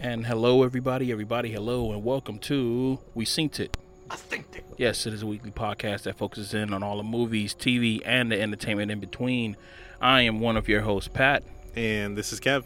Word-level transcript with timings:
And 0.00 0.26
hello, 0.26 0.62
everybody, 0.62 1.10
everybody, 1.10 1.50
hello, 1.52 1.92
and 1.92 2.04
welcome 2.04 2.38
to 2.40 2.98
We 3.14 3.24
Synced 3.24 3.60
It. 3.60 3.76
I 4.10 4.16
think 4.16 4.50
that. 4.52 4.62
Yes, 4.76 5.06
it 5.06 5.12
is 5.12 5.22
a 5.22 5.26
weekly 5.26 5.50
podcast 5.50 6.02
that 6.04 6.16
focuses 6.16 6.54
in 6.54 6.72
on 6.72 6.82
all 6.82 6.96
the 6.98 7.02
movies, 7.02 7.54
TV, 7.54 8.00
and 8.04 8.30
the 8.30 8.40
entertainment 8.40 8.90
in 8.90 9.00
between. 9.00 9.56
I 10.00 10.22
am 10.22 10.40
one 10.40 10.56
of 10.56 10.68
your 10.68 10.82
hosts, 10.82 11.08
Pat. 11.12 11.42
And 11.74 12.16
this 12.16 12.32
is 12.32 12.40
Kev. 12.40 12.64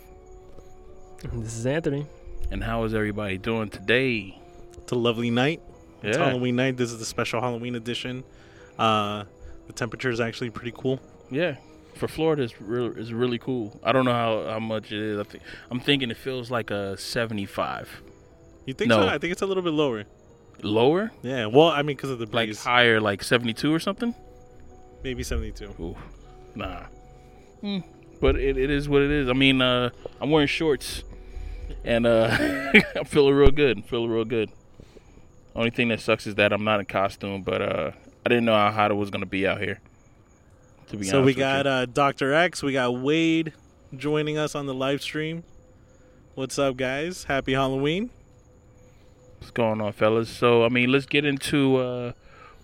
This 1.33 1.57
is 1.57 1.67
Anthony. 1.67 2.07
And 2.51 2.63
how 2.63 2.85
is 2.85 2.93
everybody 2.95 3.39
doing 3.39 3.71
today? 3.71 4.39
It's 4.77 4.93
a 4.93 4.97
lovely 4.97 5.31
night. 5.31 5.63
It's 6.03 6.19
Yeah. 6.19 6.27
Halloween 6.27 6.57
night. 6.57 6.77
This 6.77 6.93
is 6.93 6.99
the 6.99 7.05
special 7.07 7.41
Halloween 7.41 7.75
edition. 7.77 8.25
Uh, 8.79 9.25
the 9.67 9.73
temperature 9.73 10.11
is 10.11 10.21
actually 10.21 10.51
pretty 10.51 10.73
cool. 10.77 11.01
Yeah, 11.31 11.57
for 11.95 12.09
Florida, 12.09 12.43
it's 12.43 12.61
really, 12.61 13.01
it's 13.01 13.11
really 13.13 13.39
cool. 13.39 13.79
I 13.83 13.93
don't 13.93 14.05
know 14.05 14.13
how, 14.13 14.47
how 14.49 14.59
much 14.59 14.93
it 14.93 15.01
is. 15.01 15.19
I 15.19 15.25
think 15.25 15.43
I'm 15.71 15.81
thinking 15.81 16.11
it 16.11 16.17
feels 16.17 16.51
like 16.51 16.71
a 16.71 16.97
75. 16.97 18.03
You 18.67 18.75
think 18.75 18.89
No. 18.89 19.01
so? 19.03 19.09
I 19.09 19.19
think 19.19 19.33
it's 19.33 19.43
a 19.43 19.47
little 19.47 19.63
bit 19.63 19.73
lower. 19.73 20.05
Lower, 20.63 21.11
Yeah. 21.23 21.47
Well, 21.47 21.69
I 21.69 21.79
mean, 21.83 21.97
because 21.97 22.11
of 22.11 22.19
the 22.19 22.27
like 22.27 22.55
higher, 22.57 23.01
like 23.01 23.23
72 23.25 23.73
or 23.75 23.81
something. 23.81 24.15
maybe 25.03 25.23
seventy-two. 25.25 25.75
Ooh, 25.81 25.97
nah. 26.55 26.85
Mm, 27.63 27.83
but 28.21 28.37
it, 28.37 28.57
it 28.57 28.71
is 28.71 28.89
what 28.89 29.03
it 29.03 29.11
is. 29.11 29.29
I 29.29 29.33
mean, 29.33 29.61
uh, 29.61 29.91
I'm 30.21 30.31
wearing 30.31 30.47
shorts, 30.47 31.03
and 31.85 32.07
uh, 32.07 32.29
I'm 32.97 33.05
feeling 33.07 33.35
real 33.35 33.51
good. 33.51 33.79
I'm 33.79 33.83
feeling 33.83 34.11
real 34.11 34.25
good. 34.25 34.51
Only 35.57 35.71
thing 35.71 35.89
that 35.89 36.01
sucks 36.01 36.27
is 36.29 36.37
that 36.37 36.53
I'm 36.53 36.63
not 36.65 36.79
in 36.81 36.87
costume, 36.87 37.43
but 37.43 37.61
uh, 37.61 37.91
I 38.25 38.29
didn't 38.29 38.45
know 38.45 38.55
how 38.55 38.71
hot 38.71 38.91
it 38.93 38.95
was 38.95 39.11
gonna 39.11 39.27
be 39.27 39.47
out 39.47 39.61
here. 39.61 39.81
To 40.93 40.99
be 40.99 41.07
So 41.07 41.23
we 41.23 41.33
got 41.33 41.67
uh, 41.67 41.87
Doctor 41.87 42.35
X. 42.35 42.63
We 42.63 42.75
got 42.75 42.95
Wade 42.99 43.55
joining 43.97 44.37
us 44.37 44.55
on 44.55 44.67
the 44.67 44.75
live 44.75 45.01
stream. 45.01 45.43
What's 46.35 46.59
up, 46.59 46.77
guys? 46.77 47.25
Happy 47.25 47.55
Halloween. 47.55 48.11
What's 49.39 49.53
going 49.53 49.81
on, 49.81 49.95
fellas? 49.95 50.29
So, 50.29 50.67
I 50.67 50.69
mean, 50.69 50.93
let's 50.93 51.07
get 51.07 51.25
into 51.25 51.77
uh, 51.79 52.13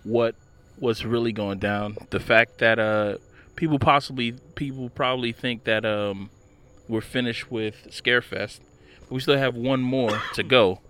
what 0.03 0.35
what's 0.77 1.03
really 1.03 1.31
going 1.31 1.57
down. 1.57 1.97
The 2.11 2.19
fact 2.19 2.59
that 2.59 2.77
uh, 2.77 3.17
people 3.55 3.79
possibly, 3.79 4.33
people 4.53 4.89
probably 4.89 5.31
think 5.31 5.63
that 5.63 5.83
um, 5.83 6.29
we're 6.87 7.01
finished 7.01 7.49
with 7.49 7.87
Scarefest. 7.89 8.59
But 8.99 9.11
we 9.11 9.21
still 9.21 9.39
have 9.39 9.55
one 9.55 9.81
more 9.81 10.21
to 10.35 10.43
go. 10.43 10.81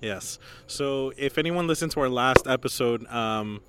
Yes. 0.00 0.38
So 0.68 1.12
if 1.16 1.36
anyone 1.36 1.66
listened 1.66 1.90
to 1.92 2.00
our 2.00 2.08
last 2.08 2.46
episode, 2.46 3.04
um, 3.08 3.60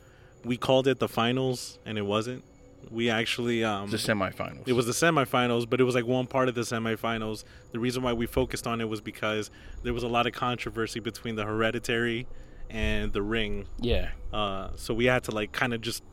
we 0.46 0.56
called 0.56 0.88
it 0.88 1.00
the 1.00 1.10
finals, 1.10 1.80
and 1.84 1.98
it 1.98 2.04
wasn't. 2.04 2.44
We 2.90 3.10
actually 3.10 3.64
um, 3.64 3.90
The 3.90 3.98
semifinals. 3.98 4.68
It 4.68 4.74
was 4.74 4.86
the 4.86 4.92
semifinals, 4.92 5.70
but 5.70 5.80
it 5.80 5.84
was 5.84 5.96
like 5.96 6.06
one 6.06 6.28
part 6.28 6.50
of 6.50 6.56
the 6.56 6.62
semifinals. 6.62 7.44
The 7.72 7.80
reason 7.80 8.04
why 8.04 8.14
we 8.14 8.26
focused 8.26 8.68
on 8.68 8.82
it 8.82 8.90
was 8.90 9.00
because 9.02 9.50
there 9.84 9.94
was 9.94 10.04
a 10.04 10.08
lot 10.08 10.28
of 10.28 10.34
controversy 10.34 11.00
between 11.00 11.36
the 11.36 11.46
Hereditary 11.46 12.28
and 12.70 13.14
the 13.14 13.22
Ring. 13.22 13.66
yeah, 13.80 14.10
Uh, 14.34 14.70
so 14.76 14.94
we 14.94 15.06
had 15.06 15.24
to 15.26 15.32
like 15.32 15.52
kind 15.52 15.74
of 15.74 15.82
just 15.82 16.04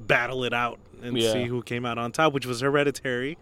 battle 0.00 0.44
it 0.44 0.52
out 0.54 0.78
and 1.02 1.16
Yeah. 1.16 1.32
see 1.32 1.44
who 1.44 1.62
came 1.62 1.84
out 1.86 1.98
on 1.98 2.12
top, 2.12 2.32
which 2.32 2.46
was 2.46 2.60
Hereditary. 2.60 3.36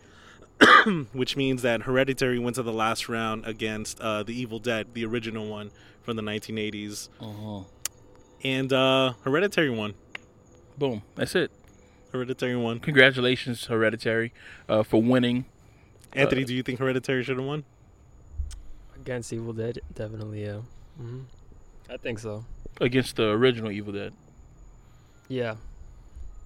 which 1.13 1.37
means 1.37 1.63
that 1.63 1.83
Hereditary 1.83 2.39
went 2.41 2.57
to 2.57 2.65
the 2.65 2.73
last 2.73 3.09
round 3.09 3.47
against 3.47 4.01
uh, 4.01 4.25
the 4.25 4.33
Evil 4.39 4.59
Dead, 4.59 4.89
the 4.93 5.05
original 5.05 5.49
one 5.49 5.71
from 6.03 6.17
the 6.17 6.23
1980s, 6.23 7.09
uh-huh. 7.21 7.61
and 8.43 8.73
uh, 8.73 9.13
Hereditary 9.23 9.71
won. 9.71 9.95
boom. 10.77 11.03
That's 11.15 11.37
it. 11.37 11.53
Hereditary 12.13 12.57
won. 12.57 12.81
Congratulations, 12.81 13.67
Hereditary, 13.67 14.33
uh, 14.69 14.83
for 14.83 15.03
winning. 15.03 15.45
Anthony, 16.13 16.43
Uh, 16.43 16.47
do 16.47 16.55
you 16.55 16.63
think 16.63 16.79
Hereditary 16.79 17.23
should 17.23 17.37
have 17.39 17.47
won? 17.47 17.65
Against 18.97 19.33
Evil 19.33 19.53
Dead, 19.53 19.79
definitely, 19.95 20.45
yeah. 20.45 20.61
hmm 20.97 21.21
I 21.91 21.97
think 21.97 22.19
so. 22.19 22.45
against 22.81 23.17
the 23.17 23.31
original 23.31 23.71
Evil 23.71 23.93
Dead. 23.93 24.13
Yeah. 25.29 25.57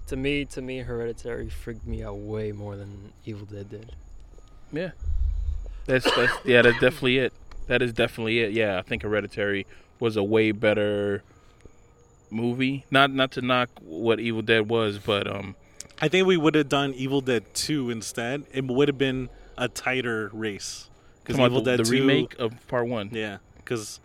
To 0.08 0.16
me, 0.16 0.44
to 0.46 0.60
me, 0.62 0.78
Hereditary 0.80 1.48
freaked 1.48 1.86
me 1.86 2.02
out 2.02 2.16
way 2.18 2.52
more 2.52 2.76
than 2.76 3.12
Evil 3.24 3.46
Dead 3.46 3.70
did. 3.70 3.92
Yeah, 4.72 4.90
that's 5.86 6.04
that's 6.16 6.32
yeah, 6.44 6.62
that's 6.62 6.80
definitely 6.80 7.18
it. 7.18 7.32
That 7.68 7.82
is 7.82 7.92
definitely 7.92 8.40
it. 8.40 8.52
Yeah, 8.52 8.78
I 8.78 8.82
think 8.82 9.02
Hereditary 9.02 9.66
was 10.00 10.16
a 10.16 10.22
way 10.22 10.50
better 10.52 11.22
movie. 12.32 12.84
Not 12.90 13.12
not 13.12 13.32
to 13.32 13.42
knock 13.42 13.70
what 13.80 14.18
Evil 14.20 14.42
Dead 14.42 14.68
was, 14.68 14.98
but 14.98 15.26
um, 15.26 15.54
I 16.00 16.08
think 16.08 16.26
we 16.26 16.36
would 16.36 16.54
have 16.54 16.68
done 16.68 16.94
Evil 16.94 17.20
Dead 17.20 17.44
2 17.54 17.90
instead. 17.90 18.44
It 18.52 18.66
would 18.66 18.88
have 18.88 18.98
been 18.98 19.28
a 19.56 19.68
tighter 19.68 20.30
race. 20.32 20.88
Because 21.22 21.36
Evil 21.36 21.46
about 21.46 21.64
the, 21.64 21.76
Dead 21.76 21.86
the 21.86 21.90
2, 21.90 21.90
remake 21.92 22.38
of 22.40 22.66
Part 22.66 22.88
One. 22.88 23.10
Yeah, 23.12 23.38
because 23.56 24.00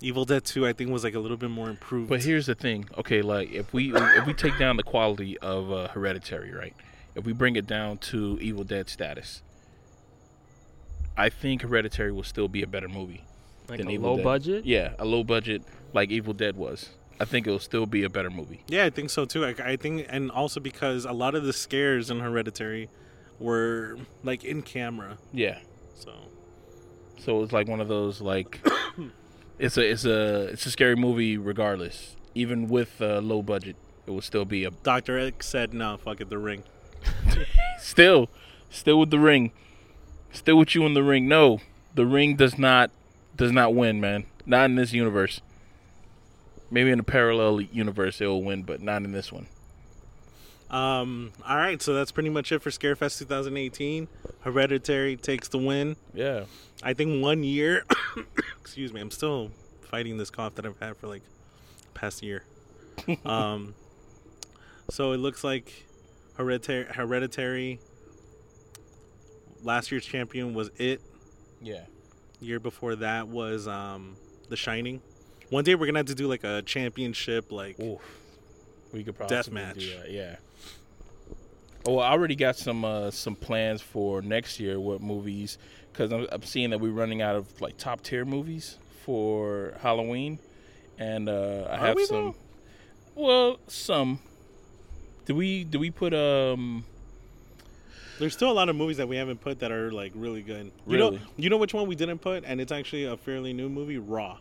Evil 0.00 0.24
Dead 0.24 0.44
2, 0.44 0.66
I 0.66 0.72
think, 0.72 0.90
was 0.90 1.04
like 1.04 1.14
a 1.14 1.18
little 1.18 1.36
bit 1.36 1.50
more 1.50 1.68
improved. 1.68 2.08
But 2.08 2.22
here's 2.22 2.46
the 2.46 2.54
thing. 2.54 2.88
Okay, 2.96 3.20
like 3.22 3.52
if 3.52 3.72
we 3.72 3.94
if 3.94 4.26
we 4.26 4.32
take 4.32 4.58
down 4.58 4.76
the 4.76 4.82
quality 4.82 5.36
of 5.38 5.70
uh, 5.70 5.88
Hereditary, 5.88 6.52
right? 6.52 6.74
If 7.14 7.24
we 7.24 7.32
bring 7.32 7.56
it 7.56 7.66
down 7.66 7.98
to 7.98 8.38
Evil 8.40 8.64
Dead 8.64 8.88
status, 8.88 9.42
I 11.16 11.28
think 11.28 11.62
Hereditary 11.62 12.12
will 12.12 12.24
still 12.24 12.48
be 12.48 12.62
a 12.62 12.66
better 12.66 12.88
movie. 12.88 13.24
Like 13.68 13.78
than 13.78 13.88
a 13.88 13.92
Evil 13.92 14.10
low 14.10 14.16
Dead. 14.16 14.24
budget. 14.24 14.64
Yeah, 14.66 14.94
a 14.98 15.04
low 15.04 15.24
budget 15.24 15.62
like 15.92 16.10
Evil 16.10 16.32
Dead 16.34 16.56
was. 16.56 16.90
I 17.20 17.24
think 17.24 17.46
it'll 17.46 17.58
still 17.58 17.86
be 17.86 18.02
a 18.02 18.10
better 18.10 18.30
movie. 18.30 18.64
yeah, 18.68 18.84
I 18.84 18.90
think 18.90 19.10
so 19.10 19.24
too. 19.24 19.44
I, 19.44 19.54
I 19.62 19.76
think, 19.76 20.06
and 20.08 20.30
also 20.30 20.60
because 20.60 21.04
a 21.04 21.12
lot 21.12 21.34
of 21.34 21.44
the 21.44 21.52
scares 21.52 22.10
in 22.10 22.20
Hereditary 22.20 22.88
were 23.38 23.98
like 24.22 24.44
in 24.44 24.62
camera. 24.62 25.18
Yeah. 25.32 25.58
So 25.94 26.12
So 27.18 27.42
it's 27.42 27.52
like 27.52 27.68
one 27.68 27.80
of 27.80 27.88
those 27.88 28.20
like 28.20 28.60
it's 29.58 29.76
a 29.76 29.90
it's 29.90 30.04
a 30.04 30.46
it's 30.48 30.66
a 30.66 30.70
scary 30.70 30.96
movie 30.96 31.36
regardless. 31.36 32.16
Even 32.34 32.68
with 32.68 33.00
uh, 33.00 33.20
low 33.20 33.42
budget, 33.42 33.76
it 34.06 34.10
will 34.10 34.20
still 34.20 34.44
be 34.44 34.64
a 34.64 34.70
Dr. 34.70 35.18
X 35.18 35.46
said, 35.46 35.72
no, 35.72 35.96
fuck 35.96 36.20
it, 36.20 36.30
the 36.30 36.38
ring. 36.38 36.64
still 37.78 38.28
still 38.70 38.98
with 38.98 39.10
the 39.10 39.20
ring. 39.20 39.52
Still 40.32 40.58
with 40.58 40.74
you 40.74 40.84
in 40.84 40.94
the 40.94 41.02
ring. 41.04 41.28
No, 41.28 41.60
the 41.94 42.04
ring 42.06 42.34
does 42.34 42.58
not 42.58 42.90
does 43.36 43.52
not 43.52 43.74
win, 43.74 44.00
man. 44.00 44.24
Not 44.46 44.66
in 44.66 44.74
this 44.74 44.92
universe. 44.92 45.40
Maybe 46.74 46.90
in 46.90 46.98
a 46.98 47.04
parallel 47.04 47.60
universe 47.60 48.20
it 48.20 48.26
will 48.26 48.42
win, 48.42 48.64
but 48.64 48.82
not 48.82 49.04
in 49.04 49.12
this 49.12 49.30
one. 49.30 49.46
Um, 50.70 51.30
all 51.46 51.56
right, 51.56 51.80
so 51.80 51.94
that's 51.94 52.10
pretty 52.10 52.30
much 52.30 52.50
it 52.50 52.62
for 52.62 52.70
Scarefest 52.70 53.20
2018. 53.20 54.08
Hereditary 54.40 55.16
takes 55.16 55.46
the 55.46 55.58
win. 55.58 55.94
Yeah. 56.12 56.46
I 56.82 56.94
think 56.94 57.22
one 57.22 57.44
year. 57.44 57.84
excuse 58.60 58.92
me, 58.92 59.00
I'm 59.00 59.12
still 59.12 59.52
fighting 59.82 60.18
this 60.18 60.30
cough 60.30 60.56
that 60.56 60.66
I've 60.66 60.76
had 60.80 60.96
for 60.96 61.06
like 61.06 61.22
past 61.94 62.24
year. 62.24 62.42
um, 63.24 63.76
so 64.90 65.12
it 65.12 65.18
looks 65.18 65.44
like 65.44 65.72
hereditary. 66.36 66.86
Hereditary. 66.86 67.78
Last 69.62 69.92
year's 69.92 70.04
champion 70.04 70.54
was 70.54 70.72
it. 70.78 71.00
Yeah. 71.62 71.84
Year 72.40 72.58
before 72.58 72.96
that 72.96 73.28
was 73.28 73.68
um, 73.68 74.16
The 74.48 74.56
Shining. 74.56 75.02
One 75.54 75.62
day 75.62 75.76
we're 75.76 75.86
gonna 75.86 76.00
have 76.00 76.06
to 76.06 76.16
do 76.16 76.26
like 76.26 76.42
a 76.42 76.62
championship, 76.62 77.52
like 77.52 77.78
Oof. 77.78 78.00
We 78.92 79.04
could 79.04 79.16
probably 79.16 79.36
Deathmatch. 79.36 79.78
do 79.78 79.98
that, 79.98 80.10
yeah. 80.10 80.36
Oh, 81.86 81.92
well, 81.94 82.00
I 82.00 82.10
already 82.10 82.34
got 82.34 82.56
some 82.56 82.84
uh, 82.84 83.12
some 83.12 83.36
plans 83.36 83.80
for 83.80 84.20
next 84.20 84.58
year. 84.58 84.80
What 84.80 85.00
movies? 85.00 85.58
Because 85.92 86.12
I'm, 86.12 86.26
I'm 86.32 86.42
seeing 86.42 86.70
that 86.70 86.80
we're 86.80 86.90
running 86.90 87.22
out 87.22 87.36
of 87.36 87.60
like 87.60 87.76
top 87.76 88.02
tier 88.02 88.24
movies 88.24 88.78
for 89.04 89.74
Halloween, 89.80 90.40
and 90.98 91.28
uh, 91.28 91.68
I 91.70 91.74
Are 91.76 91.86
have 91.86 91.94
we, 91.94 92.06
some. 92.06 92.34
though? 93.14 93.22
Well, 93.22 93.58
some. 93.68 94.18
Do 95.24 95.36
we 95.36 95.62
do 95.62 95.78
we 95.78 95.92
put 95.92 96.12
um? 96.14 96.84
There's 98.18 98.32
still 98.32 98.50
a 98.50 98.54
lot 98.58 98.68
of 98.68 98.74
movies 98.74 98.96
that 98.96 99.06
we 99.06 99.14
haven't 99.18 99.40
put 99.40 99.60
that 99.60 99.70
are 99.70 99.92
like 99.92 100.10
really 100.16 100.42
good. 100.42 100.72
You 100.88 100.98
know, 100.98 101.10
Really? 101.10 101.22
you 101.36 101.48
know 101.48 101.58
which 101.58 101.74
one 101.74 101.86
we 101.86 101.94
didn't 101.94 102.18
put, 102.18 102.42
and 102.44 102.60
it's 102.60 102.72
actually 102.72 103.04
a 103.04 103.16
fairly 103.16 103.52
new 103.52 103.68
movie, 103.68 103.98
Raw. 103.98 104.38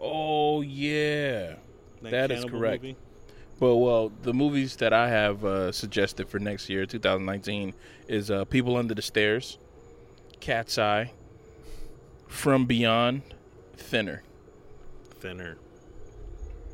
Oh 0.00 0.60
yeah. 0.62 1.54
That 2.02 2.30
is 2.30 2.44
correct. 2.44 2.82
movie. 2.82 2.96
Well, 3.58 3.78
well, 3.78 4.12
the 4.22 4.32
movies 4.32 4.76
that 4.76 4.94
I 4.94 5.08
have 5.10 5.44
uh, 5.44 5.70
suggested 5.70 6.28
for 6.30 6.38
next 6.38 6.70
year, 6.70 6.86
2019, 6.86 7.74
is 8.08 8.30
uh, 8.30 8.46
People 8.46 8.74
Under 8.76 8.94
the 8.94 9.02
Stairs, 9.02 9.58
Cat's 10.40 10.78
Eye, 10.78 11.12
From 12.26 12.64
Beyond, 12.64 13.20
Thinner. 13.76 14.22
Thinner. 15.20 15.58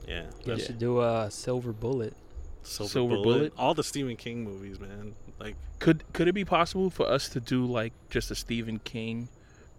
Yeah. 0.07 0.27
You 0.45 0.53
Yeah. 0.55 0.59
should 0.65 0.79
do 0.79 1.01
a 1.01 1.29
Silver 1.29 1.73
Bullet. 1.73 2.15
Silver, 2.63 2.89
Silver 2.91 3.15
Bullet. 3.17 3.25
Bullet? 3.25 3.53
All 3.59 3.75
the 3.75 3.83
Stephen 3.83 4.15
King 4.17 4.45
movies, 4.45 4.79
man. 4.79 5.17
Like 5.41 5.57
Could 5.81 6.05
could 6.13 6.29
it 6.29 6.33
be 6.35 6.45
possible 6.45 6.89
for 6.91 7.07
us 7.09 7.29
to 7.31 7.41
do 7.41 7.65
like 7.67 7.93
just 8.11 8.31
a 8.31 8.35
Stephen 8.37 8.79
King 8.79 9.29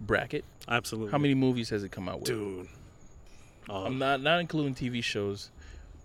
bracket? 0.02 0.44
absolutely. 0.68 1.12
How 1.12 1.18
many 1.18 1.34
movies 1.36 1.70
has 1.70 1.84
it 1.86 1.92
come 1.94 2.10
out 2.10 2.20
with? 2.20 2.26
Dude. 2.28 2.68
Oh, 3.69 3.86
I'm 3.86 3.98
not 4.00 4.22
not 4.22 4.40
including 4.40 4.74
TV 4.75 5.04
shows. 5.04 5.50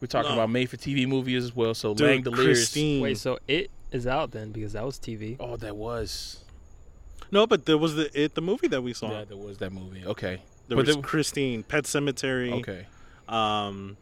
We're 0.00 0.06
talking 0.08 0.30
No. 0.30 0.34
about 0.38 0.50
made 0.50 0.68
for 0.68 0.76
TV 0.76 1.06
movies 1.06 1.44
as 1.44 1.54
well. 1.54 1.74
So 1.74 1.94
dude, 1.94 2.24
Langoliers. 2.24 2.34
Christine. 2.44 3.02
Wait, 3.02 3.18
so 3.18 3.38
it 3.46 3.70
is 3.92 4.06
out 4.06 4.32
then 4.32 4.50
because 4.52 4.72
that 4.72 4.84
was 4.84 4.98
TV. 4.98 5.36
Oh, 5.38 5.56
that 5.58 5.76
was. 5.76 6.44
No, 7.30 7.46
but 7.46 7.66
there 7.66 7.78
was 7.78 7.94
the 7.94 8.10
it 8.20 8.34
the 8.34 8.42
movie 8.42 8.68
that 8.68 8.82
we 8.82 8.92
saw. 8.94 9.10
Yeah, 9.10 9.24
there 9.24 9.36
was 9.36 9.58
that 9.58 9.72
movie. 9.72 10.04
Okay. 10.04 10.42
there 10.68 10.76
but 10.76 10.86
was 10.86 10.96
there- 10.96 11.02
Christine, 11.02 11.62
Pet 11.62 11.84
Sematary. 11.84 12.52
Okay. 12.60 12.86
Um, 13.28 13.96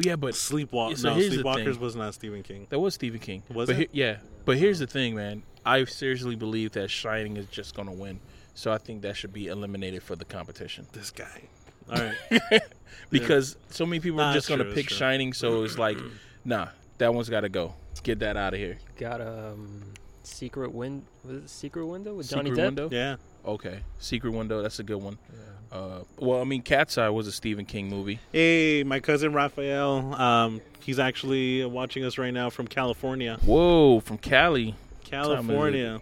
yeah, 0.00 0.16
but 0.16 0.34
Sleepwalk. 0.34 0.96
So 0.96 1.14
no, 1.14 1.20
Sleepwalkers 1.20 1.78
was 1.78 1.94
not 1.94 2.14
Stephen 2.14 2.42
King. 2.42 2.66
that 2.70 2.78
was 2.78 2.94
Stephen 2.94 3.20
King. 3.20 3.42
Was 3.52 3.68
but 3.68 3.78
it? 3.78 3.90
he- 3.92 3.98
yeah. 4.00 4.18
But 4.44 4.56
here's 4.56 4.78
the 4.78 4.86
thing, 4.86 5.14
man. 5.14 5.42
I 5.66 5.84
seriously 5.84 6.36
believe 6.36 6.72
that 6.72 6.90
Shining 6.90 7.36
is 7.36 7.46
just 7.46 7.74
gonna 7.74 7.92
win. 7.92 8.20
So 8.54 8.72
I 8.72 8.78
think 8.78 9.02
that 9.02 9.16
should 9.16 9.32
be 9.32 9.46
eliminated 9.48 10.02
for 10.02 10.16
the 10.16 10.24
competition 10.24 10.86
This 10.92 11.10
guy. 11.10 11.42
All 11.90 11.98
right. 12.30 12.60
because 13.10 13.56
so 13.70 13.86
many 13.86 14.00
people 14.00 14.18
Nah, 14.18 14.30
are 14.30 14.34
just 14.34 14.48
gonna 14.48 14.64
pick. 14.64 14.90
Shining. 14.90 15.32
So 15.32 15.64
it's 15.64 15.78
like, 15.78 15.98
nah, 16.44 16.68
that 16.98 17.12
one's 17.14 17.28
got 17.28 17.40
to 17.40 17.48
go. 17.48 17.74
Let's 17.90 18.00
get 18.00 18.18
that 18.20 18.36
out 18.36 18.54
of 18.54 18.60
here. 18.60 18.78
Got 18.98 19.20
um, 19.20 19.82
secret 20.22 20.72
Wind. 20.72 21.04
Was 21.24 21.44
it 21.44 21.50
secret 21.50 21.86
window 21.86 22.14
with 22.14 22.28
Johnny 22.28 22.50
Secret 22.50 22.60
Depp? 22.62 22.64
Window. 22.66 22.88
yeah. 22.92 23.16
Okay, 23.46 23.80
Secret 23.98 24.32
Window. 24.32 24.62
That's 24.62 24.78
a 24.78 24.82
good 24.82 25.00
one. 25.00 25.16
Yeah. 25.32 25.78
Uh, 25.78 26.00
well, 26.18 26.40
I 26.40 26.44
mean, 26.44 26.60
Cat's 26.60 26.98
Eye 26.98 27.08
was 27.08 27.26
a 27.26 27.32
Stephen 27.32 27.64
King 27.64 27.88
movie. 27.88 28.18
Hey, 28.32 28.82
my 28.84 29.00
cousin 29.00 29.32
Raphael. 29.32 30.14
Um, 30.14 30.60
he's 30.80 30.98
actually 30.98 31.64
watching 31.64 32.04
us 32.04 32.18
right 32.18 32.32
now 32.32 32.50
from 32.50 32.66
California. 32.66 33.38
Whoa, 33.44 34.00
from 34.00 34.18
Cali. 34.18 34.74
California. 35.04 36.00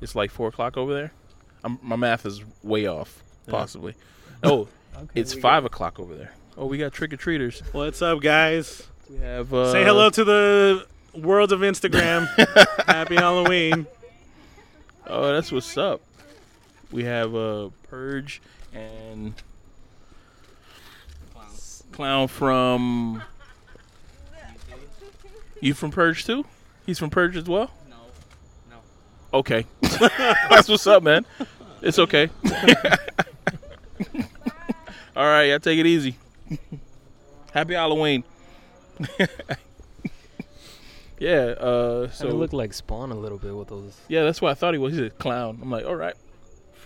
It's 0.00 0.14
like 0.16 0.30
four 0.30 0.48
o'clock 0.48 0.76
over 0.76 0.92
there. 0.94 1.12
I'm, 1.62 1.78
my 1.82 1.96
math 1.96 2.24
is 2.26 2.42
way 2.62 2.86
off, 2.86 3.22
Yeah. 3.46 3.52
possibly. 3.52 3.94
Oh, 4.42 4.68
Okay, 4.98 5.20
it's 5.20 5.34
we 5.36 5.40
five 5.40 5.64
o'clock 5.64 6.00
over 6.00 6.14
there. 6.14 6.32
Oh, 6.56 6.66
we 6.66 6.76
got 6.76 6.92
trick 6.92 7.12
or 7.12 7.16
treaters. 7.16 7.62
What's 7.70 8.02
up, 8.02 8.20
guys? 8.20 8.82
We 9.08 9.18
have 9.18 9.54
uh, 9.54 9.70
Say 9.70 9.84
hello 9.84 10.10
to 10.10 10.24
the 10.24 10.86
world 11.14 11.52
of 11.52 11.60
Instagram. 11.60 12.26
Happy 12.86 13.14
Halloween. 13.14 13.86
Oh, 15.06 15.32
that's 15.32 15.52
what's 15.52 15.76
up. 15.76 16.00
We 16.90 17.04
have 17.04 17.32
uh, 17.32 17.68
Purge 17.88 18.42
and 18.74 19.34
Clown 21.92 22.26
from. 22.26 23.22
You 25.60 25.74
from 25.74 25.92
Purge 25.92 26.24
too? 26.24 26.44
He's 26.86 26.98
from 26.98 27.10
Purge 27.10 27.36
as 27.36 27.44
well. 27.44 27.70
No, 27.88 27.96
no. 28.70 28.76
Okay, 29.38 29.64
that's 29.80 30.68
what's 30.68 30.88
up, 30.88 31.04
man. 31.04 31.24
It's 31.82 32.00
okay. 32.00 32.30
All 35.18 35.24
right, 35.26 35.46
y'all 35.46 35.58
take 35.58 35.80
it 35.80 35.86
easy. 35.86 36.14
Happy 37.52 37.74
Halloween. 37.74 38.22
yeah. 41.18 41.30
Uh, 41.58 42.08
So 42.10 42.28
so 42.30 42.36
looked 42.36 42.52
like 42.52 42.72
Spawn 42.72 43.10
a 43.10 43.16
little 43.16 43.38
bit 43.38 43.52
with 43.56 43.66
those. 43.68 43.96
yeah, 44.06 44.22
that's 44.22 44.40
what 44.40 44.52
I 44.52 44.54
thought 44.54 44.74
he 44.74 44.78
was. 44.78 44.92
He's 44.94 45.06
a 45.06 45.10
clown. 45.10 45.58
I'm 45.60 45.70
like, 45.72 45.84
all 45.84 45.96
right. 45.96 46.14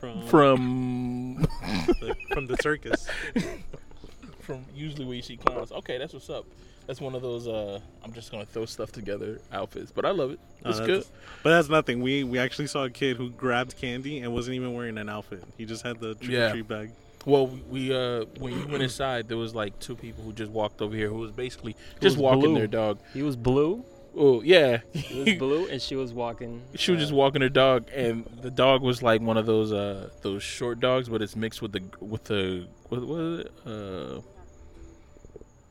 From 0.01 0.27
From 0.29 1.43
the, 1.43 2.17
from 2.33 2.47
the 2.47 2.57
circus. 2.63 3.07
from 4.41 4.65
usually 4.75 5.05
where 5.05 5.15
you 5.15 5.23
see 5.23 5.37
clowns. 5.37 5.71
Okay, 5.71 5.99
that's 5.99 6.15
what's 6.15 6.31
up. 6.31 6.47
That's 6.87 7.03
one 7.03 7.15
of 7.15 7.21
those. 7.21 7.47
Uh, 7.47 7.81
I'm 8.03 8.15
just 8.15 8.33
gonna 8.33 8.47
throw 8.47 8.65
stuff 8.65 8.91
together 8.93 9.41
outfits, 9.53 9.93
but 9.93 10.05
I 10.07 10.11
love 10.11 10.31
it. 10.33 10.41
It's 10.65 10.81
good. 10.81 11.05
But 11.43 11.51
that's 11.51 11.69
nothing. 11.69 12.01
We 12.01 12.25
we 12.25 12.39
actually 12.39 12.67
saw 12.67 12.85
a 12.85 12.91
kid 12.91 13.19
who 13.19 13.29
grabbed 13.31 13.77
candy 13.77 14.21
and 14.21 14.33
wasn't 14.33 14.57
even 14.57 14.73
wearing 14.75 14.97
an 14.97 15.09
outfit. 15.11 15.45
He 15.59 15.67
just 15.67 15.83
had 15.85 16.01
the 16.01 16.15
trick 16.17 16.31
Yeah. 16.31 16.49
or 16.49 16.53
treat 16.53 16.67
bag. 16.67 16.91
Well, 17.25 17.47
we, 17.69 17.95
uh, 17.95 18.25
when 18.39 18.53
you 18.59 18.67
went 18.67 18.83
inside, 18.83 19.29
there 19.29 19.37
was 19.37 19.55
like 19.55 19.79
two 19.79 19.95
people 19.95 20.25
who 20.25 20.33
just 20.33 20.51
walked 20.51 20.83
over 20.83 20.95
here 20.95 21.09
who 21.09 21.19
was 21.19 21.31
basically 21.31 21.77
just 22.01 22.17
was 22.17 22.23
walking 22.23 22.41
blue. 22.41 22.55
their 22.55 22.67
dog. 22.67 22.99
He 23.13 23.23
was 23.23 23.37
blue. 23.37 23.85
Oh 24.15 24.43
yeah, 24.43 24.81
He 24.93 25.23
was 25.25 25.35
blue, 25.39 25.69
and 25.69 25.81
she 25.81 25.97
was 25.97 26.13
walking. 26.13 26.63
she 26.75 26.91
was 26.91 26.99
uh, 26.99 27.05
just 27.05 27.13
walking 27.13 27.41
her 27.41 27.49
dog, 27.49 27.87
and 27.95 28.27
the 28.43 28.51
dog 28.51 28.83
was 28.83 29.03
like 29.03 29.23
one 29.23 29.39
of 29.39 29.47
those 29.47 29.73
uh 29.73 30.11
those 30.21 30.43
short 30.43 30.81
dogs, 30.81 31.09
but 31.09 31.23
it's 31.23 31.35
mixed 31.35 31.63
with 31.63 31.73
the 31.73 31.83
with 32.01 32.25
the 32.25 32.67
what 32.89 33.01
was 33.07 33.41
it? 33.41 33.53
Uh, 33.65 34.21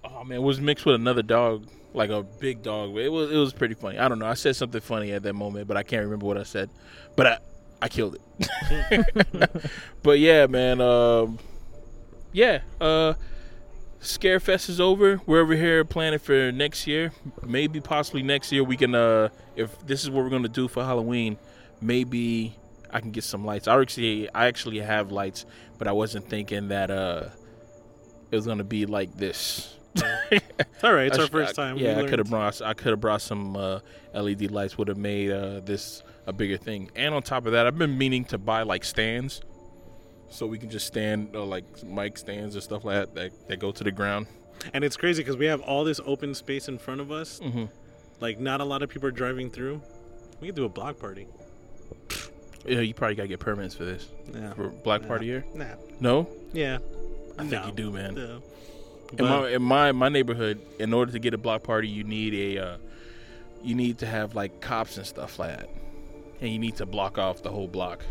oh 0.05 0.23
man, 0.23 0.37
it 0.37 0.41
was 0.41 0.59
mixed 0.59 0.85
with 0.85 0.95
another 0.95 1.21
dog, 1.21 1.67
like 1.93 2.09
a 2.09 2.23
big 2.23 2.63
dog. 2.63 2.97
It 2.97 3.09
was 3.09 3.31
it 3.31 3.37
was 3.37 3.53
pretty 3.53 3.75
funny. 3.75 3.99
I 3.99 4.07
don't 4.07 4.17
know. 4.17 4.25
I 4.25 4.33
said 4.33 4.55
something 4.55 4.81
funny 4.81 5.11
at 5.11 5.21
that 5.21 5.33
moment, 5.33 5.67
but 5.67 5.77
I 5.77 5.83
can't 5.83 6.03
remember 6.03 6.25
what 6.25 6.37
I 6.37 6.43
said. 6.43 6.69
But 7.15 7.27
I 7.27 7.37
I 7.81 7.87
killed 7.89 8.15
it. 8.15 9.61
but 10.03 10.19
yeah, 10.19 10.47
man. 10.47 10.81
Um, 10.81 11.39
yeah. 12.31 12.61
Uh, 12.79 13.13
Scarefest 14.01 14.69
is 14.69 14.79
over. 14.81 15.21
We're 15.27 15.41
over 15.41 15.53
here 15.55 15.85
planning 15.85 16.17
for 16.19 16.51
next 16.51 16.87
year. 16.87 17.11
Maybe 17.45 17.79
possibly 17.79 18.23
next 18.23 18.51
year 18.51 18.63
we 18.63 18.75
can. 18.77 18.95
Uh, 18.95 19.29
if 19.55 19.77
this 19.85 20.03
is 20.03 20.09
what 20.09 20.23
we're 20.23 20.29
gonna 20.31 20.47
do 20.47 20.67
for 20.67 20.83
Halloween, 20.83 21.37
maybe 21.81 22.55
I 22.91 22.99
can 22.99 23.11
get 23.11 23.23
some 23.23 23.45
lights. 23.45 23.67
I 23.67 23.79
actually 23.79 24.27
I 24.33 24.47
actually 24.47 24.79
have 24.79 25.11
lights, 25.11 25.45
but 25.77 25.87
I 25.87 25.91
wasn't 25.91 26.27
thinking 26.29 26.69
that 26.69 26.89
uh 26.89 27.25
it 28.31 28.35
was 28.35 28.47
gonna 28.47 28.63
be 28.63 28.85
like 28.87 29.15
this. 29.17 29.77
It's 30.31 30.43
all 30.83 30.93
right. 30.93 31.07
It's 31.07 31.19
I 31.19 31.23
our 31.23 31.27
first 31.27 31.59
I- 31.59 31.63
time. 31.63 31.75
We 31.75 31.83
Yeah, 31.83 31.99
I 31.99 32.07
could 32.07 32.17
have 32.19 32.29
brought 32.29 32.59
I 32.61 32.73
could 32.73 32.91
have 32.91 33.01
brought 33.01 33.21
some 33.21 33.55
uh, 33.55 33.79
LED 34.15 34.49
lights. 34.49 34.79
Would 34.79 34.87
have 34.87 34.97
made 34.97 35.29
uh, 35.31 35.59
this 35.59 36.01
a 36.27 36.33
bigger 36.33 36.57
thing. 36.57 36.89
And 36.95 37.13
on 37.13 37.23
top 37.23 37.45
of 37.45 37.51
that, 37.53 37.65
I've 37.67 37.77
been 37.77 37.97
meaning 37.97 38.25
to 38.25 38.37
buy 38.37 38.63
like 38.63 38.83
stands, 38.83 39.41
so 40.29 40.45
we 40.47 40.57
can 40.57 40.69
just 40.69 40.87
stand 40.87 41.35
uh, 41.35 41.43
like 41.43 41.83
mic 41.83 42.17
stands 42.17 42.55
or 42.55 42.61
stuff 42.61 42.85
like 42.85 42.95
that 42.95 43.15
that, 43.15 43.47
that 43.47 43.59
go 43.59 43.71
to 43.71 43.83
the 43.83 43.91
ground. 43.91 44.27
And 44.73 44.83
it's 44.83 44.95
crazy 44.97 45.23
because 45.23 45.37
we 45.37 45.45
have 45.47 45.61
all 45.61 45.83
this 45.83 45.99
open 46.05 46.33
space 46.35 46.67
in 46.67 46.77
front 46.77 47.01
of 47.01 47.11
us. 47.11 47.39
Mm-hmm. 47.43 47.65
Like 48.19 48.39
not 48.39 48.61
a 48.61 48.65
lot 48.65 48.83
of 48.83 48.89
people 48.89 49.07
are 49.07 49.11
driving 49.11 49.49
through. 49.49 49.81
We 50.39 50.47
could 50.47 50.55
do 50.55 50.65
a 50.65 50.69
block 50.69 50.99
party. 50.99 51.27
Yeah, 52.65 52.81
you 52.81 52.93
probably 52.93 53.15
gotta 53.15 53.27
get 53.27 53.39
permits 53.39 53.73
for 53.75 53.85
this 53.85 54.07
Yeah. 54.33 54.53
for 54.53 54.67
Black 54.69 55.01
Nah. 55.01 55.07
Party 55.07 55.25
here. 55.25 55.43
Nah. 55.55 55.65
No, 55.99 56.29
Yeah. 56.53 56.77
I 57.39 57.47
think 57.47 57.65
you 57.65 57.71
do, 57.71 57.91
man. 57.91 58.15
Yeah. 58.17 58.37
In 59.17 59.25
my 59.25 59.49
in 59.49 59.61
my 59.63 59.91
my 59.93 60.09
neighborhood, 60.09 60.61
in 60.79 60.93
order 60.93 61.11
to 61.11 61.19
get 61.19 61.33
a 61.33 61.37
block 61.37 61.63
party, 61.63 61.87
you 61.87 62.03
need 62.03 62.33
a 62.57 62.63
uh, 62.63 62.77
you 63.63 63.73
need 63.73 63.97
to 63.99 64.05
have 64.05 64.35
like 64.35 64.61
cops 64.61 64.97
and 64.97 65.05
stuff 65.07 65.39
like 65.39 65.57
that, 65.57 65.69
and 66.41 66.49
you 66.49 66.59
need 66.59 66.75
to 66.77 66.85
block 66.85 67.17
off 67.17 67.41
the 67.43 67.51
whole 67.51 67.67
block, 67.67 68.03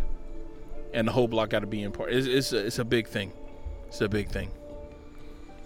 and 0.95 1.07
the 1.07 1.13
whole 1.13 1.29
block 1.29 1.51
got 1.51 1.61
to 1.61 1.67
be 1.67 1.83
in 1.83 1.93
part. 1.93 2.13
It's 2.13 2.27
it's 2.27 2.53
a, 2.53 2.67
it's 2.67 2.79
a 2.79 2.85
big 2.85 3.09
thing. 3.09 3.33
It's 3.89 4.01
a 4.01 4.09
big 4.09 4.29
thing. 4.29 4.51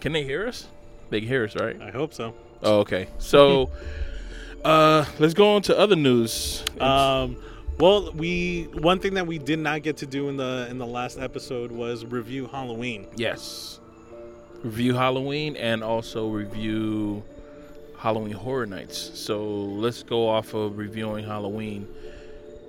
Can 0.00 0.12
they 0.12 0.24
hear 0.24 0.46
us? 0.48 0.66
They 1.10 1.20
can 1.20 1.28
hear 1.28 1.44
us, 1.44 1.54
right? 1.56 1.80
I 1.80 1.90
hope 1.90 2.12
so. 2.14 2.34
Oh, 2.62 2.80
okay. 2.80 3.08
So, 3.18 3.70
uh, 4.64 5.04
let's 5.18 5.34
go 5.34 5.54
on 5.56 5.62
to 5.62 5.78
other 5.78 5.96
news. 5.96 6.64
Um, 6.80 7.36
well, 7.78 8.12
we 8.12 8.64
one 8.72 8.98
thing 9.00 9.14
that 9.14 9.26
we 9.26 9.38
did 9.38 9.58
not 9.58 9.82
get 9.82 9.98
to 9.98 10.06
do 10.06 10.28
in 10.28 10.36
the 10.36 10.66
in 10.70 10.78
the 10.78 10.86
last 10.86 11.18
episode 11.18 11.70
was 11.70 12.04
review 12.04 12.46
Halloween. 12.46 13.06
yes, 13.16 13.80
review 14.62 14.94
Halloween 14.94 15.56
and 15.56 15.82
also 15.84 16.28
review 16.28 17.22
Halloween 17.98 18.32
Horror 18.32 18.66
Nights. 18.66 19.18
So 19.18 19.44
let's 19.44 20.02
go 20.02 20.28
off 20.28 20.54
of 20.54 20.78
reviewing 20.78 21.24
Halloween. 21.24 21.88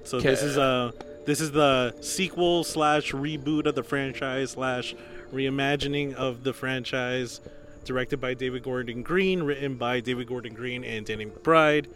So 0.05 0.21
Ca- 0.21 0.29
this 0.29 0.43
is 0.43 0.57
a 0.57 0.93
this 1.25 1.41
is 1.41 1.51
the 1.51 1.95
sequel 2.01 2.63
slash 2.63 3.11
reboot 3.11 3.65
of 3.65 3.75
the 3.75 3.83
franchise 3.83 4.51
slash 4.51 4.95
reimagining 5.33 6.13
of 6.13 6.43
the 6.43 6.53
franchise, 6.53 7.41
directed 7.83 8.21
by 8.21 8.35
David 8.35 8.63
Gordon 8.63 9.01
Green, 9.01 9.41
written 9.43 9.75
by 9.75 9.99
David 9.99 10.27
Gordon 10.27 10.53
Green 10.53 10.83
and 10.83 11.05
Danny 11.05 11.25
McBride, 11.25 11.87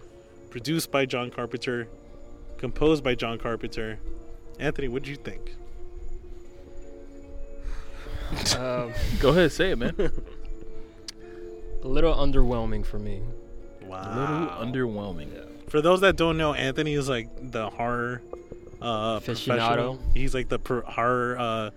produced 0.49 0.91
by 0.91 1.05
John 1.05 1.29
Carpenter, 1.29 1.87
composed 2.57 3.03
by 3.03 3.13
John 3.15 3.37
Carpenter. 3.37 3.99
Anthony, 4.59 4.87
what 4.87 5.03
did 5.03 5.09
you 5.09 5.15
think? 5.15 5.55
Um, 8.57 8.91
Go 9.19 9.29
ahead, 9.29 9.51
say 9.51 9.71
it, 9.71 9.77
man. 9.77 9.93
a 11.83 11.87
little 11.87 12.13
underwhelming 12.13 12.85
for 12.85 12.99
me. 12.99 13.21
Wow. 13.83 14.01
A 14.01 14.63
little 14.63 14.87
underwhelming. 14.89 15.48
For 15.69 15.81
those 15.81 16.01
that 16.01 16.15
don't 16.15 16.37
know, 16.37 16.53
Anthony 16.53 16.93
is 16.93 17.07
like 17.07 17.29
the 17.51 17.69
horror 17.69 18.21
uh, 18.81 19.19
professional. 19.19 19.99
He's 20.13 20.33
like 20.33 20.49
the 20.49 20.59
per- 20.59 20.81
horror 20.81 21.37
uh, 21.37 21.69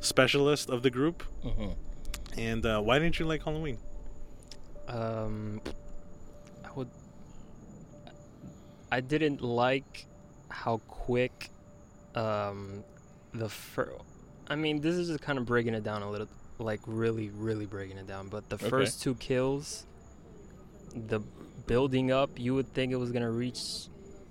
specialist 0.00 0.70
of 0.70 0.82
the 0.82 0.90
group. 0.90 1.22
hmm 1.42 1.70
And 2.38 2.64
uh, 2.64 2.80
why 2.80 2.98
didn't 2.98 3.18
you 3.18 3.26
like 3.26 3.42
Halloween? 3.44 3.78
Um, 4.88 5.60
I 6.64 6.68
would. 6.74 6.88
I 8.90 9.00
didn't 9.00 9.42
like 9.42 10.06
how 10.48 10.78
quick, 10.86 11.50
um, 12.14 12.84
the 13.34 13.48
fir- 13.48 13.92
I 14.48 14.54
mean, 14.54 14.80
this 14.80 14.94
is 14.94 15.08
just 15.08 15.20
kind 15.20 15.38
of 15.38 15.44
breaking 15.44 15.74
it 15.74 15.82
down 15.82 16.02
a 16.02 16.10
little, 16.10 16.28
like 16.58 16.80
really, 16.86 17.30
really 17.30 17.66
breaking 17.66 17.98
it 17.98 18.06
down. 18.06 18.28
But 18.28 18.48
the 18.48 18.54
Okay. 18.56 18.68
first 18.70 19.02
two 19.02 19.16
kills, 19.16 19.86
the 20.94 21.20
building 21.66 22.10
up, 22.10 22.30
you 22.36 22.54
would 22.54 22.72
think 22.74 22.92
it 22.92 22.96
was 22.96 23.12
gonna 23.12 23.30
reach 23.30 23.60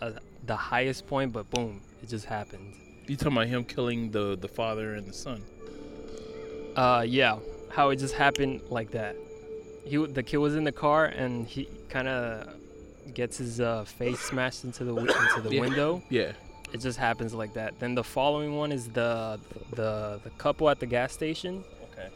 uh, 0.01 0.11
the 0.45 0.55
highest 0.55 1.07
point, 1.07 1.33
but 1.33 1.49
boom, 1.49 1.81
it 2.03 2.09
just 2.09 2.25
happened. 2.25 2.73
You 3.07 3.15
talking 3.15 3.33
about 3.33 3.47
him 3.47 3.63
killing 3.65 4.11
the 4.11 4.35
the 4.39 4.47
father 4.47 4.95
and 4.95 5.07
the 5.07 5.13
son? 5.13 5.41
Uh, 6.75 7.05
yeah, 7.07 7.37
how 7.69 7.89
it 7.89 7.97
just 7.97 8.13
happened 8.15 8.61
like 8.69 8.91
that. 8.91 9.15
He 9.85 9.97
the 9.97 10.23
kid 10.23 10.37
was 10.37 10.55
in 10.55 10.63
the 10.63 10.71
car 10.71 11.05
and 11.05 11.47
he 11.47 11.67
kind 11.89 12.07
of 12.07 12.49
gets 13.13 13.37
his 13.37 13.61
uh, 13.61 13.83
face 13.85 14.19
smashed 14.19 14.63
into 14.63 14.83
the 14.83 14.95
into 14.95 15.41
the 15.41 15.53
Yeah. 15.55 15.61
window. 15.61 16.01
Yeah. 16.09 16.31
It 16.73 16.81
just 16.81 16.97
happens 16.97 17.33
like 17.33 17.53
that. 17.53 17.79
Then 17.79 17.95
the 17.95 18.03
following 18.03 18.57
one 18.57 18.71
is 18.71 18.89
the 18.89 19.39
the 19.75 20.19
the 20.23 20.29
couple 20.31 20.69
at 20.69 20.79
the 20.79 20.87
gas 20.87 21.13
station. 21.13 21.63
Okay. 21.93 22.09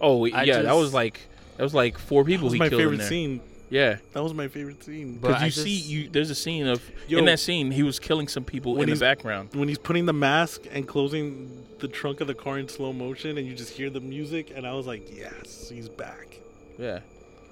Oh 0.00 0.26
I 0.26 0.44
yeah, 0.44 0.62
that 0.62 0.76
was 0.76 0.92
like 0.92 1.20
that 1.56 1.62
was 1.62 1.74
like 1.74 1.98
four 1.98 2.22
That 2.22 2.28
people 2.30 2.44
was 2.44 2.52
he 2.52 2.58
my 2.58 2.68
killed 2.68 2.80
in 2.82 2.86
favorite 2.86 2.98
there. 2.98 3.08
scene. 3.08 3.40
Yeah, 3.68 3.96
That 4.12 4.22
was 4.22 4.32
my 4.32 4.46
favorite 4.48 4.82
scene. 4.84 5.18
But 5.20 5.28
because 5.28 5.42
I 5.42 5.46
you 5.46 5.50
see, 5.50 5.70
you 5.70 6.08
there's 6.08 6.30
a 6.30 6.34
scene 6.36 6.66
of 6.68 6.80
Yo. 7.08 7.18
in 7.18 7.24
that 7.24 7.40
scene 7.40 7.70
he 7.72 7.82
was 7.82 7.98
killing 7.98 8.28
some 8.28 8.44
people 8.44 8.74
When 8.74 8.88
in 8.88 8.94
the 8.94 9.00
background. 9.00 9.48
when 9.54 9.68
he's 9.68 9.78
putting 9.78 10.06
the 10.06 10.12
mask 10.12 10.62
and 10.70 10.86
closing 10.86 11.64
the 11.80 11.88
trunk 11.88 12.20
of 12.20 12.26
the 12.28 12.34
car 12.34 12.58
in 12.58 12.68
slow 12.68 12.92
motion, 12.92 13.36
and 13.38 13.46
you 13.46 13.54
just 13.54 13.72
hear 13.72 13.90
the 13.90 14.00
music, 14.00 14.52
and 14.54 14.66
I 14.66 14.72
was 14.72 14.86
like, 14.86 15.02
"Yes, 15.14 15.68
he's 15.68 15.88
back." 15.88 16.38
Yeah, 16.78 17.00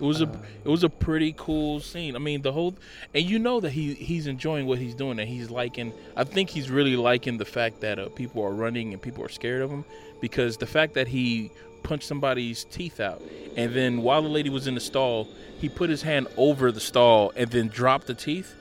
it 0.01 0.05
was 0.05 0.21
a 0.21 0.27
Um, 0.27 0.39
it 0.65 0.69
was 0.69 0.85
a 0.85 0.89
pretty 0.89 1.35
cool 1.37 1.81
scene. 1.81 2.15
I 2.15 2.21
mean, 2.21 2.43
the 2.43 2.53
whole 2.53 2.75
and 3.13 3.25
you 3.29 3.39
know 3.41 3.59
that 3.61 3.71
he 3.73 3.95
he's 3.95 4.27
enjoying 4.29 4.67
what 4.67 4.79
he's 4.79 4.95
doing 4.95 5.19
and 5.19 5.29
he's 5.29 5.51
liking. 5.51 5.93
I 6.17 6.25
think 6.25 6.49
he's 6.49 6.71
really 6.71 6.95
liking 6.97 7.39
the 7.39 7.45
fact 7.45 7.81
that 7.81 7.99
uh, 7.99 8.09
people 8.11 8.43
are 8.45 8.55
running 8.55 8.93
and 8.93 9.03
people 9.03 9.25
are 9.25 9.29
scared 9.29 9.63
of 9.63 9.71
him 9.71 9.85
because 10.21 10.57
the 10.59 10.67
fact 10.67 10.95
that 10.95 11.09
he 11.09 11.51
punched 11.85 12.09
somebody's 12.09 12.65
teeth 12.65 12.99
out 12.99 13.23
and 13.57 13.73
then 13.73 14.03
while 14.03 14.23
the 14.23 14.29
lady 14.29 14.51
was 14.51 14.67
in 14.67 14.75
the 14.75 14.81
stall, 14.81 15.29
he 15.61 15.69
put 15.69 15.89
his 15.89 16.03
hand 16.03 16.27
over 16.37 16.73
the 16.73 16.81
stall 16.81 17.33
and 17.37 17.49
then 17.51 17.69
dropped 17.69 18.07
the 18.09 18.15
teeth. 18.15 18.53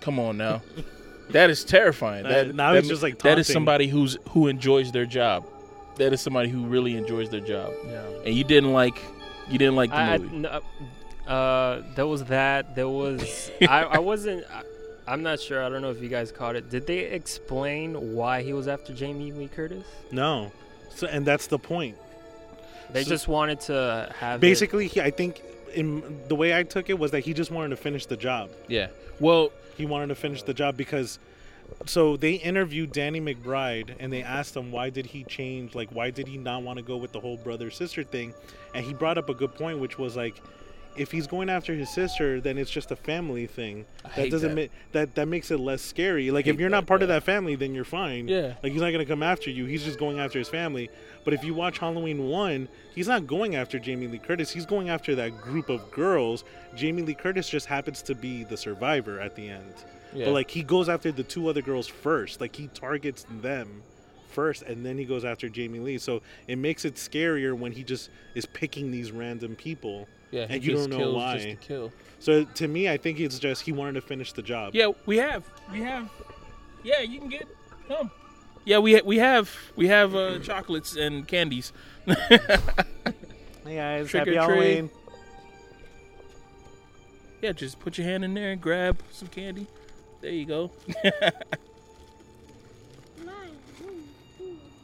Come 0.00 0.18
on 0.18 0.36
now. 0.36 0.62
That 1.30 1.50
is 1.50 1.62
terrifying. 1.62 2.24
Uh, 2.24 2.28
That, 2.30 2.54
now 2.54 2.72
that 2.72 2.80
he's 2.84 2.88
just, 2.90 3.02
like, 3.02 3.18
that 3.18 3.38
is 3.38 3.46
somebody 3.46 3.86
who's 3.86 4.16
who 4.30 4.46
enjoys 4.48 4.90
their 4.92 5.04
job. 5.04 5.44
That 5.96 6.14
is 6.14 6.22
somebody 6.22 6.48
who 6.48 6.64
really 6.64 6.96
enjoys 6.96 7.28
their 7.28 7.40
job 7.42 7.70
Yeah. 7.84 8.02
and 8.24 8.34
you 8.34 8.44
didn't 8.44 8.72
like 8.72 8.96
you 9.50 9.58
didn't 9.58 9.76
like 9.76 9.90
the 9.90 9.96
I, 9.96 10.14
I- 10.14 10.16
no, 10.16 10.60
uh, 11.30 11.82
there 11.94 12.06
was 12.06 12.24
that. 12.24 12.74
There 12.74 12.88
was. 12.88 13.50
I, 13.60 13.82
I 13.84 13.98
wasn't. 13.98 14.44
I, 14.50 14.62
I'm 15.06 15.22
not 15.22 15.38
sure. 15.38 15.62
I 15.62 15.68
don't 15.68 15.82
know 15.82 15.90
if 15.90 16.00
you 16.00 16.08
guys 16.08 16.32
caught 16.32 16.56
it. 16.56 16.70
Did 16.70 16.86
they 16.86 17.00
explain 17.00 18.14
why 18.14 18.40
he 18.42 18.54
was 18.54 18.66
after 18.66 18.94
Jamie 18.94 19.30
Lee 19.32 19.48
Curtis? 19.48 19.84
No, 20.10 20.50
so 20.94 21.06
and 21.06 21.26
that's 21.26 21.46
the 21.46 21.58
point. 21.58 21.96
They 22.90 23.04
So- 23.04 23.10
just 23.10 23.28
wanted 23.28 23.60
to 23.62 24.12
have 24.18 24.38
it- 24.38 24.40
Basically, 24.40 24.86
he, 24.88 25.00
I 25.00 25.10
think 25.10 25.42
in 25.74 26.02
the 26.28 26.34
way 26.34 26.56
I 26.56 26.62
took 26.62 26.88
it 26.88 26.98
was 26.98 27.10
that 27.10 27.20
he 27.20 27.34
just 27.34 27.50
wanted 27.50 27.68
to 27.70 27.76
finish 27.76 28.06
the 28.06 28.16
job. 28.16 28.50
yeah. 28.68 28.88
Well, 29.20 29.50
He 29.76 29.86
wanted 29.86 30.08
to 30.08 30.14
finish 30.16 30.42
the 30.42 30.54
job 30.54 30.76
because. 30.76 31.18
So 31.86 32.16
they 32.16 32.32
interviewed 32.32 32.90
Danny 32.92 33.20
McBride 33.20 33.94
and 34.00 34.12
they 34.12 34.22
asked 34.24 34.56
him 34.56 34.72
why 34.72 34.88
did 34.90 35.04
he 35.06 35.22
change 35.24 35.74
like 35.74 35.90
why 35.90 36.10
did 36.10 36.26
he 36.26 36.36
not 36.38 36.62
want 36.62 36.78
to 36.78 36.82
go 36.82 36.96
with 36.96 37.12
the 37.12 37.20
whole 37.20 37.36
brother 37.36 37.70
sister 37.70 38.02
thing 38.02 38.32
and 38.74 38.84
he 38.86 38.94
brought 38.94 39.18
up 39.18 39.28
a 39.28 39.34
good 39.34 39.54
point 39.54 39.78
which 39.78 39.98
was 39.98 40.16
like 40.16 40.40
if 40.98 41.10
he's 41.10 41.26
going 41.26 41.48
after 41.48 41.74
his 41.74 41.88
sister 41.90 42.40
then 42.40 42.58
it's 42.58 42.70
just 42.70 42.90
a 42.90 42.96
family 42.96 43.46
thing 43.46 43.84
I 44.04 44.08
that 44.16 44.30
doesn't 44.30 44.48
that. 44.50 44.54
make 44.54 44.70
that 44.92 45.14
that 45.14 45.28
makes 45.28 45.50
it 45.50 45.58
less 45.60 45.80
scary 45.82 46.30
like 46.30 46.46
if 46.46 46.58
you're 46.58 46.68
not 46.70 46.80
that, 46.82 46.86
part 46.86 47.02
of 47.02 47.08
that 47.08 47.22
family 47.22 47.54
then 47.56 47.74
you're 47.74 47.84
fine 47.84 48.28
Yeah. 48.28 48.54
like 48.62 48.72
he's 48.72 48.80
not 48.80 48.90
going 48.90 49.04
to 49.04 49.10
come 49.10 49.22
after 49.22 49.50
you 49.50 49.66
he's 49.66 49.84
just 49.84 49.98
going 49.98 50.18
after 50.20 50.38
his 50.38 50.48
family 50.48 50.90
but 51.24 51.34
if 51.34 51.44
you 51.44 51.54
watch 51.54 51.78
Halloween 51.78 52.28
1 52.28 52.68
he's 52.94 53.08
not 53.08 53.26
going 53.26 53.54
after 53.56 53.78
Jamie 53.78 54.06
Lee 54.08 54.18
Curtis 54.18 54.50
he's 54.50 54.66
going 54.66 54.88
after 54.88 55.14
that 55.14 55.40
group 55.40 55.68
of 55.68 55.90
girls 55.90 56.44
Jamie 56.74 57.02
Lee 57.02 57.14
Curtis 57.14 57.48
just 57.48 57.66
happens 57.66 58.02
to 58.02 58.14
be 58.14 58.44
the 58.44 58.56
survivor 58.56 59.20
at 59.20 59.34
the 59.36 59.48
end 59.48 59.74
yeah. 60.14 60.24
but 60.26 60.32
like 60.32 60.50
he 60.50 60.62
goes 60.62 60.88
after 60.88 61.12
the 61.12 61.22
two 61.22 61.48
other 61.48 61.62
girls 61.62 61.86
first. 61.86 62.40
Like 62.40 62.56
he 62.56 62.68
targets 62.68 63.26
them 63.42 63.82
first 64.28 64.62
and 64.62 64.84
then 64.84 64.96
he 64.98 65.04
goes 65.04 65.24
after 65.24 65.48
Jamie 65.48 65.80
Lee. 65.80 65.98
So 65.98 66.22
it 66.46 66.56
makes 66.56 66.84
it 66.84 66.94
scarier 66.94 67.52
when 67.54 67.72
he 67.72 67.82
just 67.84 68.10
is 68.34 68.46
picking 68.46 68.90
these 68.90 69.12
random 69.12 69.54
people. 69.56 70.08
Yeah, 70.30 70.46
and 70.48 70.64
you 70.64 70.74
don't 70.74 70.90
know 70.90 71.12
why. 71.12 71.34
Just 71.34 71.48
to 71.48 71.56
kill. 71.56 71.92
So 72.18 72.44
to 72.44 72.68
me 72.68 72.88
I 72.88 72.96
think 72.96 73.20
it's 73.20 73.38
just 73.38 73.62
he 73.62 73.72
wanted 73.72 73.94
to 73.94 74.00
finish 74.00 74.32
the 74.32 74.42
job. 74.42 74.74
Yeah, 74.74 74.92
we 75.06 75.18
have, 75.18 75.44
we 75.72 75.80
have. 75.82 76.10
Yeah, 76.82 77.00
you 77.00 77.18
can 77.20 77.28
get 77.28 77.46
come. 77.86 78.10
Yeah, 78.64 78.78
we 78.78 79.00
we 79.02 79.18
have 79.18 79.54
we 79.76 79.88
have 79.88 80.14
uh, 80.14 80.38
chocolates 80.40 80.96
and 80.96 81.26
candies. 81.26 81.72
Hey 83.68 83.76
guys, 83.76 84.08
Trick 84.08 84.20
happy. 84.20 84.34
Halloween. 84.34 84.90
Yeah, 87.42 87.52
just 87.52 87.78
put 87.78 87.98
your 87.98 88.06
hand 88.06 88.24
in 88.24 88.32
there 88.32 88.52
and 88.52 88.60
grab 88.62 88.98
some 89.12 89.28
candy. 89.28 89.66
There 90.22 90.30
you 90.30 90.46
go. 90.46 90.70
yeah. 91.04 91.30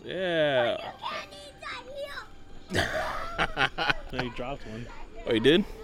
Yeah, 0.05 0.77
he 4.11 4.29
dropped 4.37 4.67
one. 4.67 4.87
Oh, 5.27 5.33
you 5.33 5.41
did? 5.41 5.65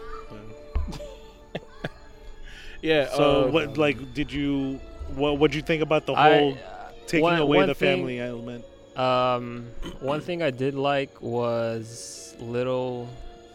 Yeah. 2.82 3.08
So 3.14 3.44
uh, 3.44 3.50
what 3.50 3.76
like 3.76 4.14
did 4.14 4.32
you 4.32 4.80
what 5.14 5.36
what'd 5.38 5.54
you 5.54 5.60
think 5.60 5.82
about 5.82 6.06
the 6.06 6.14
I- 6.14 6.38
whole 6.38 6.58
taking 7.06 7.22
one- 7.24 7.38
away 7.38 7.58
one 7.58 7.68
the 7.68 7.74
thing- 7.74 7.98
family 7.98 8.20
element? 8.20 8.64
Um, 8.96 9.66
one 10.00 10.20
thing 10.20 10.42
I 10.42 10.50
did 10.50 10.74
like 10.74 11.20
was 11.20 12.34
little 12.40 13.08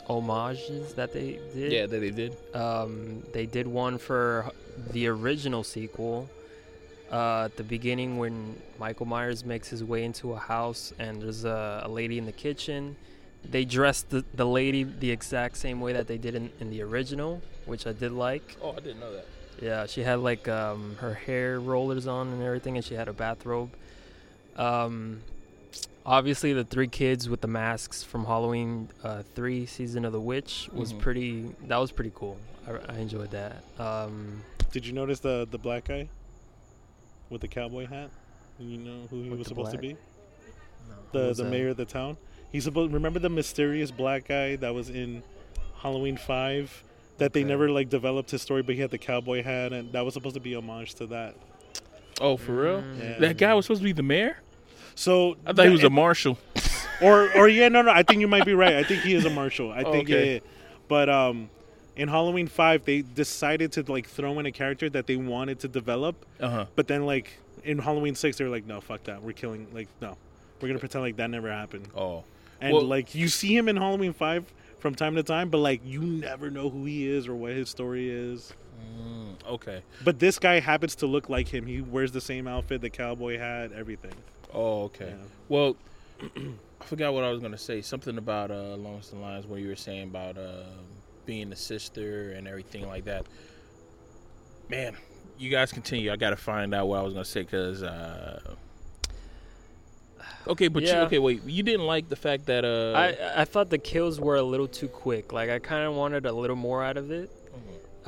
homages 0.08 0.94
that 0.94 1.12
they 1.12 1.40
did. 1.54 1.72
Yeah, 1.72 1.86
that 1.88 2.00
they 2.00 2.12
did. 2.12 2.38
Um, 2.54 3.24
they 3.34 3.46
did 3.48 3.66
one 3.68 3.98
for 3.98 4.52
the 4.92 5.08
original 5.08 5.64
sequel. 5.64 6.30
Uh, 7.12 7.46
at 7.46 7.58
the 7.58 7.64
beginning, 7.64 8.18
when 8.18 8.56
Michael 8.80 9.06
Myers 9.08 9.44
makes 9.46 9.68
his 9.70 9.84
way 9.84 10.04
into 10.04 10.34
a 10.34 10.38
house 10.40 10.94
and 11.00 11.22
there's 11.22 11.46
a, 11.46 11.84
a 11.86 11.90
lady 11.90 12.18
in 12.18 12.26
the 12.26 12.32
kitchen, 12.32 12.96
they 13.52 13.66
dressed 13.66 14.10
the, 14.10 14.24
the 14.34 14.46
lady 14.46 14.84
the 14.84 15.12
exact 15.12 15.58
same 15.58 15.80
way 15.82 15.94
that 15.94 16.08
they 16.08 16.18
did 16.18 16.36
in, 16.36 16.52
in 16.60 16.70
the 16.70 16.82
original, 16.82 17.42
which 17.66 17.86
I 17.88 17.94
did 17.94 18.12
like. 18.12 18.58
Oh, 18.62 18.72
I 18.72 18.76
didn't 18.76 19.00
know 19.00 19.14
that. 19.14 19.26
Yeah, 19.62 19.86
she 19.86 20.02
had 20.02 20.20
like 20.20 20.48
um, 20.48 20.98
her 21.00 21.14
hair 21.14 21.60
rollers 21.60 22.08
on 22.08 22.28
and 22.30 22.44
everything, 22.44 22.76
and 22.76 22.84
she 22.86 22.94
had 22.96 23.08
a 23.08 23.14
bathrobe. 23.14 23.72
Um, 24.58 25.22
obviously, 26.06 26.54
the 26.54 26.64
three 26.66 26.88
kids 26.88 27.30
with 27.30 27.42
the 27.42 27.48
masks 27.48 28.04
from 28.04 28.26
Halloween 28.26 28.90
uh, 29.04 29.24
three, 29.34 29.66
season 29.66 30.04
of 30.06 30.12
the 30.12 30.20
witch, 30.20 30.70
was 30.74 30.94
Mhm. 30.94 31.00
pretty. 31.00 31.56
That 31.68 31.78
was 31.78 31.92
pretty 31.92 32.12
cool. 32.14 32.38
I, 32.68 32.94
I 32.94 32.98
enjoyed 32.98 33.32
that. 33.32 33.64
Um, 33.80 34.42
Did 34.72 34.86
you 34.86 34.94
notice 34.94 35.20
the 35.22 35.48
the 35.50 35.58
black 35.58 35.86
guy 35.86 36.10
with 37.30 37.42
the 37.42 37.48
cowboy 37.48 37.86
hat? 37.88 38.10
You 38.60 38.78
know 38.78 39.08
who 39.10 39.22
he 39.24 39.30
was 39.30 39.40
the 39.40 39.46
supposed 39.46 39.72
to 39.72 39.78
be? 39.78 39.92
who 39.92 39.98
the 41.20 41.34
the 41.34 41.44
that? 41.44 41.50
mayor 41.50 41.70
of 41.70 41.78
the 41.78 41.86
town. 41.86 42.18
He's 42.52 42.64
supposed 42.64 42.94
remember 42.94 43.20
the 43.20 43.30
mysterious 43.30 43.92
black 43.92 44.28
guy 44.28 44.56
that 44.58 44.74
was 44.74 44.90
in 44.90 45.24
Halloween 45.78 46.18
Five 46.18 46.84
that 47.18 47.34
they 47.34 47.42
Okay. 47.42 47.50
never 47.50 47.70
like 47.70 47.90
developed 47.90 48.32
his 48.32 48.42
story, 48.42 48.62
but 48.62 48.76
he 48.76 48.82
had 48.82 48.92
the 48.92 48.98
cowboy 48.98 49.44
hat, 49.44 49.74
and 49.74 49.92
that 49.94 50.04
was 50.06 50.14
supposed 50.14 50.36
to 50.36 50.42
be 50.42 50.56
homage 50.56 50.96
to 50.96 51.08
that. 51.08 51.36
Oh, 52.22 52.38
for 52.38 52.54
real? 52.54 52.82
Mm. 52.82 53.00
Yeah. 53.00 53.20
That 53.20 53.38
guy 53.38 53.54
was 53.54 53.66
supposed 53.66 53.82
to 53.82 53.86
be 53.86 53.92
the 53.92 54.04
mayor. 54.04 54.38
So 54.96 55.36
I 55.46 55.52
thought 55.54 55.66
he 55.66 55.72
was 55.72 55.84
a 55.84 55.90
marshal. 55.90 56.38
or 57.02 57.30
or 57.38 57.50
yeah, 57.50 57.68
no, 57.68 57.82
no. 57.82 57.92
I 57.92 58.04
think 58.04 58.22
you 58.22 58.28
might 58.28 58.46
be 58.46 58.54
right. 58.54 58.76
I 58.76 58.84
think 58.84 59.02
he 59.04 59.14
is 59.14 59.26
a 59.26 59.30
marshal. 59.30 59.72
I 59.72 59.84
Oh, 59.84 59.92
think 59.92 60.10
okay. 60.10 60.26
yeah, 60.28 60.34
yeah. 60.36 60.40
But 60.88 61.10
um, 61.10 61.50
in 61.98 62.08
Halloween 62.08 62.48
Five, 62.48 62.86
they 62.86 63.02
decided 63.02 63.74
to 63.74 63.84
like 63.92 64.08
throw 64.08 64.40
in 64.40 64.46
a 64.46 64.52
character 64.54 64.90
that 64.92 65.08
they 65.08 65.18
wanted 65.18 65.60
to 65.60 65.68
develop, 65.68 66.26
Uh 66.40 66.50
huh. 66.50 66.66
but 66.78 66.88
then 66.88 67.06
like 67.06 67.38
in 67.66 67.80
Halloween 67.80 68.16
Six, 68.16 68.38
they 68.38 68.44
were 68.46 68.50
like, 68.50 68.66
no, 68.66 68.80
fuck 68.80 69.04
that. 69.06 69.22
We're 69.22 69.34
killing 69.34 69.68
like 69.74 69.90
no, 70.00 70.16
we're 70.62 70.70
gonna 70.70 70.80
pretend 70.80 71.04
like 71.04 71.18
that 71.18 71.30
never 71.30 71.52
happened. 71.52 71.90
Oh. 71.98 72.24
And 72.62 72.74
Well- 72.74 72.84
like 72.84 73.16
you 73.16 73.28
see 73.28 73.56
him 73.56 73.68
in 73.68 73.78
Halloween 73.78 74.14
Five 74.14 74.46
from 74.80 74.96
time 74.96 75.16
to 75.16 75.24
time, 75.24 75.50
but 75.50 75.58
like 75.58 75.82
you 75.84 76.02
never 76.02 76.50
know 76.50 76.70
who 76.70 76.86
he 76.86 77.08
is 77.08 77.28
or 77.28 77.36
what 77.36 77.52
his 77.54 77.70
story 77.70 78.10
is. 78.10 78.54
Mm, 78.98 79.36
okay. 79.48 79.82
But 80.04 80.20
this 80.20 80.38
guy 80.38 80.60
happens 80.60 80.96
to 80.98 81.08
look 81.08 81.30
like 81.30 81.48
him. 81.48 81.66
He 81.66 81.82
wears 81.82 82.12
the 82.12 82.22
same 82.22 82.48
outfit, 82.48 82.82
the 82.82 82.90
cowboy 82.90 83.38
hat, 83.38 83.72
everything. 83.72 84.14
Oh, 84.54 84.84
okay. 84.84 85.10
Yeah. 85.10 85.26
Well, 85.50 85.78
I 86.22 86.86
forgot 86.86 87.14
what 87.14 87.24
I 87.24 87.32
was 87.32 87.42
gonna 87.42 87.58
say. 87.58 87.82
Something 87.82 88.18
about 88.18 88.52
uh, 88.52 88.76
along 88.76 89.02
the 89.10 89.18
lines 89.18 89.48
where 89.48 89.60
you 89.60 89.70
were 89.70 89.76
saying 89.76 90.04
about 90.04 90.38
uh, 90.38 90.64
being 91.26 91.50
the 91.50 91.56
sister 91.56 92.32
and 92.32 92.48
everything 92.48 92.88
like 92.88 93.06
that. 93.06 93.26
Man, 94.70 94.96
you 95.38 95.50
guys 95.50 95.72
continue. 95.72 96.12
I 96.12 96.16
gotta 96.16 96.36
find 96.36 96.74
out 96.74 96.88
what 96.88 97.00
I 97.00 97.04
was 97.04 97.14
gonna 97.14 97.26
say 97.26 97.42
because. 97.42 97.84
Uh... 97.84 98.56
Okay, 100.48 100.68
but 100.68 100.84
you, 100.84 100.92
okay, 100.94 101.18
wait. 101.20 101.44
You 101.46 101.64
didn't 101.64 101.86
like 101.88 102.08
the 102.10 102.16
fact 102.16 102.46
that 102.48 102.64
uh. 102.66 102.94
I 102.98 103.42
I 103.42 103.46
thought 103.46 103.70
the 103.70 103.78
kills 103.80 104.20
were 104.20 104.36
a 104.36 104.44
little 104.44 104.68
too 104.68 104.88
quick. 104.88 105.34
Like 105.34 105.50
I 105.50 105.60
kind 105.60 105.86
of 105.88 105.96
wanted 105.96 106.26
a 106.26 106.32
little 106.32 106.56
more 106.56 106.84
out 106.84 106.98
of 106.98 107.12
it. 107.12 107.30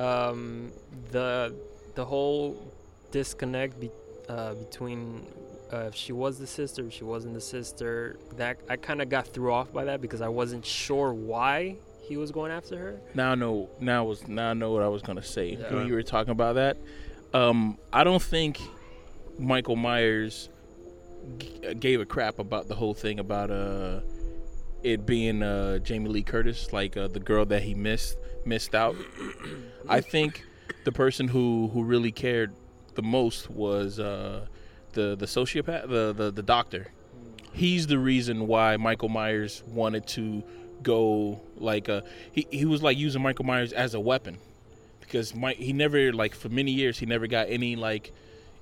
Um, 0.04 0.72
the 1.10 1.54
the 1.94 2.04
whole 2.04 2.72
disconnect 3.10 3.80
be, 3.80 3.90
uh, 4.28 4.54
between 4.54 5.26
uh, 5.72 5.86
if 5.88 5.94
she 5.94 6.12
was 6.12 6.38
the 6.38 6.46
sister, 6.46 6.86
if 6.86 6.92
she 6.92 7.04
wasn't 7.04 7.34
the 7.34 7.40
sister, 7.40 8.16
that 8.36 8.58
I 8.68 8.76
kind 8.76 9.02
of 9.02 9.08
got 9.08 9.26
threw 9.26 9.52
off 9.52 9.72
by 9.72 9.84
that 9.84 10.00
because 10.00 10.20
I 10.20 10.28
wasn't 10.28 10.64
sure 10.64 11.12
why 11.12 11.76
he 12.02 12.16
was 12.16 12.30
going 12.30 12.52
after 12.52 12.76
her. 12.78 13.00
Now 13.14 13.32
I 13.32 13.34
know. 13.34 13.68
Now 13.80 14.04
I 14.04 14.06
was 14.06 14.26
now 14.28 14.50
I 14.50 14.54
know 14.54 14.70
what 14.72 14.82
I 14.82 14.88
was 14.88 15.02
gonna 15.02 15.22
say 15.22 15.58
Yeah. 15.60 15.74
when 15.74 15.86
you 15.88 15.94
were 15.94 16.02
talking 16.04 16.30
about 16.30 16.54
that. 16.54 16.76
Um, 17.34 17.76
I 17.92 18.04
don't 18.04 18.22
think 18.22 18.58
Michael 19.38 19.76
Myers 19.76 20.48
g- 21.38 21.74
gave 21.74 22.00
a 22.00 22.06
crap 22.06 22.38
about 22.38 22.68
the 22.68 22.74
whole 22.74 22.94
thing 22.94 23.18
about 23.18 23.50
uh 23.50 24.00
it 24.82 25.04
being 25.06 25.42
uh 25.42 25.78
Jamie 25.78 26.08
Lee 26.08 26.22
Curtis, 26.22 26.72
like 26.72 26.96
uh, 26.96 27.08
the 27.08 27.20
girl 27.20 27.44
that 27.46 27.62
he 27.62 27.74
missed 27.74 28.16
missed 28.44 28.74
out. 28.74 28.96
I 29.88 30.00
think 30.00 30.44
the 30.84 30.92
person 30.92 31.28
who 31.28 31.68
who 31.72 31.82
really 31.82 32.12
cared 32.12 32.52
the 32.94 33.02
most 33.02 33.50
was 33.50 33.98
uh, 33.98 34.46
the 34.92 35.16
the 35.16 35.26
sociopath, 35.26 35.88
the, 35.88 36.12
the 36.12 36.30
the 36.30 36.42
doctor. 36.42 36.92
He's 37.52 37.86
the 37.86 37.98
reason 37.98 38.46
why 38.46 38.76
Michael 38.76 39.08
Myers 39.08 39.62
wanted 39.66 40.06
to 40.08 40.44
go 40.82 41.40
like 41.56 41.88
uh 41.88 42.02
he 42.30 42.46
he 42.50 42.64
was 42.64 42.82
like 42.82 42.96
using 42.96 43.20
Michael 43.20 43.44
Myers 43.44 43.72
as 43.72 43.94
a 43.94 44.00
weapon 44.00 44.38
because 45.00 45.34
Mike 45.34 45.56
he 45.56 45.72
never 45.72 46.12
like 46.12 46.34
for 46.34 46.48
many 46.48 46.70
years 46.70 46.98
he 46.98 47.06
never 47.06 47.26
got 47.26 47.48
any 47.48 47.74
like 47.74 48.12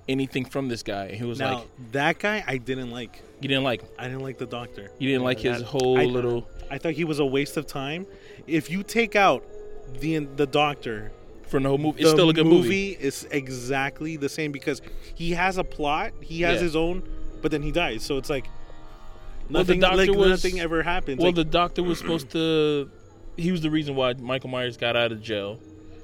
anything 0.09 0.45
from 0.45 0.69
this 0.69 0.83
guy. 0.83 1.07
And 1.07 1.17
he 1.17 1.25
was 1.25 1.39
now 1.39 1.55
like 1.59 1.67
that 1.93 2.19
guy 2.19 2.45
I 2.47 2.57
didn't 2.59 2.91
like. 2.91 3.23
you 3.41 3.49
didn't 3.49 3.65
like. 3.65 3.83
I 3.99 4.05
didn't 4.05 4.23
like 4.23 4.39
the 4.39 4.47
doctor. 4.47 4.91
You 4.99 5.09
didn't 5.09 5.25
like 5.25 5.41
his 5.41 5.59
That- 5.59 5.65
whole 5.67 5.99
I- 5.99 6.05
little 6.05 6.49
I 6.71 6.79
thought 6.79 6.93
he 6.95 7.05
was 7.05 7.19
a 7.21 7.25
waste 7.27 7.57
of 7.57 7.67
time. 7.67 8.07
If 8.47 8.71
you 8.71 8.83
take 8.83 9.15
out 9.17 9.45
the 10.01 10.19
the 10.19 10.47
doctor, 10.47 11.13
from 11.47 11.63
the 11.63 11.69
whole 11.69 11.79
movie. 11.79 12.01
It's 12.03 12.11
still 12.11 12.29
a 12.29 12.33
good 12.33 12.47
movie. 12.47 12.91
is 12.99 13.27
exactly 13.31 14.17
the 14.17 14.29
same 14.29 14.51
because 14.51 14.83
he 15.15 15.31
has 15.33 15.59
a 15.59 15.65
plot, 15.65 16.13
he 16.21 16.43
has 16.43 16.57
Yeah. 16.57 16.63
his 16.63 16.75
own, 16.77 17.03
but 17.41 17.51
then 17.53 17.63
he 17.63 17.71
dies. 17.71 18.03
So 18.03 18.17
it's 18.19 18.29
like 18.29 18.47
Well, 19.49 19.63
the 19.63 19.75
nothing, 19.77 19.81
doctor 19.81 19.97
like 19.99 20.11
was- 20.11 20.45
nothing 20.45 20.59
ever 20.61 20.83
happens. 20.83 21.19
Well, 21.19 21.29
Like, 21.29 21.37
the 21.37 21.45
doctor 21.45 21.83
was 21.85 21.99
supposed 21.99 22.31
to. 22.31 22.91
He 23.37 23.53
was 23.53 23.61
the 23.61 23.71
reason 23.71 23.95
why 23.95 24.15
Michael 24.15 24.51
Myers 24.51 24.77
got 24.77 24.97
out 24.97 25.13
of 25.13 25.23
jail. 25.23 25.61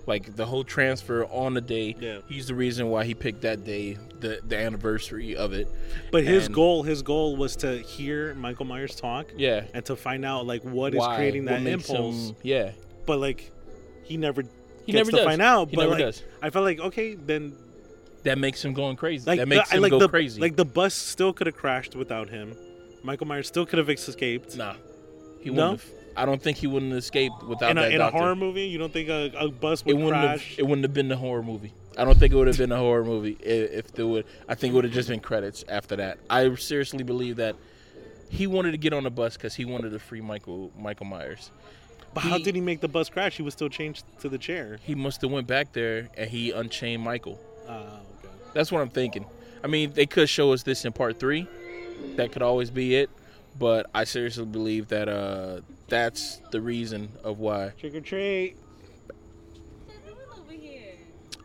Like 0.06 0.34
the 0.34 0.44
whole 0.46 0.64
transfer 0.64 1.24
on 1.26 1.54
the 1.54 1.60
day. 1.60 1.94
Yeah. 2.00 2.18
He's 2.28 2.48
the 2.48 2.54
reason 2.54 2.88
why 2.88 3.04
he 3.04 3.14
picked 3.14 3.42
that 3.42 3.64
day, 3.64 3.98
the 4.20 4.40
the 4.46 4.56
anniversary 4.58 5.36
of 5.36 5.52
it. 5.52 5.68
but 6.10 6.24
his 6.24 6.46
and- 6.46 6.54
goal, 6.54 6.82
his 6.82 7.02
goal 7.02 7.36
was 7.36 7.54
to 7.56 7.78
hear 7.78 8.34
Michael 8.34 8.64
Myers 8.64 8.96
talk 8.96 9.26
Yeah. 9.36 9.64
and 9.74 9.84
to 9.86 9.94
find 9.96 10.24
out 10.24 10.44
like 10.46 10.62
what 10.62 10.92
is 10.94 10.98
why? 10.98 11.16
creating 11.16 11.44
that 11.44 11.64
impulse. 11.66 12.30
him- 12.30 12.36
yeah. 12.42 12.72
But 13.06 13.18
like, 13.20 13.50
he 14.02 14.16
never 14.16 14.42
He 14.86 14.90
gets 14.92 15.06
never 15.06 15.10
to 15.12 15.16
does. 15.18 15.24
find 15.26 15.40
out. 15.42 15.70
He 15.70 15.76
but 15.76 15.82
never 15.82 15.94
like, 15.94 16.00
does. 16.04 16.22
I 16.42 16.50
felt 16.50 16.64
like 16.64 16.80
okay, 16.80 17.14
then 17.14 17.54
That 18.24 18.38
makes 18.38 18.64
him 18.64 18.72
going 18.72 18.96
crazy. 18.96 19.24
like 19.26 19.38
that 19.38 19.46
makes 19.48 19.68
the, 19.70 19.76
him 19.76 19.82
like 19.82 19.90
go 19.90 19.98
the, 20.00 20.08
crazy. 20.08 20.40
Like 20.40 20.56
the 20.56 20.64
bus 20.64 20.94
still 20.94 21.32
could 21.32 21.46
have 21.46 21.56
crashed 21.56 21.94
without 21.94 22.28
him. 22.28 22.56
Michael 23.04 23.26
Myers 23.28 23.46
still 23.46 23.66
could 23.66 23.78
have 23.78 23.88
escaped. 23.90 24.56
nah. 24.56 24.74
He 25.40 25.50
No? 25.50 25.70
wouldn't 25.72 25.80
have. 25.82 25.90
I 26.16 26.24
don't 26.24 26.42
think 26.42 26.58
he 26.58 26.66
wouldn't 26.66 26.92
have 26.92 26.98
escaped 26.98 27.42
without 27.42 27.70
in 27.72 27.78
a, 27.78 27.82
that 27.82 27.92
in 27.92 28.00
a 28.00 28.10
horror 28.10 28.36
movie, 28.36 28.64
you 28.64 28.78
don't 28.78 28.92
think 28.92 29.08
a, 29.08 29.30
a 29.38 29.48
bus 29.48 29.80
it 29.82 29.86
would 29.86 29.96
wouldn't 29.96 30.12
crash? 30.12 30.50
have. 30.50 30.58
It 30.58 30.62
wouldn't 30.66 30.84
have 30.84 30.94
been 30.94 31.08
the 31.08 31.16
horror 31.16 31.42
movie. 31.42 31.72
I 31.96 32.04
don't 32.04 32.18
think 32.18 32.32
it 32.32 32.36
would 32.36 32.46
have 32.48 32.58
been 32.58 32.72
a 32.72 32.78
horror 32.78 33.04
movie 33.04 33.36
i- 33.42 33.48
if 33.48 33.92
there 33.92 34.06
would. 34.06 34.24
I 34.48 34.54
think 34.54 34.72
it 34.72 34.74
would 34.76 34.84
have 34.84 34.92
just 34.92 35.08
been 35.08 35.20
credits 35.20 35.64
after 35.68 35.96
that. 35.96 36.18
I 36.30 36.54
seriously 36.56 37.04
believe 37.04 37.36
that 37.36 37.56
he 38.30 38.46
wanted 38.46 38.72
to 38.72 38.78
get 38.78 38.92
on 38.92 39.04
the 39.04 39.10
bus 39.10 39.36
because 39.36 39.54
he 39.54 39.64
wanted 39.64 39.90
to 39.92 39.98
free 39.98 40.20
Michael 40.22 40.70
Michael 40.78 41.06
Myers. 41.06 41.50
but 42.14 42.20
how 42.22 42.38
did 42.38 42.54
he 42.54 42.60
make 42.60 42.80
the 42.80 42.88
bus 42.88 43.08
crash? 43.10 43.36
He 43.36 43.42
was 43.42 43.52
still 43.54 43.68
chained 43.68 44.02
to 44.20 44.28
the 44.28 44.38
chair. 44.38 44.78
He 44.82 44.94
must 44.94 45.20
have 45.22 45.30
went 45.30 45.46
back 45.46 45.72
there 45.72 46.08
and 46.16 46.30
he 46.30 46.50
unchained 46.50 47.02
Michael. 47.02 47.38
Ah, 47.68 47.76
okay. 48.18 48.28
That's 48.54 48.72
what 48.72 48.80
I'm 48.80 48.88
thinking. 48.90 49.26
I 49.62 49.66
mean, 49.66 49.92
they 49.92 50.06
could 50.06 50.28
show 50.28 50.52
us 50.52 50.62
this 50.62 50.84
in 50.84 50.92
part 50.92 51.18
three. 51.20 51.46
That 52.16 52.32
could 52.32 52.42
always 52.42 52.70
be 52.70 52.96
it. 52.96 53.10
But 53.58 53.86
I 53.94 54.04
seriously 54.04 54.46
believe 54.46 54.88
that 54.88 55.08
uh, 55.10 55.60
that's 55.92 56.40
the 56.50 56.60
reason 56.60 57.10
of 57.22 57.38
why 57.38 57.72
Trick 57.78 57.94
or 57.94 58.00
treat. 58.00 58.56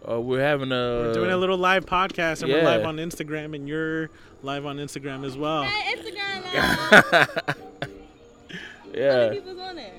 uh, 0.10 0.22
we're 0.22 0.40
having 0.42 0.72
a. 0.72 0.76
We're 0.76 1.14
doing 1.14 1.32
a 1.32 1.38
little 1.38 1.58
live 1.58 1.86
podcast 1.86 2.42
and 2.44 2.52
we're 2.52 2.64
live 2.64 2.86
on 2.86 2.96
Instagram 2.96 3.54
and 3.54 3.68
you're 3.68 4.10
live 4.42 4.66
on 4.66 4.78
Instagram 4.78 5.26
as 5.26 5.38
well. 5.38 5.66
Instagram 5.66 7.02
live. 7.02 7.56
yeah. 8.94 9.30
People's 9.32 9.60
on 9.60 9.76
there. 9.76 9.92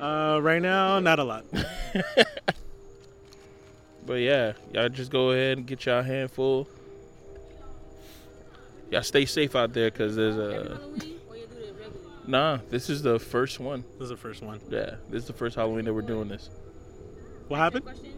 Uh, 0.00 0.38
right 0.38 0.62
now, 0.62 0.98
not 0.98 1.18
a 1.18 1.24
lot. 1.24 1.44
But 4.06 4.22
yeah, 4.22 4.54
y'all 4.72 4.88
just 4.88 5.12
go 5.12 5.30
ahead 5.30 5.58
and 5.58 5.66
get 5.66 5.86
y'all 5.86 6.02
handful. 6.02 6.66
Y'all 8.90 9.04
stay 9.04 9.24
safe 9.24 9.54
out 9.54 9.72
there 9.72 9.88
because 9.88 10.16
there's 10.16 10.36
Every 10.36 10.56
a. 10.56 10.58
Halloween, 10.74 11.20
or 11.28 11.36
you 11.36 11.46
do 11.46 11.58
it 11.58 11.76
regularly? 11.78 12.19
Nah, 12.30 12.58
this 12.70 12.88
is 12.88 13.02
the 13.02 13.18
first 13.18 13.58
one. 13.58 13.84
This 13.94 14.04
is 14.04 14.08
the 14.10 14.16
first 14.16 14.42
one. 14.42 14.60
Yeah, 14.70 14.94
this 15.08 15.22
is 15.22 15.26
the 15.26 15.32
first 15.32 15.56
Halloween 15.56 15.84
that 15.86 15.92
we're 15.94 16.02
doing 16.02 16.28
this. 16.28 16.48
What 17.48 17.58
happened? 17.58 17.84
Questions? 17.84 18.14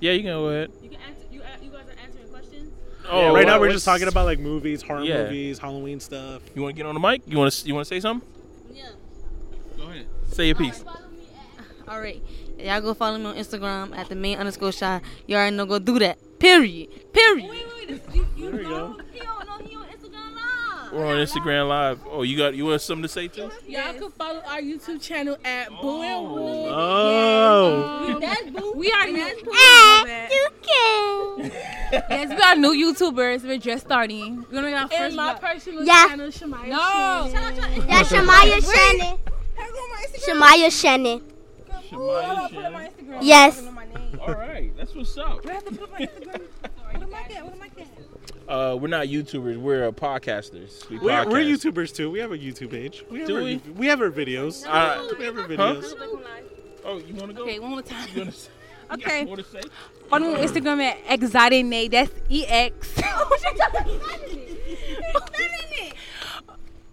Yeah, 0.00 0.12
you 0.12 0.20
can 0.22 0.30
go 0.30 0.48
ahead. 0.48 0.72
You 0.82 0.90
can 0.90 1.00
answer. 1.02 1.22
You, 1.30 1.40
you 1.62 1.70
guys 1.70 1.86
are 1.88 2.04
answering 2.04 2.28
questions. 2.28 2.72
Oh, 3.08 3.20
yeah, 3.20 3.32
right 3.32 3.46
now 3.46 3.60
we're 3.60 3.70
just 3.70 3.84
talking 3.84 4.08
about 4.08 4.24
like 4.24 4.40
movies, 4.40 4.82
horror 4.82 5.02
Yeah. 5.04 5.22
movies, 5.24 5.58
Halloween 5.60 6.00
stuff. 6.00 6.42
You 6.54 6.62
want 6.62 6.74
to 6.74 6.76
get 6.76 6.86
on 6.86 6.94
the 6.94 7.00
mic? 7.00 7.22
You 7.26 7.38
want 7.38 7.52
to? 7.52 7.66
You 7.68 7.74
want 7.74 7.86
to 7.86 7.94
say 7.94 8.00
something? 8.00 8.28
Yeah. 8.72 8.88
Go 9.76 9.84
ahead. 9.84 10.06
Say 10.32 10.46
your 10.48 10.56
piece. 10.56 10.82
Follow 10.82 10.98
me 11.12 11.28
at- 11.86 11.88
All 11.88 12.00
right. 12.00 12.20
Y'all 12.58 12.80
go 12.80 12.92
follow 12.94 13.18
me 13.18 13.26
on 13.26 13.36
Instagram 13.36 13.96
at 13.96 14.08
the 14.08 14.16
main 14.16 14.38
underscore 14.38 14.72
shot. 14.72 15.02
You 15.28 15.36
already 15.36 15.54
know 15.54 15.66
go 15.66 15.78
do 15.78 15.98
that. 16.00 16.18
Period. 16.40 17.12
Period. 17.12 17.48
Wait, 17.48 17.66
wait, 17.88 17.88
wait. 17.90 18.14
You, 18.16 18.26
you 18.36 18.50
There 18.50 18.56
we 18.60 18.62
know, 18.64 18.94
go. 18.98 19.00
He 19.12 19.20
don't 19.20 19.46
know 19.46 19.58
he 19.58 19.76
on 19.76 19.83
Instagram 19.83 19.83
live. 19.83 19.83
We're 20.94 21.06
on 21.06 21.16
Instagram 21.16 21.68
Live. 21.68 21.98
Oh, 22.08 22.22
you 22.22 22.36
got 22.38 22.54
you 22.54 22.66
want 22.66 22.80
something 22.80 23.02
to 23.02 23.08
say 23.08 23.26
too? 23.26 23.50
Y'all 23.66 23.92
can 23.94 24.10
follow 24.12 24.40
our 24.46 24.60
YouTube 24.60 25.02
channel 25.02 25.36
at 25.44 25.68
Boo 25.80 26.02
and 26.02 26.22
Wool. 26.30 26.66
Oh, 26.70 28.06
Um, 28.14 28.20
That's 28.20 28.42
boo. 28.50 28.72
we 28.76 28.92
are 28.92 29.06
new. 29.06 29.16
That's 29.16 29.42
boo. 29.42 29.52
yes, 31.92 32.28
we 32.30 32.42
are 32.42 32.54
new 32.56 32.72
YouTubers. 32.92 33.42
We're 33.42 33.58
just 33.58 33.86
starting. 33.86 34.36
We're 34.50 34.52
gonna 34.62 34.70
get 34.70 34.82
our 34.82 34.88
first. 34.88 35.00
And 35.00 35.16
my 35.16 35.34
vlog. 35.34 35.40
personal 35.40 35.84
Yeah. 35.84 36.06
channel, 36.08 36.28
Shamaya. 36.28 36.68
No. 36.68 37.30
Shannon. 37.32 37.86
That's 37.88 38.08
Shamaya 38.12 38.72
Shannon. 38.72 39.18
Shamaya 40.28 40.80
Shannon. 40.80 41.20
Shemaya 41.90 42.48
Put 42.50 42.64
up 42.64 42.72
my 42.72 42.88
Instagram. 42.88 43.18
Yes. 43.20 43.58
Put 43.60 43.68
up 43.68 43.74
my 43.74 43.84
name. 43.86 44.20
All 44.20 44.34
right, 44.34 44.76
that's 44.76 44.94
what's 44.94 45.18
up. 45.18 45.40
I 45.48 45.52
have 45.54 45.64
to 45.64 45.72
put 45.74 45.90
my 45.92 45.98
Instagram. 46.06 46.40
What 46.92 47.02
am 47.02 47.14
I 47.14 47.20
at? 47.34 47.44
What 47.44 47.54
am 47.54 47.62
I 47.62 47.66
at? 47.66 47.83
Uh, 48.48 48.76
we're 48.80 48.88
not 48.88 49.06
YouTubers. 49.06 49.56
We're 49.56 49.88
uh, 49.88 49.92
podcasters. 49.92 50.88
We 50.90 50.98
we're, 50.98 51.10
podcast. 51.12 51.30
we're 51.30 51.40
YouTubers 51.44 51.94
too. 51.94 52.10
We 52.10 52.18
have 52.18 52.32
a 52.32 52.38
YouTube 52.38 52.70
page. 52.70 53.04
We 53.10 53.20
have 53.20 53.28
Do 53.28 53.36
our, 53.36 53.42
we? 53.42 53.56
we 53.76 53.86
have 53.86 54.00
our 54.00 54.10
videos. 54.10 54.64
Uh, 54.66 55.14
we 55.18 55.24
have 55.24 55.38
our 55.38 55.46
videos. 55.46 55.94
oh, 56.84 56.98
you 56.98 57.14
want 57.14 57.28
to 57.28 57.32
go? 57.34 57.42
Okay, 57.44 57.58
one 57.58 57.70
more 57.70 57.82
time. 57.82 58.08
You 58.14 58.20
wanna 58.20 58.32
say- 58.32 58.50
you 58.90 58.96
Okay. 58.96 59.24
more 59.24 59.36
to 59.36 59.44
say? 59.44 59.62
Follow 60.10 60.26
me 60.28 60.34
on 60.34 60.40
Instagram 60.46 60.82
at 60.82 60.98
Exotic 61.08 61.64
Nate. 61.64 61.90
That's 61.90 62.12
E 62.28 62.44
X 62.46 62.94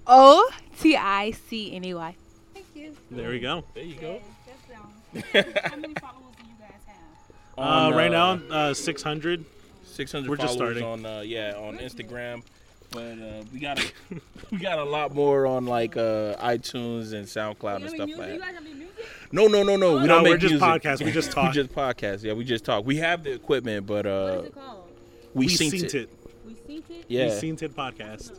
O 0.08 0.50
T 0.80 0.96
I 0.96 1.32
C 1.32 1.76
N 1.76 1.86
A 1.86 1.94
Y. 1.94 2.16
Thank 2.54 2.66
you. 2.76 2.96
There 3.12 3.30
we 3.30 3.40
go. 3.40 3.64
There 3.76 3.84
you 3.84 3.96
go. 3.96 4.20
How 5.14 5.22
many 5.76 5.94
followers 5.96 6.36
do 6.38 6.46
you 6.48 6.56
guys 6.60 6.72
have? 6.88 6.98
Uh, 7.58 7.62
On, 7.62 7.94
right 7.94 8.14
uh, 8.14 8.36
now, 8.36 8.56
uh, 8.70 8.74
600. 8.74 9.44
600 10.02 10.30
We're 10.30 10.38
just 10.38 10.58
followers 10.58 10.78
starting. 10.78 11.06
on 11.06 11.18
uh, 11.18 11.22
yeah 11.22 11.54
on 11.56 11.78
Instagram, 11.78 12.42
but 12.92 13.02
uh, 13.20 13.44
we 13.54 13.60
got 13.60 13.80
a, 13.80 13.92
we 14.52 14.58
got 14.58 14.80
a 14.80 14.84
lot 14.84 15.14
more 15.14 15.46
on 15.46 15.66
like 15.66 15.96
uh, 15.96 16.36
iTunes 16.38 17.14
and 17.14 17.26
SoundCloud 17.28 17.82
and 17.82 17.90
stuff 17.90 18.10
like 18.18 18.40
that. 18.40 18.54
No, 19.32 19.48
no, 19.48 19.62
no, 19.64 19.76
no. 19.76 19.94
We 19.96 20.00
No, 20.02 20.08
don't 20.08 20.24
make 20.24 20.32
we're 20.32 20.38
just 20.38 20.54
music. 20.54 20.68
podcast. 20.68 21.06
We 21.06 21.12
just 21.20 21.32
talk. 21.32 21.46
we 21.50 21.52
just 21.54 21.74
podcast. 21.74 22.24
Yeah, 22.24 22.34
we 22.34 22.44
just 22.44 22.66
talk. 22.66 22.84
We 22.86 22.98
have 22.98 23.24
the 23.24 23.32
equipment, 23.34 23.86
but 23.86 24.06
What 24.06 24.12
uh, 24.12 24.40
is 24.42 24.46
it 24.48 24.56
called? 24.56 24.90
we, 25.36 25.46
we 25.46 25.52
synced 25.54 25.70
seen 25.72 25.86
it. 25.86 25.94
it. 25.96 26.10
We 26.48 26.56
seen 26.68 26.84
it. 26.90 27.06
Yeah. 27.08 27.26
We 27.26 27.32
seen 27.32 27.54
it 27.62 27.76
podcast. 27.76 28.32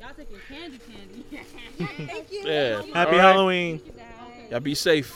Y'all 0.00 0.10
taking 0.16 0.36
candy, 0.48 0.78
candy. 0.88 2.04
Thank 2.06 2.32
you. 2.32 2.42
Yeah. 2.46 2.76
Happy 2.76 2.92
All 2.94 3.04
right. 3.04 3.14
Halloween. 3.20 3.80
Y'all 4.50 4.60
be 4.60 4.74
safe. 4.76 5.14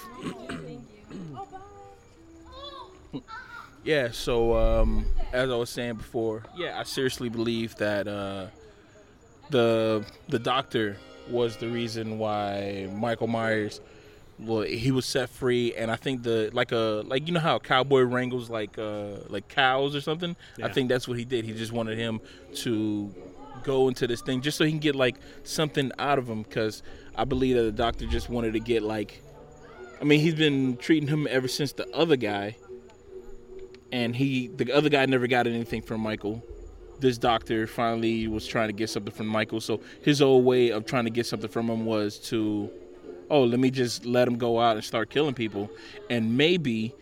Yeah, 3.85 4.11
so 4.13 4.57
um, 4.57 5.07
as 5.33 5.51
I 5.51 5.57
was 5.57 5.71
saying 5.71 5.95
before, 5.97 6.45
yeah, 6.57 6.79
I 6.79 6.85
seriously 6.85 7.29
believe 7.29 7.75
that 7.77 8.07
uh, 8.07 8.47
the 9.51 10.05
the 10.29 10.39
doctor 10.39 10.97
was 11.29 11.57
the 11.57 11.69
reason 11.69 12.19
why 12.19 12.89
Michael 12.93 13.27
Myers, 13.27 13.81
well, 14.39 14.63
he 14.63 14.93
was 14.93 15.05
set 15.05 15.31
free, 15.31 15.75
and 15.75 15.91
I 15.91 15.97
think 15.97 16.23
the 16.23 16.51
like 16.53 16.71
a 16.73 17.03
like 17.07 17.27
you 17.27 17.35
know 17.35 17.41
how 17.41 17.57
a 17.57 17.61
cowboy 17.61 18.03
wrangles 18.03 18.49
like 18.49 18.79
uh, 18.79 19.17
like 19.29 19.49
cows 19.49 19.97
or 19.97 20.01
something. 20.01 20.37
I 20.63 20.69
think 20.73 20.89
that's 20.89 21.09
what 21.09 21.19
he 21.19 21.25
did. 21.25 21.45
He 21.45 21.53
just 21.53 21.73
wanted 21.73 21.99
him 21.99 22.21
to 22.57 23.13
go 23.65 23.89
into 23.89 24.07
this 24.07 24.23
thing 24.23 24.43
just 24.43 24.59
so 24.59 24.65
he 24.65 24.71
can 24.71 24.81
get 24.81 24.97
like 24.97 25.17
something 25.45 25.93
out 25.99 26.19
of 26.19 26.29
him 26.29 26.43
because 26.43 26.83
I 27.17 27.25
believe 27.25 27.57
that 27.57 27.63
the 27.63 27.73
doctor 27.73 28.07
just 28.07 28.29
wanted 28.29 28.53
to 28.55 28.61
get 28.61 28.83
like 28.83 29.23
I 30.01 30.05
mean, 30.05 30.19
he's 30.19 30.35
been 30.35 30.77
treating 30.79 31.09
him 31.09 31.29
ever 31.31 31.47
since 31.47 31.73
the 31.75 31.89
other 31.95 32.17
guy, 32.17 32.57
and 33.93 34.17
he 34.17 34.49
the 34.49 34.73
other 34.73 34.89
guy 34.89 35.07
never 35.07 35.27
got 35.27 35.47
anything 35.47 35.83
from 35.83 36.01
Michael. 36.01 36.43
This 36.99 37.19
doctor 37.19 37.67
finally 37.67 38.27
was 38.29 38.47
trying 38.47 38.69
to 38.69 38.73
get 38.73 38.91
something 38.91 39.13
from 39.13 39.27
Michael, 39.27 39.61
so 39.61 39.81
his 40.03 40.23
old 40.23 40.45
way 40.45 40.71
of 40.71 40.87
trying 40.87 41.05
to 41.05 41.11
get 41.11 41.27
something 41.27 41.51
from 41.51 41.69
him 41.69 41.85
was 41.85 42.19
to, 42.31 42.71
oh, 43.29 43.45
let 43.45 43.59
me 43.61 43.71
just 43.71 44.07
let 44.07 44.27
him 44.27 44.39
go 44.39 44.61
out 44.61 44.77
and 44.77 44.85
start 44.85 45.11
killing 45.11 45.35
people, 45.35 45.71
and 46.11 46.37
maybe 46.37 46.95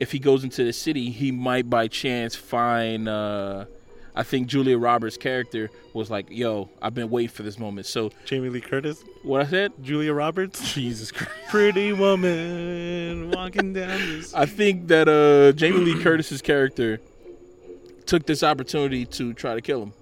if 0.00 0.12
he 0.12 0.18
goes 0.18 0.44
into 0.44 0.64
the 0.64 0.72
city, 0.72 1.10
he 1.10 1.32
might 1.32 1.68
by 1.68 1.88
chance 1.88 2.34
find. 2.34 3.08
Uh, 3.08 3.66
I 4.14 4.22
think 4.22 4.48
Julia 4.48 4.78
Roberts' 4.78 5.16
character 5.16 5.70
was 5.92 6.10
like, 6.10 6.26
"Yo, 6.30 6.68
I've 6.82 6.94
been 6.94 7.10
waiting 7.10 7.28
for 7.28 7.42
this 7.42 7.58
moment." 7.58 7.86
So 7.86 8.10
Jamie 8.24 8.48
Lee 8.48 8.60
Curtis, 8.60 9.04
what 9.22 9.40
I 9.40 9.46
said, 9.48 9.72
Julia 9.82 10.12
Roberts, 10.12 10.72
Jesus 10.74 11.12
Christ. 11.12 11.32
pretty 11.48 11.92
woman 11.92 13.30
walking 13.30 13.72
down 13.72 13.98
this. 13.98 14.34
I 14.34 14.46
think 14.46 14.88
that 14.88 15.08
uh, 15.08 15.52
Jamie 15.56 15.78
Lee 15.78 16.02
Curtis's 16.02 16.42
character 16.42 17.00
took 18.06 18.26
this 18.26 18.42
opportunity 18.42 19.04
to 19.04 19.34
try 19.34 19.54
to 19.54 19.60
kill 19.60 19.82
him. 19.82 19.92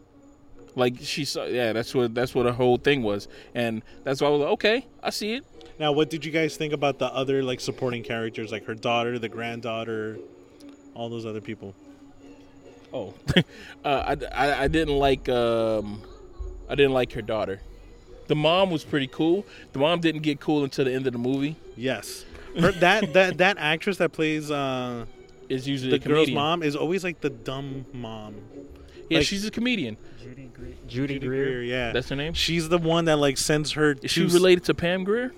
Like 0.74 0.94
she 1.00 1.24
saw, 1.24 1.44
yeah, 1.44 1.72
that's 1.72 1.94
what 1.94 2.14
that's 2.14 2.34
what 2.34 2.46
her 2.46 2.52
whole 2.52 2.76
thing 2.76 3.02
was, 3.02 3.28
and 3.54 3.82
that's 4.04 4.20
why 4.20 4.28
I 4.28 4.30
was 4.30 4.40
like, 4.40 4.50
okay, 4.50 4.86
I 5.02 5.10
see 5.10 5.34
it. 5.34 5.44
Now, 5.78 5.92
what 5.92 6.08
did 6.08 6.24
you 6.24 6.32
guys 6.32 6.56
think 6.56 6.72
about 6.72 6.98
the 6.98 7.06
other 7.06 7.42
like 7.42 7.60
supporting 7.60 8.02
characters, 8.02 8.52
like 8.52 8.64
her 8.66 8.74
daughter, 8.74 9.18
the 9.18 9.28
granddaughter, 9.28 10.18
all 10.94 11.08
those 11.08 11.26
other 11.26 11.40
people? 11.40 11.74
Oh, 12.92 13.14
uh, 13.36 13.42
I, 13.84 14.16
I 14.34 14.62
I 14.64 14.68
didn't 14.68 14.96
like 14.98 15.28
um, 15.28 16.02
I 16.68 16.74
didn't 16.74 16.92
like 16.92 17.12
her 17.12 17.22
daughter. 17.22 17.60
The 18.28 18.34
mom 18.36 18.70
was 18.70 18.84
pretty 18.84 19.06
cool. 19.08 19.44
The 19.72 19.78
mom 19.78 20.00
didn't 20.00 20.22
get 20.22 20.40
cool 20.40 20.64
until 20.64 20.84
the 20.84 20.92
end 20.92 21.06
of 21.06 21.12
the 21.12 21.18
movie. 21.18 21.56
Yes, 21.76 22.24
her, 22.58 22.72
that 22.72 23.12
that 23.12 23.38
that 23.38 23.56
actress 23.58 23.98
that 23.98 24.12
plays 24.12 24.50
uh, 24.50 25.04
Is 25.48 25.68
usually 25.68 25.90
the 25.90 25.96
a 25.96 25.98
girl's 26.00 26.26
comedian. 26.26 26.34
mom 26.34 26.62
is 26.62 26.74
always 26.76 27.04
like 27.04 27.20
the 27.20 27.30
dumb 27.30 27.84
mom. 27.92 28.34
Yeah, 29.08 29.18
like- 29.18 29.26
she's 29.26 29.44
a 29.44 29.50
comedian. 29.50 29.96
Judy, 30.20 30.50
Gre- 30.52 30.62
Judy, 30.64 31.14
Judy 31.14 31.18
Greer. 31.20 31.44
Greer, 31.44 31.62
yeah, 31.62 31.92
That's 31.92 32.08
her 32.08 32.16
name. 32.16 32.32
she's 32.34 32.68
the 32.68 32.78
one 32.78 33.04
that 33.04 33.18
like 33.18 33.38
sends 33.38 33.72
her. 33.72 33.94
Is 34.02 34.10
she 34.10 34.22
to 34.22 34.26
s- 34.26 34.32
related 34.34 34.64
to 34.64 34.74
Pam 34.74 35.04
Grier? 35.04 35.32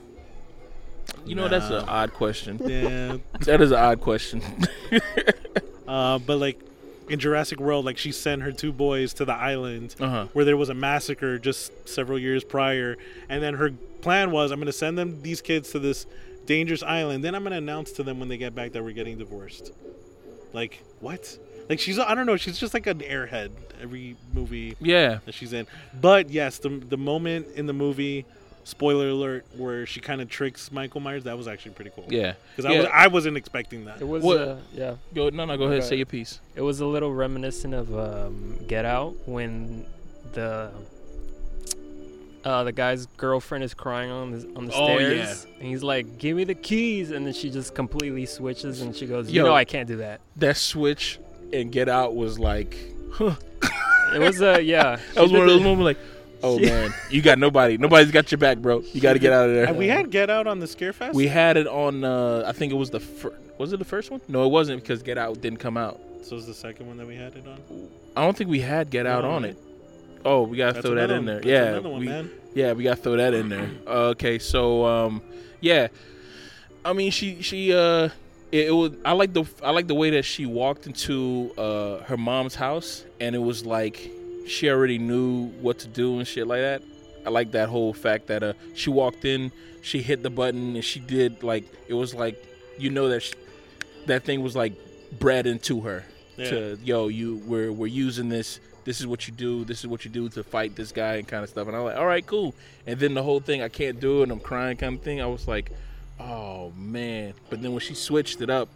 You 1.26 1.34
know, 1.34 1.48
that's 1.48 1.68
No. 1.68 1.80
an 1.80 1.88
odd 1.88 2.14
question. 2.14 2.58
Yeah, 2.64 3.18
That 3.40 3.61
is 3.61 3.70
an 3.70 3.78
odd 3.78 4.00
question. 4.00 4.40
uh, 5.88 6.18
but 6.20 6.38
like 6.38 6.58
in 7.11 7.18
Jurassic 7.18 7.59
World, 7.61 7.85
like 7.85 7.99
she 7.99 8.12
sent 8.12 8.42
her 8.42 8.53
two 8.53 8.73
boys 8.73 9.12
to 9.14 9.25
the 9.25 9.35
island 9.35 9.94
Uh 10.01 10.09
huh. 10.09 10.27
where 10.33 10.44
there 10.44 10.57
was 10.57 10.68
a 10.68 10.75
massacre 10.75 11.38
just 11.38 11.73
several 11.88 12.18
years 12.18 12.44
prior, 12.44 12.97
and 13.29 13.42
then 13.42 13.55
her 13.55 13.71
plan 14.01 14.31
was, 14.31 14.51
I'm 14.51 14.59
going 14.59 14.66
to 14.66 14.73
send 14.73 14.97
them 14.99 15.23
these 15.23 15.40
kids 15.40 15.71
to 15.73 15.79
this 15.79 16.07
dangerous 16.47 16.83
island. 16.83 17.25
Then 17.25 17.35
I'm 17.35 17.42
going 17.42 17.53
to 17.53 17.59
announce 17.59 17.92
to 17.92 18.03
them 18.03 18.18
when 18.21 18.29
they 18.29 18.37
get 18.38 18.55
back 18.55 18.73
that 18.73 18.83
we're 18.85 18.92
getting 18.92 19.18
divorced. 19.18 19.73
Like 20.53 20.83
what? 21.01 21.38
Like 21.68 21.79
she's 21.81 21.99
I 21.99 22.14
don't 22.14 22.25
know. 22.27 22.37
She's 22.37 22.59
just 22.59 22.73
like 22.75 22.87
an 22.87 23.01
airhead 23.01 23.51
every 23.83 24.16
movie 24.33 24.77
Yeah. 24.81 25.18
that 25.27 25.35
she's 25.35 25.53
in. 25.53 25.66
But 26.01 26.31
yes, 26.31 26.59
the 26.59 26.71
the 26.71 26.97
moment 26.97 27.49
in 27.55 27.66
the 27.66 27.75
movie, 27.75 28.25
spoiler 28.68 29.09
alert, 29.09 29.46
where 29.57 29.87
she 29.87 30.00
kind 30.00 30.20
of 30.20 30.28
tricks 30.28 30.70
Michael 30.70 31.00
Myers, 31.00 31.24
that 31.24 31.37
was 31.37 31.48
actually 31.48 31.72
pretty 31.72 31.90
cool. 31.94 32.04
Yeah. 32.09 32.35
Because 32.57 32.70
I 32.70 32.76
was 32.78 32.87
I 32.92 33.07
wasn't 33.09 33.37
expecting 33.37 33.85
that. 33.87 34.00
It 34.00 34.07
was 34.09 34.22
What- 34.22 34.38
uh, 34.38 34.57
yeah. 34.74 34.94
Go 35.14 35.28
no 35.31 35.44
no 35.44 35.57
go 35.57 35.64
ahead 35.64 35.78
Okay. 35.78 35.87
say 35.88 35.96
your 35.96 36.07
piece. 36.07 36.40
It 36.54 36.62
was 36.62 36.81
a 36.81 36.87
little 36.87 37.12
reminiscent 37.14 37.74
of 37.74 37.96
um, 37.98 38.59
Get 38.68 38.85
Out 38.85 39.14
when 39.26 39.87
the 40.33 40.70
uh, 42.44 42.62
the 42.64 42.72
guy's 42.72 43.07
girlfriend 43.16 43.64
is 43.64 43.74
crying 43.74 44.11
on 44.11 44.31
the 44.31 44.46
on 44.57 44.66
the 44.66 44.72
Oh, 44.72 44.96
stairs, 44.96 45.46
and 45.59 45.66
he's 45.68 45.83
like, 45.83 46.18
"Give 46.18 46.37
me 46.37 46.44
the 46.44 46.54
keys," 46.54 47.11
and 47.11 47.26
then 47.26 47.35
she 47.35 47.50
just 47.50 47.74
completely 47.74 48.26
switches, 48.26 48.81
and 48.81 48.94
she 48.94 49.07
goes, 49.07 49.28
"You 49.31 49.42
Yo. 49.42 49.48
know, 49.48 49.54
I 49.54 49.64
can't 49.64 49.88
do 49.88 49.96
that." 49.96 50.20
That 50.37 50.57
switch 50.57 51.18
and 51.52 51.72
Get 51.72 51.88
Out 51.88 52.14
was 52.14 52.38
like, 52.38 52.76
huh. 53.12 53.35
It 54.14 54.20
was 54.20 54.40
uh, 54.40 54.61
yeah. 54.62 54.98
That 55.14 55.22
was 55.22 55.33
one 55.33 55.42
of 55.42 55.48
those 55.48 55.62
moments 55.62 55.85
like, 55.85 55.98
oh 56.42 56.59
man, 56.59 56.92
you 57.11 57.22
got 57.22 57.38
nobody. 57.38 57.77
Nobody's 57.79 58.11
got 58.11 58.31
your 58.31 58.38
back, 58.38 58.59
bro. 58.59 58.81
You 58.92 59.01
got 59.01 59.14
to 59.14 59.18
get 59.18 59.33
out 59.33 59.48
of 59.48 59.55
there. 59.55 59.66
And 59.66 59.77
we 59.77 59.88
had 59.88 60.11
Get 60.11 60.31
Out 60.31 60.46
on 60.46 60.59
the 60.61 60.66
Scarefest. 60.66 61.14
We 61.14 61.27
had 61.29 61.57
it 61.57 61.66
on. 61.66 62.05
Uh, 62.05 62.44
I 62.46 62.53
think 62.53 62.72
it 62.72 62.77
was 62.77 62.90
the 62.90 63.01
fir- 63.01 63.35
was 63.59 63.72
it 63.72 63.79
the 63.79 63.85
first 63.85 64.11
one? 64.11 64.20
No, 64.29 64.44
it 64.44 64.48
wasn't 64.51 64.83
because 64.83 65.03
Get 65.03 65.18
Out 65.18 65.40
didn't 65.40 65.59
come 65.59 65.77
out. 65.77 65.98
so 66.22 66.33
it 66.33 66.37
was 66.37 66.46
the 66.46 66.55
second 66.55 66.87
one 66.87 66.96
that 66.98 67.07
we 67.07 67.16
had 67.16 67.35
it 67.35 67.46
on. 67.46 67.88
I 68.16 68.24
don't 68.24 68.37
think 68.37 68.51
we 68.51 68.61
had 68.61 68.90
Get 68.90 69.07
Out 69.07 69.24
No, 69.24 69.31
on 69.33 69.42
right? 69.42 69.53
it. 69.53 69.59
Oh, 70.24 70.42
we 70.42 70.57
gotta 70.57 70.74
That's 70.74 70.87
throw 70.87 70.94
that 70.96 71.11
in 71.11 71.24
there. 71.24 71.40
Yeah, 71.44 71.64
another 71.66 71.88
one, 71.90 72.01
we, 72.01 72.07
man. 72.09 72.31
yeah, 72.55 72.72
we 72.72 72.83
gotta 72.85 73.01
throw 73.01 73.16
that 73.16 73.35
in 73.35 73.48
there. 73.48 73.70
okay, 73.87 74.38
so 74.38 74.85
um, 74.85 75.22
yeah, 75.61 75.88
I 76.85 76.92
mean, 76.92 77.11
she 77.12 77.40
she 77.42 77.72
uh, 77.72 78.09
it, 78.51 78.66
it 78.68 78.70
was 78.74 78.92
I 79.05 79.12
like 79.12 79.33
the 79.33 79.44
I 79.62 79.70
like 79.70 79.87
the 79.87 79.94
way 79.94 80.11
that 80.11 80.24
she 80.24 80.44
walked 80.46 80.87
into 80.87 81.53
uh 81.57 81.98
her 82.05 82.16
mom's 82.16 82.55
house 82.57 83.05
and 83.20 83.35
it 83.37 83.38
was 83.40 83.64
like 83.64 84.11
she 84.48 84.68
already 84.70 84.98
knew 84.98 85.46
what 85.61 85.78
to 85.80 85.88
do 85.88 86.18
and 86.18 86.26
shit 86.26 86.46
like 86.46 86.61
that. 86.61 86.82
I 87.26 87.30
like 87.30 87.52
that 87.52 87.68
whole 87.68 87.92
fact 87.92 88.26
that 88.28 88.42
uh 88.42 88.52
she 88.74 88.90
walked 88.90 89.24
in, 89.24 89.52
she 89.82 90.00
hit 90.02 90.22
the 90.22 90.30
button 90.30 90.74
and 90.76 90.84
she 90.84 91.00
did 91.00 91.42
like 91.42 91.64
it 91.88 91.94
was 91.94 92.14
like 92.14 92.42
you 92.78 92.90
know 92.90 93.08
that 93.08 93.20
sh 93.22 93.32
that 94.06 94.24
thing 94.24 94.42
was 94.42 94.56
like 94.56 94.72
bred 95.18 95.46
into 95.46 95.80
her 95.82 96.04
Yeah. 96.37 96.50
to 96.50 96.78
yo 96.82 97.08
you 97.08 97.37
we're 97.46 97.70
we're 97.72 97.87
using 98.06 98.28
this 98.28 98.61
this 98.84 99.00
is 99.00 99.06
what 99.06 99.26
you 99.28 99.34
do 99.34 99.64
this 99.64 99.80
is 99.80 99.87
what 99.87 100.04
you 100.04 100.11
do 100.11 100.28
to 100.30 100.42
fight 100.42 100.74
this 100.76 100.92
guy 100.92 101.14
and 101.16 101.28
kind 101.28 101.44
of 101.44 101.50
stuff. 101.50 101.66
And 101.66 101.76
i'm 101.76 101.84
like 101.84 101.96
all 101.96 102.06
right 102.06 102.24
cool. 102.26 102.54
And 102.87 102.98
then 102.98 103.12
the 103.14 103.22
whole 103.22 103.40
thing 103.40 103.61
i 103.62 103.68
can't 103.68 104.00
do 104.00 104.20
it 104.20 104.22
and 104.24 104.32
i'm 104.32 104.40
crying 104.40 104.76
kind 104.76 104.96
of 104.96 105.02
thing 105.02 105.20
i 105.20 105.26
was 105.26 105.46
like 105.46 105.72
oh 106.20 106.72
man. 106.76 107.34
But 107.50 107.61
then 107.62 107.72
when 107.72 107.80
she 107.80 107.94
switched 107.94 108.40
it 108.40 108.50
up 108.50 108.68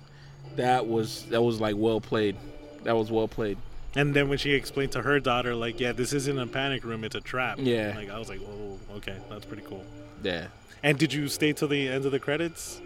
that 0.56 0.86
was 0.86 1.24
that 1.30 1.40
was 1.42 1.60
like 1.60 1.76
well 1.78 2.00
played. 2.00 2.36
That 2.84 2.96
was 2.96 3.10
well 3.10 3.28
played 3.28 3.56
And 3.94 4.14
then 4.14 4.28
when 4.28 4.38
she 4.38 4.52
explained 4.52 4.92
to 4.92 5.02
her 5.02 5.20
daughter, 5.20 5.54
like, 5.54 5.78
yeah, 5.78 5.92
this 5.92 6.12
isn't 6.14 6.38
a 6.38 6.46
panic 6.46 6.82
room, 6.84 7.04
it's 7.04 7.14
a 7.14 7.20
trap. 7.20 7.58
Yeah. 7.60 7.92
Like 7.94 8.10
I 8.10 8.18
was 8.18 8.28
like, 8.28 8.40
oh, 8.42 8.78
okay, 8.96 9.16
that's 9.28 9.44
pretty 9.44 9.62
cool. 9.64 9.84
yeah 10.22 10.46
And 10.82 10.98
did 10.98 11.12
you 11.12 11.28
stay 11.28 11.52
till 11.52 11.68
the 11.68 11.88
end 11.88 12.04
of 12.06 12.12
the 12.12 12.18
credits? 12.20 12.80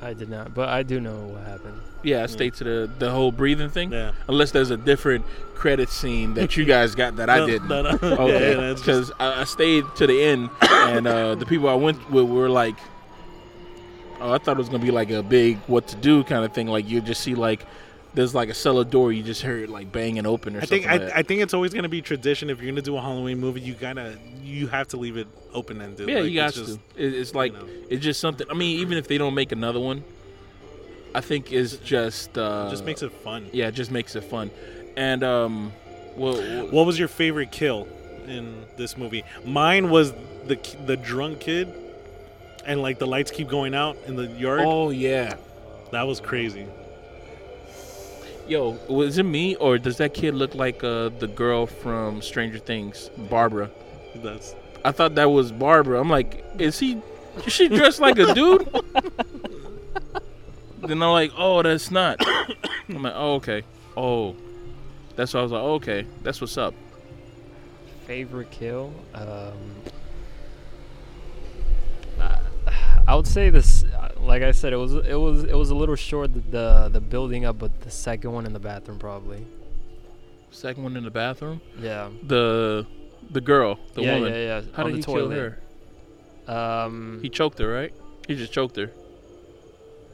I 0.00 0.12
did 0.14 0.28
not, 0.28 0.54
but 0.54 0.68
I 0.68 0.84
do 0.84 1.00
know 1.00 1.18
what 1.32 1.42
happened. 1.42 1.80
yeah 2.04 2.22
i 2.22 2.26
stayed 2.26 2.54
to 2.54 2.62
the 2.64 2.90
the 3.00 3.10
whole 3.10 3.32
breathing 3.32 3.68
thing 3.68 3.90
Yeah. 3.90 4.12
unless 4.28 4.52
there's 4.52 4.70
a 4.70 4.76
different 4.76 5.24
credit 5.56 5.88
scene 5.88 6.34
that 6.34 6.56
you 6.56 6.64
guys 6.64 6.94
got 6.94 7.16
that 7.16 7.28
i 7.28 7.38
No, 7.38 7.46
didn't 7.48 7.66
no, 7.68 7.82
no. 7.82 7.90
Okay, 8.24 8.50
Yeah, 8.54 8.60
that's 8.68 8.80
because 8.80 9.10
I, 9.18 9.40
I 9.40 9.44
stayed 9.44 9.84
to 9.96 10.06
the 10.06 10.22
end, 10.22 10.50
and 10.62 11.04
uh, 11.08 11.34
the 11.34 11.46
people 11.46 11.68
I 11.68 11.74
went 11.74 11.98
with 12.12 12.26
were 12.28 12.48
like, 12.48 12.78
"Oh, 14.20 14.32
I 14.32 14.38
thought 14.38 14.56
it 14.56 14.58
was 14.64 14.68
gonna 14.68 14.84
be 14.84 14.92
like 14.92 15.10
a 15.10 15.22
big 15.22 15.58
what 15.66 15.88
to 15.88 15.96
do 15.96 16.22
kind 16.24 16.44
of 16.44 16.52
thing. 16.52 16.68
Like 16.68 16.88
you 16.88 17.00
just 17.00 17.20
see 17.22 17.34
like 17.34 17.66
there's 18.18 18.34
like 18.34 18.48
a 18.48 18.54
cellar 18.54 18.82
door, 18.82 19.12
you 19.12 19.22
just 19.22 19.42
heard 19.42 19.68
like 19.68 19.92
banging 19.92 20.26
open 20.26 20.56
or 20.56 20.58
I 20.60 20.62
think 20.62 20.82
something. 20.82 21.02
I, 21.02 21.04
like 21.04 21.16
I 21.18 21.22
think 21.22 21.40
it's 21.40 21.54
always 21.54 21.72
gonna 21.72 21.88
be 21.88 22.02
tradition 22.02 22.50
if 22.50 22.60
you're 22.60 22.68
gonna 22.68 22.82
do 22.82 22.96
a 22.96 23.00
Halloween 23.00 23.38
movie, 23.38 23.60
you 23.60 23.74
gotta 23.74 24.18
you 24.42 24.66
have 24.66 24.88
to 24.88 24.96
leave 24.96 25.16
it 25.16 25.28
open 25.54 25.80
ended. 25.80 26.08
yeah, 26.08 26.18
you 26.18 26.34
got 26.34 26.52
to. 26.54 26.80
It's 26.96 27.32
like 27.32 27.52
know. 27.52 27.64
it's 27.88 28.02
just 28.02 28.18
something. 28.18 28.44
I 28.50 28.54
mean, 28.54 28.80
even 28.80 28.98
if 28.98 29.06
they 29.06 29.18
don't 29.18 29.34
make 29.34 29.52
another 29.52 29.78
one, 29.78 30.02
I 31.14 31.20
think 31.20 31.52
is 31.52 31.76
just 31.76 32.36
uh, 32.36 32.64
it 32.66 32.70
just 32.70 32.84
makes 32.84 33.02
it 33.02 33.12
fun. 33.12 33.50
yeah, 33.52 33.68
it 33.68 33.72
just 33.76 33.92
makes 33.92 34.16
it 34.16 34.24
fun. 34.24 34.50
And 34.96 35.22
um, 35.22 35.72
well, 36.16 36.66
What 36.70 36.86
was 36.86 36.98
your 36.98 37.06
favorite 37.06 37.52
kill 37.52 37.86
in 38.26 38.64
this 38.76 38.96
movie? 38.96 39.22
Mine 39.44 39.90
was 39.90 40.10
the 40.48 40.58
the 40.86 40.96
drunk 40.96 41.38
kid, 41.38 41.72
and 42.66 42.82
like 42.82 42.98
the 42.98 43.06
lights 43.06 43.30
keep 43.30 43.46
going 43.46 43.76
out 43.76 43.96
in 44.08 44.16
the 44.16 44.26
yard. 44.26 44.62
oh 44.64 44.90
yeah. 44.90 45.36
That 45.92 46.08
was 46.08 46.18
crazy. 46.18 46.66
Yo, 48.48 48.78
was 48.88 49.18
it 49.18 49.24
me 49.24 49.56
or 49.56 49.76
does 49.76 49.98
that 49.98 50.14
kid 50.14 50.34
look 50.34 50.54
like 50.54 50.82
uh, 50.82 51.10
the 51.10 51.26
girl 51.26 51.66
from 51.66 52.22
Stranger 52.22 52.58
Things, 52.58 53.10
Barbara? 53.30 53.70
That's 54.16 54.54
I 54.82 54.90
thought 54.90 55.16
that 55.16 55.26
was 55.26 55.52
Barbara. 55.52 56.00
I'm 56.00 56.08
like, 56.08 56.42
is 56.58 56.78
he? 56.78 57.02
Is 57.44 57.52
she 57.52 57.68
dressed 57.68 58.00
like 58.00 58.18
a 58.18 58.32
dude? 58.32 58.66
then 60.80 61.02
I'm 61.02 61.12
like, 61.12 61.32
oh, 61.36 61.62
that's 61.62 61.90
not. 61.90 62.16
I'm 62.88 63.02
like, 63.02 63.12
oh, 63.14 63.34
okay. 63.34 63.64
Oh, 63.96 64.34
that's 65.14 65.34
why 65.34 65.40
I 65.40 65.42
was 65.42 65.52
like, 65.52 65.62
oh, 65.62 65.74
okay, 65.74 66.06
that's 66.22 66.40
what's 66.40 66.56
up. 66.56 66.72
Favorite 68.06 68.50
kill? 68.50 68.94
Um, 69.14 69.74
I- 72.18 72.40
I 73.08 73.14
would 73.16 73.26
say 73.26 73.48
this. 73.48 73.84
Like 74.20 74.42
I 74.42 74.52
said, 74.52 74.74
it 74.74 74.76
was 74.76 74.92
it 74.94 75.18
was 75.18 75.44
it 75.44 75.54
was 75.56 75.70
a 75.70 75.74
little 75.74 75.96
short 75.96 76.34
the 76.34 76.40
the, 76.40 76.88
the 76.92 77.00
building 77.00 77.46
up, 77.46 77.58
but 77.58 77.80
the 77.80 77.90
second 77.90 78.32
one 78.32 78.44
in 78.44 78.52
the 78.52 78.58
bathroom 78.60 78.98
probably. 78.98 79.46
Second 80.50 80.82
one 80.84 80.94
in 80.96 81.04
the 81.04 81.10
bathroom. 81.10 81.60
Yeah. 81.80 82.10
The 82.26 82.86
the 83.30 83.40
girl, 83.40 83.78
the 83.94 84.02
yeah, 84.02 84.14
woman. 84.14 84.32
yeah, 84.34 84.38
yeah. 84.40 84.62
How 84.74 84.84
on 84.84 84.90
did 84.90 84.94
the 84.94 84.96
he 84.98 85.02
toilet. 85.02 85.34
kill 85.34 86.54
her? 86.54 86.84
Um, 86.84 87.18
He 87.22 87.28
choked 87.30 87.58
her, 87.58 87.68
right? 87.68 87.92
He 88.26 88.34
just 88.36 88.52
choked 88.52 88.76
her. 88.76 88.90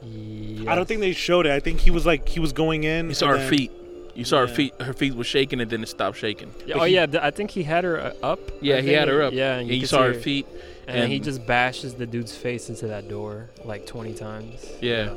I 0.03 0.75
don't 0.75 0.87
think 0.87 1.01
they 1.01 1.13
showed 1.13 1.45
it. 1.45 1.51
I 1.51 1.59
think 1.59 1.79
he 1.79 1.91
was 1.91 2.05
like 2.05 2.29
he 2.29 2.39
was 2.39 2.53
going 2.53 2.83
in. 2.85 3.09
You 3.09 3.15
saw 3.15 3.27
her 3.27 3.37
then- 3.37 3.49
feet. 3.49 3.71
You 4.13 4.23
saw 4.23 4.39
her 4.39 4.47
feet. 4.47 4.73
Her 4.81 4.93
feet 4.93 5.13
was 5.13 5.27
shaking, 5.27 5.59
and 5.59 5.69
then 5.69 5.83
it 5.83 5.89
stopped 5.89 6.17
shaking. 6.17 6.53
Yeah, 6.65 6.75
But 6.75 6.81
oh 6.81 6.85
he- 6.85 6.95
yeah, 6.95 7.07
I 7.21 7.31
think 7.31 7.51
he 7.51 7.63
had 7.63 7.83
her 7.83 7.99
uh, 7.99 8.13
up. 8.31 8.39
I 8.49 8.53
Yeah, 8.61 8.79
he 8.79 8.93
had 8.93 9.09
her 9.09 9.21
up. 9.21 9.33
Yeah, 9.33 9.53
and 9.53 9.61
and 9.63 9.69
you, 9.69 9.75
you, 9.81 9.85
saw 9.87 10.03
see 10.03 10.03
her 10.07 10.13
feet. 10.13 10.47
And, 10.87 11.01
then 11.01 11.09
he 11.09 11.19
just 11.19 11.45
bashes 11.45 11.95
the 11.95 12.05
dude's 12.05 12.35
face 12.35 12.69
into 12.69 12.87
that 12.87 13.07
door 13.09 13.49
like 13.63 13.85
twenty 13.85 14.13
times. 14.13 14.65
Yeah. 14.81 15.13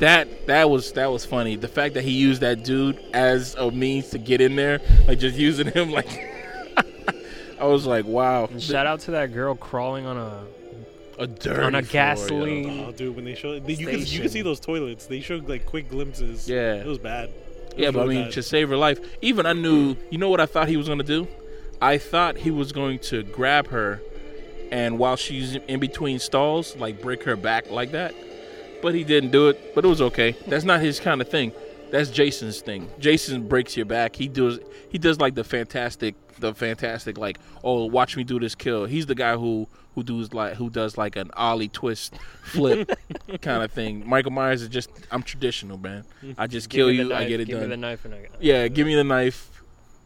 That 0.00 0.46
that 0.46 0.70
was 0.70 0.92
that 0.92 1.10
was 1.10 1.24
funny. 1.24 1.56
The 1.56 1.68
fact 1.68 1.94
that 1.94 2.04
he 2.04 2.12
used 2.12 2.40
that 2.42 2.62
dude 2.64 2.98
as 3.12 3.54
a 3.56 3.70
means 3.70 4.10
to 4.10 4.18
get 4.18 4.40
in 4.40 4.54
there, 4.56 4.80
like 5.08 5.18
just 5.18 5.36
using 5.36 5.66
him 5.72 5.90
like 5.98 6.08
I 7.60 7.64
was 7.64 7.86
like, 7.86 8.04
wow. 8.06 8.44
And 8.46 8.62
shout 8.62 8.86
out 8.86 9.00
to 9.00 9.10
that 9.12 9.32
girl 9.32 9.54
crawling 9.56 10.06
on 10.06 10.16
a 10.16 10.44
a 11.18 11.26
dirt 11.26 11.64
on 11.64 11.74
a 11.74 11.82
floor, 11.82 11.82
yo. 11.82 11.82
gasoline. 11.92 12.84
Oh, 12.86 12.92
dude, 12.92 13.16
when 13.16 13.24
they 13.24 13.34
showed 13.34 13.68
you 13.68 13.86
can 13.88 13.98
you 14.06 14.20
can 14.20 14.28
see 14.28 14.42
those 14.42 14.60
toilets. 14.60 15.06
They 15.06 15.20
showed 15.20 15.48
like 15.48 15.66
quick 15.66 15.88
glimpses. 15.88 16.48
Yeah. 16.48 16.74
it 16.74 16.86
was 16.86 16.98
bad. 16.98 17.30
It 17.72 17.78
Yeah, 17.80 17.88
was 17.88 17.96
but 17.96 18.02
I 18.02 18.06
mean, 18.06 18.24
bad. 18.26 18.32
to 18.34 18.42
save 18.44 18.68
her 18.68 18.76
life, 18.76 19.00
even 19.20 19.44
I 19.46 19.52
knew. 19.52 19.96
You 20.10 20.18
know 20.18 20.30
what 20.30 20.40
I 20.40 20.46
thought 20.46 20.68
he 20.68 20.76
was 20.76 20.86
gonna 20.86 21.02
do? 21.02 21.26
I 21.82 21.98
thought 21.98 22.36
he 22.36 22.52
was 22.52 22.70
going 22.70 23.00
to 23.00 23.24
grab 23.24 23.68
her, 23.68 24.00
and 24.70 24.98
while 24.98 25.16
she's 25.16 25.54
in 25.56 25.80
between 25.80 26.18
stalls, 26.18 26.76
like 26.76 27.00
break 27.02 27.22
her 27.24 27.36
back 27.36 27.70
like 27.70 27.92
that. 27.92 28.14
But 28.82 28.94
he 28.94 29.02
didn't 29.04 29.30
do 29.30 29.48
it. 29.48 29.74
But 29.74 29.84
it 29.84 29.88
was 29.88 30.00
okay. 30.00 30.36
That's 30.46 30.64
not 30.64 30.80
his 30.80 31.00
kind 31.00 31.20
of 31.20 31.28
thing. 31.28 31.52
That's 31.90 32.10
Jason's 32.10 32.60
thing. 32.60 32.88
Jason 32.98 33.48
breaks 33.48 33.76
your 33.76 33.86
back. 33.86 34.14
He 34.14 34.28
does 34.28 34.60
he 34.90 34.98
does 34.98 35.18
like 35.20 35.34
the 35.34 35.44
fantastic 35.44 36.14
the 36.38 36.54
fantastic 36.54 37.18
like 37.18 37.38
oh 37.64 37.86
watch 37.86 38.16
me 38.16 38.24
do 38.24 38.38
this 38.38 38.54
kill. 38.54 38.84
He's 38.84 39.06
the 39.06 39.14
guy 39.14 39.36
who 39.36 39.66
who 39.94 40.02
does 40.04 40.32
like 40.32 40.54
who 40.54 40.70
does 40.70 40.96
like 40.96 41.16
an 41.16 41.30
ollie 41.34 41.68
twist 41.68 42.14
flip 42.42 42.90
kind 43.42 43.62
of 43.64 43.72
thing. 43.72 44.08
Michael 44.08 44.30
Myers 44.30 44.62
is 44.62 44.68
just 44.68 44.90
I'm 45.10 45.22
traditional 45.22 45.78
man. 45.78 46.04
I 46.36 46.46
just 46.46 46.68
kill 46.68 46.88
Give 46.92 47.08
the 47.08 47.14
you. 47.14 47.18
I 47.20 47.24
get 47.24 47.40
it 47.40 47.46
give 47.46 47.58
done. 47.58 47.68
me 47.70 47.74
the 47.74 47.76
knife 47.78 48.04
and 48.04 48.14
I 48.14 48.20
got 48.22 48.42
Yeah, 48.42 48.68
give 48.68 48.86
me 48.86 48.94
the 48.94 49.02
knife. 49.04 49.57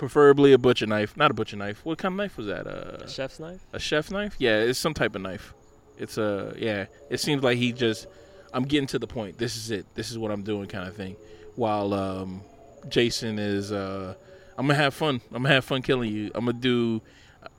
Preferably 0.03 0.53
a 0.53 0.59
butcher 0.59 0.85
knife, 0.85 1.17
not 1.17 1.31
a 1.31 1.35
butcher 1.35 1.57
knife. 1.57 1.85
What 1.85 1.97
kind 1.97 2.15
of 2.15 2.17
knife 2.17 2.37
was 2.37 2.49
that? 2.49 2.67
Uh, 2.67 3.05
a 3.05 3.09
chef's 3.09 3.39
knife. 3.39 3.61
a 3.73 3.79
chef's 3.79 4.11
knife? 4.11 4.35
Yeah, 4.37 4.59
it's 4.59 4.77
some 4.77 4.95
type 4.95 5.15
of 5.15 5.23
knife. 5.23 5.55
It's 5.97 6.19
a 6.19 6.57
yeah. 6.59 6.87
It 7.09 7.21
seems 7.21 7.45
like 7.45 7.57
he 7.57 7.71
just 7.71 8.09
I'm 8.53 8.65
getting 8.65 8.89
to 8.89 8.99
the 8.99 9.07
point. 9.07 9.39
This 9.39 9.57
is 9.57 9.71
it. 9.71 9.87
This 9.95 10.11
is 10.11 10.19
what 10.19 10.33
I'm 10.33 10.43
doing, 10.43 10.67
kind 10.67 10.89
of 10.89 10.97
thing. 10.97 11.15
While 11.55 11.95
um, 11.95 12.43
Jason 12.89 13.39
is 13.39 13.71
uh, 13.71 14.17
I'm 14.59 14.67
gonna 14.67 14.77
have 14.77 14.93
fun. 14.93 15.21
I'm 15.31 15.45
gonna 15.45 15.55
have 15.55 15.65
fun 15.65 15.83
killing 15.83 16.13
you. 16.13 16.33
I'm 16.35 16.47
gonna 16.47 16.59
do. 16.59 17.01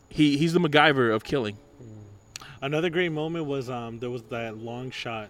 He 0.10 0.36
he's 0.36 0.52
the 0.52 0.60
MacGyver 0.60 1.16
of 1.16 1.24
killing. 1.24 1.56
Another 2.62 2.90
great 2.90 3.14
moment 3.14 3.46
was 3.46 3.70
um 3.70 4.00
there 4.00 4.10
was 4.10 4.24
that 4.24 4.58
long 4.58 4.92
shot 4.92 5.30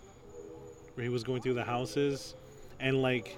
where 0.95 1.03
he 1.03 1.09
was 1.09 1.23
going 1.23 1.43
through 1.43 1.53
the 1.53 1.63
houses 1.63 2.33
and 2.79 3.03
like 3.03 3.37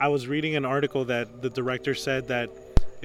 I 0.00 0.08
was 0.08 0.26
reading 0.26 0.56
an 0.56 0.64
article 0.64 1.04
that 1.04 1.40
the 1.40 1.50
director 1.50 1.94
said 1.94 2.26
that 2.26 2.50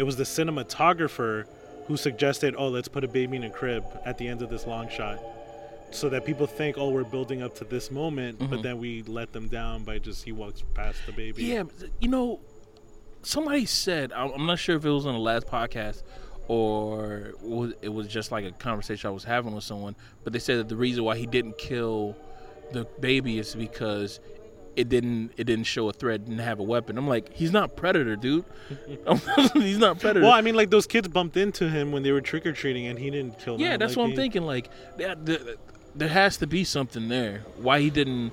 it 0.01 0.03
was 0.03 0.15
the 0.15 0.23
cinematographer 0.23 1.45
who 1.85 1.95
suggested, 1.95 2.55
"Oh, 2.57 2.69
let's 2.69 2.87
put 2.87 3.03
a 3.03 3.07
baby 3.07 3.37
in 3.37 3.43
a 3.43 3.49
crib 3.51 3.83
at 4.03 4.17
the 4.17 4.27
end 4.27 4.41
of 4.41 4.49
this 4.49 4.65
long 4.65 4.89
shot." 4.89 5.19
So 5.91 6.09
that 6.09 6.25
people 6.25 6.47
think, 6.47 6.75
"Oh, 6.79 6.89
we're 6.89 7.03
building 7.03 7.43
up 7.43 7.53
to 7.59 7.65
this 7.65 7.91
moment," 7.91 8.39
but 8.39 8.49
Mhm. 8.59 8.63
then 8.63 8.79
we 8.79 9.03
let 9.03 9.31
them 9.31 9.47
down 9.47 9.83
by 9.83 9.99
just 9.99 10.23
he 10.23 10.31
walks 10.31 10.63
past 10.73 10.97
the 11.05 11.11
baby. 11.11 11.43
Yeah, 11.43 11.63
you 11.99 12.07
know, 12.07 12.39
somebody 13.21 13.65
said 13.65 14.11
I'm 14.11 14.47
not 14.47 14.57
sure 14.57 14.75
if 14.75 14.85
it 14.85 14.89
was 14.89 15.05
on 15.05 15.13
the 15.13 15.19
last 15.19 15.45
podcast 15.45 16.01
or 16.47 17.33
it 17.83 17.89
was 17.93 18.07
just 18.07 18.31
like 18.31 18.43
a 18.45 18.51
conversation 18.51 19.07
I 19.07 19.11
was 19.11 19.23
having 19.25 19.53
with 19.53 19.63
someone, 19.63 19.95
but 20.23 20.33
they 20.33 20.39
said 20.39 20.57
that 20.57 20.69
the 20.69 20.75
reason 20.75 21.03
why 21.03 21.15
he 21.17 21.27
didn't 21.27 21.57
kill 21.59 22.15
the 22.71 22.85
baby 22.99 23.37
is 23.37 23.53
because 23.53 24.19
it 24.75 24.87
didn't 24.89 25.31
it 25.37 25.43
didn't 25.45 25.65
show 25.65 25.89
a 25.89 25.93
threat, 25.93 26.23
didn't 26.25 26.39
have 26.39 26.59
a 26.59 26.63
weapon. 26.63 26.97
I'm 26.97 27.07
like, 27.07 27.33
he's 27.33 27.51
not 27.51 27.75
predator, 27.75 28.15
dude. 28.15 28.45
he's 29.53 29.77
not 29.77 29.99
predator. 29.99 30.21
Well, 30.25 30.31
I 30.33 30.41
mean, 30.41 30.55
like 30.55 30.69
those 30.69 30.87
kids 30.87 31.07
bumped 31.07 31.37
into 31.37 31.69
him 31.69 31.91
when 31.91 32.03
they 32.03 32.11
were 32.11 32.21
trick 32.21 32.45
or 32.45 32.53
treating, 32.53 32.87
and 32.87 32.97
he 32.97 33.09
didn't 33.09 33.39
kill 33.39 33.57
them. 33.57 33.65
yeah, 33.65 33.77
that's 33.77 33.91
Like, 33.91 33.97
what 33.97 34.03
I'm 34.05 34.09
he- 34.11 34.15
thinking. 34.15 34.43
Like, 34.43 34.69
that, 34.97 35.25
there, 35.25 35.39
there 35.95 36.09
has 36.09 36.37
to 36.37 36.47
be 36.47 36.63
something 36.63 37.09
there. 37.09 37.43
Why 37.57 37.79
he 37.81 37.89
didn't? 37.89 38.31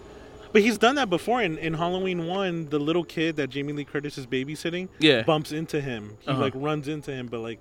But 0.52 0.62
he's 0.62 0.78
done 0.78 0.94
that 0.94 1.10
before 1.10 1.42
in, 1.42 1.58
in 1.58 1.74
Halloween 1.74 2.26
one. 2.26 2.68
The 2.70 2.78
little 2.78 3.04
kid 3.04 3.36
that 3.36 3.50
Jamie 3.50 3.72
Lee 3.74 3.84
Curtis 3.84 4.16
is 4.16 4.26
babysitting 4.26 4.88
Yeah, 4.98 5.22
bumps 5.22 5.52
into 5.52 5.80
him. 5.80 6.16
He 6.20 6.30
Uh-huh. 6.30 6.40
like 6.40 6.52
runs 6.56 6.88
into 6.88 7.10
him, 7.12 7.26
but 7.26 7.40
like 7.40 7.60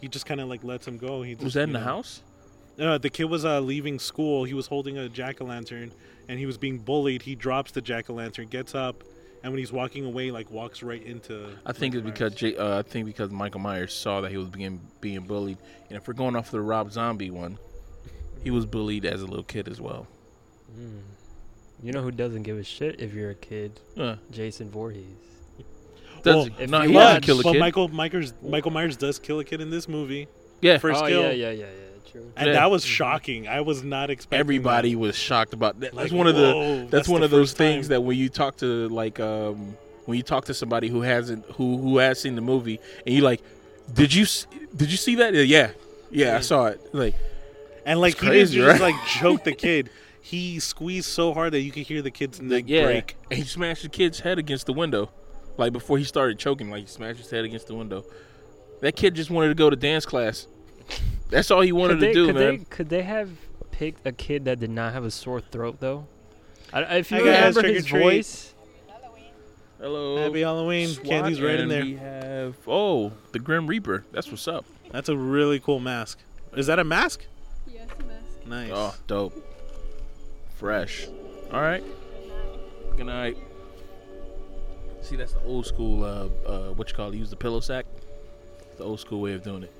he 0.00 0.08
just 0.08 0.24
kind 0.26 0.40
of 0.40 0.48
like 0.48 0.64
lets 0.64 0.86
him 0.88 0.96
go. 0.96 1.22
He 1.22 1.34
just, 1.34 1.44
was 1.44 1.54
that 1.54 1.64
in 1.64 1.72
the 1.72 1.78
know- 1.78 1.84
house? 1.84 2.22
No, 2.78 2.98
the 2.98 3.10
kid 3.10 3.24
was 3.24 3.44
uh, 3.44 3.60
leaving 3.60 3.98
school. 3.98 4.44
He 4.44 4.54
was 4.54 4.66
holding 4.66 4.98
a 4.98 5.08
jack 5.08 5.40
o' 5.40 5.44
lantern, 5.44 5.92
and 6.28 6.38
he 6.38 6.46
was 6.46 6.56
being 6.58 6.78
bullied. 6.78 7.22
He 7.22 7.34
drops 7.34 7.72
the 7.72 7.80
jack 7.82 8.08
o' 8.10 8.14
lantern, 8.14 8.48
gets 8.48 8.74
up, 8.74 9.04
and 9.42 9.52
when 9.52 9.58
he's 9.58 9.72
walking 9.72 10.04
away, 10.04 10.30
like 10.30 10.50
walks 10.50 10.82
right 10.82 11.02
into. 11.02 11.48
I 11.66 11.72
think 11.72 11.94
it's 11.94 12.04
because 12.04 12.32
Myers. 12.32 12.40
J- 12.40 12.56
uh, 12.56 12.78
I 12.78 12.82
think 12.82 13.06
because 13.06 13.30
Michael 13.30 13.60
Myers 13.60 13.94
saw 13.94 14.20
that 14.22 14.30
he 14.30 14.36
was 14.38 14.48
being 14.48 14.80
being 15.00 15.20
bullied, 15.20 15.58
and 15.88 15.96
if 15.98 16.08
we're 16.08 16.14
going 16.14 16.34
off 16.36 16.50
the 16.50 16.60
Rob 16.60 16.90
Zombie 16.92 17.30
one, 17.30 17.58
he 18.42 18.50
was 18.50 18.64
bullied 18.66 19.04
as 19.04 19.20
a 19.22 19.26
little 19.26 19.44
kid 19.44 19.68
as 19.68 19.80
well. 19.80 20.06
Mm. 20.78 21.00
You 21.82 21.92
know 21.92 22.00
who 22.00 22.10
doesn't 22.12 22.44
give 22.44 22.56
a 22.58 22.62
shit 22.64 23.00
if 23.00 23.12
you're 23.12 23.30
a 23.30 23.34
kid? 23.34 23.80
Uh, 23.98 24.16
Jason 24.30 24.70
Voorhees. 24.70 25.04
does 26.22 26.34
Well, 26.36 26.44
he? 26.44 26.54
if 26.64 26.70
no, 26.70 26.82
you 26.82 26.88
he 26.88 26.94
doesn't 26.94 27.22
kill 27.22 27.40
a 27.40 27.42
but 27.42 27.52
kid. 27.52 27.58
Michael 27.60 27.88
Myers 27.88 28.32
Michael 28.42 28.70
Myers 28.70 28.96
does 28.96 29.18
kill 29.18 29.40
a 29.40 29.44
kid 29.44 29.60
in 29.60 29.68
this 29.70 29.88
movie. 29.88 30.28
yeah, 30.62 30.78
First 30.78 31.02
oh 31.02 31.06
kill, 31.08 31.22
yeah, 31.22 31.30
yeah, 31.32 31.50
yeah, 31.50 31.64
yeah. 31.66 31.91
True. 32.12 32.30
and 32.36 32.46
Yeah. 32.48 32.52
that 32.54 32.70
was 32.70 32.84
shocking. 32.84 33.48
I 33.48 33.62
was 33.62 33.82
not 33.82 34.10
expecting. 34.10 34.38
everybody 34.40 34.92
that. 34.92 34.98
was 34.98 35.16
shocked 35.16 35.54
about 35.54 35.80
that. 35.80 35.94
Like, 35.94 36.04
That's 36.04 36.12
one 36.12 36.26
of 36.26 36.36
the 36.36 36.52
whoa, 36.52 36.86
that's, 36.86 37.08
one 37.08 37.20
the 37.22 37.24
of 37.24 37.30
those 37.30 37.52
things 37.52 37.86
time. 37.86 37.94
that 37.94 38.00
when 38.02 38.16
you 38.18 38.28
talk 38.28 38.56
to 38.58 38.88
like 38.88 39.18
um 39.18 39.76
when 40.04 40.16
you 40.16 40.22
talk 40.22 40.44
to 40.46 40.54
somebody 40.54 40.88
who 40.88 41.00
hasn't 41.02 41.44
who 41.52 41.78
who 41.78 41.98
has 41.98 42.20
seen 42.20 42.34
the 42.34 42.40
movie 42.42 42.78
and 43.06 43.14
you 43.14 43.22
like 43.22 43.40
did 43.92 44.12
you 44.14 44.26
did 44.76 44.90
you 44.90 44.96
see 44.96 45.14
that 45.16 45.34
yeah 45.34 45.70
yeah 46.10 46.36
I 46.36 46.40
saw 46.40 46.66
it 46.66 46.80
like 46.92 47.14
And 47.86 48.00
like 48.00 48.12
It's 48.14 48.20
he 48.20 48.26
crazy, 48.28 48.54
didn't 48.58 48.70
just 48.72 48.82
right? 48.82 48.94
like 48.94 49.06
choke 49.06 49.44
the 49.44 49.52
kid. 49.54 49.90
He 50.24 50.60
squeezed 50.60 51.08
so 51.10 51.34
hard 51.34 51.52
that 51.52 51.60
you 51.62 51.72
could 51.72 51.82
hear 51.82 52.00
the 52.00 52.10
kid's 52.12 52.40
neck 52.40 52.64
yeah 52.68 52.84
break. 52.84 53.16
and 53.28 53.38
he 53.40 53.44
smashed 53.44 53.82
the 53.82 53.88
kid's 53.88 54.20
head 54.20 54.38
against 54.38 54.66
the 54.66 54.72
window 54.72 55.10
like 55.58 55.72
before 55.72 55.98
he 55.98 56.04
started 56.04 56.38
choking 56.38 56.70
like 56.70 56.82
he 56.82 56.86
smashed 56.86 57.18
his 57.18 57.28
head 57.30 57.44
against 57.44 57.66
the 57.66 57.74
window 57.74 58.04
that 58.82 58.94
kid 58.94 59.14
just 59.14 59.30
wanted 59.30 59.48
to 59.48 59.54
go 59.56 59.68
to 59.68 59.74
dance 59.74 60.06
class 60.06 60.46
that's 61.32 61.50
all 61.50 61.60
he 61.62 61.72
wanted 61.72 61.94
Could 61.94 62.00
they, 62.00 62.06
to 62.08 62.12
do 62.14 62.26
could 62.26 62.34
man 62.34 62.58
they 62.58 62.64
could 62.64 62.88
they 62.88 63.02
have 63.02 63.30
picked 63.70 64.06
a 64.06 64.12
kid 64.12 64.44
that 64.44 64.60
did 64.60 64.70
not 64.70 64.92
have 64.92 65.04
a 65.04 65.10
sore 65.10 65.40
throat 65.40 65.78
though? 65.80 66.06
I, 66.72 66.98
if 66.98 67.10
you 67.10 67.18
Hey, 67.18 67.24
guys, 67.24 67.56
remember 67.56 67.60
trick 67.62 67.74
his 67.74 67.86
voice, 67.88 68.54
hello 69.80 70.16
Happy 70.18 70.40
Halloween. 70.42 70.88
SWAT, 70.88 71.06
Candy's 71.06 71.40
right 71.40 71.58
in 71.58 71.68
there. 71.68 71.84
we 71.84 71.96
have 71.96 72.56
oh 72.66 73.12
the 73.32 73.38
Grim 73.38 73.66
Reaper 73.66 74.04
that's 74.12 74.30
what's 74.30 74.46
up 74.46 74.64
That's 74.92 75.08
a 75.08 75.16
really 75.16 75.58
cool 75.58 75.80
mask. 75.80 76.18
Is 76.54 76.66
that 76.66 76.78
a 76.78 76.84
mask? 76.84 77.24
Yes, 77.66 77.88
mask. 78.06 78.46
Nice. 78.46 78.70
Oh, 78.74 78.94
dope. 79.06 79.32
Fresh. 80.56 81.08
All 81.50 81.62
right. 81.62 81.82
Good 82.96 83.06
night. 83.06 83.38
See, 85.00 85.16
that's 85.16 85.32
the 85.32 85.42
old 85.44 85.64
school. 85.66 86.04
Uh, 86.04 86.28
uh, 86.46 86.72
what 86.74 86.90
you 86.90 86.94
call 86.94 87.08
it? 87.10 87.16
Use 87.16 87.30
the 87.30 87.36
pillow 87.36 87.60
sack. 87.60 87.86
The 88.76 88.84
old 88.84 89.00
school 89.00 89.20
way 89.20 89.32
of 89.32 89.42
doing 89.42 89.62
it. 89.62 89.72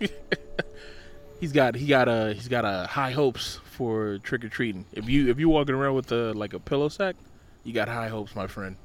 he's 1.40 1.52
got 1.52 1.74
he 1.74 1.86
got 1.86 2.08
a 2.08 2.34
he's 2.34 2.48
got 2.48 2.64
a 2.64 2.86
high 2.86 3.10
hopes 3.10 3.60
for 3.64 4.18
trick 4.18 4.44
or 4.44 4.48
treating. 4.48 4.84
If 4.92 5.08
you 5.08 5.28
if 5.28 5.38
you're 5.38 5.48
walking 5.48 5.74
around 5.74 5.94
with 5.94 6.12
a 6.12 6.32
like 6.32 6.52
a 6.52 6.58
pillow 6.60 6.88
sack, 6.88 7.16
you 7.64 7.72
got 7.72 7.88
high 7.88 8.08
hopes, 8.08 8.34
my 8.34 8.46
friend. 8.46 8.76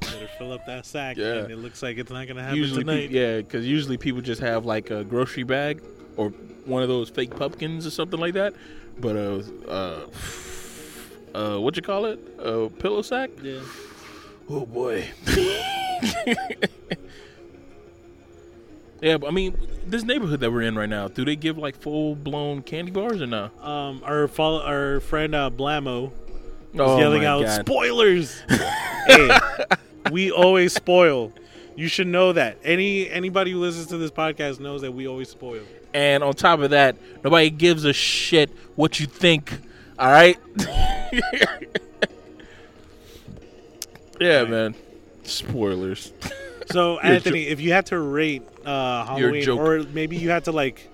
Better 0.00 0.28
fill 0.38 0.52
up 0.52 0.66
that 0.66 0.86
sack. 0.86 1.16
Yeah. 1.16 1.34
And 1.34 1.50
it 1.50 1.58
looks 1.58 1.82
like 1.82 1.98
it's 1.98 2.10
not 2.10 2.26
gonna 2.26 2.42
happen 2.42 2.56
usually, 2.56 2.84
tonight. 2.84 3.08
peop- 3.08 3.12
yeah, 3.12 3.36
because 3.38 3.66
usually 3.66 3.96
people 3.96 4.20
just 4.20 4.40
have 4.40 4.64
like 4.64 4.90
a 4.90 5.04
grocery 5.04 5.42
bag 5.42 5.82
or 6.16 6.30
one 6.64 6.82
of 6.82 6.88
those 6.88 7.10
fake 7.10 7.36
pumpkins 7.36 7.86
or 7.86 7.90
something 7.90 8.18
like 8.18 8.34
that. 8.34 8.54
But 8.98 9.16
uh, 9.16 9.42
uh, 9.68 10.06
uh, 11.34 11.58
what 11.58 11.76
you 11.76 11.82
call 11.82 12.06
it? 12.06 12.18
A 12.38 12.68
pillow 12.68 13.02
sack? 13.02 13.30
Yeah. 13.42 13.60
Oh 14.48 14.66
boy. 14.66 15.08
yeah, 19.00 19.16
but 19.16 19.28
I 19.28 19.30
mean, 19.30 19.56
this 19.86 20.02
neighborhood 20.04 20.40
that 20.40 20.50
we're 20.52 20.62
in 20.62 20.76
right 20.76 20.88
now, 20.88 21.08
do 21.08 21.24
they 21.24 21.36
give 21.36 21.58
like 21.58 21.76
full 21.76 22.14
blown 22.14 22.62
candy 22.62 22.90
bars 22.90 23.20
or 23.22 23.26
no? 23.26 23.50
Um, 23.60 24.02
our 24.04 24.28
follow, 24.28 24.62
our 24.62 25.00
friend 25.00 25.34
uh, 25.34 25.50
Blamo 25.50 26.10
was 26.72 26.80
Oh 26.80 26.98
yelling 26.98 27.24
out 27.24 27.44
God. 27.44 27.66
spoilers. 27.66 28.40
hey, 29.06 29.30
we 30.10 30.30
always 30.30 30.72
spoil. 30.72 31.32
You 31.76 31.88
should 31.88 32.06
know 32.08 32.32
that. 32.34 32.58
Any 32.62 33.08
anybody 33.10 33.52
who 33.52 33.60
listens 33.60 33.86
to 33.88 33.96
this 33.96 34.10
podcast 34.10 34.60
knows 34.60 34.82
that 34.82 34.92
we 34.92 35.08
always 35.08 35.28
spoil. 35.30 35.62
And 35.94 36.22
on 36.22 36.34
top 36.34 36.60
of 36.60 36.70
that, 36.70 36.96
nobody 37.24 37.50
gives 37.50 37.84
a 37.84 37.92
shit 37.92 38.50
what 38.76 39.00
you 39.00 39.06
think. 39.06 39.52
All 39.98 40.10
right. 40.10 40.38
yeah, 44.20 44.44
man. 44.44 44.74
Spoilers. 45.24 46.12
So 46.70 46.98
Anthony, 47.02 47.48
if 47.48 47.60
you 47.60 47.72
had 47.72 47.86
to 47.86 47.98
rate 47.98 48.42
uh, 48.64 49.04
You're 49.16 49.28
Halloween, 49.28 49.42
joke. 49.42 49.60
or 49.60 49.82
maybe 49.92 50.16
you 50.16 50.30
had 50.30 50.44
to 50.44 50.52
like 50.52 50.88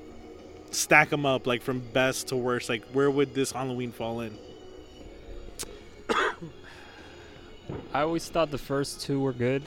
stack 0.70 1.10
them 1.10 1.26
up, 1.26 1.46
like 1.46 1.62
from 1.62 1.80
best 1.80 2.28
to 2.28 2.36
worst, 2.36 2.68
like 2.68 2.84
where 2.92 3.10
would 3.10 3.34
this 3.34 3.52
Halloween 3.52 3.92
fall 3.92 4.20
in? 4.20 4.36
I 7.92 8.00
always 8.02 8.28
thought 8.28 8.50
the 8.50 8.58
first 8.58 9.00
two 9.00 9.20
were 9.20 9.32
good, 9.32 9.62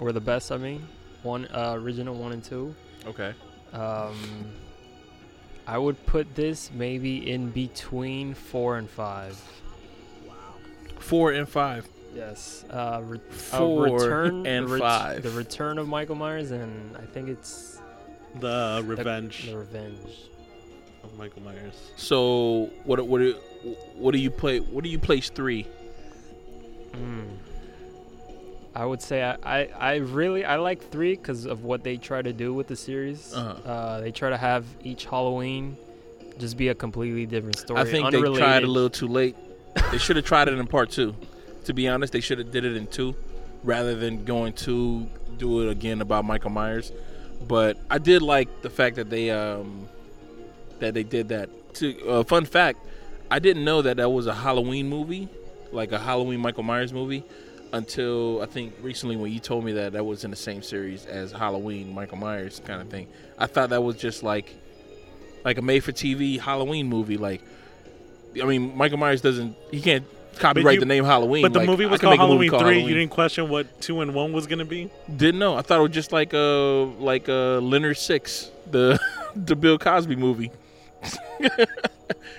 or 0.00 0.12
the 0.12 0.20
best. 0.20 0.52
I 0.52 0.56
mean, 0.58 0.86
one 1.22 1.46
uh, 1.46 1.74
original 1.76 2.14
one 2.14 2.32
and 2.32 2.44
two. 2.44 2.74
Okay. 3.06 3.34
Um, 3.72 4.16
I 5.66 5.78
would 5.78 6.04
put 6.06 6.34
this 6.34 6.70
maybe 6.72 7.30
in 7.30 7.50
between 7.50 8.34
four 8.34 8.76
and 8.78 8.90
five. 8.90 9.40
Wow. 10.26 10.34
Four 10.98 11.32
and 11.32 11.48
five. 11.48 11.88
Yes. 12.14 12.64
Uh, 12.70 13.00
re- 13.04 13.18
uh, 13.52 13.58
Four 13.58 13.84
return 13.84 14.46
and 14.46 14.66
the 14.66 14.72
ret- 14.74 14.80
five. 14.80 15.22
The 15.22 15.30
return 15.30 15.78
of 15.78 15.88
Michael 15.88 16.14
Myers, 16.16 16.50
and 16.50 16.96
I 16.96 17.02
think 17.06 17.28
it's 17.28 17.80
The 18.40 18.76
the- 18.80 18.84
Revenge 18.86 19.46
The, 19.50 19.56
revenge. 19.56 19.98
of 21.04 21.16
Michael 21.18 21.42
Myers. 21.42 21.74
So 21.96 22.70
what 22.84 23.00
what 23.06 23.18
do 23.18 23.32
what 23.96 24.12
do 24.12 24.18
you 24.18 24.30
play? 24.30 24.60
What 24.60 24.84
do 24.84 24.90
you 24.90 24.98
place 24.98 25.30
three? 25.30 25.66
Mm. 26.92 27.28
I 28.74 28.86
would 28.86 29.02
say 29.02 29.22
I, 29.22 29.36
I, 29.42 29.68
I 29.78 29.94
really 29.96 30.44
I 30.44 30.56
like 30.56 30.90
three 30.90 31.14
because 31.14 31.44
of 31.46 31.64
what 31.64 31.82
they 31.84 31.96
try 31.98 32.22
to 32.22 32.32
do 32.32 32.54
with 32.54 32.68
the 32.68 32.76
series. 32.76 33.32
Uh-huh. 33.34 33.68
Uh, 33.68 34.00
they 34.00 34.10
try 34.10 34.30
to 34.30 34.36
have 34.36 34.64
each 34.82 35.04
Halloween 35.04 35.76
just 36.38 36.56
be 36.56 36.68
a 36.68 36.74
completely 36.74 37.26
different 37.26 37.58
story. 37.58 37.80
I 37.80 37.84
think 37.84 38.06
unrelated. 38.06 38.34
they 38.34 38.38
tried 38.38 38.62
a 38.64 38.66
little 38.66 38.88
too 38.90 39.08
late. 39.08 39.36
They 39.90 39.98
should 39.98 40.16
have 40.16 40.24
tried 40.24 40.48
it 40.48 40.54
in 40.58 40.66
part 40.66 40.90
two. 40.90 41.14
To 41.64 41.74
be 41.74 41.88
honest, 41.88 42.12
they 42.12 42.20
should 42.20 42.38
have 42.38 42.50
did 42.50 42.64
it 42.64 42.76
in 42.76 42.86
two. 42.86 43.14
rather 43.64 43.94
than 43.94 44.24
going 44.24 44.52
to 44.52 45.06
do 45.38 45.62
it 45.66 45.70
again 45.70 46.00
about 46.00 46.24
Michael 46.24 46.50
Myers. 46.50 46.92
But 47.46 47.76
I 47.90 47.98
did 47.98 48.22
like 48.22 48.62
the 48.62 48.70
fact 48.70 48.96
that 48.96 49.10
they 49.10 49.30
um 49.30 49.88
that 50.80 50.94
they 50.94 51.02
did 51.02 51.28
that. 51.28 51.48
To 51.74 52.08
uh, 52.08 52.24
fun 52.24 52.44
fact, 52.44 52.80
I 53.30 53.38
didn't 53.38 53.64
know 53.64 53.82
that 53.82 53.96
that 53.96 54.10
was 54.10 54.26
a 54.26 54.34
Halloween 54.34 54.88
movie, 54.88 55.28
like 55.72 55.92
a 55.92 55.98
Halloween 55.98 56.40
Michael 56.40 56.64
Myers 56.64 56.92
movie, 56.92 57.24
until 57.72 58.42
I 58.42 58.46
think 58.46 58.74
recently 58.82 59.16
when 59.16 59.32
you 59.32 59.40
told 59.40 59.64
me 59.64 59.72
that 59.72 59.92
that 59.92 60.04
was 60.04 60.24
in 60.24 60.30
the 60.30 60.36
same 60.36 60.62
series 60.62 61.06
as 61.06 61.32
Halloween 61.32 61.94
Michael 61.94 62.18
Myers 62.18 62.60
kind 62.64 62.82
of 62.82 62.88
thing. 62.88 63.08
I 63.38 63.46
thought 63.46 63.70
that 63.70 63.82
was 63.82 63.96
just 63.96 64.22
like 64.22 64.54
like 65.44 65.58
a 65.58 65.62
made 65.62 65.80
for 65.80 65.92
TV 65.92 66.38
Halloween 66.38 66.88
movie. 66.88 67.16
Like, 67.16 67.42
I 68.40 68.44
mean, 68.44 68.76
Michael 68.76 68.98
Myers 68.98 69.20
doesn't 69.22 69.56
he 69.70 69.80
can't 69.80 70.04
copyright 70.38 70.74
you- 70.74 70.80
the 70.80 70.86
name 70.86 71.04
Halloween. 71.04 71.42
But 71.42 71.52
the 71.52 71.60
Like, 71.60 71.68
movie 71.68 71.86
was 71.86 72.00
called 72.00 72.14
a 72.14 72.16
movie 72.16 72.26
Halloween 72.28 72.50
called 72.50 72.62
Three. 72.62 72.74
Halloween. 72.74 72.88
You 72.88 72.94
didn't 73.00 73.10
question 73.12 73.48
what 73.48 73.80
two 73.80 74.00
and 74.00 74.14
one 74.14 74.32
was 74.32 74.46
gonna 74.46 74.64
be. 74.64 74.90
Didn't 75.16 75.38
know. 75.38 75.56
I 75.56 75.62
thought 75.62 75.78
it 75.78 75.82
was 75.82 75.92
just 75.92 76.12
like 76.12 76.32
uh 76.34 76.84
like 76.84 77.28
uh 77.28 77.58
Leonard 77.60 77.98
Six, 77.98 78.50
the 78.70 78.98
the 79.36 79.56
Bill 79.56 79.78
Cosby 79.78 80.16
movie. 80.16 80.50
it 81.40 81.68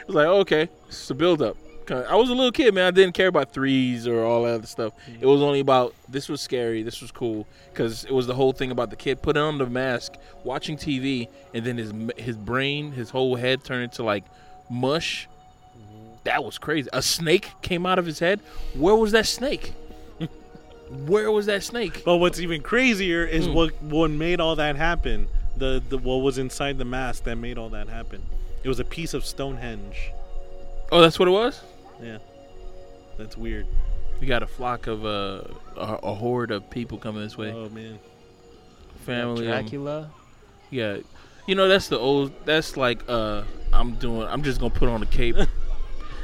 was 0.08 0.16
like 0.16 0.28
okay, 0.28 0.70
it's 0.88 1.10
a 1.10 1.14
build 1.16 1.42
up. 1.42 1.58
I 1.92 2.16
was 2.16 2.30
a 2.30 2.34
little 2.34 2.54
kid, 2.54 2.74
man. 2.74 2.86
I 2.88 2.92
didn't 2.92 3.14
care 3.14 3.28
about 3.28 3.52
threes 3.52 4.08
or 4.08 4.24
all 4.24 4.44
that 4.44 4.54
other 4.54 4.68
stuff. 4.68 4.94
It 5.20 5.26
was 5.26 5.42
only 5.42 5.60
about 5.60 5.94
this 6.08 6.30
was 6.30 6.40
scary, 6.40 6.82
this 6.82 7.02
was 7.02 7.12
cool, 7.12 7.46
because 7.74 8.06
it 8.06 8.14
was 8.14 8.26
the 8.26 8.34
whole 8.34 8.54
thing 8.54 8.72
about 8.72 8.90
the 8.90 8.96
kid 8.96 9.22
putting 9.22 9.42
on 9.44 9.58
the 9.58 9.66
mask, 9.66 10.14
watching 10.46 10.78
TV, 10.78 11.28
and 11.54 11.66
then 11.66 11.78
his 11.78 11.92
his 12.18 12.38
brain, 12.38 12.94
his 12.94 13.10
whole 13.10 13.36
head 13.36 13.66
turned 13.66 13.84
into 13.84 14.02
like 14.02 14.24
mush. 14.70 15.28
That 16.24 16.44
was 16.44 16.58
crazy. 16.58 16.90
A 16.94 17.02
snake 17.02 17.52
came 17.62 17.86
out 17.86 18.00
of 18.00 18.06
his 18.06 18.20
head. 18.20 18.40
Where 18.76 18.96
was 18.96 19.12
that 19.12 19.26
snake? 19.26 19.74
Where 21.06 21.32
was 21.32 21.46
that 21.48 21.64
snake? 21.64 22.04
But 22.06 22.18
what's 22.18 22.40
even 22.40 22.62
crazier 22.62 23.26
is 23.26 23.46
Hmm. 23.46 23.54
what 23.54 23.82
what 23.82 24.12
made 24.12 24.40
all 24.40 24.56
that 24.56 24.76
happen. 24.76 25.28
The 25.58 25.82
the 25.88 25.98
what 25.98 26.18
was 26.18 26.38
inside 26.38 26.78
the 26.78 26.86
mask 26.86 27.24
that 27.26 27.36
made 27.36 27.58
all 27.58 27.70
that 27.70 27.88
happen. 27.90 28.22
It 28.64 28.70
was 28.70 28.80
a 28.80 28.86
piece 28.86 29.14
of 29.14 29.26
Stonehenge. 29.26 30.12
Oh, 30.92 31.02
that's 31.02 31.20
what 31.20 31.28
it 31.28 31.32
was. 31.32 31.62
Yeah, 32.02 32.18
that's 33.18 33.36
weird. 33.38 33.66
We 34.22 34.28
got 34.28 34.42
a 34.44 34.48
flock 34.48 34.88
of 34.88 35.06
uh, 35.06 35.44
a, 35.76 36.00
a 36.04 36.14
horde 36.14 36.52
of 36.52 36.70
people 36.70 36.98
coming 36.98 37.22
this 37.22 37.38
way. 37.38 37.52
Oh 37.52 37.68
man, 37.70 38.00
Family, 39.06 39.50
um, 39.52 40.08
yeah. 40.70 40.98
You 41.46 41.56
know 41.56 41.68
that's 41.68 41.90
the 41.90 42.00
old. 42.00 42.32
That's 42.46 42.78
like 42.78 43.02
uh, 43.10 43.44
I'm 43.74 43.96
doing. 43.96 44.28
I'm 44.28 44.44
just 44.44 44.60
gonna 44.62 44.74
put 44.74 44.88
on 44.88 45.04
a 45.04 45.08
cape. 45.08 45.36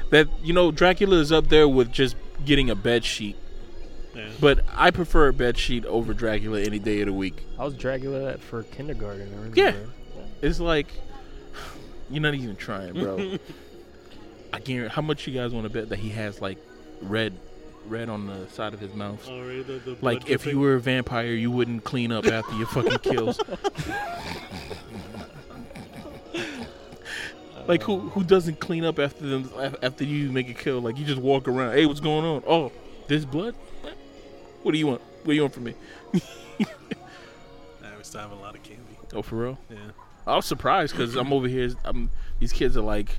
that 0.09 0.27
you 0.43 0.53
know, 0.53 0.71
Dracula 0.71 1.17
is 1.17 1.31
up 1.31 1.47
there 1.49 1.67
with 1.67 1.91
just 1.91 2.15
getting 2.45 2.69
a 2.69 2.75
bed 2.75 3.03
sheet. 3.05 3.35
yeah. 4.15 4.29
But 4.39 4.61
I 4.73 4.91
prefer 4.91 5.27
a 5.27 5.33
bed 5.33 5.57
sheet 5.57 5.85
over 5.85 6.13
Dracula 6.13 6.61
any 6.61 6.79
day 6.79 7.01
of 7.01 7.07
the 7.07 7.13
week. 7.13 7.43
I 7.57 7.65
was 7.65 7.73
Dracula 7.75 8.37
for 8.37 8.63
kindergarten. 8.63 9.29
I 9.33 9.35
remember. 9.35 9.57
Yeah. 9.59 9.73
It's 10.41 10.59
like 10.59 10.87
you're 12.09 12.21
not 12.21 12.33
even 12.33 12.55
trying, 12.55 12.93
bro. 12.93 13.17
I 14.53 14.59
guarantee. 14.59 14.93
How 14.93 15.01
much 15.01 15.27
you 15.27 15.33
guys 15.33 15.51
want 15.53 15.65
to 15.65 15.69
bet 15.69 15.89
that 15.89 15.99
he 15.99 16.09
has 16.09 16.41
like 16.41 16.57
red, 17.01 17.33
red 17.85 18.09
on 18.09 18.25
the 18.25 18.47
side 18.49 18.73
of 18.73 18.79
his 18.79 18.93
mouth? 18.95 19.23
Oh, 19.29 19.39
really? 19.41 19.61
The, 19.63 19.73
the 19.79 19.97
Like 20.01 20.29
if 20.29 20.45
you 20.45 20.59
were 20.59 20.75
a 20.75 20.79
vampire, 20.79 21.33
you 21.33 21.51
wouldn't 21.51 21.83
clean 21.83 22.11
up 22.11 22.25
after 22.25 22.55
your 22.55 22.67
fucking 22.67 22.99
kills. 22.99 23.39
like 27.69 27.83
who 27.83 27.99
who 27.99 28.23
doesn't 28.23 28.59
clean 28.59 28.83
up 28.83 28.97
after 28.97 29.27
them 29.27 29.49
after 29.83 30.03
you 30.03 30.31
make 30.31 30.49
a 30.49 30.55
kill? 30.55 30.81
Like 30.81 30.97
you 30.97 31.05
just 31.05 31.21
walk 31.21 31.47
around. 31.47 31.73
Hey, 31.73 31.85
what's 31.85 31.99
going 31.99 32.25
on? 32.25 32.43
Oh, 32.47 32.71
this 33.07 33.23
blood. 33.25 33.53
What 34.63 34.71
do 34.71 34.77
you 34.79 34.87
want? 34.87 35.01
What 35.01 35.27
do 35.27 35.33
you 35.33 35.41
want 35.41 35.53
from 35.53 35.65
me? 35.65 35.75
Nah, 36.13 37.87
we 37.97 38.03
still 38.03 38.21
have 38.21 38.31
a 38.31 38.35
lot 38.35 38.55
of 38.55 38.63
candy. 38.63 38.83
Oh, 39.13 39.21
for 39.21 39.35
real? 39.35 39.57
Yeah. 39.69 39.77
I 40.25 40.35
was 40.35 40.45
surprised 40.45 40.93
because 40.93 41.15
I'm 41.15 41.31
over 41.31 41.47
here. 41.47 41.69
I'm, 41.85 42.09
these 42.39 42.51
kids 42.51 42.75
are 42.75 42.81
like, 42.81 43.17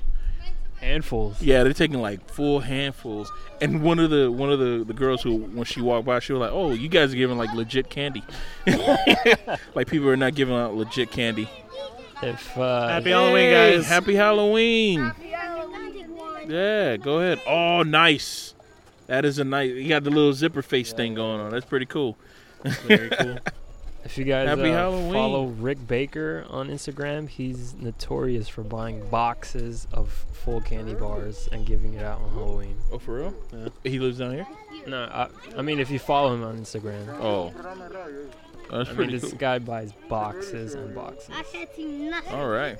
Handfuls. 0.81 1.41
yeah, 1.41 1.63
they're 1.63 1.73
taking 1.73 2.01
like 2.01 2.29
full 2.29 2.59
handfuls. 2.59 3.31
And 3.61 3.81
one 3.81 3.99
of 3.99 4.09
the 4.09 4.29
one 4.29 4.51
of 4.51 4.59
the, 4.59 4.83
the 4.85 4.93
girls 4.93 5.21
who 5.21 5.37
when 5.37 5.63
she 5.63 5.79
walked 5.79 6.05
by, 6.05 6.19
she 6.19 6.33
was 6.33 6.41
like, 6.41 6.51
"Oh, 6.51 6.71
you 6.71 6.89
guys 6.89 7.13
are 7.13 7.17
giving 7.17 7.37
like 7.37 7.53
legit 7.53 7.89
candy." 7.89 8.23
like 9.75 9.87
people 9.87 10.09
are 10.09 10.17
not 10.17 10.35
giving 10.35 10.55
out 10.55 10.75
legit 10.75 11.09
candy. 11.11 11.47
If 12.23 12.57
uh, 12.57 12.87
Happy 12.87 13.09
Halloween, 13.11 13.49
Hey, 13.49 13.75
guys. 13.77 13.87
Happy 13.87 14.15
Halloween. 14.15 15.11
Yeah, 16.47 16.97
go 16.97 17.19
ahead. 17.19 17.39
Oh, 17.47 17.83
nice. 17.83 18.53
That 19.07 19.25
is 19.25 19.39
a 19.39 19.43
nice. 19.43 19.71
You 19.71 19.89
got 19.89 20.03
the 20.03 20.09
little 20.09 20.33
zipper 20.33 20.61
face 20.61 20.93
thing 20.93 21.15
going 21.15 21.39
on. 21.39 21.51
That's 21.51 21.65
pretty 21.65 21.85
cool. 21.85 22.17
Very 22.63 23.09
cool. 23.09 23.37
If 24.03 24.17
you 24.17 24.23
guys 24.25 24.47
Happy 24.47 24.71
uh, 24.71 24.73
Halloween. 24.73 25.13
follow 25.13 25.45
Rick 25.45 25.87
Baker 25.87 26.43
on 26.49 26.69
Instagram, 26.69 27.29
he's 27.29 27.75
notorious 27.75 28.47
for 28.49 28.63
buying 28.63 29.07
boxes 29.09 29.85
of 29.93 30.09
full 30.31 30.59
candy 30.59 30.95
bars 30.95 31.47
and 31.51 31.67
giving 31.67 31.93
it 31.93 32.03
out 32.03 32.19
on 32.19 32.31
Halloween. 32.31 32.75
Oh, 32.91 32.97
for 32.97 33.17
real? 33.19 33.33
Yeah. 33.53 33.67
He 33.83 33.99
lives 33.99 34.17
down 34.17 34.33
here. 34.33 34.47
No, 34.87 35.03
I, 35.03 35.27
I 35.55 35.61
mean 35.61 35.79
if 35.79 35.91
you 35.91 35.99
follow 35.99 36.33
him 36.33 36.43
on 36.43 36.57
Instagram, 36.57 37.07
Oh, 37.19 37.53
that's 38.71 38.89
I 38.89 38.91
mean 38.91 38.95
pretty 38.95 39.17
this 39.17 39.29
cool. 39.31 39.39
guy 39.39 39.59
buys 39.59 39.91
boxes 40.09 40.73
and 40.75 40.95
boxes. 40.95 41.29
I 41.33 41.43
can't 41.43 41.69
see 41.75 41.85
nothing. 41.85 42.33
All 42.33 42.47
right. 42.47 42.77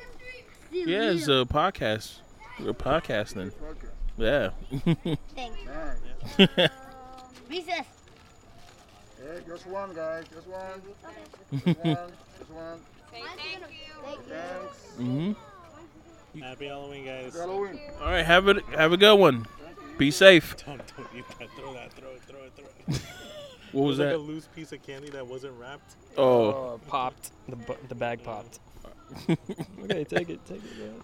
Yeah, 0.72 1.12
it's 1.12 1.28
a 1.28 1.46
podcast. 1.46 2.20
We're 2.60 2.74
podcasting. 2.74 3.52
Yeah. 4.18 4.52
Thank 5.36 5.54
you. 6.38 6.48
Recess. 7.50 7.86
Hey, 9.18 9.40
just 9.48 9.68
one, 9.68 9.94
guys. 9.94 10.26
Just 10.34 10.48
one. 10.48 10.82
Just 11.52 11.78
one. 11.78 11.84
Just 12.40 12.52
one. 12.52 12.80
Thank 13.12 13.26
you. 13.26 14.16
Thanks. 14.30 14.78
hmm 14.98 15.32
Happy 16.42 16.68
Halloween, 16.68 17.06
guys. 17.06 17.34
Happy 17.34 17.38
Halloween. 17.40 17.80
All 18.02 18.08
right. 18.08 18.26
Have 18.26 18.48
a 18.48 18.62
have 18.78 18.94
a 18.94 18.98
good 18.98 19.16
one. 19.16 19.46
Be 19.98 20.12
safe. 20.12 20.56
Don't 20.66 20.82
don't 20.96 21.08
eat 21.16 21.26
that. 21.40 21.50
Throw 21.58 21.74
that. 21.74 21.92
Throw 21.94 22.10
it. 22.12 22.22
Throw 22.28 22.40
it. 22.40 22.52
Throw 22.56 22.96
it. 22.96 23.02
What 23.72 23.84
was 23.86 24.00
It 24.00 24.04
like 24.04 24.12
that? 24.12 24.18
a 24.18 24.20
loose 24.20 24.48
piece 24.56 24.72
of 24.72 24.82
candy 24.84 25.10
that 25.12 25.26
wasn't 25.26 25.54
wrapped. 25.60 25.96
Oh, 26.18 26.80
popped. 26.88 27.32
The 27.48 27.56
bu- 27.56 27.76
the 27.88 27.96
bag 27.96 28.24
popped. 28.24 28.60
okay, 29.30 30.04
take 30.04 30.30
it, 30.30 30.46
take 30.46 30.62
it. 30.64 30.78
Man. 30.80 31.02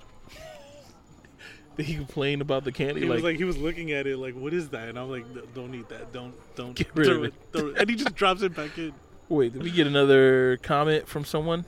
he 1.85 1.95
complained 1.95 2.41
about 2.41 2.63
the 2.63 2.71
candy. 2.71 3.01
He 3.01 3.07
Like, 3.07 3.15
was 3.17 3.23
like 3.23 3.37
he 3.37 3.43
was 3.43 3.57
looking 3.57 3.91
at 3.91 4.07
it 4.07 4.17
like, 4.17 4.33
what 4.35 4.53
is 4.53 4.69
that? 4.69 4.89
And 4.89 4.97
I'm 4.97 5.09
like, 5.09 5.25
don't 5.53 5.73
eat 5.75 5.89
that. 5.89 6.11
Don't 6.13 6.33
don't 6.55 6.75
Get 6.75 6.87
rid 6.95 7.07
throw 7.07 7.17
of 7.17 7.23
it. 7.25 7.33
Throw 7.53 7.67
it. 7.67 7.77
And 7.77 7.89
he 7.89 7.95
just 7.95 8.15
drops 8.15 8.41
it 8.41 8.55
back 8.55 8.77
in. 8.77 8.93
wait, 9.29 9.53
did 9.53 9.61
we 9.63 9.71
get 9.71 9.87
another 9.87 10.57
comment 10.63 11.07
from 11.07 11.25
someone? 11.25 11.65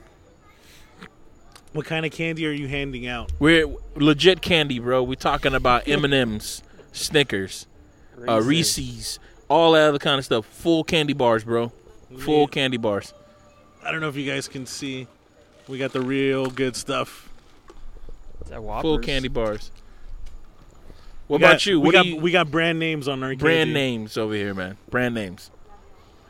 What 1.73 1.85
kind 1.85 2.05
of 2.05 2.11
candy 2.11 2.47
are 2.47 2.51
you 2.51 2.67
handing 2.67 3.05
out? 3.05 3.31
We're 3.39 3.67
legit 3.95 4.41
candy, 4.41 4.79
bro. 4.79 5.03
We're 5.03 5.13
talking 5.15 5.53
about 5.53 5.87
M 5.87 6.03
and 6.03 6.13
M's, 6.13 6.63
Snickers, 6.93 7.67
uh, 8.27 8.41
Reese's, 8.41 9.19
all 9.49 9.73
that 9.73 9.89
other 9.89 9.99
kind 9.99 10.17
of 10.19 10.25
stuff. 10.25 10.45
Full 10.45 10.83
candy 10.83 11.13
bars, 11.13 11.43
bro. 11.43 11.71
Full 12.19 12.41
Yeah. 12.41 12.47
candy 12.47 12.77
bars. 12.77 13.13
I 13.83 13.91
don't 13.91 14.01
know 14.01 14.09
if 14.09 14.15
you 14.15 14.29
guys 14.29 14.47
can 14.47 14.65
see. 14.65 15.07
We 15.67 15.77
got 15.77 15.93
the 15.93 16.01
real 16.01 16.47
good 16.47 16.75
stuff. 16.75 17.29
Is 18.43 18.49
that 18.49 18.63
Whoppers? 18.63 18.81
Full 18.83 18.99
candy 18.99 19.27
bars. 19.27 19.71
What 21.27 21.39
We 21.39 21.45
about 21.45 21.53
got- 21.53 21.65
you? 21.67 21.79
We 21.79 21.91
got 21.91 22.05
you? 22.07 22.15
we 22.17 22.31
got 22.31 22.49
brand 22.49 22.79
names 22.79 23.07
on 23.07 23.21
our 23.23 23.35
brand 23.35 23.67
candy. 23.67 23.73
names 23.73 24.17
over 24.17 24.33
here, 24.33 24.53
man. 24.53 24.77
Brand 24.89 25.13
names. 25.13 25.51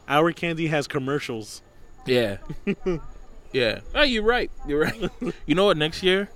Our 0.07 0.31
candy 0.33 0.67
has 0.67 0.87
commercials. 0.87 1.61
Yeah. 2.05 2.37
yeah. 3.53 3.79
Oh, 3.95 4.01
you're 4.01 4.23
right. 4.23 4.51
You're 4.67 4.81
right. 4.81 5.09
you 5.45 5.55
know 5.55 5.65
what? 5.65 5.77
Next 5.77 6.03
year, 6.03 6.29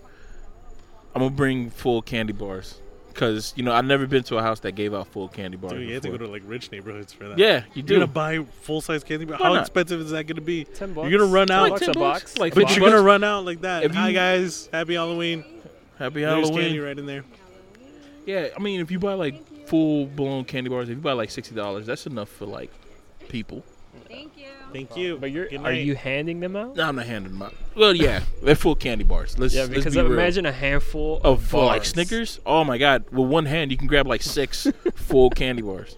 I'm 1.14 1.22
gonna 1.24 1.32
bring 1.36 1.70
full 1.72 2.02
candy 2.02 2.34
bars 2.34 2.80
because 3.14 3.54
you 3.56 3.64
know 3.64 3.72
I've 3.72 3.86
never 3.86 4.08
been 4.08 4.24
to 4.24 4.38
a 4.38 4.42
house 4.42 4.60
that 4.62 4.74
gave 4.74 4.94
out 4.94 5.08
full 5.08 5.28
candy 5.28 5.58
bars. 5.58 5.74
Dude, 5.74 5.88
you 5.88 5.94
have 5.94 6.04
to 6.04 6.10
go 6.10 6.18
to 6.18 6.28
like 6.28 6.42
rich 6.46 6.72
neighborhoods 6.72 7.14
for 7.14 7.28
that. 7.30 7.38
yeah, 7.38 7.64
you 7.74 7.82
do. 7.84 7.94
You're 7.94 8.02
gonna 8.02 8.12
buy 8.12 8.44
full 8.62 8.82
size 8.82 9.04
candy. 9.04 9.26
But 9.26 9.40
Why 9.40 9.48
how 9.48 9.54
not? 9.54 9.62
expensive 9.62 10.02
is 10.02 10.12
that 10.12 10.26
gonna 10.26 10.42
be? 10.42 10.64
Ten 10.66 10.94
bucks. 10.94 11.10
You're 11.10 11.20
gonna 11.20 11.32
run 11.32 11.48
Ten 11.48 11.58
out- 11.58 11.70
bucks 11.70 11.82
Like 11.82 11.90
a 11.90 11.94
10 11.94 12.02
box. 12.02 12.22
bucks? 12.24 12.38
Like 12.38 12.54
But 12.56 12.62
50 12.62 12.74
you're 12.76 12.90
gonna 12.90 13.02
bucks? 13.02 13.06
run 13.06 13.24
out 13.24 13.46
like 13.46 13.62
that. 13.62 13.84
If 13.84 13.94
Hi 13.94 14.12
guys, 14.12 14.70
happy 14.74 14.96
Halloween. 14.96 15.44
Happy 16.00 16.22
There's 16.22 16.34
Halloween. 16.48 16.64
candy 16.66 16.80
right 16.80 16.98
in 16.98 17.06
there. 17.06 17.24
Yeah, 18.26 18.48
I 18.56 18.60
mean, 18.60 18.80
if 18.82 18.90
you 18.92 19.00
buy 19.00 19.14
like 19.14 19.68
full 19.68 20.06
blown 20.08 20.46
candy 20.46 20.70
bars, 20.70 20.90
if 20.90 20.96
you 20.96 21.02
buy 21.02 21.14
like 21.14 21.30
sixty 21.32 21.54
dollars, 21.56 21.86
that's 21.86 22.06
enough 22.08 22.30
for 22.30 22.46
like 22.46 22.72
people. 23.30 23.64
Thank 24.08 24.38
you. 24.38 24.46
Thank 24.72 24.96
you. 24.98 25.18
But 25.18 25.32
you're 25.32 25.48
Good 25.48 25.60
are 25.60 25.64
night. 25.72 25.86
you 25.86 25.96
handing 25.96 26.40
them 26.40 26.56
out? 26.56 26.76
No, 26.76 26.88
I'm 26.88 26.96
not 26.96 27.06
handing 27.06 27.32
them 27.34 27.42
out. 27.42 27.54
Well, 27.76 27.96
yeah, 27.96 28.22
they're 28.42 28.56
full 28.56 28.76
candy 28.76 29.04
bars. 29.04 29.38
Let's 29.38 29.54
Yeah, 29.54 29.62
let's 29.62 29.74
because 29.74 29.96
be 29.96 30.02
real. 30.02 30.12
imagine 30.14 30.46
a 30.46 30.52
handful 30.52 31.18
of 31.18 31.26
of 31.40 31.44
for 31.46 31.66
like. 31.66 31.86
Snickers. 31.86 32.40
Oh 32.46 32.64
my 32.64 32.78
God! 32.78 33.06
With 33.12 33.28
one 33.30 33.46
hand, 33.46 33.72
you 33.72 33.78
can 33.78 33.88
grab 33.88 34.08
like 34.08 34.22
six 34.22 34.68
full 34.96 35.30
candy 35.30 35.62
bars. 35.62 35.96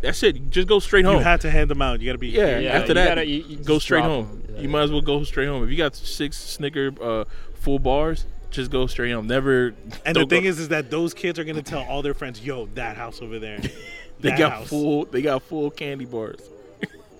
That's 0.00 0.22
it. 0.24 0.36
You 0.36 0.42
just 0.46 0.66
go 0.68 0.78
straight 0.80 1.04
home. 1.04 1.12
You 1.14 1.18
home. 1.18 1.24
had 1.24 1.40
to 1.42 1.50
hand 1.50 1.70
them 1.70 1.80
out. 1.82 2.00
You 2.00 2.06
gotta 2.06 2.18
be. 2.18 2.28
Yeah, 2.28 2.58
Yeah, 2.58 2.70
after 2.72 2.88
you 2.88 2.94
that, 2.94 3.08
gotta- 3.08 3.26
you- 3.26 3.44
you 3.44 3.56
go 3.58 3.78
straight 3.78 4.02
home. 4.02 4.42
Yeah. 4.54 4.60
You 4.62 4.68
might 4.68 4.82
as 4.82 4.90
well 4.92 5.00
go 5.00 5.22
straight 5.24 5.46
home. 5.46 5.62
If 5.64 5.70
you 5.70 5.76
got 5.76 5.94
six 5.94 6.36
Snicker 6.36 6.90
uh, 7.00 7.24
full 7.54 7.78
bars, 7.78 8.26
just 8.50 8.70
go 8.72 8.86
straight 8.88 9.12
home. 9.12 9.26
Never. 9.28 9.74
And 10.04 10.16
the 10.16 10.26
thing 10.26 10.42
go- 10.42 10.48
is, 10.48 10.58
is 10.58 10.68
that 10.68 10.90
those 10.90 11.14
kids 11.14 11.38
are 11.38 11.44
gonna 11.44 11.62
tell 11.62 11.82
all 11.84 12.02
their 12.02 12.14
friends, 12.14 12.44
"Yo, 12.44 12.66
that 12.74 12.96
house 12.96 13.22
over 13.22 13.38
there." 13.38 13.60
they 14.20 14.30
got 14.30 14.52
house. 14.52 14.68
full. 14.68 15.04
They 15.04 15.22
got 15.22 15.42
full 15.42 15.70
candy 15.70 16.04
bars. 16.04 16.40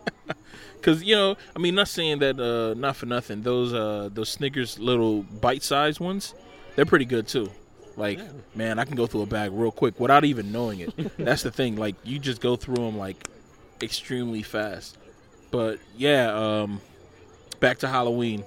Because 0.75 1.01
you 1.05 1.15
know, 1.15 1.37
I 1.55 1.61
mean, 1.61 1.77
not 1.77 1.87
saying 1.87 2.19
that, 2.19 2.41
uh, 2.41 2.75
not 2.75 2.97
for 2.97 3.07
nothing. 3.07 3.43
Those 3.43 3.73
uh, 3.73 4.09
those 4.13 4.29
Snickers 4.31 4.81
little 4.81 5.23
bite-sized 5.23 6.01
ones, 6.01 6.35
they're 6.75 6.85
pretty 6.85 7.05
good 7.05 7.29
too. 7.29 7.53
Like, 7.97 8.19
man, 8.57 8.81
I 8.81 8.85
can 8.85 8.97
go 8.97 9.07
through 9.07 9.23
a 9.23 9.27
bag 9.27 9.53
real 9.53 9.71
quick 9.71 10.01
without 10.01 10.25
even 10.25 10.51
knowing 10.51 10.81
it. 10.81 11.17
That's 11.17 11.45
the 11.45 11.53
thing. 11.53 11.77
Like, 11.77 11.95
you 12.03 12.19
just 12.19 12.41
go 12.41 12.57
through 12.57 12.75
them 12.77 12.99
like 12.99 13.29
extremely 13.81 14.43
fast. 14.43 14.99
But 15.53 15.79
yeah, 15.97 16.33
um, 16.35 16.81
back 17.61 17.79
to 17.79 17.89
Halloween. 17.89 18.43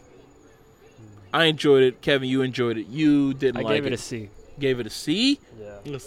I 1.33 1.45
enjoyed 1.45 1.83
it. 1.83 2.01
Kevin, 2.01 2.27
you 2.27 2.41
enjoyed 2.41 2.77
it. 2.77 2.87
You 2.87 3.33
didn't 3.33 3.57
I 3.57 3.61
like 3.61 3.75
gave 3.75 3.85
it 3.85 3.93
it. 3.93 3.99
a 3.99 4.01
C. 4.01 4.29
Gave 4.59 4.79
it 4.81 4.87
a 4.87 4.89
C. 4.89 5.39
Yeah, 5.57 5.79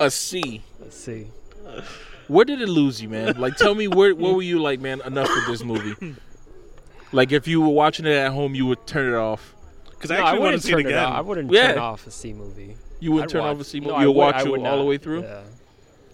A 0.00 0.10
C. 0.10 0.62
a 0.80 0.90
C. 0.90 1.26
Where 2.28 2.44
did 2.44 2.60
it 2.60 2.68
lose 2.68 3.00
you, 3.02 3.08
man? 3.08 3.38
Like, 3.38 3.56
tell 3.56 3.74
me 3.74 3.88
where 3.88 4.14
where 4.14 4.32
were 4.34 4.42
you 4.42 4.60
like, 4.62 4.80
man? 4.80 5.00
Enough 5.04 5.28
with 5.28 5.46
this 5.48 5.64
movie. 5.64 6.14
Like, 7.12 7.32
if 7.32 7.46
you 7.46 7.60
were 7.60 7.68
watching 7.68 8.06
it 8.06 8.12
at 8.16 8.32
home, 8.32 8.54
you 8.54 8.66
would 8.66 8.86
turn 8.86 9.12
it 9.12 9.16
off. 9.16 9.54
Because 9.90 10.10
No, 10.10 10.16
I 10.16 10.18
actually 10.20 10.30
want 10.30 10.38
to 10.38 10.42
wouldn't 10.44 10.62
see 10.62 10.68
it 10.70 10.72
turn 10.72 10.86
again. 10.86 11.04
off. 11.04 11.14
I 11.14 11.20
wouldn't 11.20 11.52
Yeah. 11.52 11.68
turn 11.68 11.78
off 11.78 12.06
a 12.06 12.10
C 12.10 12.32
movie. 12.32 12.76
You 13.00 13.12
would 13.12 13.24
I'd 13.24 13.28
turn 13.28 13.42
watch- 13.42 13.54
off 13.56 13.60
a 13.60 13.64
C 13.64 13.80
movie. 13.80 13.92
I 13.92 14.02
You'll 14.02 14.14
would- 14.14 14.18
watch 14.20 14.44
it 14.46 14.50
would 14.50 14.60
all 14.66 14.78
the 14.78 14.84
way 14.84 14.96
through. 14.98 15.22
Yeah. 15.22 15.40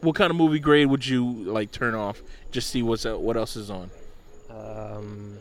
What 0.01 0.15
kind 0.17 0.31
of 0.31 0.37
movie 0.37 0.59
grade 0.59 0.89
would 0.89 1.07
you 1.07 1.25
like 1.31 1.71
turn 1.73 1.95
off? 1.95 2.21
Just 2.51 2.71
see 2.71 2.83
what's 2.83 3.05
what 3.05 3.37
else 3.37 3.57
is 3.57 3.71
on. 3.71 3.91
Um, 4.51 5.39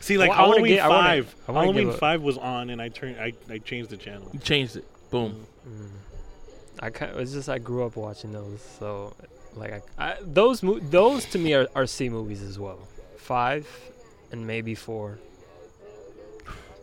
See, 0.00 0.18
like 0.18 0.28
Well, 0.30 0.38
I 0.38 0.42
wanna 0.42 0.54
Halloween 0.56 0.80
I 0.80 0.88
wanna- 0.88 1.02
Five. 1.02 1.34
I 1.48 1.52
wanna 1.52 1.64
Halloween 1.66 1.86
give 1.86 1.94
a- 1.94 1.98
Five 1.98 2.22
was 2.22 2.36
on, 2.36 2.68
and 2.70 2.82
I 2.82 2.88
turned. 2.90 3.16
I, 3.18 3.32
I 3.48 3.58
changed 3.58 3.88
the 3.90 3.96
channel. 3.96 4.28
You 4.34 4.38
changed 4.38 4.76
it. 4.76 4.84
Boom. 5.10 5.46
mm. 5.66 5.88
I 6.80 6.90
kind 6.90 7.12
of, 7.12 7.18
it's 7.18 7.32
just 7.32 7.48
I 7.48 7.58
grew 7.58 7.84
up 7.84 7.96
watching 7.96 8.32
those, 8.32 8.60
so 8.78 9.14
like 9.56 9.82
I, 9.98 10.10
I 10.10 10.16
those 10.22 10.62
mo- 10.62 10.80
those 10.80 11.24
to 11.26 11.38
me 11.38 11.54
are, 11.54 11.68
are 11.74 11.86
C 11.86 12.08
movies 12.08 12.42
as 12.42 12.58
well. 12.58 12.78
Five 13.16 13.66
and 14.32 14.46
maybe 14.46 14.74
four. 14.74 15.18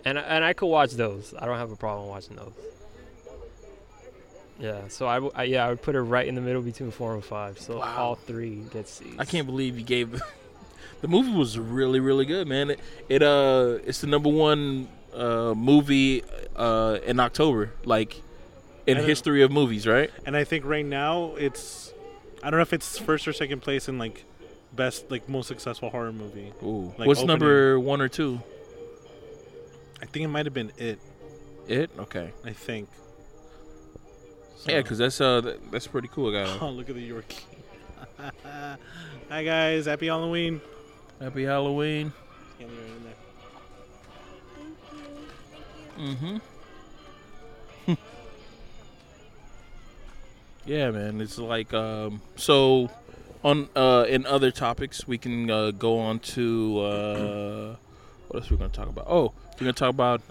And 0.05 0.17
I- 0.17 0.21
and 0.23 0.43
I 0.43 0.53
could 0.53 0.67
watch 0.67 0.91
those. 0.93 1.33
I 1.37 1.45
don't 1.45 1.57
have 1.57 1.71
a 1.71 1.75
problem 1.75 2.07
watching 2.09 2.35
those. 2.37 2.53
Yeah, 4.59 4.87
so 4.89 5.07
I, 5.07 5.15
w- 5.15 5.31
I- 5.35 5.43
yeah 5.43 5.65
I 5.65 5.69
would 5.69 5.81
put 5.81 5.95
it 5.95 6.01
right 6.01 6.27
in 6.27 6.35
the 6.35 6.41
middle 6.41 6.61
between 6.61 6.91
four 6.91 7.13
and 7.15 7.23
five. 7.23 7.59
So 7.59 7.79
Wow. 7.79 7.95
all 7.97 8.15
three 8.15 8.63
get 8.71 8.87
C's. 8.87 9.15
I 9.17 9.25
can't 9.25 9.47
believe 9.47 9.77
you 9.77 9.83
gave. 9.83 10.11
the 11.01 11.07
movie 11.07 11.33
was 11.33 11.57
really 11.57 11.99
really 11.99 12.25
good, 12.25 12.47
man. 12.47 12.71
It, 12.71 12.79
it 13.09 13.23
uh 13.23 13.79
it's 13.85 14.01
the 14.01 14.07
number 14.07 14.29
one 14.29 14.87
uh 15.13 15.53
movie 15.55 16.23
uh 16.55 16.99
in 17.05 17.19
October, 17.19 17.71
like 17.85 18.21
in 18.87 18.97
history 18.97 19.41
of 19.43 19.51
movies, 19.51 19.87
right? 19.87 20.09
And 20.25 20.35
I 20.35 20.43
think 20.43 20.65
right 20.65 20.85
now 20.85 21.35
it's. 21.35 21.93
I 22.43 22.49
don't 22.49 22.57
know 22.57 22.63
if 22.63 22.73
it's 22.73 22.97
first 22.97 23.27
or 23.27 23.33
second 23.33 23.61
place 23.61 23.87
in 23.87 23.97
like 23.99 24.25
best, 24.73 25.11
like 25.11 25.29
most 25.29 25.47
successful 25.47 25.89
horror 25.89 26.11
movie. 26.11 26.51
Ooh. 26.63 26.93
Like 26.97 27.07
What's 27.07 27.19
opening. 27.19 27.27
number 27.27 27.79
one 27.79 28.01
or 28.01 28.07
two? 28.09 28.41
I 30.01 30.05
think 30.05 30.25
it 30.25 30.29
might 30.29 30.45
have 30.45 30.53
been 30.53 30.71
it. 30.77 30.99
It 31.67 31.91
okay. 31.99 32.31
I 32.43 32.53
think. 32.53 32.89
Yeah, 34.65 34.81
because 34.81 34.97
that's 34.97 35.21
uh 35.21 35.41
th- 35.41 35.59
that's 35.71 35.87
pretty 35.87 36.07
cool, 36.07 36.31
guys. 36.31 36.49
Oh, 36.61 36.69
look 36.69 36.89
at 36.89 36.95
the 36.95 37.09
Yorkie. 37.09 37.43
Hi 39.29 39.43
guys, 39.43 39.85
happy 39.85 40.07
Halloween. 40.07 40.61
Happy 41.19 41.43
Halloween. 41.43 42.11
Candy 45.97 46.41
yeah, 50.65 50.91
man. 50.91 51.21
It's 51.21 51.37
like 51.37 51.73
um 51.73 52.21
so 52.35 52.89
on 53.43 53.69
uh 53.75 54.05
in 54.07 54.25
other 54.25 54.51
topics 54.51 55.07
we 55.07 55.17
can 55.17 55.49
uh, 55.49 55.71
go 55.71 55.99
on 55.99 56.19
to 56.19 56.79
uh 56.79 57.75
what 58.27 58.41
else 58.43 58.51
we're 58.51 58.57
gonna 58.57 58.69
talk 58.69 58.87
about? 58.87 59.07
Oh, 59.09 59.33
we're 59.53 59.65
gonna 59.65 59.73
talk 59.73 59.89
about 59.89 60.21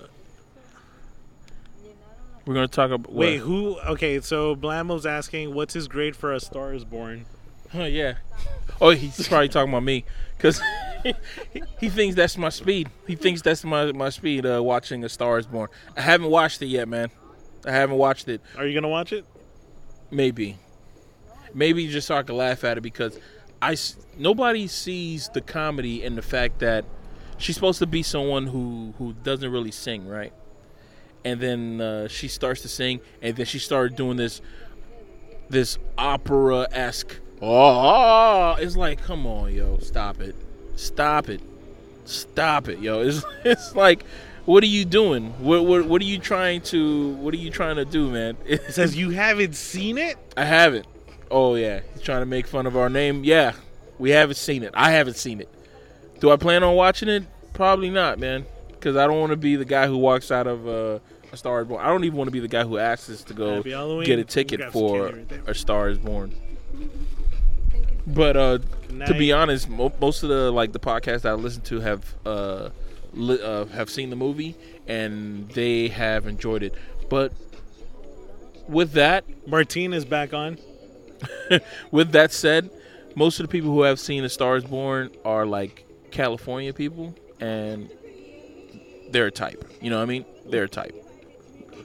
we're 2.46 2.54
gonna 2.54 2.68
talk 2.68 2.90
about 2.90 3.12
Wait, 3.12 3.38
who? 3.38 3.78
Okay, 3.80 4.20
so 4.20 4.56
Blammo's 4.56 5.06
asking, 5.06 5.54
what's 5.54 5.74
his 5.74 5.86
grade 5.88 6.16
for 6.16 6.32
A 6.32 6.40
Star 6.40 6.72
Is 6.72 6.84
Born? 6.84 7.26
Huh, 7.72 7.82
yeah. 7.84 8.14
Oh, 8.80 8.90
he's 8.90 9.28
probably 9.28 9.48
talking 9.48 9.70
about 9.70 9.82
me 9.82 10.04
because 10.36 10.60
he, 11.02 11.14
he 11.80 11.88
thinks 11.90 12.16
that's 12.16 12.38
my 12.38 12.48
speed. 12.48 12.88
He 13.06 13.14
thinks 13.14 13.42
that's 13.42 13.62
my 13.62 13.92
my 13.92 14.08
speed. 14.08 14.46
Uh, 14.46 14.62
watching 14.62 15.04
A 15.04 15.08
Star 15.08 15.38
Is 15.38 15.46
Born. 15.46 15.68
I 15.96 16.00
haven't 16.00 16.30
watched 16.30 16.62
it 16.62 16.66
yet, 16.66 16.88
man. 16.88 17.10
I 17.66 17.72
haven't 17.72 17.98
watched 17.98 18.28
it. 18.28 18.40
Are 18.56 18.66
you 18.66 18.74
gonna 18.74 18.88
watch 18.88 19.12
it? 19.12 19.26
Maybe, 20.10 20.58
maybe 21.54 21.86
just 21.88 22.08
so 22.08 22.16
I 22.16 22.22
can 22.22 22.36
laugh 22.36 22.64
at 22.64 22.78
it 22.78 22.80
because 22.80 23.18
I 23.62 23.76
nobody 24.18 24.66
sees 24.66 25.28
the 25.28 25.40
comedy 25.40 26.02
in 26.02 26.16
the 26.16 26.22
fact 26.22 26.60
that 26.60 26.84
she's 27.38 27.54
supposed 27.54 27.78
to 27.80 27.86
be 27.86 28.02
someone 28.02 28.46
who 28.46 28.94
who 28.98 29.12
doesn't 29.12 29.50
really 29.50 29.70
sing, 29.70 30.06
right? 30.06 30.32
And 31.24 31.40
then 31.40 31.80
uh, 31.80 32.08
she 32.08 32.28
starts 32.28 32.62
to 32.62 32.68
sing, 32.68 33.00
and 33.20 33.36
then 33.36 33.46
she 33.46 33.58
started 33.58 33.96
doing 33.96 34.16
this 34.16 34.40
this 35.48 35.78
opera 35.98 36.68
esque. 36.70 37.20
Oh, 37.42 38.54
it's 38.58 38.76
like, 38.76 39.02
come 39.02 39.26
on, 39.26 39.52
yo, 39.52 39.78
stop 39.78 40.20
it, 40.20 40.36
stop 40.76 41.28
it, 41.28 41.40
stop 42.04 42.68
it, 42.68 42.78
yo. 42.78 43.00
It's 43.00 43.24
it's 43.44 43.74
like, 43.74 44.04
what 44.50 44.64
are 44.64 44.66
you 44.66 44.84
doing? 44.84 45.30
What 45.38 45.64
what 45.64 45.84
what 45.86 46.02
are 46.02 46.06
you 46.06 46.18
trying 46.18 46.62
to 46.62 47.10
what 47.14 47.32
are 47.32 47.36
you 47.36 47.50
trying 47.50 47.76
to 47.76 47.84
do, 47.84 48.10
man? 48.10 48.36
It 48.46 48.74
says 48.74 48.96
you 48.96 49.10
haven't 49.10 49.54
seen 49.54 49.96
it. 49.96 50.16
I 50.36 50.44
haven't. 50.44 50.86
Oh 51.30 51.54
yeah, 51.54 51.80
he's 51.92 52.02
trying 52.02 52.22
to 52.22 52.26
make 52.26 52.48
fun 52.48 52.66
of 52.66 52.76
our 52.76 52.88
name. 52.88 53.22
Yeah, 53.22 53.52
we 54.00 54.10
haven't 54.10 54.34
seen 54.36 54.64
it. 54.64 54.72
I 54.74 54.90
haven't 54.90 55.16
seen 55.16 55.40
it. 55.40 55.48
Do 56.18 56.32
I 56.32 56.36
plan 56.36 56.64
on 56.64 56.74
watching 56.74 57.08
it? 57.08 57.22
Probably 57.52 57.90
not, 57.90 58.18
man. 58.18 58.44
Because 58.68 58.96
I 58.96 59.06
don't 59.06 59.20
want 59.20 59.30
to 59.30 59.36
be 59.36 59.54
the 59.54 59.64
guy 59.64 59.86
who 59.86 59.96
walks 59.96 60.32
out 60.32 60.48
of 60.48 60.66
uh, 60.66 60.98
a 61.32 61.36
Star 61.36 61.60
Is 61.60 61.68
Born. 61.68 61.80
I 61.80 61.86
don't 61.86 62.02
even 62.02 62.18
want 62.18 62.26
to 62.26 62.32
be 62.32 62.40
the 62.40 62.48
guy 62.48 62.64
who 62.64 62.76
asks 62.76 63.08
us 63.08 63.22
to 63.24 63.34
go 63.34 63.62
get 63.62 64.18
a 64.18 64.24
ticket 64.24 64.72
for 64.72 65.06
right 65.10 65.32
a 65.46 65.54
Star 65.54 65.90
Is 65.90 65.98
Born. 65.98 66.34
But 68.04 68.36
uh, 68.36 68.58
to 69.06 69.14
be 69.14 69.30
honest, 69.32 69.68
mo- 69.68 69.92
most 70.00 70.24
of 70.24 70.28
the 70.28 70.50
like 70.50 70.72
the 70.72 70.80
podcasts 70.80 71.22
that 71.22 71.30
I 71.30 71.34
listen 71.34 71.62
to 71.62 71.78
have 71.80 72.14
uh, 72.26 72.70
li- 72.70 72.70
uh 73.16 73.66
have 73.66 73.90
seen 73.90 74.10
the 74.10 74.16
movie 74.16 74.54
and 74.86 75.48
they 75.50 75.88
have 75.88 76.26
enjoyed 76.26 76.62
it. 76.62 76.74
But 77.08 77.32
with 78.68 78.92
that, 78.92 79.24
Martine 79.46 79.92
is 79.92 80.04
back 80.04 80.32
on. 80.32 80.58
with 81.90 82.12
that 82.12 82.32
said, 82.32 82.70
most 83.14 83.40
of 83.40 83.46
the 83.46 83.50
people 83.50 83.70
who 83.70 83.82
have 83.82 83.98
seen 83.98 84.24
A 84.24 84.28
Star 84.28 84.56
Is 84.56 84.64
Born 84.64 85.10
are 85.24 85.44
like 85.44 85.84
California 86.10 86.72
people, 86.72 87.14
and 87.40 87.90
they're 89.10 89.26
a 89.26 89.30
type. 89.30 89.64
You 89.80 89.90
know 89.90 89.96
what 89.96 90.04
I 90.04 90.06
mean? 90.06 90.24
They're 90.46 90.64
a 90.64 90.68
type. 90.68 90.94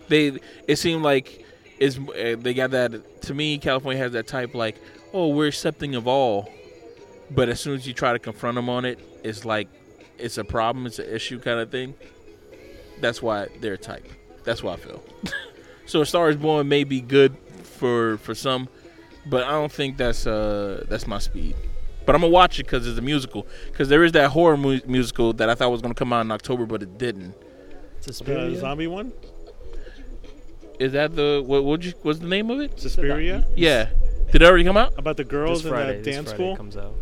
They 0.08 0.40
it 0.68 0.78
seemed 0.78 1.04
like 1.04 1.46
is 1.80 1.98
uh, 1.98 2.36
they 2.40 2.54
got 2.54 2.72
that 2.72 3.22
to 3.24 3.34
me. 3.34 3.58
California 3.58 4.02
has 4.02 4.14
that 4.14 4.28
type 4.28 4.54
like, 4.54 4.78
oh, 5.14 5.30
we're 5.30 5.48
accepting 5.48 5.96
of 5.96 6.08
all, 6.08 6.50
but 7.32 7.50
as 7.50 7.60
soon 7.60 7.76
as 7.76 7.88
you 7.88 7.94
try 7.94 8.14
to 8.14 8.20
confront 8.20 8.56
them 8.56 8.70
on 8.70 8.86
it, 8.86 9.00
it's 9.24 9.46
like 9.46 9.68
it's 10.18 10.38
a 10.38 10.43
problem, 10.43 10.86
it's 10.86 10.99
an 10.99 11.09
issue 11.09 11.39
kind 11.39 11.59
of 11.59 11.70
thing. 11.72 11.93
That's 13.01 13.22
why 13.22 13.47
they're 13.61 13.78
type. 13.78 14.07
That's 14.43 14.63
why 14.63 14.74
I 14.74 14.78
feel. 14.78 15.03
so 15.86 16.01
A 16.01 16.05
Star 16.05 16.30
Is 16.30 16.38
Born 16.38 16.68
may 16.68 16.84
be 16.84 17.01
good 17.01 17.36
for 17.63 18.18
for 18.20 18.34
some, 18.36 18.70
but 19.26 19.43
I 19.43 19.51
don't 19.51 19.72
think 19.72 19.97
that's 19.97 20.26
uh 20.28 20.86
that's 20.88 21.07
my 21.07 21.20
speed. 21.20 21.55
But 22.05 22.13
I'm 22.16 22.22
gonna 22.22 22.32
watch 22.32 22.59
it 22.59 22.63
because 22.66 22.88
it's 22.88 22.99
a 22.99 23.01
musical. 23.01 23.47
Because 23.72 23.89
there 23.89 24.03
is 24.03 24.11
that 24.13 24.30
horror 24.32 24.57
mu- 24.57 24.80
musical 24.86 25.34
that 25.34 25.49
I 25.49 25.55
thought 25.55 25.72
was 25.72 25.82
gonna 25.82 25.95
come 25.95 26.13
out 26.13 26.22
in 26.22 26.32
October, 26.32 26.66
but 26.66 26.84
it 26.84 26.97
didn't. 26.97 27.34
The 28.03 28.13
Suspiria? 28.13 28.55
zombie 28.59 28.88
one. 28.88 29.11
Is 30.80 30.91
that 30.91 31.16
the 31.16 31.41
what? 31.45 31.63
What 31.63 31.84
you, 31.84 31.93
what's 32.03 32.20
the 32.20 32.28
name 32.28 32.49
of 32.51 32.59
it? 32.59 32.80
Suspiria. 32.80 33.45
Yeah, 33.55 33.89
did 34.32 34.41
it 34.41 34.45
already 34.45 34.63
come 34.63 34.78
out? 34.78 34.93
About 34.97 35.18
the 35.18 35.24
This 35.24 35.32
girls 35.32 35.66
in 35.66 35.72
Friday, 35.72 35.95
that 35.97 36.03
this 36.03 36.16
dance 36.16 36.30
Friday 36.30 36.43
school. 36.43 36.55
comes 36.57 36.78
out. 36.78 36.93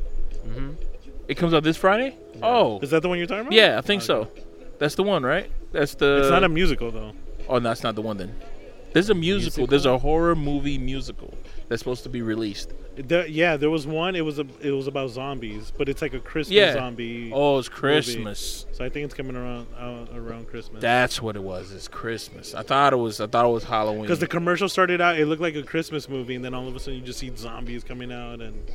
hmm 0.45 0.71
It 1.27 1.35
comes 1.35 1.53
out 1.53 1.63
this 1.63 1.77
Friday. 1.77 2.17
Oh, 2.41 2.79
Is 2.81 2.89
that 2.91 3.01
the 3.01 3.09
one 3.09 3.17
you're 3.17 3.27
talking 3.27 3.41
about? 3.41 3.53
yeah, 3.53 3.77
I 3.77 3.81
think 3.81 4.01
oh, 4.09 4.13
Okay. 4.15 4.29
so. 4.35 4.43
That's 4.79 4.95
the 4.95 5.03
one, 5.03 5.23
right? 5.23 5.49
That's 5.71 5.95
the. 5.95 6.19
It's 6.21 6.29
not 6.29 6.43
a 6.43 6.49
musical 6.49 6.91
though. 6.91 7.13
Oh, 7.47 7.55
no, 7.59 7.69
that's 7.69 7.83
not 7.83 7.95
the 7.95 8.01
one 8.01 8.17
then. 8.17 8.35
There's 8.91 9.09
a 9.09 9.15
musical. 9.15 9.65
There's 9.65 9.85
a 9.85 9.97
horror 9.97 10.35
movie 10.35 10.77
musical 10.77 11.33
that's 11.67 11.79
supposed 11.79 12.03
to 12.03 12.09
be 12.09 12.21
released. 12.21 12.73
There, 12.95 13.25
yeah, 13.25 13.57
there 13.57 13.71
was 13.71 13.87
one. 13.87 14.15
It 14.15 14.21
was 14.21 14.37
a. 14.39 14.45
It 14.61 14.69
was 14.71 14.85
about 14.87 15.09
zombies, 15.09 15.71
but 15.75 15.89
it's 15.89 16.01
like 16.01 16.13
a 16.13 16.19
Christmas 16.19 16.55
Yeah. 16.55 16.73
zombie. 16.73 17.31
Oh, 17.33 17.57
it's 17.57 17.69
Christmas. 17.69 18.65
So 18.73 18.85
I 18.85 18.89
think 18.89 19.05
it's 19.05 19.13
coming 19.15 19.35
around 19.35 19.67
around 20.15 20.47
Christmas. 20.47 20.81
That's 20.81 21.21
what 21.21 21.35
it 21.35 21.41
was. 21.43 21.71
It's 21.71 21.87
Christmas. 21.87 22.53
I 22.53 22.61
thought 22.61 22.93
it 22.93 22.97
was. 22.97 23.19
I 23.19 23.25
thought 23.27 23.45
it 23.45 23.51
was 23.51 23.63
Halloween. 23.63 24.01
Because 24.03 24.19
the 24.19 24.27
commercial 24.27 24.69
started 24.69 25.01
out, 25.01 25.17
it 25.17 25.25
looked 25.27 25.41
like 25.41 25.55
a 25.55 25.63
Christmas 25.63 26.07
movie, 26.07 26.35
and 26.35 26.45
then 26.45 26.53
all 26.53 26.67
of 26.67 26.75
a 26.75 26.79
sudden 26.79 26.95
you 26.99 27.01
just 27.05 27.17
see 27.19 27.31
zombies 27.35 27.83
coming 27.83 28.11
out, 28.11 28.41
and 28.41 28.69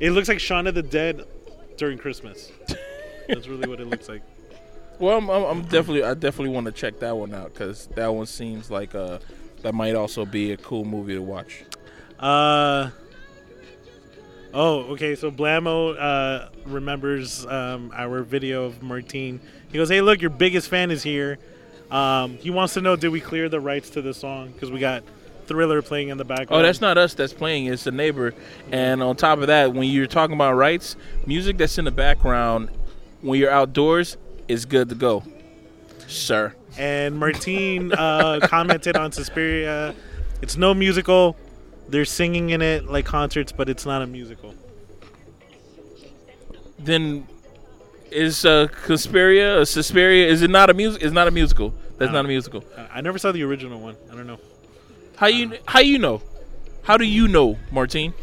it 0.00 0.10
looks 0.10 0.28
like 0.28 0.40
Shaun 0.40 0.66
of 0.66 0.74
the 0.74 0.82
Dead 0.82 1.24
during 1.80 1.98
Christmas. 1.98 2.52
That's 3.26 3.48
really 3.48 3.68
what 3.68 3.80
it 3.80 3.88
looks 3.88 4.08
like. 4.08 4.22
Well, 5.00 5.16
I'm, 5.16 5.30
I'm, 5.30 5.44
I'm 5.44 5.62
definitely. 5.62 6.02
I 6.02 6.12
definitely 6.12 6.50
want 6.50 6.66
to 6.66 6.72
check 6.72 6.98
that 6.98 7.16
one 7.16 7.32
out 7.32 7.54
because 7.54 7.86
that 7.94 8.08
one 8.08 8.26
seems 8.26 8.70
like 8.70 8.94
uh 8.94 9.18
that 9.62 9.72
might 9.74 9.94
also 9.94 10.26
be 10.26 10.52
a 10.52 10.58
cool 10.58 10.84
movie 10.84 11.14
to 11.14 11.22
watch. 11.22 11.64
Uh, 12.18 12.90
Oh, 14.52 14.80
okay. 14.92 15.14
So 15.14 15.30
Blammo 15.30 15.96
uh, 15.98 16.48
remembers 16.66 17.46
um, 17.46 17.92
our 17.94 18.22
video 18.22 18.64
of 18.64 18.82
Martine. 18.82 19.40
He 19.72 19.78
goes, 19.78 19.88
"Hey, 19.88 20.02
look, 20.02 20.20
your 20.20 20.28
biggest 20.28 20.68
fan 20.68 20.90
is 20.90 21.02
here. 21.02 21.38
Um, 21.90 22.36
he 22.36 22.50
wants 22.50 22.74
to 22.74 22.80
know, 22.80 22.94
did 22.94 23.08
we 23.08 23.20
clear 23.20 23.48
the 23.48 23.60
rights 23.60 23.90
to 23.90 24.02
the 24.02 24.12
song? 24.12 24.50
Because 24.50 24.70
we 24.70 24.80
got 24.80 25.02
Thriller 25.50 25.82
playing 25.82 26.10
in 26.10 26.16
the 26.16 26.24
background. 26.24 26.60
Oh, 26.60 26.62
that's 26.62 26.80
not 26.80 26.96
us 26.96 27.12
that's 27.14 27.32
playing. 27.32 27.66
It's 27.66 27.82
the 27.82 27.90
neighbor. 27.90 28.32
And 28.70 29.02
on 29.02 29.16
top 29.16 29.40
of 29.40 29.48
that, 29.48 29.74
when 29.74 29.88
you're 29.90 30.06
talking 30.06 30.34
about 30.34 30.52
rights, 30.54 30.94
music 31.26 31.58
that's 31.58 31.76
in 31.76 31.84
the 31.86 31.90
background 31.90 32.70
when 33.20 33.40
you're 33.40 33.50
outdoors 33.50 34.16
is 34.46 34.64
good 34.64 34.88
to 34.90 34.94
go, 34.94 35.24
sir. 36.06 36.54
And 36.78 37.16
Martine 37.18 37.92
uh, 37.92 38.38
commented 38.44 38.96
on 38.96 39.10
Suspiria. 39.10 39.92
It's 40.40 40.56
no 40.56 40.72
musical. 40.72 41.36
They're 41.88 42.04
singing 42.04 42.50
in 42.50 42.62
it 42.62 42.84
like 42.86 43.04
concerts, 43.04 43.50
but 43.50 43.68
it's 43.68 43.84
not 43.84 44.02
a 44.02 44.06
musical. 44.06 44.54
Then 46.78 47.26
is 48.12 48.44
uh, 48.44 48.68
Conspiria, 48.86 49.58
uh, 49.60 49.64
Suspiria, 49.64 50.28
is 50.28 50.42
it 50.42 50.50
not 50.50 50.70
a 50.70 50.74
music? 50.74 51.02
It's 51.02 51.12
not 51.12 51.26
a 51.28 51.30
musical. 51.32 51.74
That's 51.98 52.08
No. 52.10 52.18
not 52.18 52.24
a 52.24 52.28
musical. 52.28 52.64
I- 52.76 52.98
I 52.98 53.00
never 53.02 53.18
saw 53.18 53.32
the 53.32 53.42
original 53.42 53.80
one. 53.80 53.96
I 54.10 54.14
don't 54.14 54.26
know. 54.26 54.38
How 55.20 55.26
you 55.26 55.58
how 55.66 55.80
you 55.80 55.98
know? 55.98 56.22
How 56.82 56.96
do 56.96 57.04
you 57.04 57.28
know, 57.28 57.58
Martine? 57.70 58.14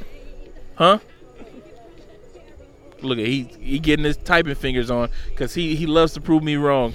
Huh? 0.74 0.98
Look 3.04 3.20
at 3.20 3.28
he 3.28 3.44
he 3.62 3.78
getting 3.78 4.04
his 4.04 4.18
typing 4.18 4.56
fingers 4.56 4.90
on 4.90 5.10
because 5.30 5.54
he 5.54 5.76
he 5.76 5.86
loves 5.86 6.14
to 6.14 6.22
prove 6.22 6.42
me 6.42 6.56
wrong. 6.56 6.94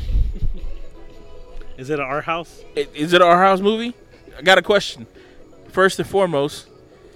Is 1.79 1.89
it 1.89 2.01
our 2.01 2.21
house? 2.21 2.65
I- 2.77 2.89
Is 2.95 3.13
it 3.13 3.23
our 3.23 3.39
house 3.39 3.61
movie? 3.61 3.95
I 4.37 4.43
got 4.43 4.59
a 4.59 4.63
question. 4.63 5.07
First 5.69 6.01
and 6.01 6.09
foremost, 6.09 6.67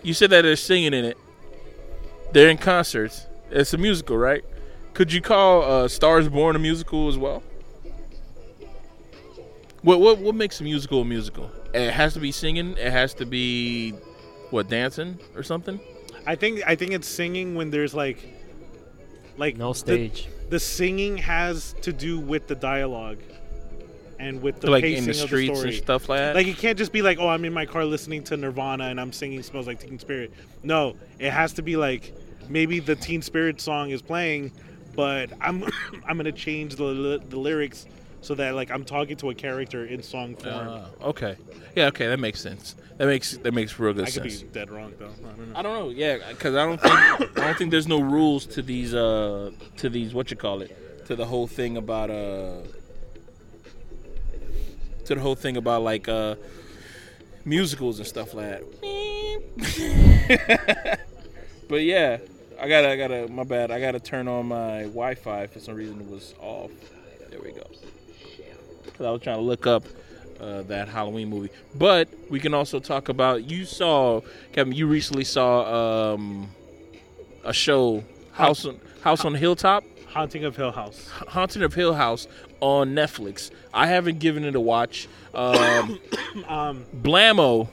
you 0.05 0.14
said 0.14 0.30
that 0.30 0.43
they're 0.43 0.55
singing 0.55 0.95
in 0.95 1.05
it. 1.05 1.18
They're 2.32 2.51
in 2.51 2.57
concerts. 2.57 3.26
It's 3.51 3.74
a 3.74 3.78
musical, 3.78 4.16
right? 4.16 4.45
Could 4.95 5.12
you 5.12 5.20
call 5.20 5.62
uh, 5.62 5.89
Stars 5.89 6.28
Born 6.28 6.55
a 6.55 6.61
musical 6.61 7.09
as 7.09 7.18
well? 7.18 7.43
What 9.82 9.99
what 9.99 10.18
what 10.18 10.37
makes 10.37 10.61
a 10.61 10.62
musical 10.62 11.01
a 11.01 11.05
musical? 11.05 11.51
It 11.75 11.91
has 11.93 12.14
to 12.14 12.21
be 12.21 12.33
singing. 12.33 12.77
It 12.79 12.91
has 12.93 13.14
to 13.14 13.27
be 13.27 13.93
what 14.51 14.69
dancing 14.69 15.19
or 15.35 15.43
something. 15.43 15.81
I 16.27 16.35
think 16.35 16.62
I 16.67 16.75
think 16.77 16.93
it's 16.93 17.09
singing 17.09 17.55
when 17.55 17.71
there's 17.71 17.95
like 17.95 18.19
like 19.37 19.57
No 19.57 19.73
the- 19.73 19.79
stage. 19.79 20.29
The, 20.49 20.61
singing 20.61 21.17
has 21.19 21.75
to 21.83 21.93
do 21.93 22.21
with 22.21 22.47
the 22.47 22.55
dialogue 22.55 23.19
and 24.21 24.41
with 24.41 24.61
the 24.61 24.71
like 24.71 24.85
pacing 24.85 24.99
in 24.99 25.05
the 25.05 25.11
of 25.11 25.17
streets 25.29 25.51
the 25.51 25.57
story. 25.57 25.75
and 25.75 25.83
stuff 25.85 26.09
like 26.09 26.19
that. 26.21 26.35
Like 26.37 26.47
it 26.47 26.57
can't 26.57 26.79
just 26.79 26.93
be 26.93 27.03
like, 27.03 27.19
oh, 27.19 27.29
I'm 27.29 27.45
in 27.45 27.53
my 27.53 27.67
car 27.67 27.85
listening 27.85 28.23
to 28.25 28.37
Nirvana 28.37 28.85
and 28.85 29.01
I'm 29.01 29.12
singing 29.12 29.43
"Smells 29.43 29.67
Like 29.67 29.81
Teen 29.81 29.99
Spirit." 29.99 30.33
No, 30.62 30.95
it 31.19 31.31
has 31.31 31.53
to 31.55 31.62
be 31.62 31.77
like 31.77 32.14
maybe 32.49 32.79
the 32.79 32.95
Teen 32.95 33.23
Spirit 33.23 33.61
song 33.61 33.91
is 33.91 34.01
playing, 34.03 34.53
but 34.95 35.31
I'm 35.41 35.64
I'm 36.07 36.17
gonna 36.17 36.31
change 36.33 36.77
the 36.77 37.21
the 37.29 37.37
lyrics 37.39 37.87
so 38.21 38.35
that 38.35 38.55
like 38.55 38.71
I'm 38.71 38.85
talking 38.85 39.17
to 39.19 39.31
a 39.31 39.35
character 39.35 39.85
in 39.85 40.03
song 40.03 40.37
form. 40.37 40.69
Ah, 40.69 40.85
okay. 41.03 41.37
Yeah. 41.75 41.87
Okay. 41.87 42.09
That 42.09 42.19
makes 42.19 42.41
sense. 42.41 42.75
That 42.99 43.07
makes 43.07 43.37
that 43.39 43.53
makes 43.53 43.79
real 43.79 43.93
good 43.93 44.09
I 44.09 44.11
could 44.11 44.31
sense. 44.31 44.43
be 44.43 44.49
dead 44.49 44.71
wrong 44.71 44.93
though. 44.99 45.07
I 45.07 45.37
don't 45.37 45.53
know. 45.53 45.59
I 45.59 45.62
don't 45.62 45.75
know. 45.75 45.89
Yeah, 45.91 46.19
because 46.31 46.55
I 46.55 46.64
don't 46.64 46.81
think 46.81 46.95
I 47.39 47.47
don't 47.47 47.59
think 47.59 47.71
there's 47.71 47.89
no 47.89 48.01
rules 48.01 48.47
to 48.47 48.62
these 48.62 48.95
uh 48.95 49.51
to 49.79 49.89
these 49.89 50.14
what 50.14 50.31
you 50.31 50.37
call 50.37 50.62
it 50.62 51.05
to 51.07 51.17
the 51.17 51.27
whole 51.27 51.47
thing 51.47 51.77
about 51.77 52.11
uh 52.11 52.61
to 55.05 55.14
the 55.14 55.21
whole 55.21 55.37
thing 55.37 55.57
about 55.57 55.83
like 55.83 56.09
uh 56.09 56.35
musicals 57.45 57.99
and 57.99 58.09
stuff 58.09 58.35
like 58.35 58.61
that. 58.83 59.47
but 61.69 61.83
yeah, 61.83 62.19
I 62.61 62.69
gotta 62.69 62.91
I 62.91 62.97
gotta 62.97 63.29
my 63.29 63.45
bad. 63.45 63.71
I 63.71 63.81
gotta 63.81 64.01
turn 64.01 64.27
on 64.27 64.47
my 64.47 64.83
Wi-Fi 64.83 65.47
for 65.49 65.61
some 65.61 65.75
reason 65.75 66.01
it 66.01 66.09
was 66.09 66.35
off. 66.41 66.71
There 67.31 67.41
we 67.41 67.53
go. 67.53 67.67
Because 68.97 69.07
I 69.07 69.11
was 69.11 69.20
trying 69.20 69.36
to 69.36 69.42
look 69.42 69.66
up 69.66 69.84
uh, 70.40 70.62
that 70.62 70.88
Halloween 70.88 71.28
movie. 71.28 71.51
But 71.74 72.09
we 72.30 72.40
can 72.40 72.55
also 72.55 72.80
talk 72.80 73.11
about 73.11 73.44
you 73.44 73.66
saw 73.66 74.22
Kevin. 74.53 74.72
You 74.72 74.86
recently 74.86 75.24
saw 75.24 76.14
um, 76.14 76.49
a 77.44 77.53
show 77.53 78.05
House 78.32 78.64
on 78.64 78.80
House 79.03 79.26
on 79.26 79.34
the 79.34 79.38
Hilltop, 79.38 79.84
Haunting 80.09 80.44
of 80.44 80.57
Hill 80.57 80.72
House. 80.72 81.11
Haunting 81.28 81.62
of 81.62 81.74
Hill 81.74 81.92
House 81.92 82.26
on 82.61 82.94
Netflix. 82.94 83.51
I 83.74 83.86
haven't 83.86 84.18
given 84.18 84.44
it 84.44 84.55
a 84.55 84.61
watch. 84.61 85.09
Um, 85.34 85.99
Um, 86.49 86.84
Blammo 86.94 87.66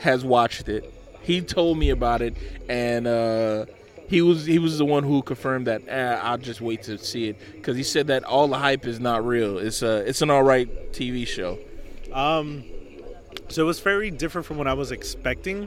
has 0.00 0.24
watched 0.24 0.68
it. 0.68 0.92
He 1.22 1.40
told 1.40 1.78
me 1.78 1.90
about 1.90 2.20
it, 2.20 2.36
and 2.68 3.06
uh, 3.06 3.66
he 4.12 4.20
was 4.20 4.44
he 4.44 4.58
was 4.58 4.76
the 4.76 4.84
one 4.84 5.04
who 5.04 5.22
confirmed 5.22 5.66
that. 5.68 5.80
Eh, 5.88 6.20
I'll 6.22 6.36
just 6.36 6.60
wait 6.60 6.82
to 6.82 6.98
see 6.98 7.30
it 7.30 7.38
because 7.54 7.78
he 7.78 7.82
said 7.82 8.08
that 8.08 8.24
all 8.24 8.46
the 8.46 8.58
hype 8.58 8.84
is 8.86 9.00
not 9.00 9.24
real. 9.26 9.56
It's 9.56 9.80
a 9.80 10.06
it's 10.06 10.20
an 10.20 10.28
all 10.28 10.42
right 10.42 10.68
TV 10.92 11.26
show. 11.26 11.58
Um, 12.12 12.62
so 13.48 13.62
it 13.62 13.64
was 13.64 13.80
very 13.80 14.10
different 14.10 14.46
from 14.46 14.58
what 14.58 14.66
I 14.66 14.74
was 14.74 14.92
expecting. 14.92 15.66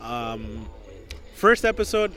Um, 0.00 0.68
first 1.36 1.64
episode, 1.64 2.12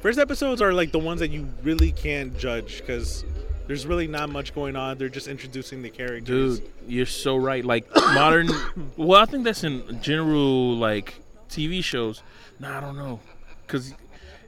first 0.00 0.18
episodes 0.18 0.62
are 0.62 0.72
like 0.72 0.90
the 0.90 0.98
ones 0.98 1.20
that 1.20 1.30
you 1.30 1.46
really 1.62 1.92
can't 1.92 2.38
judge 2.38 2.78
because 2.78 3.26
there's 3.66 3.86
really 3.86 4.06
not 4.06 4.30
much 4.30 4.54
going 4.54 4.74
on. 4.74 4.96
They're 4.96 5.10
just 5.10 5.28
introducing 5.28 5.82
the 5.82 5.90
characters. 5.90 6.60
Dude, 6.60 6.70
you're 6.86 7.04
so 7.04 7.36
right. 7.36 7.62
Like 7.62 7.86
modern, 7.94 8.48
well, 8.96 9.20
I 9.20 9.26
think 9.26 9.44
that's 9.44 9.64
in 9.64 10.00
general 10.00 10.76
like 10.76 11.20
TV 11.50 11.84
shows. 11.84 12.22
No, 12.58 12.72
I 12.72 12.80
don't 12.80 12.96
know, 12.96 13.20
because 13.66 13.92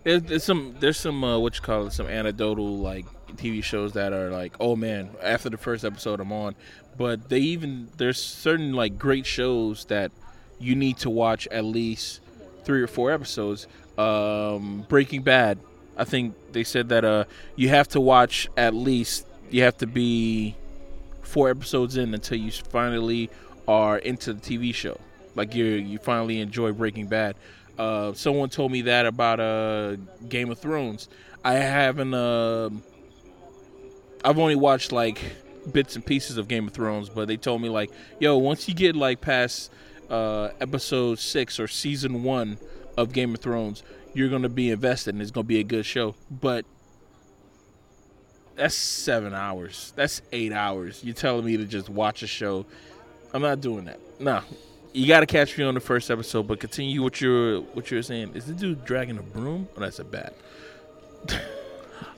there's, 0.04 0.22
there's 0.22 0.44
some 0.44 0.74
there's 0.80 0.96
some 0.96 1.22
uh, 1.22 1.38
what 1.38 1.56
you 1.56 1.62
call 1.62 1.86
it, 1.86 1.92
some 1.92 2.06
anecdotal 2.06 2.78
like 2.78 3.06
TV 3.36 3.62
shows 3.62 3.92
that 3.92 4.12
are 4.12 4.30
like, 4.30 4.54
oh 4.60 4.76
man, 4.76 5.10
after 5.22 5.50
the 5.50 5.56
first 5.56 5.84
episode 5.84 6.20
I'm 6.20 6.32
on, 6.32 6.54
but 6.96 7.28
they 7.28 7.40
even 7.40 7.88
there's 7.96 8.22
certain 8.22 8.72
like 8.72 8.98
great 8.98 9.26
shows 9.26 9.84
that 9.86 10.12
you 10.58 10.74
need 10.74 10.98
to 10.98 11.10
watch 11.10 11.46
at 11.48 11.64
least 11.64 12.20
three 12.64 12.82
or 12.82 12.86
four 12.86 13.10
episodes. 13.10 13.66
Um, 13.98 14.86
Breaking 14.88 15.22
Bad. 15.22 15.58
I 15.96 16.04
think 16.04 16.34
they 16.52 16.64
said 16.64 16.88
that 16.88 17.04
uh 17.04 17.24
you 17.56 17.68
have 17.68 17.88
to 17.88 18.00
watch 18.00 18.48
at 18.56 18.74
least 18.74 19.26
you 19.50 19.62
have 19.62 19.76
to 19.78 19.86
be 19.86 20.56
four 21.22 21.50
episodes 21.50 21.96
in 21.96 22.14
until 22.14 22.38
you 22.38 22.50
finally 22.50 23.30
are 23.68 23.98
into 23.98 24.32
the 24.32 24.40
TV 24.40 24.74
show. 24.74 24.98
Like 25.34 25.54
you 25.54 25.64
you 25.64 25.98
finally 25.98 26.40
enjoy 26.40 26.72
Breaking 26.72 27.06
Bad. 27.06 27.36
Uh, 27.80 28.12
someone 28.12 28.50
told 28.50 28.70
me 28.70 28.82
that 28.82 29.06
about 29.06 29.40
uh, 29.40 29.96
Game 30.28 30.50
of 30.50 30.58
Thrones. 30.58 31.08
I 31.42 31.54
haven't. 31.54 32.12
Uh, 32.12 32.68
I've 34.22 34.38
only 34.38 34.54
watched 34.54 34.92
like 34.92 35.18
bits 35.72 35.96
and 35.96 36.04
pieces 36.04 36.36
of 36.36 36.46
Game 36.46 36.66
of 36.66 36.74
Thrones, 36.74 37.08
but 37.08 37.26
they 37.26 37.38
told 37.38 37.62
me 37.62 37.70
like, 37.70 37.90
yo, 38.18 38.36
once 38.36 38.68
you 38.68 38.74
get 38.74 38.96
like 38.96 39.22
past 39.22 39.72
uh, 40.10 40.50
episode 40.60 41.18
six 41.18 41.58
or 41.58 41.68
season 41.68 42.22
one 42.22 42.58
of 42.98 43.14
Game 43.14 43.32
of 43.32 43.40
Thrones, 43.40 43.82
you're 44.12 44.28
gonna 44.28 44.50
be 44.50 44.70
invested 44.70 45.14
and 45.14 45.22
it's 45.22 45.30
gonna 45.30 45.44
be 45.44 45.60
a 45.60 45.64
good 45.64 45.86
show. 45.86 46.14
But 46.30 46.66
that's 48.56 48.74
seven 48.74 49.32
hours. 49.32 49.94
That's 49.96 50.20
eight 50.32 50.52
hours. 50.52 51.02
You're 51.02 51.14
telling 51.14 51.46
me 51.46 51.56
to 51.56 51.64
just 51.64 51.88
watch 51.88 52.22
a 52.22 52.26
show. 52.26 52.66
I'm 53.32 53.40
not 53.40 53.62
doing 53.62 53.86
that. 53.86 54.00
Nah. 54.20 54.42
You 54.92 55.06
gotta 55.06 55.26
catch 55.26 55.56
me 55.56 55.64
on 55.64 55.74
the 55.74 55.80
first 55.80 56.10
episode, 56.10 56.48
but 56.48 56.58
continue 56.58 57.02
what 57.02 57.20
you're 57.20 57.60
what 57.60 57.90
you're 57.90 58.02
saying. 58.02 58.32
Is 58.34 58.46
the 58.46 58.52
dude 58.52 58.84
dragging 58.84 59.18
a 59.18 59.22
broom? 59.22 59.68
Oh, 59.76 59.80
that's 59.80 59.98
a 59.98 60.04
bat. 60.04 60.34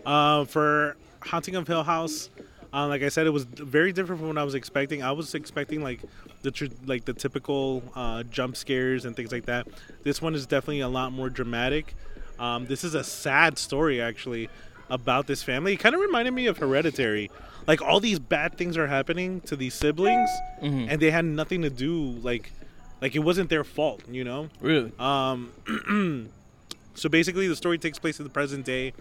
Uh, 0.05 0.45
for 0.47 0.97
Haunting 1.20 1.55
of 1.55 1.68
Hill 1.68 1.85
House, 1.85 2.29
uh, 2.75 2.89
like 2.89 3.03
I 3.03 3.09
said, 3.09 3.25
it 3.29 3.31
was 3.31 3.45
very 3.45 3.93
different 3.93 4.18
from 4.20 4.27
what 4.29 4.39
I 4.39 4.43
was 4.43 4.57
expecting. 4.57 5.01
I 5.01 5.12
was 5.12 5.37
expecting 5.37 5.81
like 5.81 6.01
the 6.43 6.51
tr- 6.51 6.64
like 6.87 7.05
the 7.05 7.12
typical 7.12 7.85
uh, 7.95 8.25
jump 8.25 8.57
scares 8.57 9.05
and 9.05 9.14
things 9.14 9.31
like 9.31 9.47
that. 9.47 9.68
This 10.03 10.20
one 10.20 10.35
is 10.35 10.45
definitely 10.45 10.81
a 10.81 10.89
lot 10.89 11.12
more 11.12 11.31
dramatic. 11.31 11.95
Um, 12.41 12.66
this 12.66 12.83
is 12.83 12.97
a 12.97 13.05
sad 13.05 13.59
story 13.59 14.01
actually 14.03 14.49
about 14.91 15.29
this 15.29 15.45
family. 15.45 15.75
It 15.75 15.77
kind 15.79 15.95
of 15.95 16.01
reminded 16.01 16.35
me 16.35 16.47
of 16.47 16.59
Hereditary. 16.59 17.31
Like 17.68 17.81
all 17.81 18.01
these 18.01 18.18
bad 18.18 18.59
things 18.59 18.77
are 18.77 18.89
happening 18.89 19.41
to 19.43 19.55
these 19.55 19.75
siblings, 19.75 20.29
Mhm. 20.61 20.89
and 20.91 21.01
they 21.01 21.12
had 21.12 21.25
nothing 21.25 21.62
to 21.62 21.70
do. 21.70 21.97
Like, 22.23 22.51
like 23.03 23.15
it 23.15 23.19
wasn't 23.19 23.51
their 23.51 23.65
fault, 23.65 24.01
you 24.11 24.25
know. 24.25 24.49
Really? 24.63 24.93
Um, 24.99 25.53
so 26.95 27.09
basically, 27.11 27.49
the 27.49 27.57
story 27.57 27.77
takes 27.77 27.99
place 27.99 28.19
in 28.19 28.25
the 28.25 28.31
present 28.31 28.65
day. 28.65 28.95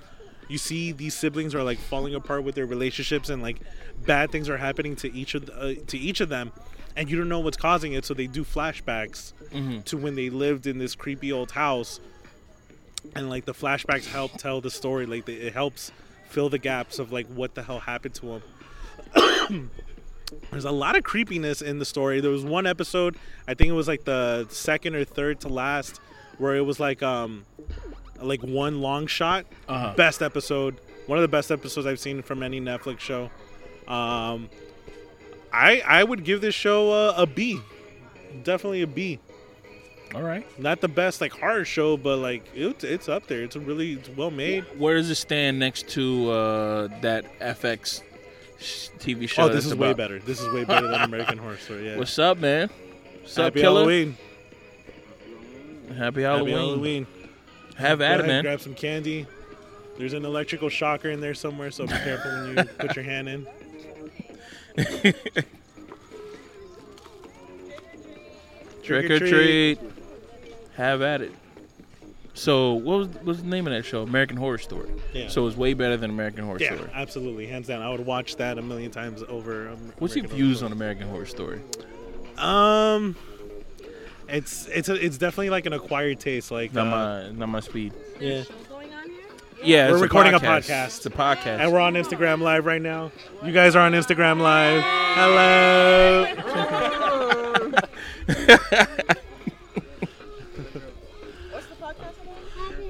You 0.50 0.58
see 0.58 0.92
these 0.92 1.14
siblings 1.14 1.56
are 1.56 1.64
like 1.64 1.80
falling 1.80 2.14
apart 2.16 2.44
with 2.44 2.56
their 2.56 2.66
relationships, 2.66 3.30
and 3.30 3.42
like 3.42 3.58
bad 4.06 4.32
things 4.32 4.50
are 4.50 4.58
happening 4.58 4.98
to 4.98 5.14
each 5.14 5.36
of 5.36 5.46
the, 5.46 5.56
uh, 5.56 5.74
to 5.88 5.98
each 5.98 6.20
of 6.20 6.28
them, 6.28 6.52
and 6.98 7.10
you 7.10 7.18
don't 7.18 7.30
know 7.30 7.40
what's 7.40 7.56
causing 7.56 7.94
it. 7.94 8.04
So 8.04 8.14
they 8.14 8.28
do 8.28 8.44
flashbacks 8.44 9.32
Mhm. 9.54 9.86
to 9.86 9.96
when 9.98 10.16
they 10.16 10.30
lived 10.30 10.68
in 10.68 10.78
this 10.80 10.96
creepy 10.96 11.32
old 11.32 11.52
house, 11.52 12.02
and 13.16 13.30
like 13.30 13.46
the 13.46 13.54
flashbacks 13.54 14.08
help 14.12 14.34
tell 14.38 14.60
the 14.60 14.72
story. 14.72 15.06
Like 15.06 15.26
they, 15.26 15.34
it 15.36 15.54
helps 15.54 15.92
fill 16.28 16.50
the 16.50 16.58
gaps 16.58 16.98
of 17.00 17.12
like 17.14 17.28
what 17.28 17.56
the 17.56 17.64
hell 17.64 17.80
happened 17.80 18.16
to 18.16 18.42
them. 19.16 19.70
There's 20.52 20.66
a 20.66 20.72
lot 20.72 20.98
of 20.98 21.04
creepiness 21.04 21.62
in 21.62 21.80
the 21.80 21.86
story. 21.86 22.22
There 22.22 22.32
was 22.32 22.44
one 22.44 22.68
episode, 22.68 23.18
I 23.48 23.54
think 23.54 23.70
it 23.70 23.74
was 23.74 23.88
like 23.88 24.04
the 24.04 24.48
second 24.50 24.96
or 24.96 25.04
third 25.06 25.40
to 25.42 25.50
last, 25.50 26.00
where 26.38 26.56
it 26.56 26.66
was 26.66 26.80
like 26.80 27.02
um 27.04 27.46
like 28.20 28.42
one 28.42 28.82
long 28.82 29.08
shot. 29.08 29.46
Uh-huh. 29.68 29.94
Best 29.96 30.22
episode, 30.22 30.80
one 31.08 31.18
of 31.18 31.22
the 31.22 31.28
best 31.28 31.52
episodes 31.52 31.88
I've 31.88 32.00
seen 32.00 32.22
from 32.22 32.44
any 32.44 32.60
Netflix 32.60 33.00
show. 33.00 33.30
Um, 33.88 34.50
I 35.54 35.82
I 35.86 36.04
would 36.04 36.24
give 36.24 36.42
this 36.42 36.56
show 36.56 36.92
a, 36.92 37.24
a 37.24 37.26
B, 37.26 37.60
definitely 38.44 38.82
a 38.82 38.88
B. 38.88 39.20
All 40.14 40.24
right. 40.24 40.46
Not 40.60 40.82
the 40.82 40.90
best 40.90 41.22
like 41.22 41.32
horror 41.32 41.64
show, 41.64 41.96
but 41.96 42.18
like 42.18 42.44
it's 42.54 42.84
it's 42.84 43.08
up 43.08 43.28
there. 43.28 43.44
It's 43.44 43.56
a 43.56 43.60
really 43.60 43.94
it's 43.94 44.10
well 44.10 44.32
made. 44.32 44.66
Where 44.78 44.96
does 44.96 45.10
it 45.10 45.16
stand 45.16 45.60
next 45.60 45.88
to 45.90 46.30
uh, 46.32 46.88
that 47.02 47.40
FX 47.40 48.02
TV 48.62 49.28
show? 49.28 49.44
oh, 49.44 49.50
this 49.50 49.66
is 49.66 49.76
way 49.76 49.94
better. 49.94 50.20
This 50.20 50.40
is 50.40 50.52
way 50.54 50.64
better 50.64 50.88
than 50.88 51.02
American 51.02 51.38
Horror 51.38 51.58
Story. 51.58 51.88
Yeah. 51.88 51.98
What's 51.98 52.18
up, 52.20 52.38
man? 52.38 52.70
What's 53.22 53.38
up, 53.38 53.46
Happy 53.46 53.62
killer? 53.62 53.82
Halloween. 53.82 54.18
Happy 55.88 55.98
Happy 55.98 56.22
Halloween. 56.22 56.56
Halloween. 56.56 57.08
Have 57.78 58.00
Go 58.00 58.06
at 58.06 58.20
it, 58.20 58.28
man. 58.28 58.44
Grab 58.44 58.62
some 58.62 58.76
candy. 58.76 59.26
There's 59.98 60.14
an 60.14 60.26
electrical 60.26 60.70
shocker 60.70 61.10
in 61.10 61.20
there 61.22 61.34
somewhere, 61.34 61.72
so 61.72 61.86
be 61.86 61.94
careful 61.94 62.32
when 62.32 62.58
you 62.58 62.64
put 62.80 62.96
your 62.96 63.06
hand 63.06 63.30
in. 63.30 63.48
Trick 68.84 69.12
or 69.12 69.20
treat. 69.20 69.80
Have 70.76 71.02
at 71.02 71.22
it. 71.22 71.32
So, 72.42 72.74
what 72.74 72.98
was, 72.98 73.08
what 73.10 73.24
was 73.26 73.42
the 73.44 73.48
name 73.48 73.68
of 73.68 73.74
that 73.74 73.84
show? 73.86 74.02
American 74.02 74.36
Horror 74.36 74.58
Story. 74.58 74.90
Yeah. 75.14 75.28
So 75.28 75.44
it 75.44 75.46
was 75.46 75.56
way 75.56 75.76
better 75.76 75.96
than 75.96 76.10
American 76.10 76.44
Horror 76.44 76.58
Yeah, 76.60 76.74
Story. 76.74 76.90
absolutely, 76.92 77.46
hands 77.46 77.68
down. 77.68 77.84
I 77.84 77.90
would 77.92 78.04
watch 78.04 78.38
that 78.38 78.58
a 78.58 78.64
million 78.64 78.90
times 78.90 79.22
over. 79.30 79.70
Um, 79.70 79.94
What's 80.00 80.16
your 80.16 80.26
American 80.26 80.38
views 80.48 80.60
Horror 80.62 80.72
on 80.72 80.72
American 80.76 81.08
Horror 81.10 81.28
Story? 81.28 81.60
Story. 81.72 81.88
Um, 82.40 83.16
it's 84.28 84.66
it's 84.70 84.90
a, 84.90 84.96
it's 84.96 85.20
definitely 85.20 85.52
like 85.52 85.68
an 85.68 85.74
acquired 85.74 86.20
taste. 86.20 86.50
Like 86.50 86.74
Not 86.74 86.88
uh, 86.88 86.90
my 86.90 87.30
not 87.32 87.50
my 87.50 87.60
speed. 87.60 87.94
yeah. 88.20 88.42
Yeah, 89.64 89.90
We're 89.90 89.94
it's 89.98 90.02
recording 90.02 90.34
a 90.34 90.40
podcast. 90.40 90.72
podcast. 90.72 90.98
It's 90.98 91.06
a 91.06 91.12
podcast. 91.12 91.60
And 91.60 91.72
we're 91.72 91.80
on 91.80 91.94
Instagram 91.94 92.42
Live 92.42 92.66
right 92.66 92.82
now. 92.82 93.12
You 93.46 93.52
guys 93.52 93.76
are 93.76 93.86
on 93.86 93.92
Instagram 93.92 94.42
Live. 94.42 94.82
Hello. 95.14 96.26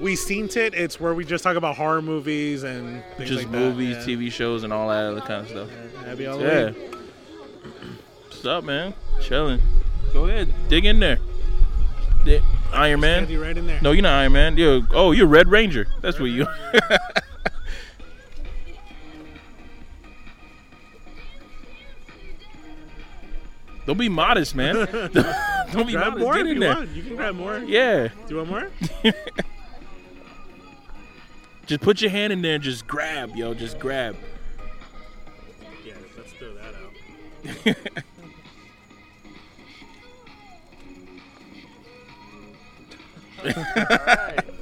we 0.02 0.16
seen 0.16 0.46
it. 0.56 0.74
It's 0.74 1.00
where 1.00 1.14
we 1.14 1.24
just 1.24 1.44
talk 1.44 1.56
about 1.56 1.76
horror 1.76 2.02
movies 2.02 2.62
and 2.64 3.02
things 3.16 3.30
Just 3.30 3.42
like 3.44 3.52
that. 3.52 3.58
movies, 3.58 3.96
Yeah. 3.96 4.04
TV 4.16 4.30
shows, 4.30 4.64
and 4.64 4.72
all 4.72 4.88
that 4.88 5.04
other 5.04 5.20
kind 5.20 5.42
of 5.42 5.48
stuff. 5.48 5.68
Happy 6.04 6.24
Yeah. 6.24 6.30
Halloween. 6.36 6.74
What's 8.24 8.44
up, 8.44 8.64
man? 8.64 8.92
Chilling. 9.20 9.60
Go 10.12 10.26
ahead, 10.26 10.52
dig 10.68 10.84
in 10.84 11.00
there. 11.00 11.18
Iron 12.72 13.00
Man. 13.00 13.20
Candy 13.20 13.36
right 13.36 13.56
in 13.56 13.66
there. 13.66 13.78
No, 13.82 13.92
you're 13.92 14.02
not 14.02 14.14
Iron 14.20 14.32
Man. 14.32 14.56
You 14.56 14.86
oh, 14.92 15.12
you're 15.12 15.26
Red 15.26 15.48
Ranger. 15.48 15.86
That's 16.00 16.18
what 16.20 16.26
you. 16.26 16.46
Don't 23.86 23.98
be 23.98 24.08
modest, 24.08 24.54
man. 24.54 24.74
Don't 25.72 25.86
be 25.86 25.92
grab 25.92 26.12
modest. 26.12 26.18
more 26.18 26.34
Get 26.34 26.46
in 26.46 26.54
you 26.54 26.60
there. 26.60 26.74
want. 26.76 26.88
You 26.90 27.02
can 27.02 27.16
grab 27.16 27.34
more. 27.34 27.58
Yeah. 27.58 28.08
Do 28.08 28.14
you 28.28 28.36
want 28.36 28.48
more? 28.50 28.70
Just 31.72 31.82
put 31.82 32.02
your 32.02 32.10
hand 32.10 32.34
in 32.34 32.42
there 32.42 32.56
and 32.56 32.62
just 32.62 32.86
grab, 32.86 33.34
yo. 33.34 33.54
Just 33.54 33.78
grab. 33.78 34.14
Yeah, 35.82 35.94
let's 36.18 36.32
throw 36.32 36.52
that 36.52 36.74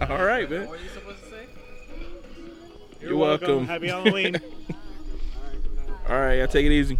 out. 0.00 0.08
All 0.10 0.24
right, 0.24 0.48
man. 0.48 0.68
What 0.68 0.78
are 0.78 0.82
you 0.84 0.88
supposed 0.90 1.24
to 1.24 1.30
say? 1.30 1.46
You're 3.00 3.16
welcome. 3.16 3.66
Happy 3.66 3.88
Halloween. 3.88 4.36
All 6.08 6.14
right, 6.14 6.44
I 6.44 6.46
take 6.46 6.64
it 6.64 6.70
easy. 6.70 6.96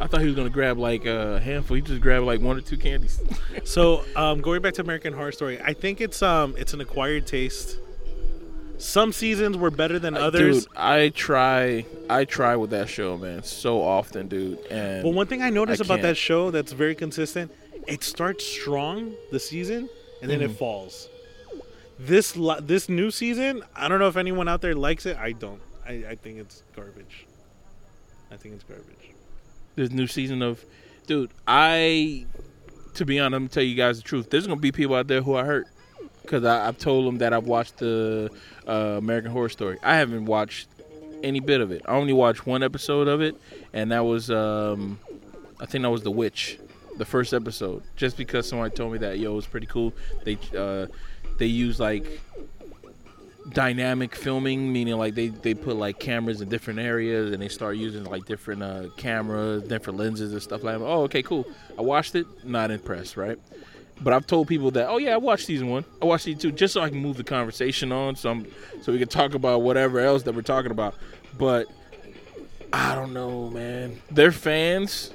I 0.00 0.06
thought 0.06 0.20
he 0.20 0.26
was 0.26 0.34
gonna 0.34 0.50
grab 0.50 0.76
like 0.78 1.06
a 1.06 1.40
handful. 1.40 1.76
He 1.76 1.82
just 1.82 2.00
grabbed 2.00 2.26
like 2.26 2.40
one 2.40 2.56
or 2.56 2.60
two 2.60 2.76
candies. 2.76 3.20
So, 3.64 4.04
um, 4.14 4.42
going 4.42 4.60
back 4.60 4.74
to 4.74 4.82
American 4.82 5.14
Horror 5.14 5.32
Story, 5.32 5.58
I 5.62 5.72
think 5.72 6.02
it's 6.02 6.20
um, 6.22 6.54
it's 6.58 6.74
an 6.74 6.80
acquired 6.82 7.26
taste. 7.26 7.78
Some 8.76 9.12
seasons 9.12 9.56
were 9.56 9.70
better 9.70 9.98
than 9.98 10.16
others. 10.16 10.64
Dude, 10.66 10.76
I 10.76 11.08
try, 11.10 11.86
I 12.10 12.24
try 12.26 12.56
with 12.56 12.70
that 12.70 12.88
show, 12.90 13.16
man, 13.16 13.42
so 13.42 13.80
often, 13.80 14.28
dude. 14.28 14.58
And 14.66 15.02
But 15.02 15.14
one 15.14 15.28
thing 15.28 15.40
I 15.40 15.48
noticed 15.48 15.80
I 15.80 15.86
about 15.86 16.02
that 16.02 16.16
show 16.18 16.50
that's 16.50 16.72
very 16.72 16.94
consistent, 16.94 17.52
it 17.86 18.02
starts 18.04 18.44
strong 18.44 19.14
the 19.30 19.38
season 19.40 19.88
and 20.20 20.30
then 20.30 20.40
Mm-hmm. 20.40 20.50
it 20.50 20.58
falls. 20.58 21.08
This 21.98 22.36
this 22.60 22.88
new 22.90 23.10
season, 23.10 23.62
I 23.74 23.88
don't 23.88 24.00
know 24.00 24.08
if 24.08 24.16
anyone 24.18 24.48
out 24.48 24.60
there 24.60 24.74
likes 24.74 25.06
it. 25.06 25.16
I 25.16 25.32
don't. 25.32 25.60
I, 25.86 26.04
I 26.10 26.14
think 26.16 26.38
it's 26.38 26.62
garbage. 26.76 27.26
I 28.30 28.36
think 28.36 28.56
it's 28.56 28.64
garbage. 28.64 29.13
This 29.74 29.90
new 29.90 30.06
season 30.06 30.42
of, 30.42 30.64
dude, 31.06 31.30
I, 31.46 32.26
to 32.94 33.04
be 33.04 33.18
honest, 33.18 33.36
I'm 33.36 33.42
gonna 33.42 33.48
tell 33.48 33.62
you 33.62 33.74
guys 33.74 33.96
the 33.98 34.02
truth. 34.02 34.30
There's 34.30 34.46
gonna 34.46 34.60
be 34.60 34.72
people 34.72 34.94
out 34.94 35.06
there 35.06 35.22
who 35.22 35.34
are 35.34 35.44
hurt 35.44 35.68
because 36.22 36.44
I've 36.44 36.78
told 36.78 37.06
them 37.06 37.18
that 37.18 37.32
I've 37.32 37.46
watched 37.46 37.78
the 37.78 38.30
uh, 38.66 38.96
American 38.98 39.30
Horror 39.30 39.48
Story. 39.50 39.78
I 39.82 39.96
haven't 39.96 40.24
watched 40.24 40.68
any 41.22 41.40
bit 41.40 41.60
of 41.60 41.70
it. 41.70 41.82
I 41.86 41.92
only 41.92 42.12
watched 42.12 42.46
one 42.46 42.62
episode 42.62 43.08
of 43.08 43.20
it, 43.20 43.36
and 43.72 43.92
that 43.92 44.04
was, 44.04 44.30
um, 44.30 44.98
I 45.60 45.66
think 45.66 45.82
that 45.82 45.90
was 45.90 46.02
The 46.02 46.10
Witch, 46.10 46.58
the 46.96 47.04
first 47.04 47.34
episode. 47.34 47.82
Just 47.96 48.16
because 48.16 48.48
somebody 48.48 48.74
told 48.74 48.92
me 48.92 48.98
that, 48.98 49.18
yo, 49.18 49.32
it 49.32 49.36
was 49.36 49.46
pretty 49.46 49.66
cool. 49.66 49.92
They, 50.24 50.38
uh, 50.56 50.86
they 51.38 51.46
use 51.46 51.80
like 51.80 52.20
dynamic 53.50 54.14
filming 54.14 54.72
meaning 54.72 54.96
like 54.96 55.14
they 55.14 55.28
they 55.28 55.52
put 55.52 55.76
like 55.76 55.98
cameras 55.98 56.40
in 56.40 56.48
different 56.48 56.78
areas 56.78 57.32
and 57.32 57.42
they 57.42 57.48
start 57.48 57.76
using 57.76 58.04
like 58.04 58.24
different 58.24 58.62
uh 58.62 58.88
cameras 58.96 59.62
different 59.64 59.98
lenses 59.98 60.32
and 60.32 60.42
stuff 60.42 60.62
like 60.62 60.78
that. 60.78 60.84
Oh 60.84 61.02
okay 61.02 61.22
cool. 61.22 61.46
I 61.78 61.82
watched 61.82 62.14
it. 62.14 62.26
Not 62.44 62.70
impressed 62.70 63.16
right? 63.16 63.38
But 64.00 64.12
i've 64.12 64.26
told 64.26 64.48
people 64.48 64.70
that 64.72 64.88
oh 64.88 64.96
yeah 64.96 65.14
i 65.14 65.16
watched 65.16 65.46
season 65.46 65.68
one. 65.68 65.84
I 66.00 66.06
watched 66.06 66.24
season 66.24 66.40
two 66.40 66.52
just 66.52 66.74
so 66.74 66.80
i 66.80 66.88
can 66.88 66.98
move 66.98 67.16
the 67.16 67.24
conversation 67.24 67.92
on 67.92 68.16
so 68.16 68.30
I'm, 68.30 68.46
so 68.82 68.92
we 68.92 68.98
can 68.98 69.08
talk 69.08 69.34
about 69.34 69.62
whatever 69.62 70.00
else 70.00 70.22
that 70.24 70.34
we're 70.34 70.42
talking 70.42 70.70
about. 70.70 70.94
But 71.38 71.66
i 72.72 72.94
don't 72.94 73.12
know 73.12 73.50
man. 73.50 74.00
They're 74.10 74.32
fans 74.32 75.12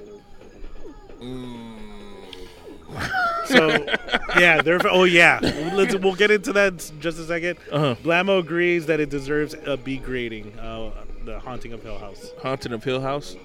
So, 3.46 3.86
yeah, 4.38 4.62
they're. 4.62 4.80
Oh 4.88 5.06
yeah, 5.06 5.40
Let's, 5.74 5.96
we'll 5.96 6.16
get 6.16 6.30
into 6.30 6.54
that 6.54 6.74
in 6.74 7.02
just 7.02 7.18
a 7.18 7.26
second. 7.26 7.58
Uh-huh. 7.72 7.96
Blammo 8.04 8.40
agrees 8.40 8.86
that 8.86 9.00
it 9.00 9.10
deserves 9.10 9.56
a 9.66 9.76
B 9.76 9.98
grading. 9.98 10.58
Uh, 10.60 10.92
the 11.26 11.40
Haunting 11.40 11.74
of 11.74 11.84
Hill 11.84 11.98
House. 11.98 12.32
Haunted 12.42 12.74
of 12.74 12.84
Hill 12.84 13.02
House. 13.02 13.36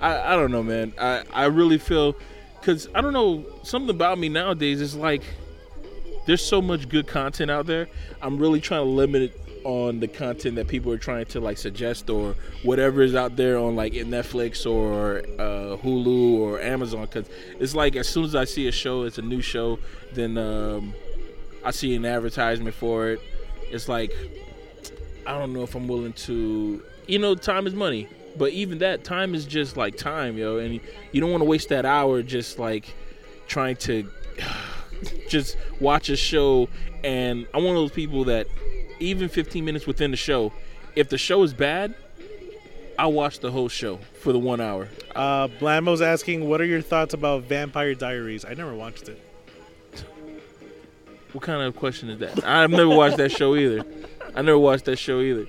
I, 0.00 0.32
I 0.32 0.36
don't 0.36 0.50
know, 0.50 0.62
man. 0.62 0.92
I, 0.98 1.24
I 1.32 1.44
really 1.46 1.78
feel 1.78 2.16
because 2.58 2.88
I 2.94 3.00
don't 3.00 3.12
know 3.12 3.44
something 3.62 3.90
about 3.90 4.18
me 4.18 4.28
nowadays 4.28 4.80
is 4.80 4.94
like 4.94 5.22
there's 6.26 6.44
so 6.44 6.60
much 6.60 6.88
good 6.88 7.06
content 7.06 7.50
out 7.50 7.66
there. 7.66 7.88
I'm 8.22 8.38
really 8.38 8.60
trying 8.60 8.84
to 8.84 8.90
limit 8.90 9.22
it 9.22 9.40
on 9.64 10.00
the 10.00 10.08
content 10.08 10.56
that 10.56 10.68
people 10.68 10.92
are 10.92 10.98
trying 10.98 11.26
to 11.26 11.40
like 11.40 11.58
suggest 11.58 12.08
or 12.10 12.34
whatever 12.62 13.02
is 13.02 13.14
out 13.14 13.36
there 13.36 13.58
on 13.58 13.76
like 13.76 13.92
Netflix 13.92 14.70
or 14.70 15.18
uh, 15.38 15.76
Hulu 15.76 16.38
or 16.38 16.60
Amazon 16.60 17.02
because 17.02 17.28
it's 17.58 17.74
like 17.74 17.96
as 17.96 18.08
soon 18.08 18.24
as 18.24 18.34
I 18.34 18.44
see 18.44 18.68
a 18.68 18.72
show, 18.72 19.02
it's 19.02 19.18
a 19.18 19.22
new 19.22 19.42
show, 19.42 19.78
then 20.12 20.38
um, 20.38 20.94
I 21.64 21.70
see 21.70 21.94
an 21.94 22.04
advertisement 22.04 22.74
for 22.74 23.10
it. 23.10 23.20
It's 23.70 23.88
like 23.88 24.12
I 25.26 25.38
don't 25.38 25.52
know 25.52 25.62
if 25.62 25.74
I'm 25.74 25.86
willing 25.88 26.12
to. 26.14 26.82
You 27.06 27.18
know, 27.18 27.34
time 27.34 27.66
is 27.66 27.74
money, 27.74 28.08
but 28.36 28.52
even 28.52 28.78
that 28.78 29.04
time 29.04 29.34
is 29.34 29.44
just 29.44 29.76
like 29.76 29.96
time, 29.96 30.36
yo. 30.36 30.58
And 30.58 30.80
you 31.12 31.20
don't 31.20 31.30
want 31.30 31.42
to 31.42 31.48
waste 31.48 31.68
that 31.68 31.84
hour 31.84 32.22
just 32.22 32.58
like 32.58 32.92
trying 33.46 33.76
to 33.76 34.10
just 35.28 35.56
watch 35.80 36.08
a 36.08 36.16
show. 36.16 36.68
And 37.04 37.46
I'm 37.54 37.64
one 37.64 37.76
of 37.76 37.82
those 37.82 37.92
people 37.92 38.24
that 38.24 38.46
even 39.00 39.28
15 39.28 39.64
minutes 39.64 39.86
within 39.86 40.10
the 40.10 40.16
show, 40.16 40.52
if 40.94 41.08
the 41.08 41.18
show 41.18 41.42
is 41.42 41.52
bad, 41.52 41.94
I 42.98 43.06
watch 43.06 43.40
the 43.40 43.50
whole 43.50 43.68
show 43.68 43.98
for 44.20 44.32
the 44.32 44.38
one 44.38 44.60
hour. 44.60 44.88
Uh, 45.16 45.48
Blammo's 45.48 46.02
asking, 46.02 46.48
"What 46.48 46.60
are 46.60 46.66
your 46.66 46.82
thoughts 46.82 47.14
about 47.14 47.44
Vampire 47.44 47.94
Diaries?" 47.94 48.44
I 48.44 48.54
never 48.54 48.74
watched 48.74 49.08
it. 49.08 49.20
What 51.32 51.42
kind 51.42 51.62
of 51.62 51.76
question 51.76 52.10
is 52.10 52.18
that? 52.18 52.44
I've 52.44 52.70
never 52.70 52.88
watched 52.88 53.16
that 53.18 53.30
show 53.30 53.54
either. 53.54 53.84
I 54.34 54.42
never 54.42 54.58
watched 54.58 54.84
that 54.86 54.98
show 54.98 55.20
either. 55.20 55.46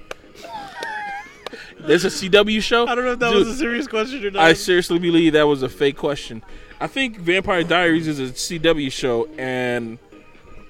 There's 1.80 2.06
a 2.06 2.10
CW 2.10 2.62
show. 2.62 2.86
I 2.86 2.94
don't 2.94 3.06
know 3.06 3.14
if 3.14 3.20
that 3.20 3.32
Dude, 3.32 3.40
was 3.40 3.48
a 3.48 3.58
serious 3.58 3.88
question 3.88 4.26
or 4.26 4.32
not. 4.32 4.44
I 4.44 4.54
seriously 4.54 5.00
believe 5.00 5.34
that 5.34 5.48
was 5.48 5.64
a 5.64 5.70
fake 5.70 5.98
question. 5.98 6.44
I 6.80 6.88
think 6.88 7.18
Vampire 7.18 7.64
Diaries 7.64 8.08
is 8.08 8.20
a 8.20 8.32
CW 8.32 8.92
show, 8.92 9.28
and 9.38 9.98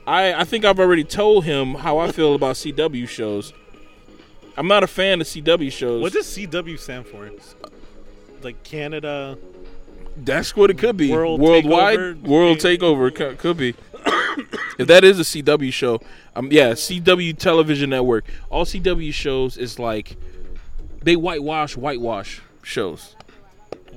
I 0.08 0.34
I 0.34 0.44
think 0.44 0.66
I've 0.66 0.80
already 0.80 1.04
told 1.04 1.46
him 1.46 1.76
how 1.76 1.98
I 2.00 2.12
feel 2.12 2.36
about 2.36 2.56
CW 2.56 3.08
shows. 3.08 3.54
I'm 4.58 4.68
not 4.68 4.84
a 4.84 4.88
fan 4.88 5.22
of 5.22 5.28
CW 5.28 5.72
shows. 5.72 6.02
what 6.02 6.14
does 6.14 6.26
CW 6.28 6.78
stand 6.78 7.08
for? 7.08 7.30
Like 8.42 8.62
Canada. 8.64 9.38
That's 10.18 10.56
what 10.56 10.70
it 10.70 10.78
could 10.78 10.98
be. 10.98 11.12
World 11.12 11.40
Worldwide, 11.40 11.98
Takeover? 11.98 12.22
world 12.28 12.58
takeover 12.58 13.16
co- 13.16 13.36
could 13.36 13.58
be. 13.58 13.76
If 14.78 14.88
that 14.88 15.04
is 15.04 15.20
a 15.20 15.24
CW 15.24 15.72
show, 15.72 16.02
um, 16.36 16.50
yeah, 16.52 16.72
CW 16.72 17.38
television 17.38 17.92
network. 17.92 18.26
All 18.50 18.66
CW 18.66 19.14
shows 19.14 19.58
is 19.58 19.78
like 19.80 20.18
they 21.02 21.16
whitewash, 21.16 21.78
whitewash 21.78 22.42
shows. 22.64 23.16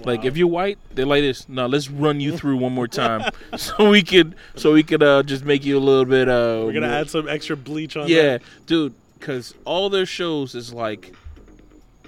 Like 0.05 0.25
if 0.25 0.37
you're 0.37 0.49
white, 0.49 0.79
they're 0.95 1.07
like 1.07 1.23
this. 1.23 1.49
No, 1.49 1.67
let's 1.67 1.89
run 1.91 2.21
you 2.21 2.37
through 2.37 2.57
one 2.59 2.73
more 2.73 2.89
time, 2.89 3.31
so 3.57 3.89
we 3.91 4.03
could, 4.03 4.35
so 4.57 4.73
we 4.73 4.83
could 4.83 5.03
uh, 5.03 5.23
just 5.23 5.45
make 5.45 5.65
you 5.65 5.79
a 5.79 5.81
little 5.81 6.05
bit. 6.05 6.29
Uh, 6.29 6.63
We're 6.65 6.73
gonna 6.75 6.89
more- 6.89 6.97
add 6.97 7.11
some 7.11 7.29
extra 7.29 7.57
bleach 7.57 7.97
on. 7.97 8.09
yeah, 8.09 8.23
that. 8.39 8.43
dude, 8.67 8.95
because 9.19 9.55
all 9.65 9.89
their 9.89 10.05
shows 10.07 10.55
is 10.55 10.73
like, 10.75 11.15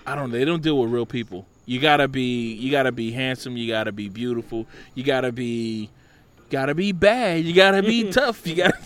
I 0.07 0.15
don't 0.15 0.31
know, 0.31 0.39
they 0.39 0.45
don't 0.45 0.63
deal 0.63 0.79
with 0.79 0.91
real 0.91 1.07
people. 1.07 1.47
You 1.65 1.81
gotta 1.81 2.07
be, 2.07 2.53
you 2.55 2.71
gotta 2.71 2.93
be 2.93 3.11
handsome. 3.13 3.57
You 3.57 3.67
gotta 3.69 3.93
be 3.93 4.09
beautiful. 4.09 4.67
You 4.95 5.03
gotta 5.03 5.33
be, 5.33 5.91
gotta 6.51 6.75
be 6.75 6.93
bad. 6.93 7.45
You 7.45 7.55
gotta 7.55 7.83
be 7.83 8.11
tough. 8.13 8.47
You 8.47 8.57
gotta. 8.57 8.79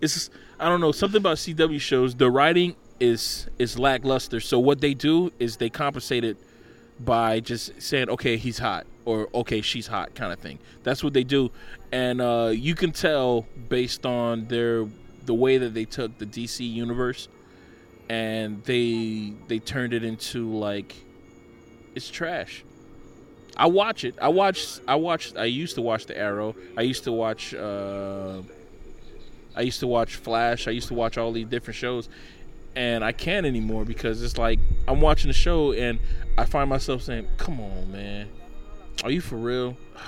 It's, 0.00 0.28
I 0.58 0.68
don't 0.68 0.80
know, 0.80 0.92
something 0.92 1.18
about 1.18 1.36
CW 1.36 1.80
shows. 1.80 2.14
The 2.14 2.30
writing 2.30 2.74
is 3.00 3.48
is 3.58 3.78
lackluster. 3.78 4.40
So 4.40 4.58
what 4.58 4.80
they 4.80 4.92
do 4.94 5.30
is 5.38 5.56
they 5.58 5.70
compensate 5.70 6.24
it 6.24 6.36
by 7.00 7.40
just 7.40 7.80
saying, 7.80 8.08
okay, 8.10 8.36
he's 8.36 8.58
hot 8.58 8.86
or 9.04 9.28
okay, 9.34 9.60
she's 9.60 9.86
hot, 9.86 10.14
kind 10.14 10.32
of 10.32 10.38
thing. 10.38 10.58
That's 10.82 11.02
what 11.04 11.12
they 11.12 11.24
do, 11.24 11.50
and 11.92 12.20
uh, 12.20 12.50
you 12.52 12.74
can 12.74 12.92
tell 12.92 13.46
based 13.68 14.06
on 14.06 14.46
their 14.46 14.86
the 15.24 15.34
way 15.34 15.58
that 15.58 15.74
they 15.74 15.84
took 15.84 16.18
the 16.18 16.26
DC 16.26 16.70
universe 16.70 17.28
and 18.08 18.62
they 18.64 19.32
they 19.48 19.58
turned 19.58 19.92
it 19.92 20.04
into 20.04 20.50
like 20.52 20.94
it's 21.94 22.08
trash. 22.08 22.64
I 23.56 23.66
watch 23.66 24.04
it. 24.04 24.14
I 24.20 24.28
watch. 24.28 24.80
I 24.86 24.96
watched. 24.96 25.36
I 25.36 25.46
used 25.46 25.76
to 25.76 25.82
watch 25.82 26.06
the 26.06 26.16
Arrow. 26.16 26.54
I 26.76 26.82
used 26.82 27.04
to 27.04 27.12
watch. 27.12 27.54
Uh, 27.54 28.42
I 29.56 29.62
used 29.62 29.80
to 29.80 29.86
watch 29.86 30.16
Flash. 30.16 30.68
I 30.68 30.72
used 30.72 30.88
to 30.88 30.94
watch 30.94 31.16
all 31.16 31.32
these 31.32 31.46
different 31.46 31.76
shows, 31.76 32.10
and 32.76 33.02
I 33.02 33.12
can't 33.12 33.46
anymore 33.46 33.84
because 33.84 34.22
it's 34.22 34.38
like 34.38 34.60
I'm 34.86 35.00
watching 35.00 35.28
the 35.28 35.34
show 35.34 35.72
and 35.72 35.98
I 36.38 36.44
find 36.44 36.68
myself 36.68 37.02
saying, 37.02 37.26
"Come 37.38 37.58
on, 37.58 37.90
man, 37.90 38.28
are 39.02 39.10
you 39.10 39.20
for 39.20 39.36
real? 39.36 39.76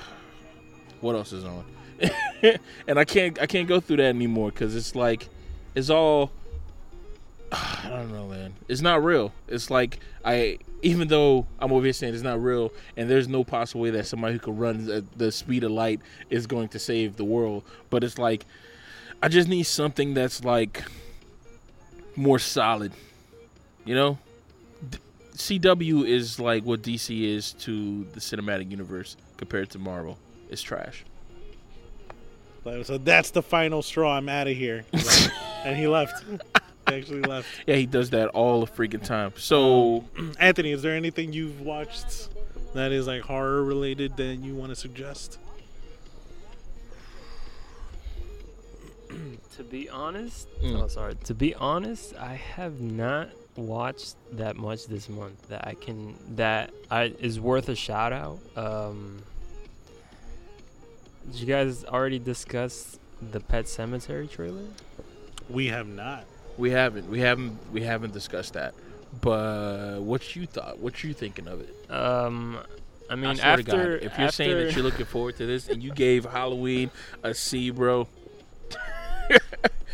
What 1.01 1.14
else 1.14 1.33
is 1.33 1.45
on?" 1.45 1.64
and 2.89 2.99
I 2.99 3.05
can't. 3.05 3.41
I 3.41 3.47
can't 3.47 3.69
go 3.69 3.81
through 3.81 3.97
that 3.97 4.07
anymore 4.07 4.51
because 4.51 4.77
it's 4.77 4.95
like 4.95 5.29
it's 5.75 5.91
all. 5.91 6.31
I 7.53 7.89
don't 7.89 8.12
know, 8.12 8.27
man. 8.27 8.55
It's 8.69 8.81
not 8.81 9.03
real. 9.03 9.33
It's 9.47 9.71
like 9.71 10.01
I, 10.25 10.59
even 10.83 11.09
though 11.09 11.47
I'm 11.59 11.73
over 11.73 11.85
here 11.85 11.93
saying 11.93 12.14
it's 12.14 12.23
not 12.23 12.43
real, 12.43 12.73
and 12.97 13.09
there's 13.09 13.29
no 13.29 13.45
possible 13.45 13.83
way 13.83 13.91
that 13.91 14.07
somebody 14.07 14.35
who 14.35 14.41
can 14.41 14.57
run 14.57 14.87
the, 14.87 15.05
the 15.16 15.33
speed 15.33 15.64
of 15.64 15.71
light 15.71 16.01
is 16.31 16.47
going 16.47 16.69
to 16.71 16.79
save 16.79 17.16
the 17.16 17.25
world. 17.25 17.64
But 17.91 18.05
it's 18.05 18.19
like, 18.19 18.45
I 19.23 19.29
just 19.29 19.49
need 19.49 19.64
something 19.64 20.14
that's 20.14 20.45
like 20.45 20.85
more 22.19 22.39
solid. 22.39 22.93
You 23.85 23.95
know, 23.95 24.19
D- 24.91 24.99
CW 25.35 26.07
is 26.07 26.39
like 26.39 26.64
what 26.64 26.83
DC 26.83 27.23
is 27.23 27.53
to 27.55 28.05
the 28.12 28.21
cinematic 28.21 28.71
universe 28.71 29.16
compared 29.37 29.71
to 29.71 29.79
Marvel. 29.79 30.19
It's 30.51 30.62
trash. 30.62 31.05
So 32.83 32.99
that's 32.99 33.31
the 33.31 33.41
final 33.41 33.81
straw. 33.81 34.14
I'm 34.14 34.29
out 34.29 34.47
of 34.47 34.55
here. 34.55 34.85
and 35.64 35.75
he 35.75 35.87
left. 35.89 36.23
he 36.87 36.95
actually 36.95 37.23
left. 37.23 37.49
Yeah, 37.66 37.77
he 37.77 37.87
does 37.87 38.11
that 38.11 38.29
all 38.29 38.61
the 38.64 38.71
freaking 38.71 39.03
time. 39.03 39.33
So 39.37 40.05
um, 40.19 40.35
Anthony, 40.41 40.73
is 40.73 40.83
there 40.83 40.95
anything 40.95 41.33
you've 41.33 41.62
watched 41.62 42.29
that 42.75 42.93
is 42.93 43.07
like 43.07 43.23
horror 43.23 43.64
related 43.64 44.19
that 44.19 44.35
you 44.41 44.55
want 44.55 44.69
to 44.69 44.77
suggest? 44.77 45.39
To 49.57 49.64
be 49.64 49.89
honest, 49.89 50.49
Mm. 50.62 50.83
oh 50.83 50.89
sorry. 50.89 51.14
To 51.25 51.35
be 51.35 51.55
honest, 51.55 52.14
I 52.16 52.35
have 52.35 52.81
not 52.81 53.31
watched 53.57 54.14
that 54.33 54.57
much 54.57 54.87
this 54.87 55.09
month 55.09 55.49
that 55.49 55.66
I 55.66 55.75
can 55.75 56.14
that 56.37 56.71
I 56.91 57.12
is 57.19 57.41
worth 57.41 57.69
a 57.69 57.75
shout 57.75 58.12
out. 58.12 58.39
Um, 58.57 59.23
did 61.31 61.41
you 61.41 61.47
guys 61.47 61.85
already 61.85 62.19
discuss 62.19 62.99
the 63.33 63.41
Pet 63.41 63.64
Sematary 63.66 64.31
trailer? 64.31 64.62
We 65.51 65.66
have 65.69 65.89
not. 65.89 66.25
we 66.57 66.71
haven't, 66.71 67.09
we 67.11 67.21
haven't, 67.21 67.59
we 67.73 67.83
haven't 67.83 68.12
discussed 68.12 68.55
that. 68.55 68.75
But 69.21 70.01
what 70.03 70.37
you 70.37 70.47
thought? 70.47 70.79
What 70.79 71.03
you 71.03 71.12
thinking 71.14 71.49
of 71.49 71.61
it? 71.61 71.91
Um, 71.91 72.59
I 73.11 73.14
mean, 73.16 73.31
I 73.31 73.35
swear 73.35 73.47
after 73.53 73.62
to 73.62 73.71
God, 73.71 74.12
if 74.12 74.19
you're 74.19 74.29
saying 74.31 74.57
that 74.57 74.75
you're 74.75 74.85
looking 74.85 75.07
forward 75.07 75.37
to 75.39 75.47
this 75.47 75.69
and 75.69 75.83
you 75.83 75.91
gave 75.93 76.25
Halloween 76.27 76.91
a 77.23 77.33
C, 77.35 77.71
bro, 77.71 78.07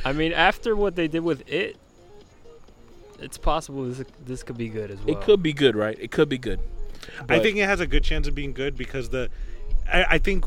I 0.05 0.13
mean, 0.13 0.33
after 0.33 0.75
what 0.77 0.97
they 0.97 1.09
did 1.09 1.21
with 1.25 1.49
it, 1.51 1.77
it's 3.21 3.39
possible 3.39 3.85
this 3.85 4.05
this 4.25 4.43
could 4.43 4.57
be 4.59 4.69
good 4.69 4.91
as 4.91 4.99
well. 5.01 5.17
it 5.17 5.23
could 5.25 5.43
be 5.43 5.53
good, 5.53 5.77
right? 5.77 5.97
It 6.01 6.11
could 6.11 6.29
be 6.29 6.39
good. 6.39 6.61
I 7.29 7.39
think 7.39 7.57
it 7.59 7.65
has 7.67 7.81
a 7.81 7.87
good 7.87 8.03
chance 8.03 8.27
of 8.27 8.35
being 8.35 8.53
good 8.55 8.77
because 8.77 9.11
the, 9.11 9.29
I, 9.93 10.05
I 10.13 10.19
think, 10.19 10.45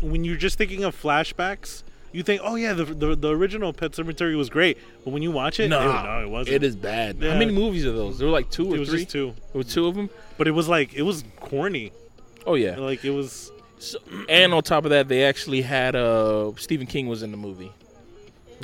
when 0.00 0.24
you're 0.24 0.36
just 0.38 0.56
thinking 0.56 0.84
of 0.84 1.00
flashbacks, 1.00 1.82
you 2.12 2.22
think, 2.22 2.40
oh 2.44 2.54
yeah, 2.56 2.72
the 2.72 2.84
the, 2.86 3.14
the 3.14 3.30
original 3.36 3.72
Pet 3.72 3.92
Sematary 3.92 4.36
was 4.36 4.48
great, 4.50 4.78
but 5.04 5.10
when 5.12 5.22
you 5.22 5.30
watch 5.30 5.60
it, 5.60 5.68
Nah, 5.68 6.02
no, 6.18 6.26
it 6.26 6.30
wasn't. 6.30 6.56
It 6.56 6.62
is 6.64 6.76
bad. 6.76 7.18
Yeah. 7.20 7.32
How 7.32 7.38
many 7.38 7.52
movies 7.52 7.84
are 7.86 7.92
those? 7.92 8.18
There 8.18 8.26
were 8.26 8.32
like 8.32 8.50
two 8.50 8.72
or 8.72 8.76
It 8.76 8.80
was 8.80 8.88
three. 8.88 9.00
just 9.00 9.10
two, 9.10 9.34
There 9.52 9.58
were 9.60 9.64
two 9.64 9.86
of 9.86 9.94
them. 9.94 10.08
but 10.38 10.48
it 10.48 10.52
was 10.52 10.68
like 10.68 10.94
it 10.94 11.02
was 11.02 11.24
corny. 11.40 11.92
Oh 12.46 12.54
yeah. 12.54 12.76
Like 12.76 13.04
it 13.04 13.10
was. 13.10 13.50
So, 13.78 13.98
and 14.28 14.54
on 14.54 14.62
top 14.62 14.84
of 14.84 14.90
that, 14.90 15.08
they 15.08 15.24
actually 15.24 15.62
had 15.62 15.94
uh 15.96 16.52
Stephen 16.56 16.86
King 16.86 17.06
was 17.06 17.22
in 17.22 17.30
the 17.30 17.36
movie. 17.36 17.70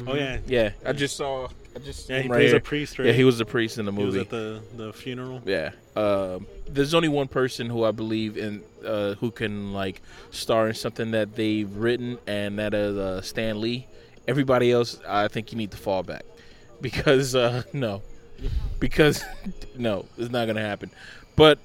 Oh 0.07 0.14
yeah, 0.14 0.38
Yeah, 0.46 0.70
I 0.84 0.92
just 0.92 1.16
saw. 1.16 1.49
I 1.76 1.78
just 1.80 2.09
yeah. 2.09 2.20
He 2.22 2.28
right 2.28 2.36
plays 2.38 2.51
here. 2.51 2.59
a 2.59 2.61
priest, 2.61 2.99
right? 2.99 3.07
Yeah, 3.09 3.12
he 3.12 3.24
was 3.24 3.38
the 3.38 3.44
priest 3.44 3.78
in 3.78 3.84
the 3.84 3.92
He 3.92 4.05
was 4.05 4.14
movie. 4.14 4.20
at 4.20 4.30
the 4.30 4.62
the 4.76 4.92
funeral. 4.92 5.42
Yeah. 5.44 5.70
Um, 5.96 6.46
there's 6.68 6.94
only 6.94 7.09
one 7.09 7.28
person 7.28 7.68
who 7.68 7.84
I 7.84 7.90
believe 7.92 8.36
in 8.36 8.62
uh, 8.84 9.14
who 9.14 9.30
can 9.30 9.72
like 9.72 10.01
star 10.30 10.68
in 10.68 10.74
something 10.74 11.11
that 11.12 11.34
they've 11.36 11.70
written, 11.76 12.18
and 12.26 12.59
that 12.59 12.74
is 12.74 12.96
uh, 12.96 13.20
Stan 13.22 13.61
Lee. 13.61 13.86
Everybody 14.26 14.72
else, 14.72 15.01
I 15.09 15.28
think 15.28 15.53
you 15.53 15.59
need 15.59 15.70
to 15.70 15.76
fall 15.78 16.03
back 16.03 16.24
because 16.80 17.34
uh, 17.34 17.62
no, 17.72 18.03
because 18.80 19.24
no, 19.76 20.07
it's 20.16 20.30
not 20.30 20.46
gonna 20.46 20.61
happen. 20.61 20.90
But 21.36 21.59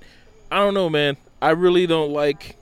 I 0.51 0.57
don't 0.57 0.73
know, 0.73 0.89
man. 0.89 1.17
I 1.41 1.51
really 1.51 1.87
don't 1.87 2.11
like. 2.11 2.57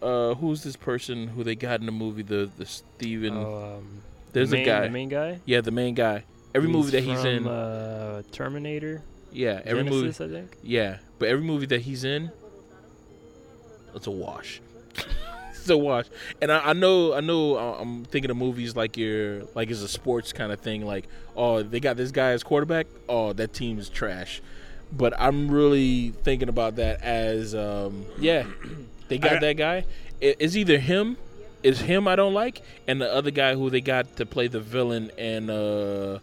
Uh, 0.00 0.34
who's 0.34 0.64
this 0.64 0.74
person 0.74 1.28
who 1.28 1.44
they 1.44 1.54
got 1.54 1.78
in 1.78 1.86
the 1.86 1.92
movie? 1.92 2.22
The 2.22 2.50
the 2.58 2.66
Steven. 2.66 3.36
Oh, 3.36 3.78
um, 3.78 4.02
there's 4.32 4.50
the 4.50 4.56
main, 4.56 4.68
a 4.68 4.70
guy. 4.70 4.80
The 4.82 4.90
main 4.90 5.08
guy. 5.08 5.40
yeah, 5.44 5.60
the 5.60 5.70
main 5.70 5.94
guy. 5.94 6.24
Every 6.54 6.68
movie 6.68 6.90
that 6.92 7.02
he's 7.02 7.20
from, 7.20 7.26
in. 7.28 7.46
Uh, 7.46 8.22
Terminator. 8.30 9.02
yeah, 9.32 9.60
every 9.64 9.84
movie. 9.84 10.08
I 10.08 10.12
think. 10.12 10.56
Yeah, 10.62 10.98
but 11.18 11.28
every 11.28 11.44
movie 11.44 11.66
that 11.66 11.80
he's 11.80 12.04
in, 12.04 12.30
it's 13.94 14.06
a 14.06 14.10
wash. 14.10 14.60
it's 15.50 15.68
a 15.70 15.76
wash. 15.76 16.06
And 16.40 16.52
I, 16.52 16.70
I 16.70 16.72
know, 16.72 17.14
I 17.14 17.20
know, 17.20 17.56
uh, 17.56 17.78
I'm 17.80 18.04
thinking 18.04 18.30
of 18.30 18.36
movies 18.36 18.76
like 18.76 18.96
you're 18.96 19.44
like 19.54 19.70
it's 19.70 19.82
a 19.82 19.88
sports 19.88 20.32
kind 20.32 20.52
of 20.52 20.60
thing. 20.60 20.84
Like, 20.84 21.06
oh, 21.36 21.62
they 21.62 21.80
got 21.80 21.96
this 21.96 22.10
guy 22.10 22.30
as 22.30 22.42
quarterback. 22.42 22.86
Oh, 23.08 23.32
that 23.32 23.52
team 23.52 23.78
is 23.78 23.88
trash. 23.88 24.42
But 24.94 25.14
I'm 25.18 25.50
really 25.50 26.10
thinking 26.22 26.50
about 26.50 26.76
that 26.76 27.00
as, 27.02 27.54
um, 27.54 28.04
yeah, 28.18 28.44
they 29.08 29.16
got 29.18 29.36
I- 29.36 29.40
that 29.40 29.56
guy. 29.56 29.84
It, 30.20 30.36
it's 30.38 30.54
either 30.54 30.78
him, 30.78 31.16
it's 31.62 31.80
him 31.80 32.08
I 32.08 32.16
don't 32.16 32.34
like, 32.34 32.62
and 32.88 33.00
the 33.00 33.12
other 33.12 33.30
guy 33.30 33.54
who 33.54 33.70
they 33.70 33.80
got 33.80 34.16
to 34.16 34.26
play 34.26 34.48
the 34.48 34.60
villain 34.60 35.10
in 35.18 35.50
uh, 35.50 36.18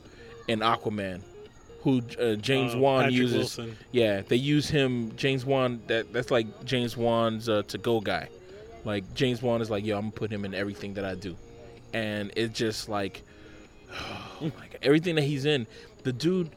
in 0.48 0.60
Aquaman, 0.60 1.22
who 1.82 2.02
uh, 2.20 2.36
James 2.36 2.76
Uh, 2.76 2.80
Wan 2.80 3.02
Patrick 3.04 3.18
uses. 3.18 3.38
Wilson. 3.38 3.78
Yeah, 3.92 4.22
they 4.22 4.36
use 4.36 4.70
him. 4.70 5.16
James 5.16 5.46
Wan. 5.46 5.82
That 5.88 6.12
that's 6.14 6.32
like 6.32 6.66
James 6.66 6.98
Wan's 6.98 7.48
uh, 7.50 7.64
to 7.68 7.78
go 7.78 8.00
guy. 8.02 8.30
Like 8.86 9.14
James 9.14 9.42
Wan 9.42 9.62
is 9.62 9.70
like, 9.70 9.86
yo, 9.86 9.96
I'm 9.96 10.04
gonna 10.04 10.12
put 10.12 10.32
him 10.32 10.46
in 10.46 10.54
everything 10.54 10.94
that 10.96 11.06
I 11.06 11.16
do, 11.16 11.36
and 11.94 12.32
it's 12.36 12.58
just 12.58 12.90
like, 12.90 13.24
oh 13.92 14.42
my 14.42 14.50
God, 14.50 14.80
everything 14.82 15.16
that 15.16 15.24
he's 15.24 15.46
in. 15.46 15.68
The 16.04 16.14
dude, 16.14 16.50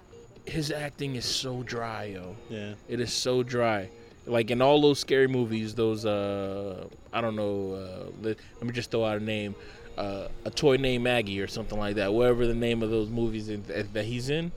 his 0.47 0.71
acting 0.71 1.17
is 1.17 1.25
so 1.25 1.63
dry, 1.65 2.05
yo. 2.05 2.37
Yeah. 2.49 2.75
It 2.89 3.01
is 3.01 3.13
so 3.13 3.43
dry. 3.43 3.91
Like 4.27 4.51
in 4.51 4.63
all 4.63 4.81
those 4.81 5.01
scary 5.01 5.27
movies, 5.27 5.75
those 5.75 6.07
uh, 6.07 6.87
I 7.13 7.21
don't 7.21 7.37
know. 7.37 7.75
Uh, 7.75 8.11
let, 8.23 8.37
let 8.57 8.67
me 8.67 8.73
just 8.73 8.91
throw 8.91 9.05
out 9.05 9.17
a 9.17 9.25
name. 9.25 9.55
Uh, 9.99 10.29
a 10.45 10.51
toy 10.51 10.77
named 10.77 11.05
Maggie 11.05 11.41
or 11.41 11.47
something 11.47 11.79
like 11.79 11.97
that. 11.97 12.13
Whatever 12.15 12.47
the 12.47 12.55
name 12.55 12.83
of 12.83 12.91
those 12.91 13.11
movies 13.11 13.49
in, 13.49 13.63
that, 13.65 13.93
that 13.93 14.05
he's 14.05 14.31
in, 14.31 14.53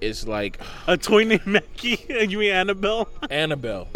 it's 0.00 0.26
like 0.26 0.60
A 0.86 0.96
toy 0.96 1.24
named 1.24 1.46
Maggie. 1.46 2.04
you 2.28 2.38
mean 2.38 2.52
Annabelle? 2.52 3.08
Annabelle. 3.30 3.88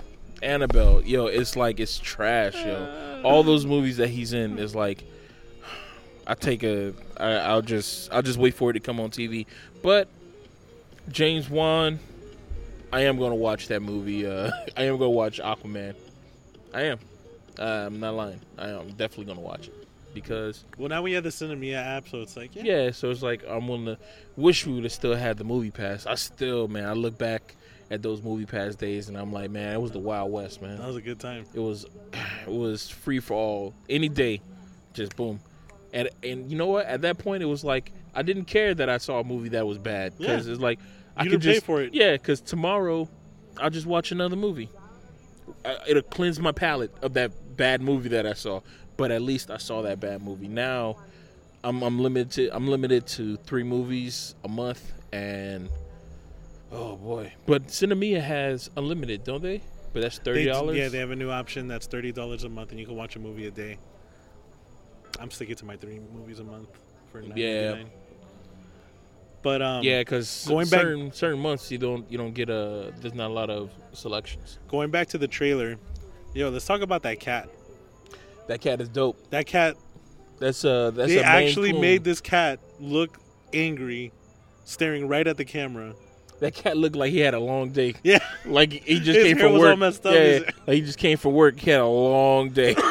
Annabelle, 0.43 1.03
yo, 1.03 1.27
it's 1.27 1.57
like 1.57 1.81
it's 1.81 1.99
trash, 1.99 2.55
yo. 2.55 3.21
All 3.25 3.43
those 3.43 3.67
movies 3.67 3.97
that 3.97 4.09
he's 4.09 4.33
in 4.33 4.59
is 4.59 4.75
like, 4.75 5.05
I 6.27 6.35
take 6.35 6.63
a, 6.63 6.95
I, 7.17 7.33
I'll 7.33 7.63
just, 7.63 8.13
I'll 8.13 8.23
just 8.23 8.39
wait 8.39 8.55
for 8.55 8.71
it 8.71 8.75
to 8.75 8.81
come 8.81 9.01
on 9.01 9.11
TV. 9.11 9.47
But 9.83 10.09
James 11.11 11.51
Wan, 11.51 11.99
I 12.93 13.03
am 13.03 13.19
gonna 13.19 13.35
watch 13.35 13.69
that 13.69 13.81
movie. 13.83 14.27
Uh, 14.27 14.51
I 14.77 14.85
am 14.85 14.97
gonna 14.99 15.11
watch 15.11 15.41
Aquaman. 15.41 15.95
I 16.73 16.83
am. 16.83 16.99
Uh, 17.59 17.63
I'm 17.87 18.01
not 18.01 18.15
lying. 18.15 18.41
I 18.57 18.69
am 18.71 18.89
definitely 18.91 19.27
gonna 19.27 19.41
watch 19.41 19.69
it 19.69 19.75
because 20.15 20.65
Well, 20.79 20.89
now 20.89 21.03
we 21.03 21.13
have 21.13 21.25
the 21.25 21.31
Sinemia 21.31 21.77
app, 21.77 22.09
so 22.09 22.23
it's 22.23 22.37
like, 22.37 22.55
yeah. 22.57 22.63
yeah, 22.65 22.91
so 22.91 23.11
it's 23.11 23.23
like 23.23 23.45
I'm 23.49 23.69
willing 23.69 23.87
to 23.87 23.99
wish 24.37 24.67
we 24.67 24.73
would 24.75 24.85
have 24.85 24.93
still 24.93 25.15
had 25.15 25.37
the 25.39 25.45
MoviePass. 25.45 26.07
I 26.07 26.15
still, 26.15 26.67
man, 26.69 26.89
I 26.89 26.93
look 26.93 27.19
back 27.19 27.57
at 27.91 28.03
those 28.03 28.21
MoviePass 28.21 28.77
days 28.79 29.09
and 29.09 29.17
I'm 29.19 29.33
like, 29.33 29.51
man, 29.51 29.75
it 29.75 29.81
was 29.81 29.91
the 29.93 29.99
Wild 29.99 30.31
West, 30.33 30.63
man. 30.63 30.79
That 30.79 30.87
was 30.87 30.97
a 30.97 31.03
good 31.03 31.19
time. 31.21 31.45
It 31.55 31.61
was 31.61 31.85
it 32.47 32.51
was 32.53 32.89
free 32.89 33.21
for 33.21 33.35
all. 33.35 33.75
Any 33.89 34.09
day, 34.09 34.41
just 34.95 35.15
boom. 35.17 35.41
And 35.93 36.09
and 36.23 36.51
you 36.51 36.57
know 36.57 36.67
what? 36.67 36.87
At 36.87 37.03
that 37.03 37.19
point, 37.19 37.43
it 37.43 37.47
was 37.47 37.65
like 37.65 37.93
I 38.15 38.23
didn't 38.23 38.45
care 38.47 38.75
that 38.75 38.89
I 38.89 38.99
saw 38.99 39.21
a 39.21 39.25
movie 39.25 39.51
that 39.51 39.67
was 39.67 39.79
bad 39.79 40.17
because 40.17 40.47
Yeah. 40.47 40.53
it's 40.53 40.63
like 40.63 40.79
I 41.19 41.25
You 41.25 41.31
could 41.31 41.41
didn't 41.41 41.55
pay 41.57 41.61
for 41.61 41.83
it. 41.83 41.93
Yeah, 41.93 42.13
because 42.13 42.41
tomorrow 42.41 43.09
I'll 43.59 43.71
just 43.71 43.87
watch 43.87 44.13
another 44.13 44.37
movie. 44.37 44.71
I, 45.65 45.77
it'll 45.89 46.03
cleanse 46.03 46.39
my 46.39 46.53
palate 46.53 46.93
of 47.03 47.15
that 47.15 47.57
bad 47.57 47.83
movie 47.83 48.11
that 48.11 48.27
I 48.27 48.35
saw. 48.35 48.61
But 48.97 49.11
at 49.11 49.23
least 49.23 49.51
I 49.51 49.59
saw 49.59 49.83
that 49.83 50.01
bad 50.01 50.23
movie. 50.23 50.49
Now 50.49 50.97
I'm 51.65 51.83
I'm 51.83 51.99
limited. 51.99 52.31
To, 52.33 52.57
I'm 52.57 52.69
limited 52.69 53.07
to 53.09 53.37
three 53.37 53.63
movies 53.63 54.35
a 54.45 54.49
month, 54.49 54.93
and 55.13 55.69
oh 56.73 56.97
boy! 56.97 57.33
But 57.47 57.69
Sinemia 57.69 58.21
has 58.21 58.71
unlimited, 58.77 59.25
don't 59.25 59.43
they? 59.43 59.63
But 59.93 60.03
that's 60.03 60.19
thirty 60.19 60.45
dollars. 60.45 60.77
Yeah, 60.77 60.89
they 60.89 60.99
have 60.99 61.11
a 61.11 61.17
new 61.17 61.31
option 61.31 61.69
that's 61.69 61.87
thirty 61.87 62.13
dollars 62.13 62.45
a 62.45 62.49
month, 62.49 62.71
and 62.71 62.81
you 62.81 62.87
can 62.87 62.97
watch 62.97 63.17
a 63.17 63.19
movie 63.19 63.47
a 63.47 63.51
day. 63.51 63.79
I'm 65.21 65.31
sticking 65.31 65.57
to 65.57 65.65
my 65.65 65.77
three 65.77 66.01
movies 66.13 66.39
a 66.39 66.45
month 66.45 66.69
for 67.11 67.23
nine 67.23 67.37
Yeah. 67.37 67.83
But 69.43 69.63
um, 69.63 69.85
Yeah, 69.85 70.01
because 70.01 70.45
going 70.49 70.69
back- 70.69 70.81
certain 70.81 71.13
certain 71.13 71.39
months 71.41 71.71
you 71.71 71.79
don't 71.79 72.11
you 72.11 72.19
don't 72.19 72.35
get 72.35 72.51
a 72.51 72.93
there's 73.01 73.15
not 73.15 73.31
a 73.31 73.33
lot 73.35 73.51
of 73.51 73.71
selections. 73.93 74.59
going 74.69 74.91
back 74.91 75.07
to 75.09 75.19
the 75.19 75.29
trailer, 75.29 75.77
yo, 76.35 76.49
let's 76.51 76.67
talk 76.67 76.81
about 76.81 77.03
that 77.05 77.21
cat. 77.21 77.49
That 78.49 78.61
cat 78.61 78.81
is 78.81 78.89
dope. 78.89 79.31
That 79.31 79.47
cat. 79.47 79.77
That's 80.41 80.65
uh 80.65 80.91
that's 80.93 81.09
they 81.11 81.19
a 81.19 81.23
actually 81.23 81.73
Coon. 81.73 81.81
made 81.81 82.05
this 82.05 82.21
cat 82.21 82.61
look 82.81 83.19
angry, 83.53 84.13
staring 84.65 85.07
right 85.09 85.27
at 85.27 85.37
the 85.37 85.45
camera. 85.45 85.95
that 86.41 86.55
cat 86.55 86.77
looked 86.77 86.95
like 86.97 87.11
he 87.13 87.19
had 87.21 87.35
a 87.35 87.41
long 87.41 87.71
day. 87.71 87.95
Yeah, 88.05 88.19
Like 88.45 88.73
he 88.73 89.01
just 89.01 89.19
His 89.19 89.25
came 89.27 89.39
from 89.39 89.53
work. 89.59 89.81
up, 89.81 89.95
Yeah, 90.05 90.39
like 90.67 90.75
he 90.77 90.81
just 90.83 90.99
came 90.99 91.19
from 91.19 91.33
work. 91.35 91.59
He 91.59 91.71
had 91.71 91.81
a 91.81 91.87
long 91.87 92.51
day. 92.51 92.75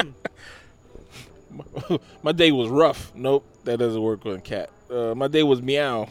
my, 1.50 1.98
my 2.22 2.32
day 2.32 2.52
was 2.52 2.68
rough. 2.68 3.12
Nope, 3.14 3.44
that 3.64 3.78
doesn't 3.78 4.00
work 4.02 4.24
on 4.26 4.40
cat. 4.40 4.70
Uh, 4.92 5.14
my 5.14 5.28
day 5.28 5.42
was 5.42 5.62
meow. 5.62 6.08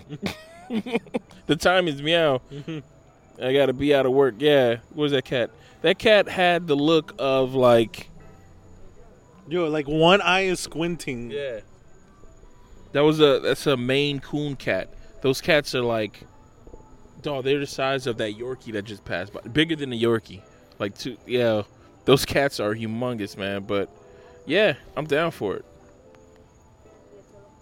the 1.45 1.55
time 1.55 1.87
is 1.87 2.01
meow. 2.01 2.41
I 3.41 3.53
gotta 3.53 3.73
be 3.73 3.93
out 3.93 4.05
of 4.05 4.11
work. 4.11 4.35
Yeah, 4.39 4.77
where's 4.93 5.11
that 5.11 5.25
cat? 5.25 5.51
That 5.81 5.99
cat 5.99 6.27
had 6.27 6.67
the 6.67 6.75
look 6.75 7.13
of 7.19 7.53
like 7.53 8.09
yo, 9.47 9.67
like 9.67 9.87
one 9.87 10.21
eye 10.21 10.41
is 10.41 10.59
squinting. 10.59 11.29
Yeah. 11.31 11.59
That 12.93 13.01
was 13.01 13.19
a 13.19 13.39
that's 13.39 13.67
a 13.67 13.77
Maine 13.77 14.19
Coon 14.19 14.55
cat. 14.55 14.93
Those 15.21 15.41
cats 15.41 15.75
are 15.75 15.83
like, 15.83 16.23
dog. 17.21 17.43
They're 17.43 17.59
the 17.59 17.67
size 17.67 18.07
of 18.07 18.17
that 18.17 18.33
Yorkie 18.33 18.73
that 18.73 18.83
just 18.83 19.05
passed 19.05 19.33
by, 19.33 19.41
bigger 19.41 19.75
than 19.75 19.91
the 19.91 20.01
Yorkie. 20.01 20.41
Like 20.79 20.97
two, 20.97 21.17
yeah. 21.25 21.63
Those 22.05 22.25
cats 22.25 22.59
are 22.59 22.73
humongous, 22.73 23.37
man. 23.37 23.63
But 23.63 23.89
yeah, 24.45 24.73
I'm 24.97 25.05
down 25.05 25.31
for 25.31 25.55
it. 25.55 25.65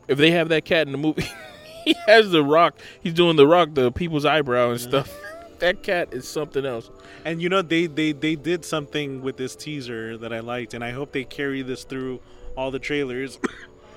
If 0.09 0.17
they 0.17 0.31
have 0.31 0.49
that 0.49 0.65
cat 0.65 0.87
in 0.87 0.91
the 0.91 0.97
movie, 0.97 1.29
he 1.85 1.95
has 2.07 2.31
the 2.31 2.43
rock. 2.43 2.75
He's 3.01 3.13
doing 3.13 3.35
the 3.35 3.47
rock, 3.47 3.69
the 3.73 3.91
people's 3.91 4.25
eyebrow 4.25 4.71
and 4.71 4.81
stuff. 4.81 5.15
that 5.59 5.83
cat 5.83 6.09
is 6.11 6.27
something 6.27 6.65
else. 6.65 6.89
And 7.23 7.41
you 7.41 7.47
know 7.47 7.61
they, 7.61 7.85
they 7.85 8.11
they 8.11 8.35
did 8.35 8.65
something 8.65 9.21
with 9.21 9.37
this 9.37 9.55
teaser 9.55 10.17
that 10.17 10.33
I 10.33 10.39
liked, 10.39 10.73
and 10.73 10.83
I 10.83 10.91
hope 10.91 11.11
they 11.11 11.23
carry 11.23 11.61
this 11.61 11.83
through 11.83 12.21
all 12.57 12.71
the 12.71 12.79
trailers. 12.79 13.37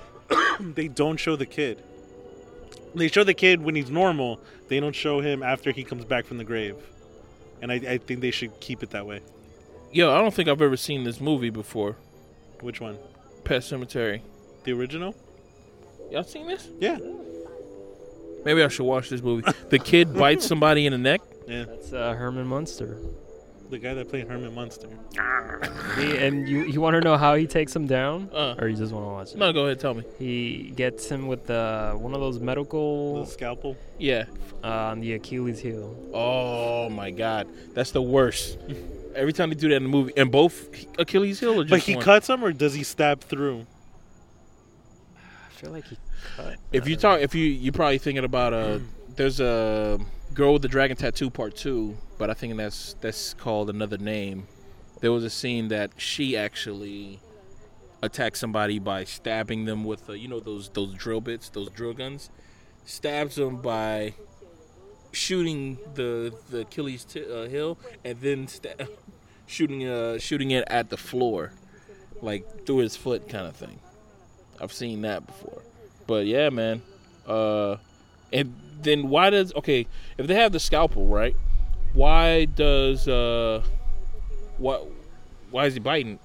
they 0.59 0.87
don't 0.87 1.17
show 1.17 1.35
the 1.35 1.47
kid. 1.47 1.83
They 2.93 3.07
show 3.07 3.23
the 3.23 3.33
kid 3.33 3.63
when 3.63 3.73
he's 3.73 3.89
normal. 3.89 4.39
They 4.67 4.79
don't 4.79 4.95
show 4.95 5.19
him 5.19 5.41
after 5.41 5.71
he 5.71 5.83
comes 5.83 6.05
back 6.05 6.25
from 6.25 6.37
the 6.37 6.43
grave. 6.43 6.75
And 7.59 7.71
I, 7.71 7.75
I 7.75 7.97
think 7.97 8.19
they 8.21 8.29
should 8.31 8.59
keep 8.59 8.83
it 8.83 8.91
that 8.91 9.07
way. 9.07 9.21
Yo, 9.91 10.13
I 10.13 10.21
don't 10.21 10.33
think 10.33 10.47
I've 10.47 10.61
ever 10.61 10.77
seen 10.77 11.05
this 11.05 11.19
movie 11.19 11.49
before. 11.49 11.95
Which 12.61 12.79
one? 12.79 12.97
Pet 13.45 13.61
Sematary. 13.61 14.21
The 14.63 14.73
original? 14.73 15.15
Y'all 16.11 16.23
seen 16.23 16.47
this? 16.47 16.67
Yeah. 16.79 16.97
Maybe 18.45 18.61
I 18.61 18.67
should 18.67 18.85
watch 18.85 19.09
this 19.09 19.21
movie. 19.21 19.49
The 19.69 19.79
kid 19.79 20.13
bites 20.17 20.45
somebody 20.45 20.85
in 20.85 20.91
the 20.91 20.97
neck. 20.97 21.21
Yeah. 21.47 21.63
That's 21.65 21.93
uh, 21.93 22.13
Herman 22.13 22.45
Munster. 22.47 22.97
The 23.69 23.79
guy 23.79 23.93
that 23.95 24.09
played 24.09 24.27
Herman 24.27 24.53
Munster. 24.53 24.87
He, 25.97 26.17
and 26.17 26.47
you 26.47 26.63
you 26.63 26.79
want 26.79 26.93
to 26.95 27.01
know 27.01 27.17
how 27.17 27.33
he 27.33 27.47
takes 27.47 27.75
him 27.75 27.87
down, 27.87 28.29
Uh. 28.31 28.53
or 28.59 28.67
you 28.67 28.75
just 28.75 28.91
want 28.93 29.05
to 29.05 29.09
watch 29.09 29.31
it? 29.31 29.37
No, 29.37 29.51
go 29.51 29.65
ahead, 29.65 29.79
tell 29.79 29.95
me. 29.95 30.03
He 30.19 30.71
gets 30.75 31.09
him 31.09 31.27
with 31.27 31.49
uh, 31.49 31.93
one 31.93 32.13
of 32.13 32.19
those 32.19 32.37
The 32.37 32.45
medical 32.45 33.25
scalpel. 33.25 33.75
Yeah. 33.97 34.25
uh, 34.63 34.67
on 34.91 34.99
the 34.99 35.13
Achilles 35.13 35.59
heel. 35.59 35.95
Oh 36.13 36.89
my 36.89 37.09
God, 37.09 37.47
that's 37.73 37.91
the 37.91 38.01
worst. 38.01 38.59
Every 39.15 39.33
time 39.33 39.49
they 39.49 39.55
do 39.55 39.69
that 39.69 39.77
in 39.77 39.83
the 39.83 39.89
movie, 39.89 40.13
and 40.17 40.31
both 40.31 40.69
Achilles 40.99 41.39
heel 41.39 41.59
or 41.59 41.63
just 41.63 41.69
But 41.71 41.79
he 41.79 41.95
one? 41.95 42.03
cuts 42.03 42.29
him 42.29 42.43
or 42.43 42.51
does 42.51 42.73
he 42.75 42.83
stab 42.83 43.21
through? 43.21 43.65
I 45.53 45.61
feel 45.61 45.71
like 45.71 45.85
he 45.85 45.97
cut. 46.35 46.57
If 46.71 46.87
you 46.87 46.95
talk, 46.95 47.21
if 47.21 47.35
you 47.35 47.45
you're 47.45 47.73
probably 47.73 47.97
thinking 47.97 48.23
about 48.23 48.53
uh 48.53 48.79
there's 49.15 49.39
a 49.39 49.99
girl 50.33 50.53
with 50.53 50.61
the 50.63 50.67
dragon 50.67 50.97
tattoo 50.97 51.29
part 51.29 51.55
two, 51.55 51.97
but 52.17 52.29
I 52.29 52.33
think 52.33 52.57
that's 52.57 52.95
that's 53.01 53.33
called 53.35 53.69
another 53.69 53.97
name. 53.97 54.47
There 55.01 55.11
was 55.11 55.23
a 55.23 55.29
scene 55.29 55.67
that 55.67 55.91
she 55.97 56.35
actually 56.37 57.19
attacked 58.01 58.37
somebody 58.37 58.79
by 58.79 59.03
stabbing 59.03 59.65
them 59.65 59.83
with 59.83 60.09
uh, 60.09 60.13
you 60.13 60.27
know 60.27 60.39
those 60.39 60.69
those 60.69 60.93
drill 60.93 61.21
bits, 61.21 61.49
those 61.49 61.69
drill 61.69 61.93
guns, 61.93 62.29
stabs 62.85 63.35
them 63.35 63.57
by 63.57 64.13
shooting 65.11 65.77
the 65.93 66.33
the 66.49 66.61
Achilles 66.61 67.05
t- 67.05 67.23
uh, 67.31 67.47
heel 67.47 67.77
and 68.03 68.19
then 68.21 68.47
sta- 68.47 68.87
shooting 69.45 69.87
uh 69.87 70.17
shooting 70.17 70.51
it 70.51 70.63
at 70.67 70.89
the 70.89 70.97
floor, 70.97 71.51
like 72.21 72.65
through 72.65 72.77
his 72.77 72.95
foot 72.95 73.29
kind 73.29 73.45
of 73.45 73.55
thing. 73.55 73.79
I've 74.61 74.73
seen 74.73 75.01
that 75.01 75.25
before. 75.25 75.61
But 76.07 76.25
yeah, 76.25 76.49
man. 76.49 76.81
Uh 77.27 77.77
and 78.31 78.53
then 78.81 79.09
why 79.09 79.29
does 79.29 79.53
okay, 79.55 79.87
if 80.17 80.27
they 80.27 80.35
have 80.35 80.51
the 80.51 80.59
scalpel, 80.59 81.05
right? 81.07 81.35
Why 81.93 82.45
does 82.45 83.07
uh 83.07 83.63
what 84.57 84.87
why 85.51 85.65
is 85.65 85.73
he 85.73 85.79
biting? 85.79 86.19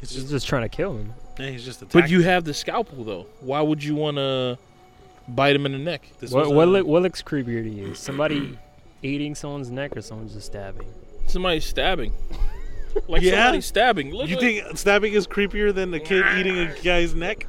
He's 0.00 0.10
just, 0.12 0.28
just 0.28 0.46
trying 0.48 0.62
to 0.62 0.68
kill 0.68 0.96
him. 0.96 1.12
yeah, 1.38 1.50
he's 1.50 1.64
just 1.64 1.82
attacking. 1.82 2.00
But 2.02 2.10
you 2.10 2.22
have 2.22 2.44
the 2.44 2.54
scalpel 2.54 3.04
though. 3.04 3.26
Why 3.40 3.60
would 3.60 3.82
you 3.82 3.94
want 3.94 4.16
to 4.16 4.58
bite 5.28 5.54
him 5.56 5.66
in 5.66 5.72
the 5.72 5.78
neck? 5.78 6.08
This 6.18 6.30
What 6.30 6.52
what, 6.52 6.68
a- 6.68 6.70
look, 6.70 6.86
what 6.86 7.02
looks 7.02 7.22
creepier 7.22 7.62
to 7.62 7.70
you? 7.70 7.94
Somebody 7.94 8.58
eating 9.02 9.34
someone's 9.34 9.70
neck 9.70 9.96
or 9.96 10.02
someone 10.02 10.28
just 10.28 10.46
stabbing? 10.46 10.88
Somebody 11.26 11.60
stabbing. 11.60 12.12
Like 13.06 13.22
Yeah? 13.22 13.32
somebody 13.44 13.60
stabbing. 13.60 14.12
Look 14.12 14.28
You 14.28 14.36
like- 14.36 14.64
think 14.64 14.78
stabbing 14.78 15.12
is 15.12 15.26
creepier 15.26 15.74
than 15.74 15.92
a 15.94 16.00
kid 16.00 16.24
eating 16.38 16.58
a 16.58 16.74
guy's 16.82 17.14
neck? 17.14 17.46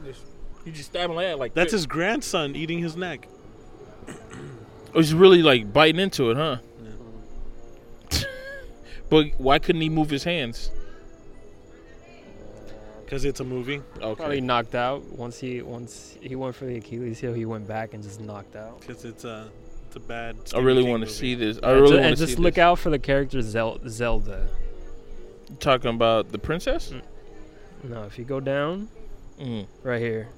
you 0.65 0.71
just 0.71 0.89
stabbing 0.89 1.15
like 1.15 1.27
that 1.27 1.39
like 1.39 1.53
That's 1.53 1.71
this. 1.71 1.79
his 1.81 1.85
grandson 1.87 2.55
eating 2.55 2.79
his 2.79 2.95
neck. 2.95 3.27
Oh, 4.93 4.99
he's 4.99 5.13
really 5.13 5.41
like 5.41 5.71
biting 5.71 5.99
into 6.01 6.31
it, 6.31 6.37
huh? 6.37 6.57
but 9.09 9.27
why 9.37 9.59
couldn't 9.59 9.81
he 9.81 9.89
move 9.89 10.09
his 10.09 10.23
hands? 10.23 10.71
Because 13.05 13.25
it's 13.25 13.39
a 13.39 13.43
movie. 13.43 13.81
Okay. 14.01 14.15
Probably 14.15 14.41
knocked 14.41 14.75
out 14.75 15.03
once 15.05 15.39
he 15.39 15.61
once 15.63 16.15
he 16.21 16.35
went 16.35 16.55
for 16.55 16.65
the 16.65 16.77
Achilles 16.77 17.19
heel. 17.19 17.33
He 17.33 17.45
went 17.45 17.67
back 17.67 17.93
and 17.95 18.03
just 18.03 18.19
knocked 18.21 18.55
out. 18.55 18.81
Because 18.81 19.03
it's 19.03 19.23
a, 19.25 19.49
it's 19.87 19.95
a 19.95 19.99
bad. 19.99 20.35
I 20.53 20.59
really 20.59 20.83
want 20.83 21.03
to 21.03 21.09
see 21.09 21.33
this. 21.33 21.57
I 21.63 21.71
and 21.71 21.81
really 21.81 21.81
want 21.81 21.91
to 21.91 21.97
see 22.03 22.07
And 22.09 22.17
just 22.17 22.39
look 22.39 22.55
this. 22.55 22.61
out 22.61 22.77
for 22.77 22.91
the 22.91 22.99
character 22.99 23.41
Zel- 23.41 23.79
Zelda. 23.87 24.47
Talking 25.59 25.89
about 25.91 26.31
the 26.31 26.37
princess? 26.39 26.93
No, 27.83 28.03
if 28.03 28.17
you 28.19 28.25
go 28.25 28.39
down 28.39 28.89
Mm. 29.39 29.67
right 29.83 30.01
here, 30.01 30.29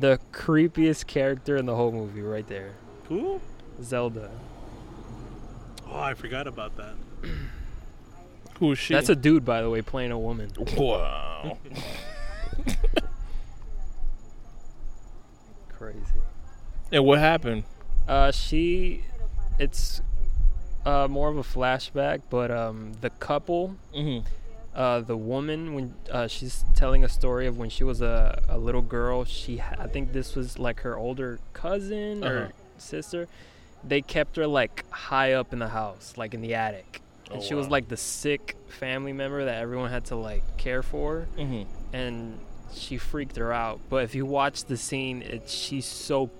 the 0.00 0.18
creepiest 0.32 1.06
character 1.06 1.56
in 1.56 1.66
the 1.66 1.74
whole 1.76 1.92
movie, 1.92 2.22
right 2.22 2.46
there, 2.46 2.72
Who? 3.08 3.40
Zelda. 3.82 4.30
Oh, 5.86 5.98
I 6.00 6.14
forgot 6.14 6.46
about 6.46 6.76
that. 6.76 6.94
Who 8.60 8.72
is 8.72 8.78
she? 8.78 8.94
That's 8.94 9.08
a 9.08 9.16
dude, 9.16 9.44
by 9.44 9.60
the 9.62 9.68
way, 9.70 9.82
playing 9.82 10.10
a 10.12 10.18
woman. 10.18 10.50
wow. 10.76 11.58
Crazy. 15.70 15.98
and 16.92 17.04
what 17.04 17.18
happened? 17.18 17.64
Uh, 18.06 18.30
she, 18.32 19.04
it's 19.58 20.02
uh 20.86 21.06
more 21.08 21.28
of 21.28 21.36
a 21.36 21.42
flashback, 21.42 22.20
but 22.30 22.50
um, 22.50 22.92
the 23.00 23.10
couple, 23.10 23.76
Mm-hmm. 23.94 24.26
uh, 24.74 25.00
the 25.00 25.16
woman 25.16 25.74
when 25.74 25.94
uh, 26.10 26.26
she's 26.26 26.64
telling 26.74 27.04
a 27.04 27.08
story 27.08 27.46
of 27.46 27.58
when 27.58 27.68
she 27.70 27.84
was 27.84 28.00
a, 28.00 28.40
a 28.48 28.56
little 28.58 28.82
girl. 28.82 29.24
She, 29.24 29.58
ha- 29.58 29.76
I 29.78 29.86
think 29.88 30.12
this 30.12 30.34
was 30.34 30.58
like 30.58 30.80
her 30.80 30.96
older 30.96 31.38
cousin 31.52 32.22
Uh-huh. 32.24 32.32
or 32.34 32.52
sister. 32.78 33.28
They 33.82 34.00
kept 34.02 34.36
her 34.36 34.46
like 34.46 34.84
high 34.90 35.32
up 35.34 35.52
in 35.52 35.58
the 35.58 35.68
house, 35.68 36.14
like 36.16 36.34
in 36.34 36.40
the 36.42 36.54
attic, 36.54 37.00
and 37.30 37.40
Oh, 37.40 37.44
she 37.44 37.54
was 37.54 37.68
like 37.68 37.88
the 37.88 37.96
sick 37.96 38.56
family 38.68 39.12
member 39.12 39.44
that 39.44 39.60
everyone 39.62 39.90
had 39.90 40.04
to 40.06 40.16
like 40.16 40.42
care 40.56 40.82
for. 40.82 41.26
Mm-hmm. 41.36 41.62
and 41.94 42.38
she 42.72 42.98
freaked 42.98 43.36
her 43.36 43.52
out. 43.52 43.80
But 43.88 44.04
if 44.04 44.14
you 44.14 44.24
watch 44.24 44.64
the 44.64 44.76
scene, 44.76 45.22
it 45.22 45.48
she's 45.48 45.84
so 45.86 46.30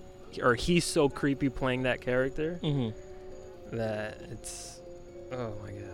or 0.43 0.55
he's 0.55 0.85
so 0.85 1.09
creepy 1.09 1.49
playing 1.49 1.83
that 1.83 2.01
character 2.01 2.61
Mm-hmm. 2.63 2.97
That 3.73 4.21
it's 4.31 4.81
oh 5.33 5.53
my 5.63 5.71
god. 5.71 5.87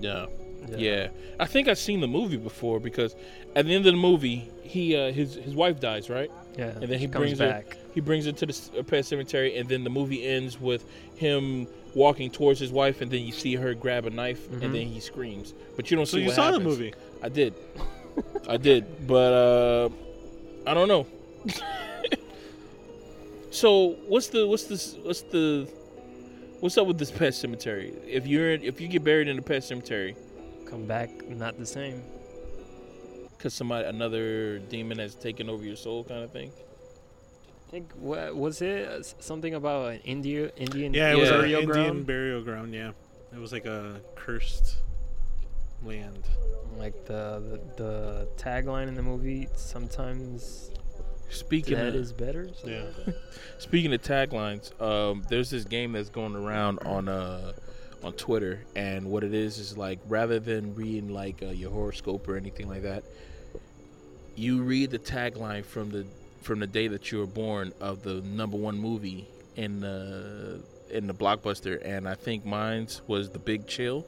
Yeah. 0.00 0.26
Yeah. 0.76 1.08
I 1.40 1.46
think 1.46 1.68
I've 1.68 1.78
seen 1.78 2.00
the 2.00 2.06
movie 2.08 2.36
before 2.36 2.80
because 2.80 3.14
at 3.56 3.64
the 3.66 3.74
end 3.74 3.86
of 3.86 3.92
the 3.92 3.98
movie, 3.98 4.50
he 4.62 4.96
uh, 4.96 5.12
his 5.12 5.34
his 5.34 5.54
wife 5.54 5.80
dies, 5.80 6.10
right? 6.10 6.30
Yeah. 6.56 6.70
And 6.70 6.82
then 6.82 6.98
he 6.98 7.06
she 7.06 7.08
comes 7.08 7.22
brings 7.24 7.38
her- 7.38 7.48
back. 7.48 7.76
He 7.94 8.00
brings 8.00 8.26
her 8.26 8.32
to 8.32 8.46
the 8.46 8.52
c- 8.52 8.78
uh, 8.78 8.82
pet 8.82 9.04
cemetery, 9.04 9.56
and 9.56 9.68
then 9.68 9.82
the 9.82 9.90
movie 9.90 10.24
ends 10.24 10.60
with 10.60 10.84
him 11.16 11.66
walking 11.94 12.30
towards 12.30 12.60
his 12.60 12.70
wife, 12.70 13.00
and 13.00 13.10
then 13.10 13.22
you 13.24 13.32
see 13.32 13.54
her 13.56 13.74
grab 13.74 14.06
a 14.06 14.10
knife, 14.10 14.48
Mhm. 14.50 14.62
and 14.62 14.74
then 14.74 14.86
he 14.86 15.00
screams. 15.00 15.54
But 15.74 15.90
you 15.90 15.96
don't 15.96 16.06
So 16.06 16.16
see 16.16 16.22
you 16.22 16.26
what 16.28 16.36
saw 16.36 16.50
the 16.52 16.60
movie? 16.60 16.94
I 17.22 17.28
did. 17.28 17.54
I 18.48 18.56
did, 18.56 19.06
but 19.06 19.32
uh, 19.32 19.88
I 20.66 20.74
don't 20.74 20.88
know. 20.88 21.06
so 23.58 23.96
what's 24.06 24.28
the 24.28 24.46
what's 24.46 24.64
this 24.64 24.94
what's 25.02 25.22
the 25.22 25.68
what's 26.60 26.78
up 26.78 26.86
with 26.86 26.98
this 26.98 27.10
Pet 27.10 27.32
Sematary? 27.32 27.92
If 28.06 28.26
you're 28.26 28.52
in, 28.54 28.62
if 28.62 28.80
you 28.80 28.86
get 28.88 29.02
buried 29.04 29.28
in 29.28 29.38
a 29.38 29.42
pet 29.42 29.64
cemetery 29.64 30.14
Come 30.66 30.86
back 30.86 31.10
not 31.28 31.58
the 31.58 31.66
same. 31.66 32.02
because 33.36 33.54
somebody 33.54 33.86
another 33.88 34.58
demon 34.58 34.98
has 34.98 35.14
taken 35.14 35.48
over 35.48 35.64
your 35.64 35.76
soul, 35.76 36.04
kind 36.04 36.22
of 36.22 36.30
thing. 36.30 36.50
I 37.66 37.70
think 37.70 37.90
what 37.98 38.34
was 38.36 38.62
it 38.62 38.88
uh, 38.88 39.02
something 39.02 39.54
about 39.54 39.92
an 39.92 40.00
India 40.04 40.50
Indian 40.56 40.94
Yeah, 40.94 41.12
it 41.12 41.18
was 41.18 41.28
Yeah. 41.28 41.34
an 41.34 41.40
burial 41.40 41.60
Indian 41.62 41.84
ground? 41.86 42.06
burial 42.06 42.42
ground. 42.42 42.74
Yeah, 42.74 42.92
it 43.32 43.38
was 43.38 43.52
like 43.52 43.66
a 43.66 44.00
cursed 44.14 44.76
land. 45.82 46.22
like 46.78 47.06
the, 47.06 47.42
the 47.76 47.82
the 47.82 48.28
tagline 48.36 48.86
in 48.88 48.94
the 48.94 49.02
movie 49.02 49.48
sometimes 49.56 50.70
Speaking 51.30 51.76
dead 51.76 51.88
of, 51.88 51.96
is 51.96 52.12
better. 52.12 52.48
Yeah. 52.64 52.84
like. 53.06 53.16
Speaking 53.58 53.92
of 53.92 54.02
taglines, 54.02 54.80
um, 54.80 55.24
there's 55.28 55.50
this 55.50 55.64
game 55.64 55.92
that's 55.92 56.08
going 56.08 56.34
around 56.34 56.78
on 56.84 57.08
uh, 57.08 57.52
on 58.02 58.12
Twitter, 58.12 58.60
and 58.76 59.06
what 59.06 59.24
it 59.24 59.34
is 59.34 59.58
is 59.58 59.76
like 59.76 59.98
rather 60.06 60.38
than 60.38 60.74
reading 60.74 61.08
like 61.10 61.42
uh, 61.42 61.46
your 61.46 61.70
horoscope 61.70 62.26
or 62.28 62.36
anything 62.36 62.68
like 62.68 62.82
that, 62.82 63.04
you 64.36 64.62
read 64.62 64.90
the 64.90 64.98
tagline 64.98 65.64
from 65.64 65.90
the 65.90 66.06
from 66.42 66.60
the 66.60 66.66
day 66.66 66.88
that 66.88 67.10
you 67.10 67.18
were 67.18 67.26
born 67.26 67.72
of 67.80 68.02
the 68.02 68.22
number 68.22 68.56
one 68.56 68.78
movie 68.78 69.26
in 69.56 69.80
the 69.80 70.60
in 70.90 71.06
the 71.06 71.14
blockbuster, 71.14 71.84
and 71.84 72.08
I 72.08 72.14
think 72.14 72.44
mine's 72.44 73.02
was 73.06 73.28
The 73.28 73.38
Big 73.38 73.66
Chill, 73.66 74.06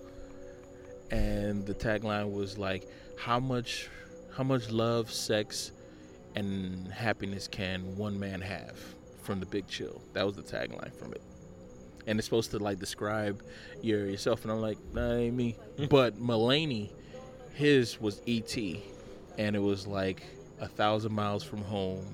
and 1.11 1.67
the 1.67 1.75
tagline 1.75 2.33
was 2.33 2.57
like, 2.57 2.89
"How 3.19 3.41
much, 3.41 3.89
how 4.33 4.45
much 4.45 4.71
love, 4.71 5.11
sex." 5.13 5.73
And 6.37 6.87
happiness 6.93 7.49
can 7.49 7.97
one 7.97 8.19
man 8.19 8.41
have 8.41 8.79
from 9.23 9.41
the 9.41 9.47
big 9.47 9.67
chill. 9.67 10.01
That 10.13 10.25
was 10.27 10.37
the 10.37 10.43
tagline 10.43 10.95
from 10.95 11.13
it. 11.13 11.23
And 12.07 12.19
it's 12.19 12.27
supposed 12.27 12.51
to 12.53 12.59
like 12.59 12.79
describe 12.79 13.43
your 13.83 14.07
yourself. 14.07 14.43
And 14.43 14.53
i'm 14.53 14.61
like 14.61 14.79
that 14.95 15.17
ain't 15.17 15.37
me. 15.37 15.57
But 15.91 16.21
mulaney 16.21 16.91
his 17.55 18.01
was 18.01 18.23
E.T. 18.27 18.83
and 19.39 19.55
it 19.55 19.59
was 19.59 19.87
like 19.87 20.23
a 20.61 20.69
thousand 20.69 21.13
miles 21.13 21.43
from 21.43 21.63
home 21.63 22.07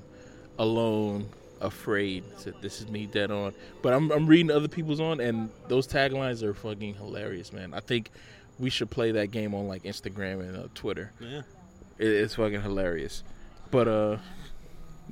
alone 0.59 1.29
afraid. 1.61 2.25
Said 2.37 2.55
this 2.61 2.81
is 2.81 2.89
me 2.89 3.07
dead 3.07 3.31
on. 3.31 3.55
But 3.83 3.93
i'm, 3.93 4.11
I'm 4.11 4.27
reading 4.27 4.51
other 4.51 4.69
people's 4.69 5.01
on 5.01 5.21
and 5.21 5.51
those 5.69 5.87
taglines 5.87 6.43
are 6.43 6.55
fucking 6.55 6.95
hilarious 6.95 7.53
man. 7.53 7.75
I 7.75 7.81
think 7.81 8.11
we 8.59 8.71
should 8.71 8.91
play 8.91 9.12
that 9.12 9.31
game 9.31 9.55
on 9.55 9.69
like 9.69 9.85
instagram 9.85 10.41
and 10.41 10.57
uh, 10.57 10.69
twitter. 10.75 11.12
Yeah. 11.21 11.43
it, 11.99 12.09
it's 12.09 12.35
fucking 12.35 12.62
hilarious. 12.62 13.23
But 13.77 13.89
uh, 13.89 14.16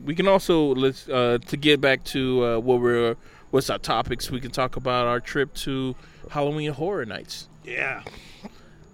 we 0.02 0.14
can 0.14 0.26
also 0.26 0.74
let's 0.74 1.06
uh 1.06 1.36
to 1.48 1.56
get 1.58 1.82
back 1.82 2.02
to 2.04 2.42
uh, 2.42 2.58
what 2.60 2.80
we're 2.80 3.14
what's 3.50 3.68
our 3.68 3.76
topics. 3.76 4.30
We 4.30 4.40
can 4.40 4.52
talk 4.52 4.76
about 4.76 5.06
our 5.06 5.20
trip 5.20 5.52
to 5.66 5.94
Halloween 6.30 6.72
Horror 6.72 7.04
Nights. 7.04 7.46
Yeah. 7.62 8.04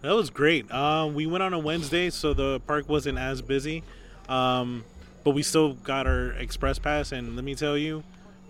That 0.02 0.10
was 0.16 0.28
great. 0.28 0.68
Um, 0.72 1.14
we 1.14 1.24
went 1.26 1.44
on 1.44 1.52
a 1.52 1.58
Wednesday, 1.60 2.10
so 2.10 2.34
the 2.34 2.58
park 2.66 2.88
wasn't 2.88 3.18
as 3.18 3.42
busy. 3.42 3.84
Um, 4.28 4.82
but 5.22 5.36
we 5.36 5.44
still 5.44 5.74
got 5.74 6.08
our 6.08 6.32
express 6.32 6.80
pass. 6.80 7.12
And 7.12 7.36
let 7.36 7.44
me 7.44 7.54
tell 7.54 7.78
you, 7.78 8.02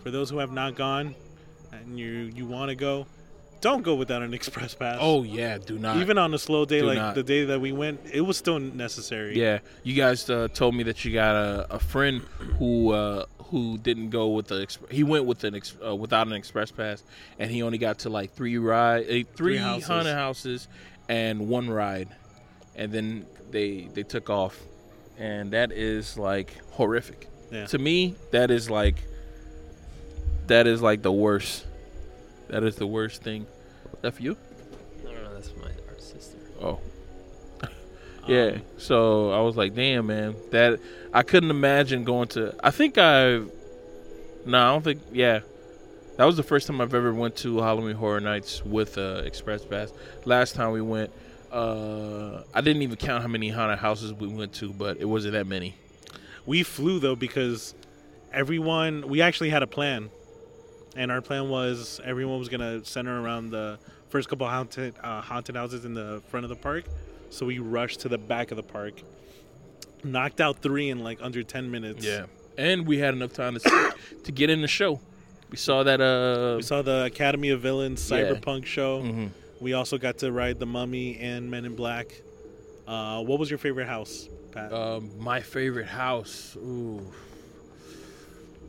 for 0.03 0.11
those 0.11 0.31
who 0.31 0.39
have 0.39 0.53
not 0.53 0.75
gone 0.75 1.15
and 1.71 1.99
you, 1.99 2.33
you 2.35 2.47
want 2.47 2.71
to 2.71 2.75
go, 2.75 3.07
don't 3.61 3.83
go 3.83 3.95
without 3.95 4.23
an 4.23 4.33
express 4.35 4.75
pass. 4.75 4.99
Oh 5.01 5.23
yeah, 5.23 5.59
do 5.59 5.79
not 5.79 5.97
Even 5.99 6.17
on 6.19 6.33
a 6.35 6.39
slow 6.39 6.65
day 6.65 6.81
do 6.81 6.87
like 6.87 6.97
not. 6.99 7.15
the 7.15 7.23
day 7.23 7.45
that 7.47 7.61
we 7.61 7.73
went, 7.73 8.01
it 8.13 8.23
was 8.23 8.37
still 8.37 8.59
necessary. 8.59 9.39
Yeah, 9.39 9.59
you 9.83 9.95
guys 9.95 10.29
uh, 10.31 10.49
told 10.53 10.75
me 10.75 10.83
that 10.85 11.05
you 11.05 11.13
got 11.13 11.35
a, 11.37 11.67
a 11.75 11.79
friend 11.79 12.23
who 12.59 12.93
uh, 12.93 13.27
who 13.45 13.77
didn't 13.79 14.11
go 14.11 14.29
with 14.29 14.47
the 14.49 14.57
exp- 14.67 14.91
he 14.91 15.03
went 15.03 15.25
with 15.25 15.43
an 15.45 15.55
ex- 15.57 15.77
uh, 15.85 15.95
without 15.95 16.27
an 16.27 16.33
express 16.35 16.71
pass, 16.71 17.03
and 17.39 17.51
he 17.51 17.63
only 17.63 17.79
got 17.79 17.99
to 18.01 18.09
like 18.09 18.33
three 18.35 18.57
ride 18.59 19.05
uh, 19.05 19.07
three, 19.09 19.25
Three 19.35 19.57
houses. 19.59 19.89
haunted 19.89 20.15
houses 20.15 20.69
and 21.09 21.49
one 21.49 21.69
ride, 21.69 22.09
and 22.77 22.93
then 22.93 23.27
they 23.51 23.89
they 23.95 24.05
took 24.05 24.31
off, 24.31 24.59
and 25.19 25.51
that 25.53 25.73
is 25.73 26.17
like 26.17 26.55
horrific. 26.73 27.27
Yeah. 27.51 27.67
To 27.67 27.79
me, 27.79 28.15
that 28.31 28.51
is 28.53 28.71
like 28.71 28.97
that 30.47 30.67
is 30.67 30.81
like 30.81 31.03
the 31.03 31.13
worst. 31.13 31.67
That 32.51 32.65
is 32.65 32.77
the 32.77 32.87
worst 32.87 33.23
thing. 33.23 33.47
Is 33.93 34.01
that 34.03 34.13
for 34.15 34.23
you? 34.23 34.37
No, 35.05 35.13
no, 35.13 35.23
no, 35.23 35.35
that's 35.35 35.53
my 35.57 35.71
our 35.89 35.99
sister. 35.99 36.37
Oh. 36.61 36.81
yeah. 38.29 38.59
So 38.77 39.31
I 39.31 39.41
was 39.41 39.57
like, 39.57 39.75
damn, 39.75 40.07
man. 40.07 40.35
That 40.51 40.81
I 41.13 41.23
couldn't 41.23 41.51
imagine 41.51 42.05
going 42.05 42.29
to. 42.29 42.55
I 42.63 42.71
think 42.71 42.99
I. 42.99 43.41
No, 44.47 44.59
I 44.59 44.73
don't 44.73 44.83
think. 44.83 45.01
Yeah. 45.13 45.41
That 46.17 46.25
was 46.25 46.37
the 46.37 46.43
first 46.43 46.67
time 46.67 46.81
I've 46.81 46.93
ever 46.93 47.15
went 47.15 47.37
to 47.37 47.61
Halloween 47.61 47.97
Horror 47.97 48.21
Nights 48.21 48.65
with 48.65 48.99
uh, 48.99 49.23
Express 49.25 49.65
Pass. 49.65 49.91
Last 50.27 50.55
time 50.55 50.73
we 50.73 50.83
went, 50.83 51.11
uh, 51.51 52.43
I 52.53 52.61
didn't 52.61 52.83
even 52.83 52.97
count 52.97 53.23
how 53.23 53.29
many 53.29 53.49
haunted 53.49 53.79
houses 53.79 54.13
we 54.13 54.27
went 54.29 54.53
to, 54.55 54.71
but 54.71 54.99
it 54.99 55.07
wasn't 55.07 55.33
that 55.33 55.47
many. 55.47 55.77
We 56.45 56.63
flew 56.63 56.99
though 56.99 57.17
because 57.17 57.75
everyone 58.33 59.09
we 59.09 59.23
actually 59.23 59.51
had 59.51 59.63
a 59.63 59.67
plan, 59.67 60.11
and 60.97 61.11
our 61.13 61.21
plan 61.21 61.49
was 61.49 62.01
everyone 62.05 62.39
was 62.39 62.49
gonna 62.49 62.85
center 62.85 63.21
around 63.23 63.51
the 63.51 63.79
first 64.09 64.29
couple 64.29 64.47
haunted 64.49 64.95
uh, 65.03 65.21
haunted 65.21 65.57
houses 65.57 65.85
in 65.85 65.95
the 65.95 66.23
front 66.29 66.45
of 66.45 66.51
the 66.51 66.57
park. 66.57 66.85
So 67.31 67.47
we 67.47 67.59
rushed 67.61 68.01
to 68.01 68.09
the 68.09 68.19
back 68.19 68.51
of 68.51 68.57
the 68.57 68.63
park, 68.63 68.95
knocked 70.03 70.41
out 70.41 70.61
three 70.63 70.91
in 70.91 70.99
like 71.05 71.19
under 71.23 71.43
ten 71.43 71.71
minutes. 71.71 72.05
Yeah. 72.05 72.27
And 72.59 72.87
we 72.87 72.99
had 72.99 73.15
enough 73.15 73.33
time 73.33 73.55
to 73.59 73.95
to 74.25 74.33
get 74.33 74.51
in 74.51 74.61
the 74.63 74.69
show. 74.69 75.01
We 75.51 75.57
saw 75.57 75.83
that. 75.85 76.01
Uh. 76.01 76.57
we 76.57 76.63
saw 76.63 76.83
the 76.83 77.05
Academy 77.05 77.51
of 77.51 77.61
Villains 77.61 78.11
Yeah. 78.11 78.19
cyberpunk 78.19 78.67
show. 78.67 79.03
mhm. 79.03 79.31
We 79.61 79.75
also 79.75 79.99
got 79.99 80.19
to 80.19 80.33
ride 80.33 80.59
the 80.59 80.67
Mummy 80.67 81.19
and 81.19 81.51
Men 81.51 81.65
in 81.67 81.77
Black. 81.77 82.21
Uh, 82.89 83.23
what 83.23 83.39
was 83.39 83.51
your 83.51 83.59
favorite 83.59 83.87
house, 83.87 84.29
Pat? 84.53 84.73
Um, 84.73 85.11
my 85.19 85.41
favorite 85.41 85.87
house. 85.87 86.57
Ooh. 86.57 87.01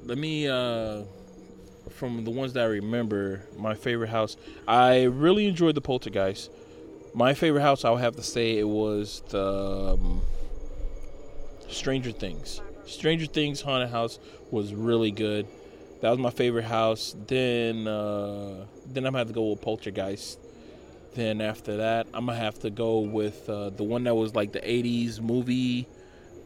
Let 0.03 0.17
me 0.17 0.47
uh 0.47 1.03
from 1.91 2.23
the 2.23 2.31
ones 2.31 2.53
that 2.53 2.63
I 2.63 2.67
remember, 2.67 3.43
my 3.57 3.73
favorite 3.73 4.09
house. 4.09 4.37
I 4.67 5.03
really 5.03 5.47
enjoyed 5.47 5.75
the 5.75 5.81
Poltergeist. 5.81 6.49
My 7.13 7.33
favorite 7.33 7.61
house, 7.61 7.83
I 7.83 7.89
would 7.91 8.01
have 8.01 8.15
to 8.15 8.23
say, 8.23 8.57
it 8.57 8.67
was 8.67 9.21
the 9.29 9.97
um, 9.99 10.21
Stranger 11.67 12.11
Things. 12.11 12.61
Stranger 12.85 13.25
Things 13.25 13.61
haunted 13.61 13.89
house 13.89 14.19
was 14.49 14.73
really 14.73 15.11
good. 15.11 15.47
That 16.01 16.09
was 16.09 16.19
my 16.19 16.31
favorite 16.31 16.65
house. 16.65 17.15
Then, 17.27 17.87
uh, 17.87 18.65
then 18.87 19.05
I'm 19.05 19.13
gonna 19.13 19.19
have 19.19 19.27
to 19.27 19.33
go 19.33 19.51
with 19.51 19.61
Poltergeist. 19.61 20.39
Then 21.13 21.41
after 21.41 21.77
that, 21.77 22.07
I'm 22.13 22.25
gonna 22.25 22.37
have 22.37 22.59
to 22.59 22.69
go 22.69 22.99
with 22.99 23.47
uh, 23.49 23.69
the 23.69 23.83
one 23.83 24.05
that 24.05 24.15
was 24.15 24.33
like 24.33 24.51
the 24.51 24.61
'80s 24.61 25.19
movie. 25.19 25.87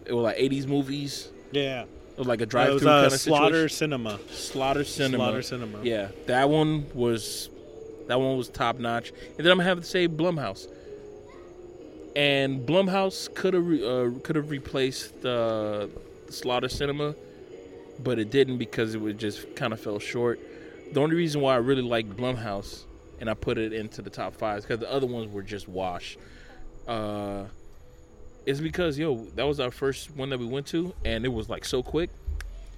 It 0.05 0.13
was 0.13 0.23
like 0.23 0.37
'80s 0.37 0.67
movies. 0.67 1.29
yeah, 1.51 1.85
It 2.15 2.19
was 2.19 2.27
like 2.27 2.39
a 2.39 2.45
drive-through 2.45 2.75
was 2.75 2.83
uh, 2.85 3.01
kind 3.01 3.13
of 3.13 3.19
Slaughter 3.19 3.53
situation. 3.55 3.77
Cinema. 3.77 4.19
Slaughter 4.31 4.83
Cinema. 4.85 5.17
Slaughter 5.17 5.41
Cinema. 5.41 5.79
Yeah, 5.83 6.07
that 6.27 6.49
one 6.49 6.85
was 6.93 7.49
that 8.07 8.17
one 8.19 8.37
was 8.37 8.47
top 8.47 8.79
notch. 8.79 9.11
And 9.37 9.45
then 9.45 9.51
I'm 9.51 9.57
gonna 9.57 9.67
have 9.67 9.81
to 9.81 9.85
say 9.85 10.07
Blumhouse. 10.07 10.67
And 12.15 12.65
Blumhouse 12.65 13.33
could 13.35 13.53
have 13.53 13.67
re- 13.67 13.85
uh, 13.85 14.11
could 14.23 14.37
have 14.37 14.49
replaced 14.49 15.25
uh, 15.25 15.87
Slaughter 16.29 16.69
Cinema, 16.69 17.15
but 18.01 18.17
it 18.17 18.29
didn't 18.31 18.59
because 18.59 18.95
it 18.95 19.01
was 19.01 19.15
just 19.15 19.53
kind 19.57 19.73
of 19.73 19.81
fell 19.81 19.99
short. 19.99 20.39
The 20.93 21.01
only 21.01 21.17
reason 21.17 21.41
why 21.41 21.55
I 21.55 21.57
really 21.57 21.81
like 21.81 22.07
Blumhouse 22.07 22.85
and 23.19 23.29
I 23.29 23.33
put 23.33 23.57
it 23.57 23.73
into 23.73 24.01
the 24.01 24.09
top 24.09 24.35
five 24.35 24.59
is 24.59 24.63
because 24.63 24.79
the 24.79 24.89
other 24.89 25.07
ones 25.07 25.29
were 25.29 25.43
just 25.43 25.67
wash. 25.67 26.17
Uh, 26.87 27.45
is 28.45 28.61
because 28.61 28.97
yo, 28.97 29.25
that 29.35 29.43
was 29.45 29.59
our 29.59 29.71
first 29.71 30.15
one 30.15 30.29
that 30.29 30.39
we 30.39 30.45
went 30.45 30.67
to, 30.67 30.93
and 31.03 31.25
it 31.25 31.33
was 31.33 31.49
like 31.49 31.65
so 31.65 31.81
quick. 31.83 32.09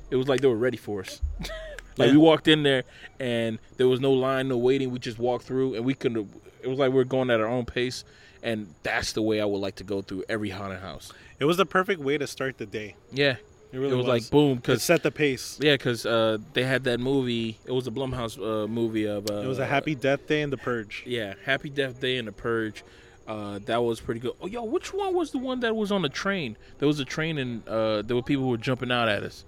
It 0.09 0.15
was 0.15 0.27
like 0.27 0.41
they 0.41 0.47
were 0.47 0.55
ready 0.57 0.77
for 0.77 1.01
us. 1.01 1.21
Like 1.99 2.09
Yeah. 2.09 2.11
we 2.13 2.17
walked 2.19 2.47
in 2.47 2.61
there 2.61 2.83
and 3.19 3.57
there 3.77 3.87
was 3.87 3.99
no 3.99 4.11
line, 4.13 4.49
no 4.49 4.57
waiting. 4.57 4.91
We 4.91 4.99
just 4.99 5.17
walked 5.17 5.45
through 5.45 5.73
and 5.73 5.83
we 5.83 5.95
couldn't. 5.95 6.29
It 6.61 6.67
was 6.67 6.77
like 6.77 6.93
we 6.93 6.99
are 7.01 7.03
going 7.03 7.31
at 7.31 7.39
our 7.41 7.47
own 7.47 7.65
pace, 7.65 8.03
and 8.43 8.71
that's 8.83 9.13
the 9.13 9.23
way 9.23 9.41
I 9.41 9.45
would 9.45 9.57
like 9.57 9.77
to 9.77 9.83
go 9.83 10.03
through 10.03 10.23
every 10.29 10.51
haunted 10.51 10.79
house. 10.81 11.11
It 11.39 11.45
was 11.45 11.57
the 11.57 11.65
perfect 11.65 11.99
way 11.99 12.19
to 12.19 12.27
start 12.27 12.59
the 12.59 12.67
day. 12.67 12.95
Yeah, 13.11 13.37
It 13.71 13.79
really 13.79 13.93
it 13.93 13.95
was, 13.95 14.05
was, 14.05 14.23
like 14.25 14.29
boom 14.29 14.57
because 14.57 14.83
set 14.83 15.01
the 15.01 15.09
pace. 15.09 15.57
yeah, 15.59 15.73
because 15.73 16.05
uh, 16.05 16.37
they 16.53 16.63
had 16.65 16.83
that 16.83 16.99
movie. 16.99 17.57
It 17.65 17.71
was 17.71 17.87
a 17.87 17.91
Blumhouse 17.91 18.37
uh, 18.37 18.67
movie 18.67 19.05
of. 19.07 19.31
Uh, 19.31 19.41
It 19.41 19.47
was 19.47 19.57
a 19.57 19.65
Happy 19.65 19.95
Death 19.95 20.27
Day 20.27 20.43
and 20.43 20.53
The 20.53 20.57
Purge. 20.57 21.01
Yeah, 21.07 21.33
Happy 21.45 21.71
Death 21.71 21.99
Day 21.99 22.17
and 22.19 22.27
The 22.27 22.31
Purge. 22.31 22.83
Uh, 23.27 23.59
that 23.65 23.83
was 23.83 23.99
pretty 23.99 24.21
good. 24.21 24.31
Oh, 24.41 24.47
yo, 24.47 24.63
which 24.63 24.93
one 24.93 25.13
was 25.13 25.31
the 25.31 25.37
one 25.37 25.59
that 25.59 25.75
was 25.75 25.91
on 25.91 26.01
the 26.01 26.09
train? 26.09 26.55
There 26.79 26.87
was 26.87 26.99
a 27.01 27.05
train 27.05 27.37
and 27.37 27.67
uh, 27.67 28.01
there 28.01 28.15
were 28.15 28.23
people 28.23 28.45
who 28.45 28.51
were 28.51 28.57
jumping 28.57 28.91
out 28.91 29.09
at 29.09 29.23
us. 29.23 29.43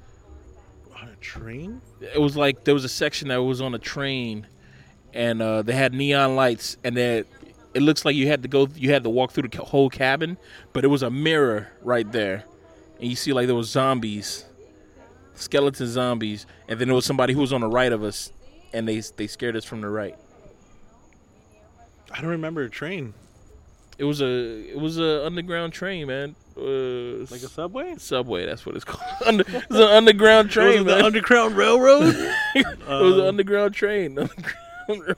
On 1.02 1.08
a 1.08 1.16
train? 1.16 1.82
It 2.02 2.20
was 2.20 2.36
like 2.36 2.66
there 2.66 2.74
was 2.74 2.84
a 2.84 2.90
section 2.90 3.30
that 3.30 3.38
was 3.38 3.62
on 3.62 3.74
a 3.74 3.80
train, 3.80 4.48
and 5.14 5.42
uh, 5.42 5.62
they 5.62 5.72
had 5.72 5.94
neon 5.94 6.36
lights, 6.36 6.76
and 6.84 6.98
then 6.98 7.24
it 7.74 7.82
looks 7.82 8.04
like 8.04 8.18
you 8.18 8.28
had 8.28 8.42
to 8.42 8.50
go, 8.50 8.68
you 8.76 8.92
had 8.92 9.04
to 9.04 9.10
walk 9.10 9.32
through 9.32 9.48
the 9.48 9.64
whole 9.64 9.90
cabin, 9.90 10.38
but 10.74 10.84
it 10.84 10.88
was 10.88 11.02
a 11.02 11.10
mirror 11.10 11.70
right 11.82 12.12
there, 12.12 12.44
and 13.00 13.10
you 13.10 13.16
see 13.16 13.32
like 13.32 13.48
there 13.48 13.56
was 13.56 13.70
zombies, 13.70 14.44
skeleton 15.36 15.88
zombies, 15.88 16.46
and 16.68 16.80
then 16.80 16.90
there 16.90 16.96
was 16.96 17.06
somebody 17.06 17.34
who 17.34 17.40
was 17.40 17.54
on 17.54 17.62
the 17.62 17.68
right 17.68 17.94
of 17.94 18.04
us, 18.04 18.34
and 18.74 18.86
they 18.86 19.00
they 19.16 19.28
scared 19.28 19.56
us 19.56 19.64
from 19.64 19.80
the 19.80 19.88
right. 19.88 20.18
I 22.12 22.20
don't 22.20 22.32
remember 22.32 22.64
a 22.64 22.70
train. 22.70 23.14
It 24.00 24.06
was 24.06 24.22
a 24.22 24.26
it 24.72 24.80
was 24.80 24.98
a 24.98 25.26
underground 25.26 25.74
train, 25.74 26.08
man. 26.08 26.36
Uh, 26.58 27.26
Like 27.30 27.44
a 27.44 27.48
subway? 27.50 27.96
subway. 27.98 28.46
That's 28.46 28.66
what 28.66 28.76
it's 28.76 28.86
called. 28.86 29.04
Under, 29.26 29.44
it's 29.48 29.66
an 29.70 29.82
underground 29.82 30.50
train. 30.50 30.86
The. 30.86 31.04
Underground 31.06 31.56
Railroad? 31.56 32.16
it 32.56 32.66
was 32.88 33.14
an 33.16 33.22
Um, 33.22 33.28
underground 33.28 33.74
train. 33.76 34.18
Underground- 34.90 35.18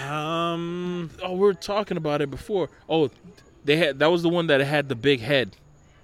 um, 0.00 1.10
oh, 1.22 1.32
we 1.32 1.38
were 1.40 1.54
talking 1.54 1.96
about 1.96 2.22
it 2.22 2.30
before. 2.30 2.70
Oh, 2.88 3.10
they 3.64 3.76
had 3.76 3.98
that 3.98 4.10
was 4.10 4.22
the 4.22 4.28
one 4.28 4.46
that 4.48 4.60
had 4.60 4.88
the 4.88 4.94
big 4.94 5.20
head. 5.20 5.56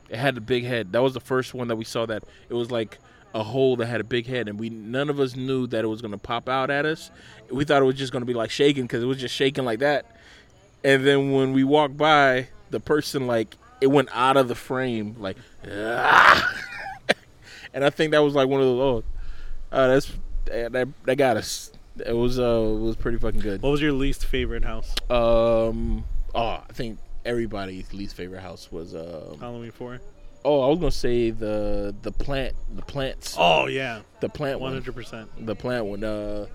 It 0.09 0.17
had 0.17 0.35
the 0.35 0.41
big 0.41 0.65
head. 0.65 0.93
That 0.93 1.03
was 1.03 1.15
the 1.15 1.21
first 1.21 1.55
one 1.55 1.69
that 1.69 1.77
we 1.77 1.85
saw. 1.85 2.05
That 2.07 2.25
it 2.49 2.55
was 2.55 2.71
like 2.71 2.99
a 3.35 3.43
hole 3.43 3.77
that 3.77 3.87
had 3.87 4.01
a 4.01 4.05
big 4.05 4.27
head, 4.27 4.49
and 4.49 4.59
we 4.59 4.71
none 4.71 5.09
of 5.09 5.21
us 5.21 5.37
knew 5.37 5.67
that 5.69 5.85
it 5.85 5.89
was 5.89 6.03
gonna 6.03 6.19
pop 6.19 6.49
out 6.49 6.71
at 6.71 6.85
us. 6.85 7.11
We 7.51 7.65
thought 7.65 7.81
it 7.81 7.85
was 7.85 7.95
just 7.97 8.13
gonna 8.13 8.25
be 8.25 8.35
like 8.35 8.51
shaking 8.51 8.85
because 8.85 9.03
it 9.03 9.07
was 9.07 9.19
just 9.19 9.35
shaking 9.35 9.65
like 9.65 9.79
that. 9.81 10.16
And 10.87 11.05
then 11.05 11.33
when 11.33 11.53
we 11.53 11.65
walked 11.65 11.97
by, 11.97 12.47
the 12.71 12.79
person 12.79 13.27
like 13.27 13.57
it 13.81 13.89
went 13.89 14.09
out 14.13 14.37
of 14.37 14.47
the 14.47 14.55
frame, 14.55 15.17
like, 15.19 15.37
"Ah." 15.69 16.63
and 17.75 17.85
I 17.85 17.91
think 17.91 18.13
that 18.13 18.21
was 18.21 18.35
like 18.35 18.47
one 18.49 18.61
of 18.61 18.67
those. 18.69 19.03
Oh, 19.73 19.77
uh, 19.77 19.89
that's 19.89 20.13
that, 20.45 20.73
that 20.73 20.89
that 21.05 21.17
got 21.17 21.37
us. 21.37 21.73
It 22.05 22.13
was 22.15 22.39
uh, 22.39 22.43
it 22.43 22.79
was 22.79 22.95
pretty 22.95 23.19
fucking 23.19 23.41
good. 23.41 23.63
what 23.63 23.71
was 23.71 23.81
your 23.83 23.93
least 23.93 24.27
favorite 24.27 24.65
house? 24.65 24.95
Um. 25.11 26.05
Oh, 26.35 26.63
I 26.69 26.73
think 26.73 26.99
everybody's 27.25 27.93
least 27.93 28.15
favorite 28.15 28.43
house 28.43 28.71
was. 28.71 28.95
Um, 28.95 29.41
Halloween 29.41 29.73
4? 29.73 30.01
oh, 30.45 30.61
I 30.61 30.69
was 30.69 30.79
gonna 30.79 30.91
say 30.93 31.31
the 31.31 31.93
the 32.03 32.13
plant, 32.13 32.55
the 32.77 32.83
plants, 32.83 33.35
Oh, 33.37 33.67
yeah. 33.67 34.03
the 34.21 34.29
plant 34.29 34.61
one, 34.61 34.81
100%. 34.81 35.27
the 35.45 35.57
plant 35.57 35.87
one. 35.87 36.05
Uh, 36.05 36.47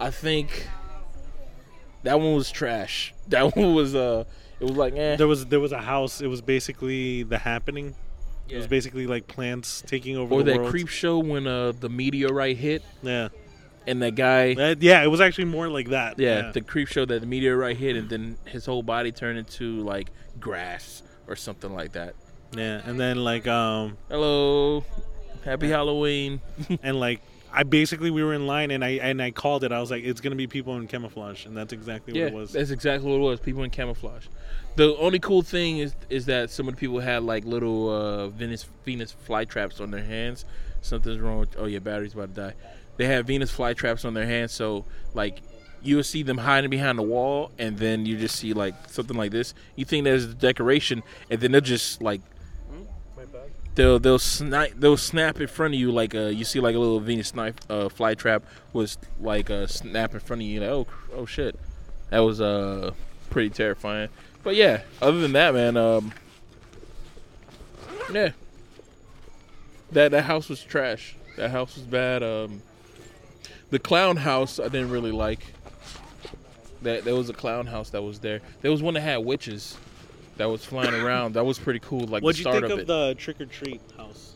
I 0.00 0.10
think 0.10 0.66
that 2.04 2.18
one 2.20 2.34
was 2.34 2.50
trash. 2.50 3.14
That 3.28 3.54
one 3.54 3.74
was 3.74 3.94
uh, 3.94 4.24
it 4.58 4.64
was 4.64 4.76
like 4.76 4.94
eh. 4.96 5.16
There 5.16 5.26
was 5.28 5.46
there 5.46 5.60
was 5.60 5.72
a 5.72 5.80
house. 5.82 6.20
It 6.22 6.28
was 6.28 6.40
basically 6.40 7.22
the 7.24 7.38
happening. 7.38 7.94
It 8.48 8.56
was 8.56 8.66
basically 8.66 9.06
like 9.06 9.26
plants 9.26 9.82
taking 9.86 10.16
over 10.16 10.34
Or 10.34 10.42
the 10.42 10.52
that 10.52 10.58
world. 10.60 10.70
creep 10.70 10.88
show 10.88 11.18
when 11.18 11.46
uh 11.46 11.72
the 11.78 11.90
meteorite 11.90 12.56
hit 12.56 12.82
Yeah. 13.02 13.28
and 13.86 14.00
that 14.00 14.14
guy. 14.14 14.52
Uh, 14.54 14.74
yeah, 14.80 15.02
it 15.02 15.08
was 15.08 15.20
actually 15.20 15.44
more 15.44 15.68
like 15.68 15.90
that. 15.90 16.18
Yeah, 16.18 16.50
the 16.52 16.62
Creepshow 16.62 17.06
that 17.08 17.20
the 17.20 17.26
meteorite 17.26 17.76
hit 17.76 17.96
and 17.96 18.08
then 18.08 18.38
his 18.46 18.64
whole 18.64 18.82
body 18.82 19.12
turned 19.12 19.38
into 19.38 19.80
like 19.82 20.08
grass 20.40 21.02
or 21.26 21.36
something 21.36 21.74
like 21.74 21.92
that. 21.92 22.14
yeah. 22.56 22.80
And 22.86 22.98
then 22.98 23.22
like 23.22 23.46
um 23.46 23.98
Hello, 24.08 24.82
happy 25.44 25.68
Halloween. 25.68 26.40
and 26.82 26.98
like 26.98 27.20
I 27.52 27.62
basically 27.62 28.10
we 28.10 28.22
were 28.22 28.34
in 28.34 28.46
line 28.46 28.70
and 28.70 28.84
I 28.84 28.90
and 28.90 29.22
I 29.22 29.30
called 29.30 29.64
it. 29.64 29.72
I 29.72 29.80
was 29.80 29.90
like, 29.90 30.04
it's 30.04 30.20
gonna 30.20 30.36
be 30.36 30.46
people 30.46 30.76
in 30.76 30.86
camouflage, 30.86 31.46
and 31.46 31.56
that's 31.56 31.72
exactly 31.72 32.14
yeah, 32.14 32.24
what 32.24 32.32
it 32.32 32.36
was. 32.36 32.52
that's 32.52 32.70
exactly 32.70 33.10
what 33.10 33.16
it 33.16 33.20
was. 33.20 33.40
People 33.40 33.62
in 33.62 33.70
camouflage. 33.70 34.26
The 34.76 34.96
only 34.96 35.18
cool 35.18 35.42
thing 35.42 35.78
is 35.78 35.94
is 36.10 36.26
that 36.26 36.50
some 36.50 36.68
of 36.68 36.74
the 36.74 36.80
people 36.80 37.00
had 37.00 37.22
like 37.22 37.44
little 37.44 37.90
uh, 37.90 38.28
Venus 38.28 38.66
Venus 38.84 39.12
fly 39.12 39.44
traps 39.44 39.80
on 39.80 39.90
their 39.90 40.04
hands. 40.04 40.44
Something's 40.82 41.18
wrong. 41.20 41.40
with 41.40 41.56
Oh, 41.58 41.66
your 41.66 41.80
battery's 41.80 42.14
about 42.14 42.34
to 42.34 42.40
die. 42.40 42.54
They 42.96 43.06
have 43.06 43.26
Venus 43.26 43.50
fly 43.50 43.74
traps 43.74 44.04
on 44.04 44.14
their 44.14 44.26
hands, 44.26 44.52
so 44.52 44.84
like 45.14 45.40
you'll 45.82 46.02
see 46.02 46.22
them 46.22 46.38
hiding 46.38 46.70
behind 46.70 46.98
the 46.98 47.02
wall, 47.02 47.50
and 47.58 47.78
then 47.78 48.04
you 48.04 48.18
just 48.18 48.36
see 48.36 48.52
like 48.52 48.74
something 48.88 49.16
like 49.16 49.30
this. 49.30 49.54
You 49.76 49.84
think 49.84 50.04
that 50.04 50.14
is 50.14 50.28
the 50.28 50.34
decoration, 50.34 51.02
and 51.30 51.40
then 51.40 51.52
they'll 51.52 51.60
just 51.60 52.02
like 52.02 52.20
they'll 53.78 53.98
they'll 54.00 54.18
snap 54.18 54.70
they'll 54.76 54.96
snap 54.96 55.40
in 55.40 55.46
front 55.46 55.72
of 55.72 55.78
you 55.78 55.92
like 55.92 56.12
uh 56.12 56.26
you 56.26 56.44
see 56.44 56.58
like 56.58 56.74
a 56.74 56.78
little 56.78 56.98
Venus 56.98 57.32
knife 57.32 57.54
uh 57.70 57.88
fly 57.88 58.12
trap 58.14 58.42
was 58.72 58.98
like 59.20 59.50
uh 59.50 59.68
snap 59.68 60.14
in 60.14 60.20
front 60.20 60.42
of 60.42 60.48
you 60.48 60.60
like 60.60 60.68
oh 60.68 60.86
oh 61.14 61.24
shit. 61.24 61.56
That 62.10 62.18
was 62.18 62.40
uh 62.40 62.92
pretty 63.30 63.50
terrifying. 63.50 64.08
But 64.42 64.56
yeah 64.56 64.82
other 65.00 65.20
than 65.20 65.32
that 65.32 65.54
man 65.54 65.76
um 65.76 66.12
yeah. 68.12 68.32
That 69.92 70.10
that 70.10 70.24
house 70.24 70.48
was 70.48 70.60
trash. 70.60 71.14
That 71.36 71.50
house 71.50 71.76
was 71.76 71.84
bad 71.84 72.24
um 72.24 72.62
the 73.70 73.78
clown 73.78 74.16
house 74.16 74.58
I 74.58 74.64
didn't 74.64 74.90
really 74.90 75.12
like. 75.12 75.54
That 76.82 77.04
there 77.04 77.14
was 77.14 77.30
a 77.30 77.32
clown 77.32 77.66
house 77.66 77.90
that 77.90 78.02
was 78.02 78.18
there. 78.18 78.40
There 78.60 78.72
was 78.72 78.82
one 78.82 78.94
that 78.94 79.02
had 79.02 79.18
witches 79.18 79.76
that 80.38 80.48
was 80.48 80.64
flying 80.64 80.94
around 80.94 81.34
that 81.34 81.44
was 81.44 81.58
pretty 81.58 81.80
cool 81.80 82.06
like 82.06 82.22
What'd 82.22 82.44
the 82.44 82.48
you 82.48 82.60
think 82.60 82.72
of 82.72 82.78
of 82.80 82.86
the 82.86 83.14
Trick 83.18 83.40
or 83.40 83.46
Treat 83.46 83.80
house 83.96 84.34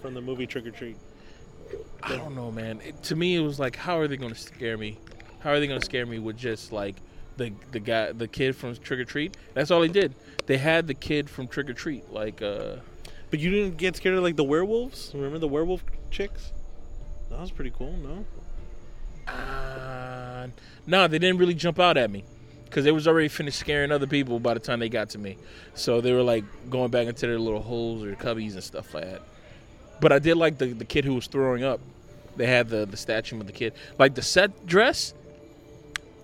from 0.00 0.14
the 0.14 0.20
movie 0.20 0.46
Trick 0.46 0.66
or 0.66 0.70
Treat? 0.70 0.96
I 2.02 2.16
don't 2.16 2.34
know, 2.34 2.50
man. 2.50 2.80
It, 2.84 3.02
to 3.04 3.16
me, 3.16 3.36
it 3.36 3.40
was 3.40 3.60
like, 3.60 3.76
how 3.76 3.98
are 3.98 4.08
they 4.08 4.16
going 4.16 4.32
to 4.34 4.40
scare 4.40 4.76
me? 4.76 4.98
How 5.40 5.50
are 5.50 5.60
they 5.60 5.66
going 5.66 5.78
to 5.78 5.84
scare 5.84 6.06
me 6.06 6.18
with 6.18 6.36
just 6.36 6.72
like 6.72 6.96
the 7.36 7.52
the 7.72 7.80
guy, 7.80 8.12
the 8.12 8.26
kid 8.26 8.56
from 8.56 8.76
Trick 8.76 9.00
or 9.00 9.04
Treat? 9.04 9.36
That's 9.54 9.70
all 9.70 9.80
they 9.80 9.88
did. 9.88 10.14
They 10.46 10.58
had 10.58 10.86
the 10.86 10.94
kid 10.94 11.30
from 11.30 11.46
Trick 11.46 11.68
or 11.68 11.74
Treat, 11.74 12.10
like, 12.10 12.42
uh, 12.42 12.76
But 13.30 13.38
you 13.40 13.50
didn't 13.50 13.76
get 13.76 13.96
scared 13.96 14.16
of 14.16 14.22
like 14.22 14.36
the 14.36 14.44
werewolves? 14.44 15.12
Remember 15.14 15.38
the 15.38 15.48
werewolf 15.48 15.84
chicks? 16.10 16.52
That 17.30 17.40
was 17.40 17.52
pretty 17.52 17.70
cool. 17.70 17.92
No. 17.92 18.24
uh 19.32 20.48
no, 20.86 21.06
they 21.06 21.18
didn't 21.18 21.38
really 21.38 21.54
jump 21.54 21.78
out 21.78 21.96
at 21.96 22.10
me 22.10 22.24
because 22.70 22.84
they 22.84 22.92
was 22.92 23.08
already 23.08 23.28
finished 23.28 23.58
scaring 23.58 23.90
other 23.90 24.06
people 24.06 24.38
by 24.38 24.54
the 24.54 24.60
time 24.60 24.78
they 24.78 24.88
got 24.88 25.10
to 25.10 25.18
me. 25.18 25.36
So 25.74 26.00
they 26.00 26.12
were 26.12 26.22
like 26.22 26.44
going 26.70 26.90
back 26.90 27.08
into 27.08 27.26
their 27.26 27.38
little 27.38 27.60
holes 27.60 28.04
or 28.04 28.14
cubbies 28.14 28.52
and 28.52 28.62
stuff 28.62 28.94
like 28.94 29.04
that. 29.04 29.22
But 30.00 30.12
I 30.12 30.20
did 30.20 30.36
like 30.36 30.56
the 30.56 30.72
the 30.72 30.84
kid 30.84 31.04
who 31.04 31.14
was 31.14 31.26
throwing 31.26 31.64
up. 31.64 31.80
They 32.36 32.46
had 32.46 32.68
the 32.68 32.86
the 32.86 32.96
statue 32.96 33.38
of 33.40 33.46
the 33.46 33.52
kid, 33.52 33.74
like 33.98 34.14
the 34.14 34.22
set 34.22 34.66
dress, 34.66 35.14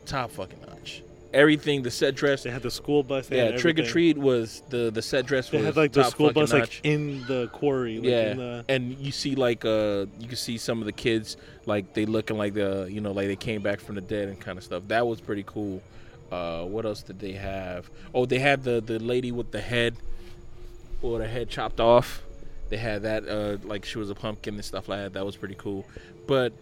top 0.07 0.31
fucking 0.31 0.61
notch. 0.67 1.03
Everything 1.35 1.83
the 1.83 1.91
set 1.91 2.15
dress. 2.15 2.45
They 2.45 2.51
had 2.51 2.63
the 2.63 2.71
school 2.71 3.03
bus. 3.03 3.27
They 3.27 3.37
Yeah, 3.37 3.57
Trick 3.59 3.79
or. 3.81 3.85
Treat 3.85 4.17
was 4.17 4.63
the 4.71 4.91
the 4.91 5.03
set 5.03 5.27
dress 5.27 5.51
They 5.51 5.59
was 5.59 5.67
had 5.67 5.77
like 5.77 5.93
the 5.93 6.05
school 6.05 6.33
bus 6.33 6.53
like 6.53 6.81
in 6.85 7.27
the 7.27 7.49
quarry. 7.49 7.97
Like, 7.97 8.07
yeah, 8.07 8.31
In 8.31 8.37
the, 8.39 8.65
and 8.69 8.99
you 8.99 9.11
see 9.13 9.35
like 9.35 9.65
uh 9.65 10.07
you 10.21 10.29
can 10.29 10.37
see 10.37 10.57
some 10.57 10.79
of 10.79 10.87
the 10.87 10.93
kids 10.93 11.37
like 11.67 11.93
they 11.93 12.07
looking 12.07 12.39
like 12.39 12.55
the 12.55 12.87
you 12.89 13.01
know 13.01 13.11
like 13.11 13.27
they 13.27 13.37
came 13.37 13.61
back 13.61 13.81
from 13.81 13.97
the 13.97 14.01
dead 14.01 14.29
and 14.29 14.41
kind 14.41 14.57
of 14.57 14.65
stuff. 14.65 14.85
That 14.87 15.07
was 15.07 15.21
pretty 15.21 15.43
cool. 15.45 15.83
Uh, 16.31 16.65
what 16.65 16.85
else 16.85 17.03
did 17.03 17.19
they 17.21 17.33
have? 17.33 17.91
Oh, 18.15 18.27
they 18.27 18.39
had 18.39 18.65
the 18.65 18.81
the 18.81 18.99
lady 18.99 19.33
with 19.33 19.53
the 19.53 19.61
head 19.61 19.97
or 21.03 21.19
the 21.19 21.29
head 21.29 21.49
chopped 21.49 21.81
off. 21.81 22.23
They 22.69 22.79
had 22.79 23.03
that 23.03 23.29
uh 23.29 23.59
like 23.67 23.85
she 23.85 23.99
was 23.99 24.11
a 24.11 24.15
pumpkin 24.15 24.55
and 24.55 24.65
stuff 24.65 24.89
like 24.89 24.99
that. 24.99 25.13
That 25.13 25.25
was 25.25 25.37
pretty 25.37 25.55
cool. 25.57 25.87
But 26.27 26.53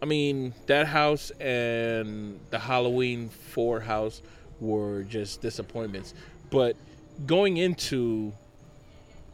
I 0.00 0.06
mean, 0.06 0.54
that 0.66 0.86
house 0.86 1.30
and 1.40 2.38
the 2.50 2.58
Halloween 2.58 3.28
4 3.28 3.80
house 3.80 4.20
were 4.60 5.02
just 5.04 5.40
disappointments. 5.40 6.14
But 6.50 6.76
going 7.24 7.56
into 7.56 8.32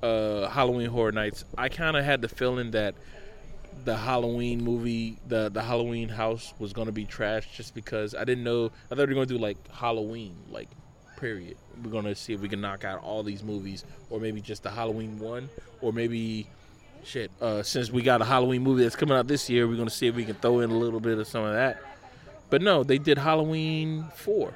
uh, 0.02 0.48
Halloween 0.48 0.88
Horror 0.88 1.12
Nights, 1.12 1.44
I 1.58 1.68
kind 1.68 1.96
of 1.96 2.04
had 2.04 2.22
the 2.22 2.28
feeling 2.28 2.70
that 2.72 2.94
the 3.84 3.96
Halloween 3.96 4.62
movie, 4.62 5.18
the 5.26 5.48
the 5.50 5.62
Halloween 5.62 6.08
house 6.08 6.54
was 6.58 6.72
to 6.86 6.92
be 6.92 7.04
trash 7.04 7.48
just 7.56 7.74
because 7.74 8.14
I 8.14 8.24
didn't 8.24 8.44
know. 8.44 8.66
I 8.90 8.94
thought 8.94 8.96
they 9.08 9.14
were 9.14 9.26
to 9.26 9.26
do 9.26 9.38
like 9.38 9.56
Halloween, 9.70 10.36
like 10.50 10.68
period. 11.16 11.56
We're 11.82 11.90
to 12.02 12.14
see 12.14 12.32
if 12.32 12.40
we 12.40 12.48
can 12.48 12.60
knock 12.60 12.84
out 12.84 13.02
all 13.02 13.22
these 13.22 13.42
movies 13.42 13.84
or 14.10 14.20
maybe 14.20 14.40
just 14.40 14.62
the 14.62 14.70
Halloween 14.70 15.18
one 15.18 15.48
or 15.80 15.92
maybe 15.92 16.48
shit, 17.04 17.30
uh, 17.40 17.62
since 17.62 17.90
we 17.90 18.02
got 18.02 18.20
a 18.20 18.24
Halloween 18.24 18.62
movie 18.62 18.82
that's 18.82 18.96
coming 18.96 19.16
out 19.16 19.26
this 19.26 19.48
year, 19.50 19.66
we're 19.66 19.76
gonna 19.76 19.90
see 19.90 20.06
if 20.06 20.14
we 20.14 20.24
can 20.24 20.34
throw 20.36 20.60
in 20.60 20.70
a 20.70 20.76
little 20.76 21.00
bit 21.00 21.18
of 21.18 21.26
some 21.26 21.44
of 21.44 21.52
that. 21.52 21.80
But 22.50 22.62
no, 22.62 22.82
they 22.82 22.98
did 22.98 23.18
Halloween 23.18 24.06
four, 24.14 24.52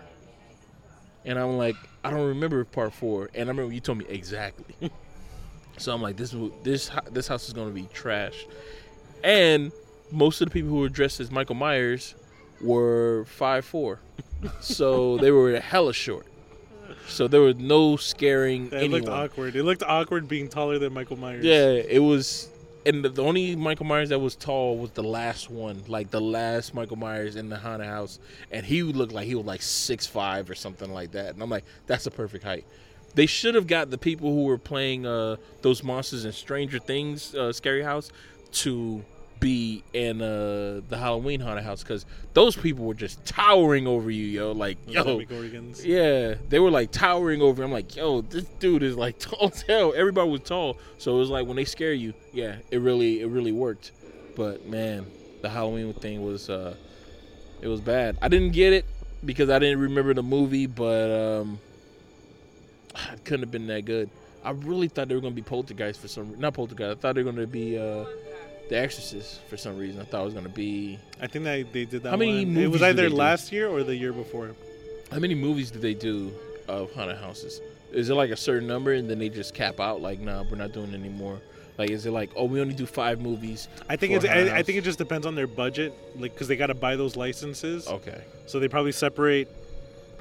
and 1.25 1.39
I'm 1.39 1.57
like, 1.57 1.77
I 2.05 2.11
don't 2.11 2.29
remember 2.29 2.65
part 2.65 2.93
four, 2.93 3.31
and 3.35 3.49
I 3.49 3.53
remember 3.53 3.73
you 3.73 3.81
told 3.81 3.99
me 3.99 4.07
exactly. 4.09 4.91
so 5.79 5.95
I'm 5.95 6.03
like, 6.03 6.17
this 6.17 6.35
this 6.63 6.91
this 7.11 7.29
house 7.29 7.47
is 7.49 7.55
gonna 7.55 7.71
be 7.71 7.89
trash. 7.93 8.47
And 9.25 9.73
most 10.11 10.41
of 10.41 10.49
the 10.49 10.53
people 10.53 10.71
who 10.71 10.79
were 10.81 10.89
dressed 10.89 11.21
as 11.21 11.31
Michael 11.31 11.55
Myers 11.57 12.15
were 12.61 13.25
five 13.29 13.65
four, 13.65 14.01
so 14.61 15.17
they 15.23 15.31
were 15.31 15.59
hella 15.61 15.93
short. 15.93 16.27
So 17.09 17.29
there 17.29 17.41
was 17.41 17.57
no 17.57 17.97
scaring 17.97 18.67
It 18.67 18.73
anyone. 18.75 19.03
looked 19.03 19.09
awkward. 19.13 19.57
It 19.57 19.63
looked 19.63 19.83
awkward 19.85 20.29
being 20.29 20.49
taller 20.49 20.79
than 20.79 20.93
Michael 20.93 21.17
Myers. 21.17 21.45
Yeah, 21.45 21.69
it 21.69 22.01
was, 22.01 22.49
and 22.85 23.05
the, 23.05 23.09
the 23.09 23.23
only 23.23 23.55
Michael 23.55 23.87
Myers 23.87 24.09
that 24.09 24.19
was 24.19 24.35
tall 24.35 24.77
was 24.77 24.91
the 24.93 25.05
last 25.05 25.49
one, 25.51 25.83
like 25.87 26.11
the 26.11 26.21
last 26.21 26.75
Michael 26.75 26.97
Myers 26.97 27.37
in 27.37 27.49
the 27.49 27.57
haunted 27.57 27.87
house, 27.87 28.19
and 28.51 28.67
he 28.67 28.83
looked 28.83 29.13
like 29.13 29.27
he 29.27 29.35
was 29.37 29.47
like 29.47 29.63
six 29.63 30.07
five 30.07 30.51
or 30.51 30.55
something 30.57 30.93
like 30.93 31.13
that. 31.13 31.35
And 31.35 31.43
I'm 31.43 31.51
like, 31.51 31.65
that's 31.87 32.07
a 32.07 32.11
perfect 32.11 32.43
height. 32.45 32.65
They 33.15 33.27
should 33.27 33.55
have 33.55 33.67
got 33.67 33.91
the 33.91 33.99
people 33.99 34.31
who 34.35 34.45
were 34.45 34.59
playing 34.59 35.07
uh, 35.07 35.37
those 35.63 35.83
monsters 35.83 36.25
in 36.25 36.33
Stranger 36.33 36.79
Things, 36.79 37.35
uh, 37.35 37.53
Scary 37.53 37.83
House, 37.83 38.11
to 38.53 39.05
be 39.39 39.85
in 39.93 40.23
uh, 40.23 40.81
the 40.89 40.97
Halloween 40.97 41.41
haunted 41.41 41.65
house 41.65 41.83
because 41.83 42.07
those 42.33 42.57
people 42.57 42.85
were 42.85 42.95
just 42.95 43.25
towering 43.27 43.87
over 43.87 44.11
you, 44.11 44.25
yo. 44.25 44.53
Like, 44.53 44.79
yo, 44.87 45.03
yeah, 45.85 46.35
they 46.49 46.59
were 46.59 46.71
like 46.71 46.91
towering 46.91 47.43
over. 47.43 47.63
I'm 47.63 47.73
like, 47.73 47.95
yo, 47.97 48.23
this 48.23 48.45
dude 48.59 48.83
is 48.83 48.97
like 48.97 49.19
tall 49.21 49.51
as 49.53 49.63
hell. 49.63 49.93
Everybody 49.95 50.31
was 50.31 50.41
tall, 50.41 50.79
so 50.99 51.17
it 51.17 51.19
was 51.19 51.31
like 51.31 51.47
when 51.47 51.57
they 51.57 51.65
scare 51.65 51.93
you, 51.93 52.15
yeah, 52.33 52.57
it 52.71 52.79
really, 52.79 53.21
it 53.21 53.29
really 53.29 53.53
worked. 53.53 53.93
But 54.35 54.67
man, 54.67 55.07
the 55.43 55.49
Halloween 55.49 55.93
thing 55.95 56.25
was, 56.25 56.49
uh 56.49 56.75
it 57.61 57.69
was 57.69 57.81
bad. 57.81 58.19
I 58.21 58.29
didn't 58.29 58.53
get 58.53 58.73
it 58.73 58.85
because 59.25 59.51
I 59.51 59.59
didn't 59.59 59.81
remember 59.81 60.15
the 60.15 60.23
movie, 60.23 60.67
but 60.67 61.11
um 61.11 61.59
it 63.13 63.25
couldn't 63.25 63.41
have 63.41 63.51
been 63.51 63.67
that 63.69 63.85
good. 63.85 64.11
I 64.45 64.51
really 64.51 64.89
thought 64.89 65.09
they 65.09 65.15
were 65.15 65.21
gonna 65.21 65.35
be 65.35 65.43
Poltergeist 65.43 66.01
for 66.01 66.09
some, 66.09 66.39
not 66.39 66.55
Poltergeist. 66.55 66.99
I 66.99 67.01
thought 67.01 67.15
they 67.15 67.23
were 67.23 67.33
gonna 67.33 67.47
be 67.47 67.79
uh 67.79 68.05
The 68.69 68.79
Exorcist 68.79 69.41
for 69.43 69.57
some 69.57 69.77
reason. 69.77 70.01
I 70.01 70.05
thought 70.05 70.23
it 70.23 70.25
was 70.25 70.35
gonna 70.35 70.49
be. 70.49 70.99
I 71.21 71.27
think 71.27 71.45
that 71.45 71.73
they 71.73 71.85
did 71.85 72.03
that. 72.03 72.11
How 72.11 72.17
many 72.17 72.45
one. 72.45 72.57
It 72.57 72.61
movies 72.61 72.69
was 72.71 72.81
do 72.81 72.87
either 72.87 73.03
they 73.03 73.09
do? 73.09 73.15
last 73.15 73.53
year 73.53 73.69
or 73.69 73.83
the 73.83 73.95
year 73.95 74.13
before. 74.13 74.55
How 75.11 75.19
many 75.19 75.35
movies 75.35 75.71
do 75.71 75.79
they 75.79 75.95
do 75.95 76.33
of 76.67 76.93
haunted 76.93 77.19
houses? 77.19 77.61
Is 77.93 78.11
it 78.11 78.15
like 78.15 78.31
a 78.31 78.37
certain 78.37 78.67
number 78.67 78.93
and 78.93 79.09
then 79.09 79.19
they 79.19 79.29
just 79.29 79.55
cap 79.55 79.79
out? 79.79 80.01
Like, 80.03 80.19
nah, 80.19 80.43
we're 80.51 80.57
not 80.57 80.73
doing 80.73 80.93
any 80.93 81.09
more. 81.09 81.41
Like, 81.79 81.91
is 81.91 82.07
it 82.07 82.11
like, 82.11 82.31
oh, 82.35 82.45
we 82.45 82.61
only 82.61 82.75
do 82.75 82.87
five 82.87 83.21
movies? 83.21 83.69
I 83.89 83.97
think 83.97 84.15
it's. 84.15 84.25
I, 84.25 84.59
I 84.59 84.63
think 84.63 84.79
it 84.79 84.85
just 84.85 84.99
depends 84.99 85.27
on 85.27 85.35
their 85.35 85.47
budget, 85.47 85.93
like 86.17 86.33
because 86.33 86.49
they 86.49 86.57
got 86.57 86.69
to 86.69 86.75
buy 86.75 86.97
those 86.97 87.17
licenses. 87.17 87.87
Okay. 87.87 88.21
So 88.47 88.59
they 88.59 88.69
probably 88.69 88.93
separate 88.93 89.49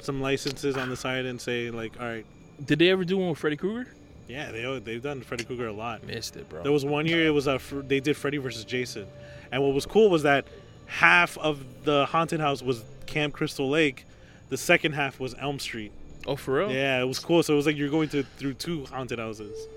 some 0.02 0.22
licenses 0.22 0.78
on 0.78 0.90
the 0.90 0.98
side 0.98 1.26
and 1.26 1.40
say 1.40 1.72
like, 1.72 2.00
all 2.00 2.06
right, 2.06 2.26
Did 2.64 2.80
they 2.80 2.90
ever 2.90 3.04
do 3.04 3.18
one 3.18 3.30
with 3.30 3.40
Freddy 3.40 3.56
Krueger? 3.56 3.90
Yeah, 4.28 4.52
they 4.52 4.80
they've 4.80 5.02
done 5.02 5.22
Freddy 5.22 5.44
Krueger 5.44 5.68
a 5.68 5.74
lot. 5.74 6.04
Missed 6.04 6.36
it, 6.36 6.50
bro. 6.50 6.64
There 6.64 6.72
was 6.72 6.86
one 6.86 7.06
year 7.06 7.26
it 7.26 7.32
was 7.32 7.48
a 7.48 7.60
they 7.88 8.00
did 8.00 8.18
Freddy 8.18 8.38
versus 8.38 8.66
Jason, 8.66 9.08
and 9.52 9.62
what 9.62 9.74
was 9.74 9.86
cool 9.86 10.10
was 10.10 10.24
that 10.24 10.46
half 10.88 11.38
of 11.38 11.64
the 11.84 12.06
haunted 12.06 12.40
house 12.40 12.62
was 12.62 12.84
Camp 13.06 13.34
Crystal 13.34 13.70
Lake, 13.70 14.06
the 14.50 14.58
second 14.58 14.94
half 14.94 15.20
was 15.20 15.36
Elm 15.40 15.60
Street. 15.60 15.92
oh, 16.28 16.36
for 16.36 16.56
real? 16.60 16.72
Yeah, 16.72 17.02
it 17.02 17.06
was 17.06 17.20
cool. 17.20 17.44
So 17.44 17.54
it 17.54 17.58
was 17.58 17.66
like 17.66 17.78
you're 17.78 17.90
going 17.90 18.10
to 18.10 18.24
through 18.38 18.56
two 18.56 18.86
haunted 18.86 19.20
houses. 19.20 19.68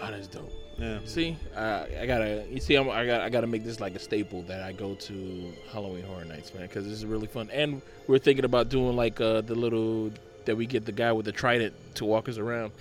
Oh, 0.00 0.10
that's 0.10 0.28
dope. 0.28 0.52
Yeah. 0.78 1.00
See, 1.06 1.36
I, 1.56 1.86
I 2.02 2.06
gotta. 2.06 2.46
You 2.48 2.60
see, 2.60 2.76
I'm, 2.76 2.88
I 2.88 3.04
got. 3.04 3.20
I 3.22 3.28
gotta 3.30 3.48
make 3.48 3.64
this 3.64 3.80
like 3.80 3.96
a 3.96 3.98
staple 3.98 4.42
that 4.42 4.62
I 4.62 4.70
go 4.70 4.94
to 4.94 5.52
Halloween 5.72 6.04
Horror 6.04 6.24
Nights, 6.24 6.54
man, 6.54 6.62
because 6.68 6.84
this 6.84 6.92
is 6.92 7.04
really 7.04 7.26
fun. 7.26 7.50
And 7.52 7.82
we're 8.06 8.20
thinking 8.20 8.44
about 8.44 8.68
doing 8.68 8.94
like 8.94 9.20
uh, 9.20 9.40
the 9.40 9.56
little 9.56 10.12
that 10.48 10.56
we 10.56 10.66
get 10.66 10.84
the 10.86 10.92
guy 10.92 11.12
with 11.12 11.26
the 11.26 11.32
trident 11.32 11.74
to 11.96 12.04
walk 12.04 12.28
us 12.28 12.38
around. 12.38 12.72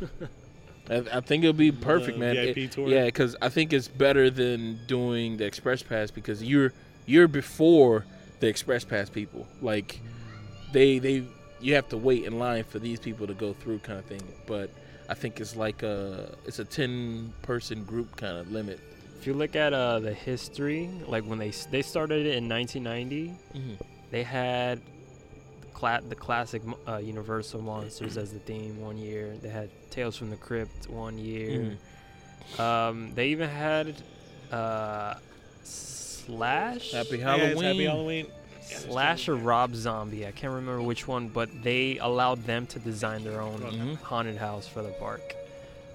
I, 0.90 0.96
I 1.14 1.20
think 1.20 1.42
it'll 1.44 1.52
be 1.54 1.72
perfect, 1.72 2.18
The 2.18 2.24
man. 2.24 2.34
VIP 2.36 2.58
It- 2.58 2.72
tour? 2.72 2.88
Yeah, 2.88 3.06
because 3.06 3.34
I 3.40 3.48
think 3.48 3.72
it's 3.72 3.88
better 3.88 4.30
than 4.30 4.78
doing 4.86 5.36
the 5.38 5.44
express 5.46 5.82
pass 5.82 6.10
because 6.10 6.42
you're 6.42 6.72
you're 7.06 7.28
before 7.28 8.04
the 8.40 8.46
express 8.48 8.84
pass 8.84 9.08
people. 9.10 9.46
Like 9.62 9.98
they 10.72 10.98
they 10.98 11.24
you 11.60 11.74
have 11.74 11.88
to 11.88 11.96
wait 11.96 12.24
in 12.24 12.38
line 12.38 12.64
for 12.64 12.78
these 12.78 13.00
people 13.00 13.26
to 13.26 13.34
go 13.34 13.52
through, 13.54 13.78
kind 13.78 13.98
of 13.98 14.04
thing. 14.04 14.22
But 14.46 14.70
I 15.08 15.14
think 15.14 15.40
it's 15.40 15.56
like 15.56 15.82
a 15.82 16.34
it's 16.46 16.58
a 16.58 16.64
ten 16.66 17.32
person 17.42 17.84
group 17.84 18.16
kind 18.16 18.36
of 18.36 18.52
limit. 18.52 18.78
If 19.18 19.26
you 19.26 19.32
look 19.32 19.56
at 19.56 19.72
uh, 19.72 20.00
the 20.00 20.12
history, 20.12 20.90
like 21.06 21.24
when 21.24 21.38
they 21.38 21.52
they 21.70 21.80
started 21.80 22.26
it 22.26 22.34
in 22.36 22.46
1990, 22.48 23.32
Mm-hmm. 23.58 23.74
they 24.10 24.22
had 24.22 24.80
the, 24.80 24.93
cla- 25.84 26.00
the 26.08 26.14
classic 26.14 26.62
uh, 26.88 26.96
Universal 26.96 27.60
monsters 27.62 28.16
as 28.16 28.32
the 28.32 28.38
theme 28.40 28.80
one 28.80 28.96
year. 28.96 29.34
They 29.42 29.48
had 29.50 29.68
Tales 29.90 30.16
from 30.16 30.30
the 30.30 30.36
Crypt 30.36 30.88
one 30.88 31.18
year. 31.18 31.76
Mm-hmm. 32.56 32.60
Um, 32.60 33.14
they 33.14 33.28
even 33.28 33.48
had 33.50 33.94
uh, 34.50 35.14
Slash. 35.62 36.92
Happy 36.92 37.18
Yeah, 37.18 37.36
Halloween. 37.36 37.62
Happy 37.64 37.84
Halloween. 37.84 38.26
Slash 38.62 39.28
or 39.28 39.36
Rob 39.36 39.74
Zombie. 39.74 40.26
I 40.26 40.30
can't 40.30 40.54
remember 40.54 40.80
which 40.80 41.06
one, 41.06 41.28
but 41.28 41.50
they 41.62 41.98
allowed 41.98 42.44
them 42.44 42.66
to 42.68 42.78
design 42.78 43.22
their 43.22 43.40
own 43.42 43.58
Mhm. 43.58 43.96
haunted 44.00 44.38
house 44.38 44.66
for 44.66 44.82
the 44.82 44.88
park. 44.92 45.20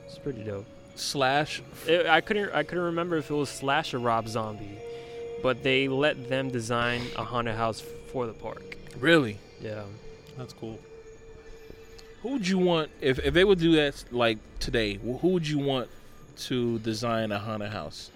It's 0.06 0.20
pretty 0.20 0.44
dope. 0.44 0.66
Slash. 0.96 1.64
It, 1.88 2.06
I 2.06 2.22
couldn't 2.22 2.52
I 2.54 2.62
couldn't 2.64 2.84
remember 2.86 3.18
if 3.18 3.32
it 3.32 3.34
was 3.34 3.50
Slash 3.50 3.94
or 3.96 4.00
Rob 4.00 4.28
Zombie, 4.28 4.78
but 5.42 5.64
they 5.64 5.88
let 5.88 6.30
them 6.30 6.52
design 6.52 7.02
a 7.16 7.24
haunted 7.24 7.56
house 7.56 7.82
for 8.12 8.28
the 8.28 8.34
park. 8.34 8.78
Really? 9.00 9.40
Yeah. 9.62 9.84
That's 10.38 10.54
cool. 10.54 10.80
Who 12.24 12.30
would 12.34 12.48
you 12.48 12.58
want 12.58 12.90
if 13.02 13.20
if 13.20 13.34
they 13.34 13.44
would 13.44 13.60
do 13.60 13.74
that 13.78 14.04
like 14.12 14.38
today? 14.60 14.96
Who 14.96 15.28
would 15.30 15.48
you 15.48 15.60
want 15.60 15.90
to 16.48 16.80
design 16.80 17.32
a 17.32 17.40
haunted 17.40 17.72
house? 17.72 18.12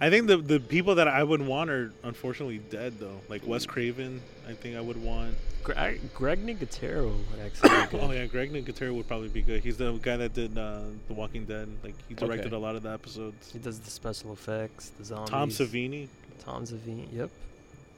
I 0.00 0.10
think 0.10 0.26
the 0.26 0.36
the 0.38 0.58
people 0.60 0.96
that 0.96 1.06
I 1.08 1.22
would 1.22 1.40
want 1.40 1.70
are 1.70 1.92
unfortunately 2.02 2.58
dead 2.58 2.98
though. 2.98 3.20
Like 3.28 3.46
Wes 3.46 3.64
Craven, 3.64 4.20
I 4.48 4.52
think 4.54 4.76
I 4.76 4.80
would 4.80 5.00
want. 5.02 5.36
Gre- 5.62 5.72
Greg 6.14 6.44
Nicotero 6.44 7.14
would 7.30 7.40
actually 7.40 7.70
be 7.70 7.86
good. 7.92 8.00
Oh 8.02 8.10
yeah, 8.10 8.26
Greg 8.26 8.52
Nicotero 8.52 8.94
would 8.96 9.06
probably 9.08 9.28
be 9.28 9.40
good. 9.40 9.62
He's 9.62 9.76
the 9.78 9.92
guy 9.94 10.16
that 10.16 10.34
did 10.34 10.58
uh, 10.58 10.80
The 11.08 11.14
Walking 11.14 11.44
Dead. 11.44 11.68
Like 11.84 11.94
he 12.08 12.14
directed 12.14 12.48
Okay. 12.48 12.56
a 12.56 12.58
lot 12.58 12.74
of 12.76 12.82
the 12.82 12.90
episodes. 12.90 13.50
He 13.52 13.58
does 13.60 13.78
the 13.80 13.90
special 13.90 14.32
effects, 14.32 14.90
the 14.90 15.04
zombies. 15.04 15.30
Tom 15.30 15.48
Savini. 15.50 16.08
Tom 16.40 16.64
Savini. 16.66 17.06
Yep. 17.12 17.30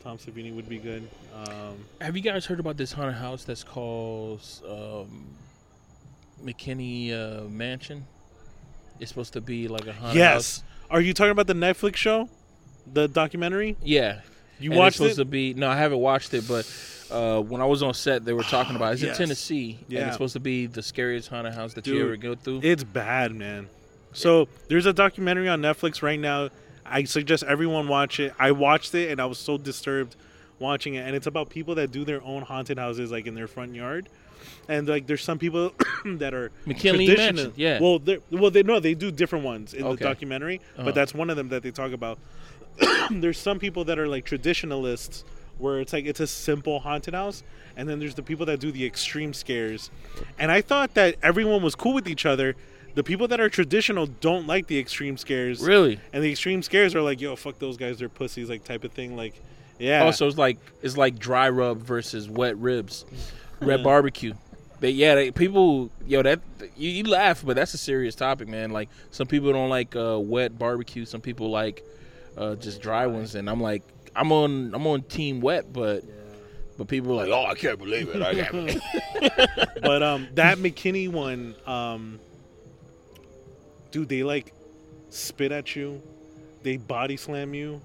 Tom 0.07 0.19
Savini 0.19 0.55
would 0.55 0.69
be 0.69 0.79
good. 0.79 1.09
Um, 1.35 1.85
Have 2.01 2.17
you 2.17 2.23
guys 2.23 2.47
heard 2.47 2.61
about 2.61 2.77
this 2.77 2.93
haunted 2.93 3.17
house 3.17 3.43
that's 3.43 3.65
called 3.65 4.41
um, 4.65 5.27
McKinney 6.45 7.13
uh, 7.13 7.49
Mansion? 7.49 8.07
It's 9.01 9.09
supposed 9.09 9.33
to 9.33 9.41
be 9.41 9.67
like 9.67 9.89
a 9.89 9.93
haunted 9.93 10.07
house. 10.07 10.15
yes. 10.15 10.33
house. 10.61 10.65
Are 10.93 11.01
you 11.01 11.13
talking 11.13 11.33
about 11.33 11.49
the 11.49 11.55
Netflix 11.55 11.97
show, 11.97 12.29
the 12.93 13.09
documentary? 13.09 13.77
Yeah. 13.83 14.21
You 14.61 14.71
And 14.71 14.75
it's 14.75 14.79
watched 14.79 14.97
supposed 14.99 15.19
it? 15.19 15.23
to 15.23 15.25
be 15.25 15.55
no, 15.55 15.69
I 15.69 15.77
haven't 15.77 15.99
watched 15.99 16.33
it, 16.35 16.47
but 16.47 16.71
uh, 17.11 17.41
when 17.41 17.61
I 17.61 17.65
was 17.65 17.83
on 17.83 17.93
set, 17.93 18.25
they 18.25 18.33
were 18.33 18.45
talking 18.45 18.77
about 18.77 18.91
it. 18.91 18.93
it's 18.93 19.03
Yes. 19.03 19.19
in 19.19 19.25
Tennessee, 19.27 19.79
and 19.87 19.93
Yeah. 19.93 20.07
it's 20.07 20.13
supposed 20.15 20.35
to 20.35 20.41
be 20.41 20.67
the 20.67 20.85
scariest 20.85 21.31
haunted 21.31 21.55
house 21.55 21.75
that 21.75 21.85
you 21.85 22.01
ever 22.01 22.17
go 22.17 22.37
through. 22.37 22.61
It's 22.63 22.85
bad, 22.85 23.35
man. 23.35 23.69
So 24.13 24.47
there's 24.69 24.87
a 24.87 24.93
documentary 24.93 25.49
on 25.49 25.61
Netflix 25.63 26.01
right 26.01 26.21
now. 26.21 26.51
I 26.91 27.05
suggest 27.05 27.43
everyone 27.45 27.89
watch 27.89 28.21
it. 28.21 28.35
I 28.39 28.53
watched 28.53 28.95
it 28.95 29.11
and 29.11 29.21
I 29.21 29.27
was 29.27 29.39
so 29.39 29.59
disturbed 29.59 30.17
watching 30.59 30.95
it. 30.95 31.07
And 31.07 31.15
it's 31.17 31.27
about 31.27 31.51
people 31.51 31.75
that 31.77 31.91
do 31.93 32.05
their 32.05 32.23
own 32.23 32.43
haunted 32.43 32.79
houses 32.79 33.11
like 33.11 33.27
in 33.27 33.35
their 33.35 33.47
front 33.49 33.75
yard. 33.75 34.09
And 34.69 34.87
like 34.89 35.07
there's 35.07 35.23
some 35.23 35.39
people 35.39 35.73
that 36.05 36.35
are 36.35 36.51
McKinley 36.67 37.07
traditional- 37.07 37.53
yeah. 37.57 37.81
Well, 37.81 37.99
they 37.99 38.19
well 38.31 38.51
they 38.51 38.63
no 38.63 38.81
they 38.81 38.95
do 38.95 39.11
different 39.11 39.45
ones 39.45 39.75
in 39.75 39.85
Okay. 39.85 39.97
the 39.97 40.05
documentary, 40.05 40.61
Uh-huh. 40.77 40.85
but 40.87 40.95
that's 40.95 41.15
one 41.15 41.31
of 41.31 41.37
them 41.37 41.49
that 41.51 41.63
they 41.63 41.71
talk 41.71 41.93
about. 41.93 42.19
there's 43.11 43.39
some 43.39 43.59
people 43.59 43.85
that 43.85 43.99
are 43.99 44.07
like 44.07 44.25
traditionalists 44.25 45.25
where 45.59 45.81
it's 45.81 45.93
like 45.93 46.05
it's 46.05 46.21
a 46.21 46.27
simple 46.27 46.81
haunted 46.81 47.15
house 47.15 47.43
and 47.77 47.89
then 47.89 47.99
there's 47.99 48.15
the 48.15 48.23
people 48.23 48.45
that 48.45 48.61
do 48.61 48.71
the 48.71 48.85
extreme 48.85 49.33
scares 49.33 49.91
and 50.39 50.53
i 50.53 50.61
thought 50.61 50.93
that 50.93 51.17
everyone 51.23 51.63
was 51.63 51.75
cool 51.75 51.95
with 51.95 52.07
each 52.07 52.27
other 52.27 52.55
the 52.97 53.05
people 53.05 53.29
that 53.29 53.39
are 53.41 53.49
traditional 53.49 54.07
don't 54.07 54.47
like 54.47 54.67
the 54.67 54.79
extreme 54.79 55.17
scares 55.17 55.61
really? 55.61 56.01
and 56.13 56.25
the 56.25 56.31
extreme 56.33 56.63
scares 56.63 56.95
are 56.95 57.03
like 57.03 57.21
yo 57.21 57.37
fuck 57.37 57.59
those 57.61 57.77
guys 57.77 57.99
they're 57.99 58.09
pussies 58.09 58.49
like 58.51 58.65
type 58.65 58.83
of 58.85 58.91
thing 58.93 59.17
like 59.17 59.35
yeah 59.79 60.03
Oh, 60.05 60.11
so 60.11 60.27
it's 60.27 60.39
like 60.39 60.59
it's 60.83 60.97
like 60.97 61.19
dry 61.19 61.49
rub 61.51 61.83
versus 61.83 62.29
wet 62.29 62.57
ribs, 62.57 63.05
red 63.61 63.85
barbecue. 63.85 64.33
But 64.81 64.93
yeah, 64.95 65.15
they, 65.15 65.31
people, 65.31 65.91
yo, 66.07 66.23
that 66.23 66.41
you, 66.77 66.91
you 66.91 67.05
laugh, 67.05 67.43
but 67.45 67.57
that's 67.57 67.73
a 67.75 67.79
serious 67.79 68.15
topic, 68.15 68.47
man. 68.49 68.71
Like 68.71 68.89
some 69.11 69.27
people 69.27 69.53
don't 69.53 69.71
like 69.71 69.95
uh, 69.97 70.19
wet 70.19 70.59
barbecue, 70.59 71.05
some 71.07 71.21
people 71.21 71.51
like 71.51 71.83
uh, 72.37 72.57
just 72.57 72.81
dry 72.83 73.07
ones, 73.07 73.35
and 73.35 73.49
I'm 73.49 73.61
like, 73.61 73.83
I'm 74.15 74.33
on, 74.33 74.75
I'm 74.75 74.87
on 74.87 75.03
team 75.03 75.41
wet, 75.41 75.73
but 75.73 76.05
but 76.79 76.89
people 76.89 77.13
are 77.13 77.27
like, 77.27 77.33
oh, 77.33 77.47
I 77.47 77.55
can't 77.55 77.79
believe 77.79 78.09
it, 78.11 78.23
I 78.23 78.35
can't 78.35 78.53
believe 78.53 78.81
it. 78.93 79.69
but 79.83 80.03
um 80.03 80.29
that 80.35 80.59
mckinney 80.59 81.09
one 81.11 81.55
um 81.67 82.19
dude 83.97 84.09
they 84.11 84.23
like 84.23 84.53
spit 85.09 85.53
at 85.53 85.75
you 85.75 86.03
they 86.63 86.77
body 86.77 87.17
slam 87.17 87.55
you 87.55 87.81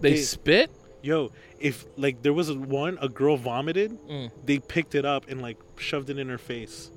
They 0.00 0.10
They- 0.12 0.16
spit. 0.18 0.70
Yo, 1.02 1.30
if 1.60 1.86
like 1.96 2.22
there 2.22 2.32
was 2.32 2.52
one, 2.52 2.98
a 3.00 3.08
girl 3.08 3.36
vomited, 3.36 3.90
Mm. 4.08 4.30
they 4.44 4.58
picked 4.58 4.94
it 4.94 5.04
up 5.04 5.28
and 5.30 5.40
like 5.40 5.56
shoved 5.76 6.10
it 6.10 6.18
in 6.18 6.28
her 6.28 6.38
face. 6.38 6.90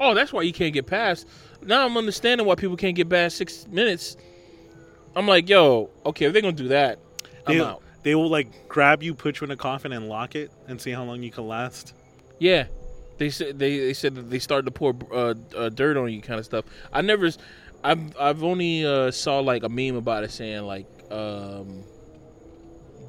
Oh, 0.00 0.14
that's 0.14 0.32
why 0.32 0.42
you 0.42 0.52
can't 0.52 0.72
get 0.74 0.86
past. 0.86 1.26
Now 1.62 1.84
I'm 1.86 1.96
understanding 1.96 2.46
why 2.46 2.54
people 2.56 2.76
can't 2.76 2.94
get 2.96 3.08
past 3.08 3.36
six 3.36 3.66
minutes 3.68 4.16
I'm 5.16 5.26
like, 5.26 5.48
yo, 5.48 5.90
okay, 6.06 6.26
if 6.26 6.32
they're 6.32 6.42
gonna 6.42 6.52
do 6.52 6.68
that, 6.68 6.98
I'm 7.46 7.60
out. 7.60 7.82
they 8.04 8.14
will 8.14 8.28
like 8.28 8.68
grab 8.68 9.02
you, 9.02 9.14
put 9.14 9.40
you 9.40 9.44
in 9.46 9.50
a 9.50 9.56
coffin, 9.56 9.92
and 9.92 10.08
lock 10.08 10.36
it, 10.36 10.50
and 10.68 10.80
see 10.80 10.90
how 10.92 11.02
long 11.04 11.22
you 11.22 11.30
can 11.30 11.48
last. 11.48 11.94
Yeah, 12.38 12.66
they 13.18 13.30
said 13.30 13.58
they, 13.58 13.78
they 13.78 13.92
said 13.92 14.14
that 14.14 14.30
they 14.30 14.38
started 14.38 14.64
to 14.66 14.70
pour 14.70 14.94
uh, 15.12 15.34
uh, 15.56 15.68
dirt 15.68 15.96
on 15.96 16.12
you, 16.12 16.22
kind 16.22 16.38
of 16.38 16.44
stuff. 16.44 16.64
I 16.92 17.02
never, 17.02 17.30
I've 17.84 18.16
I've 18.18 18.42
only 18.42 18.86
uh, 18.86 19.10
saw 19.10 19.40
like 19.40 19.62
a 19.64 19.68
meme 19.68 19.96
about 19.96 20.24
it 20.24 20.30
saying 20.30 20.62
like 20.62 20.86
um, 21.10 21.84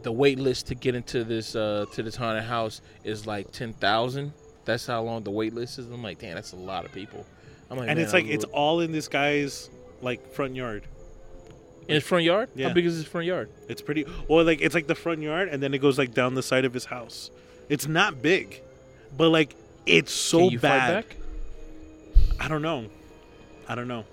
the 0.03 0.11
wait 0.11 0.39
list 0.39 0.67
to 0.67 0.75
get 0.75 0.95
into 0.95 1.23
this 1.23 1.55
uh, 1.55 1.85
to 1.93 2.03
this 2.03 2.15
haunted 2.15 2.43
house 2.43 2.81
is 3.03 3.25
like 3.27 3.51
ten 3.51 3.73
thousand. 3.73 4.33
That's 4.65 4.85
how 4.85 5.01
long 5.01 5.23
the 5.23 5.31
wait 5.31 5.53
list 5.53 5.79
is. 5.79 5.89
I'm 5.89 6.03
like, 6.03 6.19
damn, 6.19 6.35
that's 6.35 6.51
a 6.51 6.57
lot 6.57 6.85
of 6.85 6.91
people. 6.91 7.25
I'm 7.71 7.77
like, 7.77 7.89
and 7.89 7.99
it's 7.99 8.13
like 8.13 8.25
it's 8.25 8.45
all 8.45 8.79
in 8.81 8.91
this 8.91 9.07
guy's 9.07 9.69
like 10.01 10.33
front 10.33 10.55
yard. 10.55 10.87
in 11.87 11.95
his 11.95 12.03
front 12.03 12.23
yard. 12.23 12.49
Yeah. 12.55 12.67
How 12.67 12.73
big 12.73 12.85
is 12.85 12.95
his 12.95 13.05
front 13.05 13.25
yard? 13.25 13.49
It's 13.67 13.81
pretty. 13.81 14.05
Well, 14.27 14.45
like 14.45 14.61
it's 14.61 14.75
like 14.75 14.87
the 14.87 14.95
front 14.95 15.21
yard, 15.21 15.49
and 15.49 15.61
then 15.61 15.73
it 15.73 15.79
goes 15.79 15.97
like 15.97 16.13
down 16.13 16.35
the 16.35 16.43
side 16.43 16.65
of 16.65 16.73
his 16.73 16.85
house. 16.85 17.31
It's 17.67 17.87
not 17.87 18.21
big, 18.21 18.61
but 19.15 19.29
like 19.29 19.55
it's 19.85 20.11
so 20.11 20.39
Can 20.39 20.49
you 20.51 20.59
bad. 20.59 21.05
back? 21.07 21.15
I 22.39 22.47
don't 22.47 22.61
know. 22.61 22.85
I 23.67 23.75
don't 23.75 23.87
know. 23.87 24.05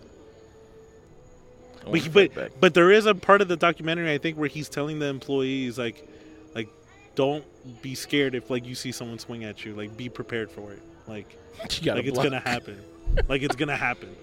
I 1.78 1.78
But, 1.84 1.86
wanna 1.86 2.02
he- 2.02 2.08
fight 2.08 2.32
but 2.34 2.60
but 2.60 2.74
there 2.74 2.90
is 2.90 3.06
a 3.06 3.14
part 3.14 3.40
of 3.40 3.48
the 3.48 3.56
documentary 3.56 4.12
I 4.12 4.18
think 4.18 4.36
where 4.36 4.48
he's 4.48 4.68
telling 4.68 4.98
the 4.98 5.06
employees 5.06 5.78
like 5.78 6.06
like 6.54 6.68
don't 7.14 7.44
be 7.82 7.94
scared 7.94 8.34
if 8.34 8.50
like 8.50 8.66
you 8.66 8.74
see 8.74 8.90
someone 8.92 9.18
swing 9.18 9.44
at 9.44 9.64
you. 9.64 9.74
Like 9.74 9.96
be 9.96 10.08
prepared 10.08 10.50
for 10.50 10.72
it. 10.72 10.82
Like 11.06 11.36
you 11.78 11.84
gotta 11.84 11.98
like 12.00 12.06
it's 12.06 12.18
gonna 12.18 12.40
happen. 12.40 12.80
like 13.28 13.42
it's 13.42 13.56
gonna 13.56 13.76
happen. 13.76 14.14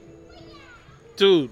dude. 1.16 1.52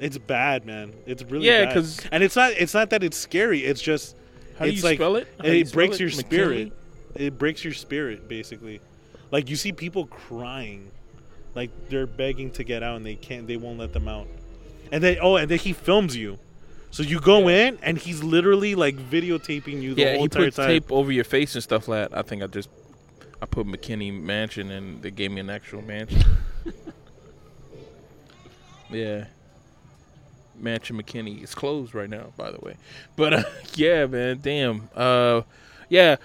It's 0.00 0.16
bad, 0.18 0.64
man. 0.64 0.92
It's 1.06 1.24
really 1.24 1.46
Yeah, 1.46 1.64
bad. 1.66 1.74
'cause- 1.74 2.00
and 2.12 2.22
it's 2.22 2.36
not 2.36 2.52
it's 2.52 2.74
not 2.74 2.90
that 2.90 3.02
it's 3.04 3.16
scary. 3.16 3.64
It's 3.64 3.80
just 3.82 4.16
How 4.58 4.64
do 4.64 4.70
it's 4.70 4.78
you 4.78 4.84
like 4.84 4.98
spell 4.98 5.16
it? 5.16 5.26
How 5.40 5.46
it 5.46 5.72
breaks 5.72 5.96
it? 5.96 6.00
your 6.00 6.10
McKinley? 6.10 6.26
spirit. 6.26 6.72
It 7.18 7.38
breaks 7.38 7.64
your 7.64 7.74
spirit 7.74 8.28
basically. 8.28 8.80
Like 9.30 9.50
you 9.50 9.56
see 9.56 9.72
people 9.72 10.06
crying, 10.06 10.90
like 11.54 11.70
they're 11.88 12.06
begging 12.06 12.50
to 12.52 12.64
get 12.64 12.82
out 12.82 12.96
and 12.96 13.04
they 13.04 13.16
can't. 13.16 13.46
They 13.46 13.56
won't 13.56 13.78
let 13.78 13.92
them 13.92 14.08
out. 14.08 14.26
And 14.92 15.02
then 15.02 15.18
oh, 15.20 15.36
and 15.36 15.50
then 15.50 15.58
he 15.58 15.72
films 15.72 16.16
you. 16.16 16.38
So 16.90 17.02
you 17.02 17.20
go 17.20 17.48
in 17.48 17.78
and 17.82 17.98
he's 17.98 18.24
literally 18.24 18.74
like 18.74 18.96
videotaping 18.96 19.82
you 19.82 19.94
the 19.94 20.02
Yeah, 20.02 20.10
whole 20.12 20.18
he 20.20 20.24
entire 20.24 20.44
put 20.46 20.54
time. 20.54 20.66
tape 20.68 20.90
over 20.90 21.12
your 21.12 21.24
face 21.24 21.54
and 21.54 21.62
stuff 21.62 21.88
like 21.88 22.10
that. 22.10 22.18
I 22.18 22.22
think 22.22 22.42
I 22.42 22.46
just 22.46 22.70
I 23.42 23.46
put 23.46 23.66
McKinney 23.66 24.18
Mansion 24.18 24.70
and 24.70 25.02
they 25.02 25.10
gave 25.10 25.30
me 25.30 25.40
an 25.40 25.50
actual 25.50 25.82
mansion. 25.82 26.22
yeah. 28.90 29.24
Mansion 30.56 31.00
McKinney. 31.00 31.42
It's 31.42 31.54
closed 31.54 31.94
right 31.94 32.10
now, 32.10 32.32
by 32.36 32.50
the 32.50 32.58
way. 32.58 32.76
But 33.16 33.34
uh, 33.34 33.42
yeah, 33.74 34.06
man, 34.06 34.40
damn. 34.42 34.88
Uh, 34.94 35.42
yeah, 35.88 36.16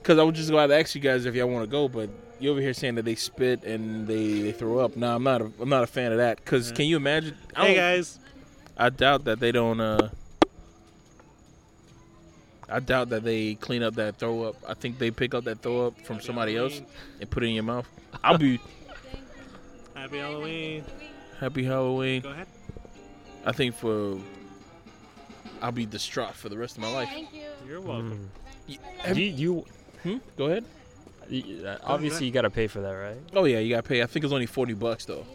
because 0.00 0.18
I 0.18 0.22
was 0.22 0.36
just 0.36 0.50
going 0.50 0.68
to 0.68 0.78
ask 0.78 0.94
you 0.94 1.00
guys 1.00 1.24
if 1.26 1.34
y'all 1.34 1.48
want 1.48 1.64
to 1.64 1.70
go, 1.70 1.88
but 1.88 2.08
you 2.40 2.50
over 2.50 2.60
here 2.60 2.72
saying 2.74 2.94
that 2.96 3.04
they 3.04 3.14
spit 3.14 3.64
and 3.64 4.06
they, 4.06 4.42
they 4.42 4.52
throw 4.52 4.78
up. 4.78 4.96
No, 4.96 5.14
I'm 5.14 5.22
not. 5.22 5.40
A, 5.42 5.50
I'm 5.60 5.68
not 5.68 5.82
a 5.82 5.86
fan 5.86 6.12
of 6.12 6.18
that. 6.18 6.36
Because 6.36 6.70
Yeah. 6.70 6.76
can 6.76 6.86
you 6.86 6.96
imagine? 6.96 7.36
I 7.56 7.66
Hey 7.66 7.74
guys, 7.74 8.18
I 8.76 8.90
doubt 8.90 9.24
that 9.24 9.40
they 9.40 9.50
don't. 9.52 9.80
uh 9.80 10.08
I 12.70 12.80
doubt 12.80 13.08
that 13.10 13.24
they 13.24 13.54
clean 13.54 13.82
up 13.82 13.94
that 13.94 14.18
throw 14.18 14.42
up. 14.42 14.56
I 14.68 14.74
think 14.74 14.98
they 14.98 15.10
pick 15.10 15.34
up 15.34 15.44
that 15.44 15.62
throw 15.62 15.86
up 15.86 15.98
from 16.04 16.20
somebody 16.20 16.56
else 16.56 16.82
and 17.20 17.30
put 17.30 17.42
it 17.42 17.46
in 17.46 17.54
your 17.54 17.64
mouth. 17.64 17.88
I'll 18.22 18.36
be 18.36 18.60
happy 19.94 20.18
Halloween. 20.18 20.84
happy 21.40 21.64
Halloween. 21.64 22.20
Go 22.22 22.30
ahead. 22.30 22.46
I 23.46 23.52
think 23.52 23.74
for 23.74 24.18
I'll 25.62 25.72
be 25.72 25.86
distraught 25.86 26.34
for 26.34 26.50
the 26.50 26.58
rest 26.58 26.76
of 26.76 26.82
my 26.82 26.92
life. 26.92 27.08
You're 27.66 27.80
welcome. 27.80 28.30
Have- 28.98 29.16
You, 29.18 29.24
you, 29.30 29.64
Hmm? 30.02 30.16
Go 30.36 30.46
ahead. 30.46 30.64
you 31.28 31.66
uh, 31.66 31.78
obviously 31.84 32.26
you 32.26 32.32
gotta 32.32 32.50
pay 32.50 32.66
for 32.66 32.80
that, 32.80 32.92
right? 32.92 33.16
Oh 33.34 33.44
yeah, 33.44 33.58
you 33.58 33.70
gotta 33.74 33.86
pay. 33.86 34.02
I 34.02 34.06
think 34.06 34.24
it's 34.24 34.32
only 34.32 34.46
forty 34.46 34.74
bucks 34.74 35.04
though. 35.04 35.26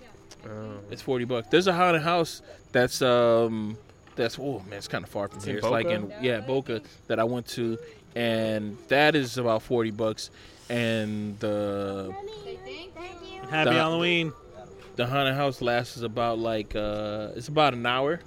Oh. 0.45 0.73
It's 0.91 1.01
forty 1.01 1.25
bucks. 1.25 1.47
There's 1.49 1.67
a 1.67 1.73
haunted 1.73 2.01
house 2.01 2.41
that's 2.71 3.01
um 3.01 3.77
that's 4.15 4.37
oh 4.39 4.59
man, 4.69 4.77
it's 4.77 4.87
kind 4.87 5.03
of 5.03 5.09
far 5.09 5.27
from 5.27 5.37
It's 5.37 5.45
here. 5.45 5.57
It's 5.57 5.65
like 5.67 5.85
Boca? 5.87 5.95
in 5.95 6.13
yeah 6.21 6.39
Boca 6.41 6.81
that 7.07 7.19
I 7.19 7.23
went 7.23 7.47
to, 7.49 7.77
and 8.15 8.77
that 8.87 9.15
is 9.15 9.37
about 9.37 9.61
forty 9.63 9.91
bucks. 9.91 10.29
And 10.69 11.37
the 11.39 12.13
Happy 13.49 13.69
The- 13.69 13.75
Halloween. 13.75 14.33
the 14.95 15.05
haunted 15.05 15.35
house 15.35 15.61
lasts 15.61 16.01
about 16.01 16.39
like 16.39 16.75
uh 16.75 17.29
it's 17.35 17.47
about 17.47 17.73
an 17.73 17.85
hour. 17.85 18.19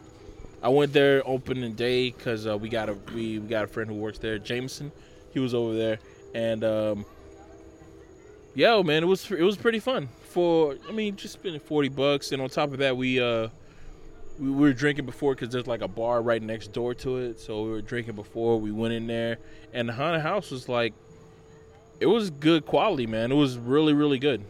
I 0.63 0.69
went 0.69 0.93
there 0.93 1.23
opening 1.27 1.75
day 1.75 2.11
because 2.11 2.47
uh, 2.47 2.57
we 2.57 2.69
got 2.69 2.89
a 2.89 2.95
we, 3.15 3.39
we 3.39 3.49
got 3.49 3.65
a 3.65 3.67
friend 3.67 3.89
who 3.91 3.97
works 3.97 4.19
there, 4.19 4.39
Jameson. 4.39 4.91
He 5.33 5.39
was 5.39 5.55
over 5.55 5.75
there, 5.75 5.99
and 6.37 6.63
um, 6.65 7.05
yo 8.55 8.83
man, 8.83 9.03
it 9.03 9.07
was 9.07 9.31
it 9.31 9.43
was 9.43 9.57
pretty 9.57 9.79
fun. 9.81 10.09
For 10.31 10.77
I 10.89 10.93
mean, 10.93 11.17
just 11.17 11.35
spending 11.35 11.61
forty 11.61 11.89
bucks, 11.89 12.33
and 12.33 12.41
on 12.43 12.49
top 12.49 12.73
of 12.73 12.79
that, 12.79 12.97
we 12.97 13.21
uh 13.21 13.49
we 14.39 14.51
were 14.51 14.73
drinking 14.75 15.07
before 15.07 15.35
because 15.35 15.49
there's 15.51 15.67
like 15.67 15.81
a 15.81 15.89
bar 15.89 16.21
right 16.21 16.43
next 16.43 16.73
door 16.73 16.95
to 16.95 17.17
it. 17.17 17.41
So 17.41 17.63
we 17.65 17.71
were 17.71 17.81
drinking 17.83 18.15
before 18.17 18.61
we 18.61 18.71
went 18.71 18.93
in 18.95 19.07
there, 19.07 19.39
and 19.73 19.89
the 19.89 19.95
haunted 19.95 20.21
house 20.23 20.51
was 20.51 20.69
like, 20.69 20.93
it 22.01 22.07
was 22.07 22.29
good 22.31 22.67
quality, 22.67 23.07
man. 23.07 23.33
It 23.33 23.37
was 23.37 23.57
really 23.57 23.95
really 23.95 24.19
good. 24.19 24.45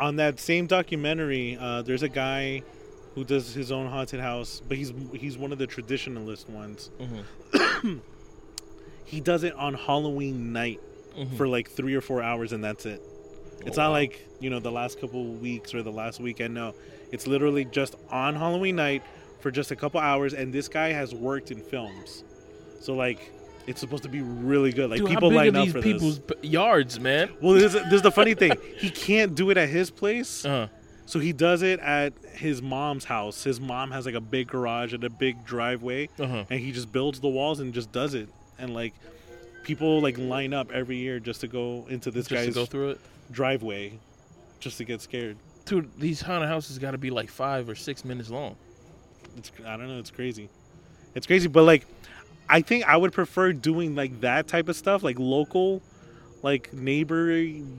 on 0.00 0.16
that 0.16 0.40
same 0.40 0.66
documentary, 0.66 1.56
uh, 1.60 1.82
there's 1.82 2.02
a 2.02 2.08
guy 2.08 2.62
who 3.14 3.22
does 3.22 3.54
his 3.54 3.70
own 3.70 3.86
haunted 3.86 4.18
house, 4.18 4.60
but 4.66 4.76
he's 4.76 4.92
he's 5.12 5.38
one 5.38 5.52
of 5.52 5.58
the 5.58 5.68
traditionalist 5.68 6.48
ones. 6.50 6.90
Mhm. 7.00 8.00
He 9.06 9.20
does 9.20 9.44
it 9.44 9.54
on 9.54 9.74
Halloween 9.74 10.52
night 10.52 10.80
Mhm. 11.18 11.36
for 11.36 11.46
like 11.48 11.70
three 11.70 11.94
or 11.94 12.00
four 12.00 12.22
hours, 12.22 12.52
and 12.52 12.62
that's 12.62 12.86
it. 12.86 13.00
It's 13.66 13.78
Oh, 13.78 13.82
not 13.82 13.88
wow. 13.88 13.92
like 13.94 14.26
you 14.40 14.50
know 14.50 14.60
the 14.60 14.72
last 14.72 15.00
couple 15.00 15.24
weeks 15.24 15.74
or 15.74 15.82
the 15.82 15.92
last 15.92 16.20
weekend. 16.20 16.54
No, 16.54 16.74
it's 17.12 17.26
literally 17.26 17.64
just 17.64 17.94
on 18.10 18.34
Halloween 18.34 18.76
night 18.76 19.02
for 19.40 19.50
just 19.50 19.70
a 19.70 19.76
couple 19.76 20.00
hours. 20.00 20.34
And 20.34 20.52
this 20.52 20.68
guy 20.68 20.92
has 20.92 21.14
worked 21.14 21.50
in 21.50 21.60
films, 21.60 22.24
so 22.80 22.94
like 22.94 23.30
it's 23.66 23.80
supposed 23.80 24.02
to 24.02 24.08
be 24.10 24.20
really 24.20 24.72
good. 24.72 24.90
Like 24.90 25.00
Dude, 25.00 25.08
people 25.08 25.30
line 25.32 25.56
up 25.56 25.64
these 25.64 25.72
for 25.72 25.80
people's 25.80 26.18
this. 26.20 26.36
b- 26.42 26.48
yards, 26.48 27.00
man? 27.00 27.30
Well, 27.40 27.54
this, 27.54 27.72
this 27.72 27.92
is 27.94 28.02
the 28.02 28.10
funny 28.12 28.34
thing. 28.34 28.52
He 28.76 28.90
can't 28.90 29.34
do 29.34 29.48
it 29.50 29.56
at 29.56 29.70
his 29.70 29.90
place. 29.90 30.44
Uh, 30.44 30.68
So 31.06 31.18
he 31.18 31.32
does 31.32 31.62
it 31.62 31.80
at 31.80 32.12
his 32.34 32.60
mom's 32.62 33.04
house. 33.04 33.44
His 33.44 33.60
mom 33.60 33.90
has 33.90 34.04
like 34.06 34.14
a 34.14 34.20
big 34.20 34.48
garage 34.48 34.92
and 34.94 35.02
a 35.04 35.08
big 35.10 35.44
driveway, 35.46 36.08
uh-huh. 36.18 36.44
and 36.50 36.60
he 36.60 36.72
just 36.72 36.92
builds 36.92 37.20
the 37.20 37.28
walls 37.28 37.60
and 37.60 37.72
just 37.74 37.90
does 37.92 38.12
it. 38.14 38.28
And 38.58 38.74
like 38.74 38.92
people 39.64 40.00
like 40.00 40.18
line 40.18 40.52
up 40.54 40.70
every 40.72 40.96
year 40.96 41.18
just 41.18 41.40
to 41.40 41.48
go 41.48 41.86
into 41.88 42.10
this 42.10 42.26
Just 42.28 42.40
to 42.40 42.46
guy's 42.46 42.54
go 42.54 42.66
through 42.66 42.90
it, 42.90 43.00
driveway, 43.30 43.98
just 44.60 44.78
to 44.78 44.84
get 44.84 45.00
scared. 45.00 45.36
dude. 45.64 45.90
These 45.98 46.20
haunted 46.20 46.48
houses 46.48 46.78
got 46.78 46.92
to 46.92 46.98
be 46.98 47.10
like 47.10 47.30
five 47.30 47.68
or 47.68 47.74
six 47.74 48.04
minutes 48.04 48.30
long. 48.30 48.56
It's 49.36 49.50
I 49.66 49.76
don't 49.76 49.88
know. 49.88 49.98
It's 49.98 50.10
crazy. 50.10 50.48
It's 51.14 51.26
crazy, 51.26 51.48
but 51.48 51.62
like 51.64 51.86
I 52.48 52.60
think 52.60 52.84
I 52.86 52.96
would 52.96 53.12
prefer 53.12 53.52
doing 53.52 53.94
like 53.94 54.20
that 54.20 54.46
type 54.46 54.68
of 54.68 54.76
stuff, 54.76 55.02
like 55.02 55.18
local, 55.18 55.80
like 56.42 56.72
neighbor 56.72 57.28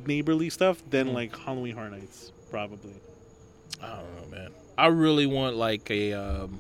neighborly 0.08 0.50
stuff, 0.50 0.82
than 0.90 1.10
Mhm. 1.10 1.14
like 1.14 1.38
Halloween 1.38 1.76
Horror 1.76 1.92
Nights, 1.92 2.32
probably. 2.50 2.94
I 3.82 3.88
don't 3.88 4.32
know, 4.32 4.38
man. 4.38 4.52
I 4.78 4.88
really 4.88 5.26
want 5.28 5.56
like 5.56 5.90
a. 5.92 6.14
Um, 6.14 6.60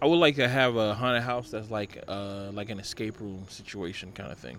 I 0.00 0.06
would 0.06 0.16
like 0.16 0.36
to 0.36 0.48
have 0.48 0.76
a 0.76 0.94
haunted 0.94 1.24
house 1.24 1.50
that's 1.50 1.70
like 1.70 2.02
uh 2.06 2.50
like 2.52 2.70
an 2.70 2.78
escape 2.78 3.20
room 3.20 3.46
situation 3.48 4.12
kind 4.12 4.30
of 4.30 4.38
thing. 4.38 4.58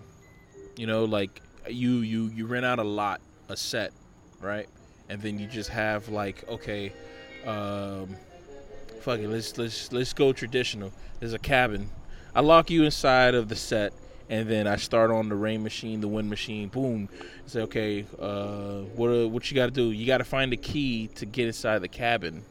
You 0.76 0.86
know, 0.86 1.04
like 1.04 1.40
you 1.68 1.98
you 1.98 2.24
you 2.26 2.46
rent 2.46 2.66
out 2.66 2.78
a 2.78 2.84
lot, 2.84 3.20
a 3.48 3.56
set, 3.56 3.92
right? 4.40 4.68
And 5.08 5.20
then 5.22 5.38
you 5.38 5.46
just 5.46 5.70
have 5.70 6.08
like 6.08 6.46
okay, 6.48 6.92
um, 7.46 8.16
fuck 9.00 9.20
it, 9.20 9.28
let's 9.28 9.56
let's 9.56 9.90
let's 9.92 10.12
go 10.12 10.32
traditional. 10.32 10.92
There's 11.20 11.32
a 11.32 11.38
cabin. 11.38 11.88
I 12.34 12.42
lock 12.42 12.70
you 12.70 12.84
inside 12.84 13.34
of 13.34 13.48
the 13.48 13.56
set, 13.56 13.92
and 14.28 14.48
then 14.48 14.66
I 14.66 14.76
start 14.76 15.10
on 15.10 15.28
the 15.28 15.34
rain 15.34 15.62
machine, 15.62 16.00
the 16.00 16.08
wind 16.08 16.28
machine. 16.28 16.68
Boom. 16.68 17.08
Say 17.46 17.62
okay, 17.62 18.04
uh, 18.20 18.82
what 18.94 19.30
what 19.30 19.50
you 19.50 19.54
got 19.54 19.66
to 19.66 19.72
do? 19.72 19.90
You 19.90 20.06
got 20.06 20.18
to 20.18 20.24
find 20.24 20.52
the 20.52 20.58
key 20.58 21.08
to 21.16 21.24
get 21.26 21.46
inside 21.46 21.78
the 21.78 21.88
cabin. 21.88 22.44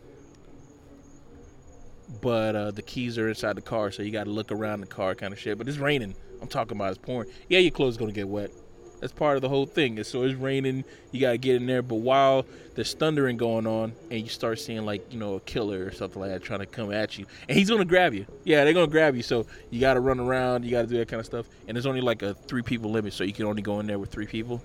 But 2.21 2.55
uh, 2.55 2.71
the 2.71 2.81
keys 2.81 3.17
are 3.17 3.29
inside 3.29 3.55
the 3.55 3.61
car, 3.61 3.91
so 3.91 4.01
you 4.01 4.11
got 4.11 4.23
to 4.23 4.31
look 4.31 4.51
around 4.51 4.81
the 4.81 4.87
car, 4.87 5.13
kind 5.13 5.31
of 5.31 5.39
shit. 5.39 5.57
But 5.57 5.67
it's 5.67 5.77
raining. 5.77 6.15
I'm 6.41 6.47
talking 6.47 6.75
about 6.75 6.89
it's 6.89 6.97
pouring. 6.97 7.29
Yeah, 7.47 7.59
your 7.59 7.71
clothes 7.71 7.97
gonna 7.97 8.11
get 8.11 8.27
wet. 8.27 8.51
That's 8.99 9.13
part 9.13 9.37
of 9.37 9.41
the 9.41 9.49
whole 9.49 9.65
thing. 9.65 10.03
So 10.03 10.23
it's 10.23 10.35
raining. 10.35 10.83
You 11.11 11.21
gotta 11.21 11.37
get 11.37 11.55
in 11.55 11.65
there. 11.65 11.81
But 11.81 11.95
while 11.95 12.45
there's 12.75 12.93
thundering 12.93 13.37
going 13.37 13.65
on, 13.65 13.93
and 14.11 14.21
you 14.21 14.27
start 14.27 14.59
seeing 14.59 14.85
like 14.85 15.11
you 15.13 15.19
know 15.19 15.35
a 15.35 15.39
killer 15.41 15.85
or 15.85 15.91
something 15.91 16.21
like 16.21 16.31
that 16.31 16.43
trying 16.43 16.59
to 16.59 16.65
come 16.65 16.91
at 16.91 17.17
you, 17.17 17.25
and 17.47 17.57
he's 17.57 17.69
gonna 17.69 17.85
grab 17.85 18.13
you. 18.13 18.25
Yeah, 18.43 18.63
they're 18.63 18.73
gonna 18.73 18.87
grab 18.87 19.15
you. 19.15 19.23
So 19.23 19.45
you 19.69 19.79
gotta 19.79 19.99
run 19.99 20.19
around. 20.19 20.65
You 20.65 20.71
gotta 20.71 20.87
do 20.87 20.97
that 20.97 21.07
kind 21.07 21.19
of 21.19 21.25
stuff. 21.25 21.45
And 21.67 21.75
there's 21.75 21.85
only 21.85 22.01
like 22.01 22.21
a 22.21 22.33
three 22.33 22.61
people 22.61 22.91
limit, 22.91 23.13
so 23.13 23.23
you 23.23 23.33
can 23.33 23.45
only 23.45 23.61
go 23.61 23.79
in 23.79 23.87
there 23.87 23.99
with 23.99 24.11
three 24.11 24.27
people. 24.27 24.61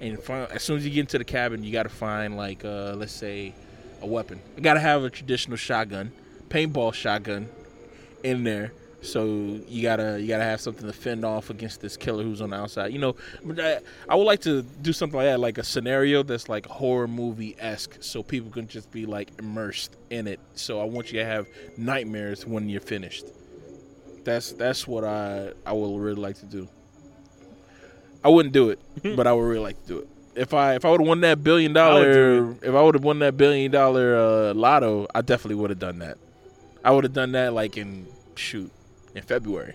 And 0.00 0.18
as 0.50 0.62
soon 0.62 0.78
as 0.78 0.84
you 0.84 0.90
get 0.90 1.00
into 1.00 1.18
the 1.18 1.24
cabin, 1.24 1.62
you 1.62 1.72
gotta 1.72 1.88
find 1.88 2.36
like 2.36 2.64
uh, 2.64 2.94
let's 2.96 3.12
say 3.12 3.54
a 4.00 4.06
weapon. 4.06 4.40
You 4.56 4.62
gotta 4.62 4.80
have 4.80 5.04
a 5.04 5.10
traditional 5.10 5.56
shotgun, 5.56 6.12
paintball 6.52 6.92
shotgun, 6.92 7.48
in 8.22 8.44
there. 8.44 8.72
So 9.00 9.24
you 9.66 9.82
gotta 9.82 10.20
you 10.20 10.28
gotta 10.28 10.44
have 10.44 10.60
something 10.60 10.86
to 10.86 10.92
fend 10.92 11.24
off 11.24 11.50
against 11.50 11.80
this 11.80 11.96
killer 11.96 12.22
who's 12.22 12.40
on 12.40 12.50
the 12.50 12.56
outside. 12.56 12.92
You 12.92 13.00
know, 13.00 13.16
I, 13.58 13.80
I 14.08 14.14
would 14.14 14.24
like 14.24 14.40
to 14.42 14.62
do 14.62 14.92
something 14.92 15.16
like 15.16 15.26
that, 15.26 15.40
like 15.40 15.58
a 15.58 15.64
scenario 15.64 16.22
that's 16.22 16.48
like 16.48 16.66
horror 16.66 17.08
movie 17.08 17.56
esque, 17.58 17.96
so 18.00 18.22
people 18.22 18.50
can 18.50 18.68
just 18.68 18.92
be 18.92 19.04
like 19.04 19.30
immersed 19.40 19.96
in 20.10 20.28
it. 20.28 20.38
So 20.54 20.80
I 20.80 20.84
want 20.84 21.10
you 21.10 21.18
to 21.18 21.24
have 21.24 21.48
nightmares 21.76 22.46
when 22.46 22.68
you're 22.68 22.80
finished. 22.80 23.24
That's 24.22 24.52
that's 24.52 24.86
what 24.86 25.02
I 25.02 25.52
I 25.66 25.72
would 25.72 26.00
really 26.00 26.20
like 26.20 26.38
to 26.38 26.46
do. 26.46 26.68
I 28.22 28.28
wouldn't 28.28 28.54
do 28.54 28.70
it, 28.70 28.78
but 29.16 29.26
I 29.26 29.32
would 29.32 29.42
really 29.42 29.64
like 29.64 29.82
to 29.82 29.88
do 29.88 29.98
it. 29.98 30.08
If 30.36 30.54
I 30.54 30.76
if 30.76 30.84
I 30.84 30.90
would 30.90 31.00
have 31.00 31.08
won 31.08 31.22
that 31.22 31.42
billion 31.42 31.72
I 31.72 31.74
dollar 31.74 32.52
if 32.62 32.72
I 32.72 32.80
would 32.80 32.94
have 32.94 33.04
won 33.04 33.18
that 33.18 33.36
billion 33.36 33.72
dollar 33.72 34.14
uh, 34.14 34.54
lotto, 34.54 35.08
I 35.12 35.22
definitely 35.22 35.56
would 35.56 35.70
have 35.70 35.80
done 35.80 35.98
that. 35.98 36.18
I 36.84 36.90
would 36.90 37.04
have 37.04 37.12
done 37.12 37.32
that 37.32 37.52
like 37.52 37.76
in 37.76 38.06
shoot 38.34 38.70
in 39.14 39.22
February, 39.22 39.74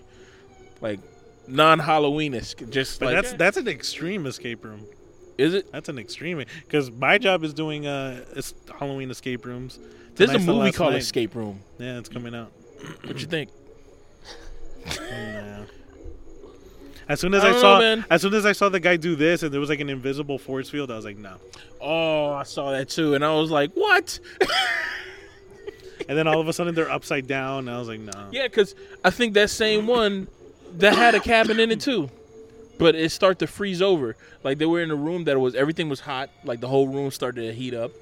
like 0.80 1.00
non 1.46 1.78
Halloween 1.78 2.32
just 2.34 3.00
But 3.00 3.06
like 3.06 3.14
that's 3.14 3.32
that's 3.34 3.56
an 3.56 3.68
extreme 3.68 4.26
escape 4.26 4.64
room. 4.64 4.84
is 5.38 5.54
it? 5.54 5.70
That's 5.72 5.88
an 5.88 5.98
extreme 5.98 6.42
because 6.64 6.90
my 6.90 7.18
job 7.18 7.44
is 7.44 7.54
doing 7.54 7.86
uh 7.86 8.24
Halloween 8.78 9.10
escape 9.10 9.44
rooms. 9.46 9.78
There's 10.18 10.30
a 10.30 10.38
movie 10.40 10.72
called 10.72 10.92
night. 10.92 11.02
Escape 11.02 11.34
Room. 11.36 11.60
Yeah, 11.78 11.98
it's 11.98 12.08
coming 12.08 12.34
out. 12.34 12.50
What 13.04 13.20
you 13.20 13.26
think? 13.26 13.50
As 17.08 17.20
soon 17.20 17.32
as 17.32 17.42
I 17.42 17.50
I, 17.50 17.60
saw, 17.60 17.78
know, 17.78 18.04
as 18.10 18.20
soon 18.20 18.34
as 18.34 18.44
I 18.44 18.52
saw 18.52 18.68
the 18.68 18.80
guy 18.80 18.98
do 18.98 19.16
this, 19.16 19.42
and 19.42 19.50
there 19.50 19.60
was 19.60 19.70
like 19.70 19.80
an 19.80 19.88
invisible 19.88 20.38
force 20.38 20.68
field, 20.68 20.90
I 20.90 20.96
was 20.96 21.06
like, 21.06 21.16
no. 21.16 21.36
Oh, 21.80 22.32
I 22.32 22.42
saw 22.42 22.70
that 22.72 22.90
too, 22.90 23.14
and 23.14 23.24
I 23.24 23.32
was 23.34 23.50
like, 23.50 23.72
what? 23.72 24.20
And 26.08 26.16
then 26.16 26.26
all 26.26 26.40
of 26.40 26.48
a 26.48 26.52
sudden 26.52 26.74
they're 26.74 26.90
upside 26.90 27.26
down, 27.26 27.68
and 27.68 27.70
I 27.70 27.78
was 27.78 27.88
like, 27.88 28.00
no. 28.00 28.28
Yeah, 28.32 28.44
because 28.44 28.74
I 29.04 29.10
think 29.10 29.34
that 29.34 29.50
same 29.50 29.86
one 29.86 30.26
that 30.78 30.94
had 30.94 31.14
a 31.14 31.20
cabin 31.20 31.60
in 31.60 31.70
it 31.70 31.80
too, 31.80 32.10
but 32.78 32.94
it 32.94 33.10
started 33.10 33.38
to 33.40 33.46
freeze 33.46 33.82
over. 33.82 34.16
Like 34.42 34.58
they 34.58 34.66
were 34.66 34.80
in 34.80 34.90
a 34.90 34.96
room 34.96 35.24
that 35.24 35.38
was 35.38 35.54
everything 35.54 35.88
was 35.88 36.00
hot, 36.00 36.30
like 36.44 36.60
the 36.60 36.68
whole 36.68 36.88
room 36.88 37.10
started 37.10 37.42
to 37.42 37.52
heat 37.52 37.74
up, 37.74 37.92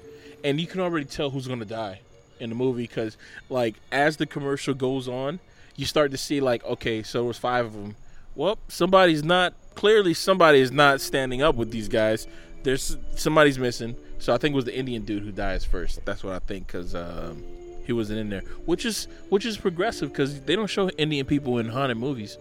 and 0.43 0.59
you 0.59 0.67
can 0.67 0.79
already 0.79 1.05
tell 1.05 1.29
who's 1.29 1.47
gonna 1.47 1.65
die 1.65 2.01
in 2.39 2.49
the 2.49 2.55
movie 2.55 2.83
because 2.83 3.17
like 3.49 3.75
as 3.91 4.17
the 4.17 4.25
commercial 4.25 4.73
goes 4.73 5.07
on, 5.07 5.39
you 5.75 5.85
start 5.85 6.11
to 6.11 6.17
see 6.17 6.39
like 6.39 6.63
okay, 6.65 7.03
so 7.03 7.19
there 7.19 7.27
was 7.27 7.37
five 7.37 7.65
of 7.65 7.73
them. 7.73 7.95
Well, 8.35 8.57
somebody's 8.67 9.23
not 9.23 9.53
clearly 9.75 10.13
somebody 10.13 10.59
is 10.59 10.71
not 10.71 11.01
standing 11.01 11.41
up 11.41 11.55
with 11.55 11.71
these 11.71 11.87
guys. 11.87 12.27
There's 12.63 12.97
somebody's 13.15 13.59
missing. 13.59 13.95
So 14.19 14.33
I 14.33 14.37
think 14.37 14.53
it 14.53 14.55
was 14.55 14.65
the 14.65 14.77
Indian 14.77 15.03
dude 15.03 15.23
who 15.23 15.31
dies 15.31 15.63
first. 15.63 16.03
That's 16.05 16.23
what 16.23 16.33
I 16.33 16.39
think 16.39 16.67
because 16.67 16.95
um, 16.95 17.43
he 17.87 17.93
wasn't 17.93 18.19
in 18.19 18.29
there, 18.29 18.41
which 18.65 18.85
is 18.85 19.07
which 19.29 19.45
is 19.45 19.57
progressive 19.57 20.09
because 20.11 20.41
they 20.41 20.55
don't 20.55 20.67
show 20.69 20.89
Indian 20.91 21.25
people 21.25 21.57
in 21.57 21.69
haunted 21.69 21.97
movies. 21.97 22.37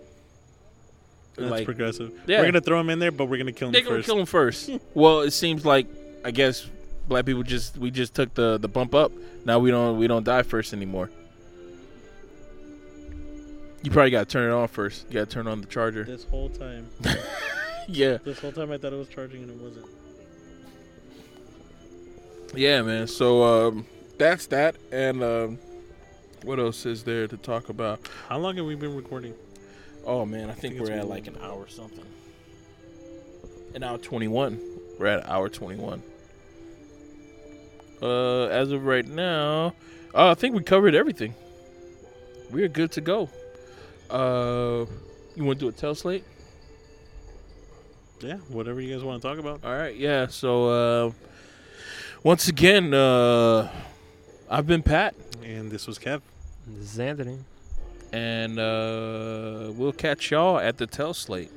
That's 1.37 1.51
like 1.51 1.65
progressive. 1.65 2.13
Yeah. 2.27 2.41
We're 2.41 2.47
gonna 2.47 2.61
throw 2.61 2.81
him 2.81 2.91
in 2.91 2.99
there, 2.99 3.13
but 3.13 3.27
we're 3.27 3.39
gonna 3.39 3.53
kill 3.53 3.69
him 3.69 3.73
they're 3.73 3.83
gonna 3.83 3.97
first. 3.97 4.07
kill 4.07 4.19
him 4.19 4.27
first. 4.27 4.71
well, 4.95 5.21
it 5.21 5.33
seems 5.33 5.65
like 5.65 5.87
I 6.25 6.31
guess 6.31 6.67
black 7.09 7.25
people 7.25 7.43
just 7.43 7.79
we 7.79 7.91
just 7.91 8.15
took 8.15 8.35
the 8.35 8.59
the 8.59 8.69
bump 8.69 8.95
up. 8.95 9.13
Now 9.45 9.59
we 9.59 9.71
don't 9.71 9.99
we 9.99 10.07
don't 10.07 10.25
die 10.25 10.43
first 10.43 10.73
anymore. 10.73 11.11
You 13.83 13.91
probably 13.93 14.11
got 14.11 14.29
to 14.29 14.33
turn 14.33 14.51
it 14.51 14.55
on 14.55 14.67
first. 14.67 15.07
You 15.09 15.15
got 15.15 15.29
to 15.29 15.35
turn 15.35 15.47
on 15.47 15.61
the 15.61 15.67
charger. 15.69 16.03
This 16.03 16.25
whole 16.25 16.49
time, 16.49 16.89
Yeah, 17.89 18.17
this 18.25 18.41
whole 18.41 18.51
time 18.51 18.73
I 18.73 18.79
thought 18.79 18.93
it 18.93 18.97
was 18.97 19.09
charging, 19.09 19.43
and 19.45 19.51
it 19.53 19.63
wasn't. 19.63 19.87
yeah, 22.55 22.83
man. 22.83 23.07
So 23.07 23.43
um, 23.45 23.87
that's 24.19 24.47
that. 24.49 24.77
And 24.93 25.23
um, 25.23 25.59
what 26.43 26.59
else 26.59 26.87
is 26.87 27.05
there 27.05 27.27
to 27.27 27.37
talk 27.37 27.69
about? 27.69 28.01
How 28.29 28.39
long 28.39 28.57
have 28.57 28.67
we 28.67 28.75
been 28.75 28.97
recording? 28.97 29.35
Oh 30.05 30.25
man, 30.25 30.49
I 30.49 30.53
think, 30.53 30.75
think 30.75 30.89
we're 30.89 30.95
at 30.95 31.09
like 31.09 31.27
an 31.27 31.37
hour 31.43 31.67
something. 31.69 32.05
An 33.75 33.83
hour 33.83 33.99
twenty 33.99 34.29
one. 34.29 34.61
We're 34.99 35.07
at 35.07 35.29
hour 35.29 35.49
twenty 35.49 35.77
one. 35.77 36.03
Uh, 38.01 38.45
as 38.47 38.71
of 38.71 38.85
right 38.85 39.07
now, 39.07 39.75
uh, 40.15 40.31
I 40.31 40.35
think 40.35 40.55
we 40.55 40.63
covered 40.63 40.95
everything. 40.95 41.35
We're 42.51 42.69
good 42.69 42.93
to 42.93 43.01
go. 43.01 43.29
Uh, 44.09 44.87
you 45.35 45.45
want 45.45 45.59
to 45.59 45.65
do 45.65 45.69
a 45.69 45.73
tell 45.73 45.95
slate? 45.95 46.25
Yeah, 48.21 48.37
whatever 48.49 48.81
you 48.81 48.95
guys 48.95 49.05
want 49.05 49.21
to 49.21 49.29
talk 49.29 49.39
about. 49.39 49.65
All 49.65 49.77
right, 49.77 49.97
yeah. 49.97 50.27
So 50.29 50.69
uh, 50.69 51.13
once 52.23 52.49
again, 52.49 52.95
uh, 52.95 53.71
I've 54.49 54.67
been 54.67 54.83
Pat, 54.83 55.15
And 55.45 55.71
this 55.71 55.87
was 55.87 55.99
Kev. 55.99 56.21
This 56.67 56.93
is 56.95 56.99
Anthony. 57.01 57.39
and 58.13 58.59
uh, 58.59 59.73
we'll 59.75 59.93
catch 59.93 60.31
y'all 60.31 60.59
at 60.59 60.79
the 60.79 60.87
tell 60.87 61.15
slate. 61.15 61.51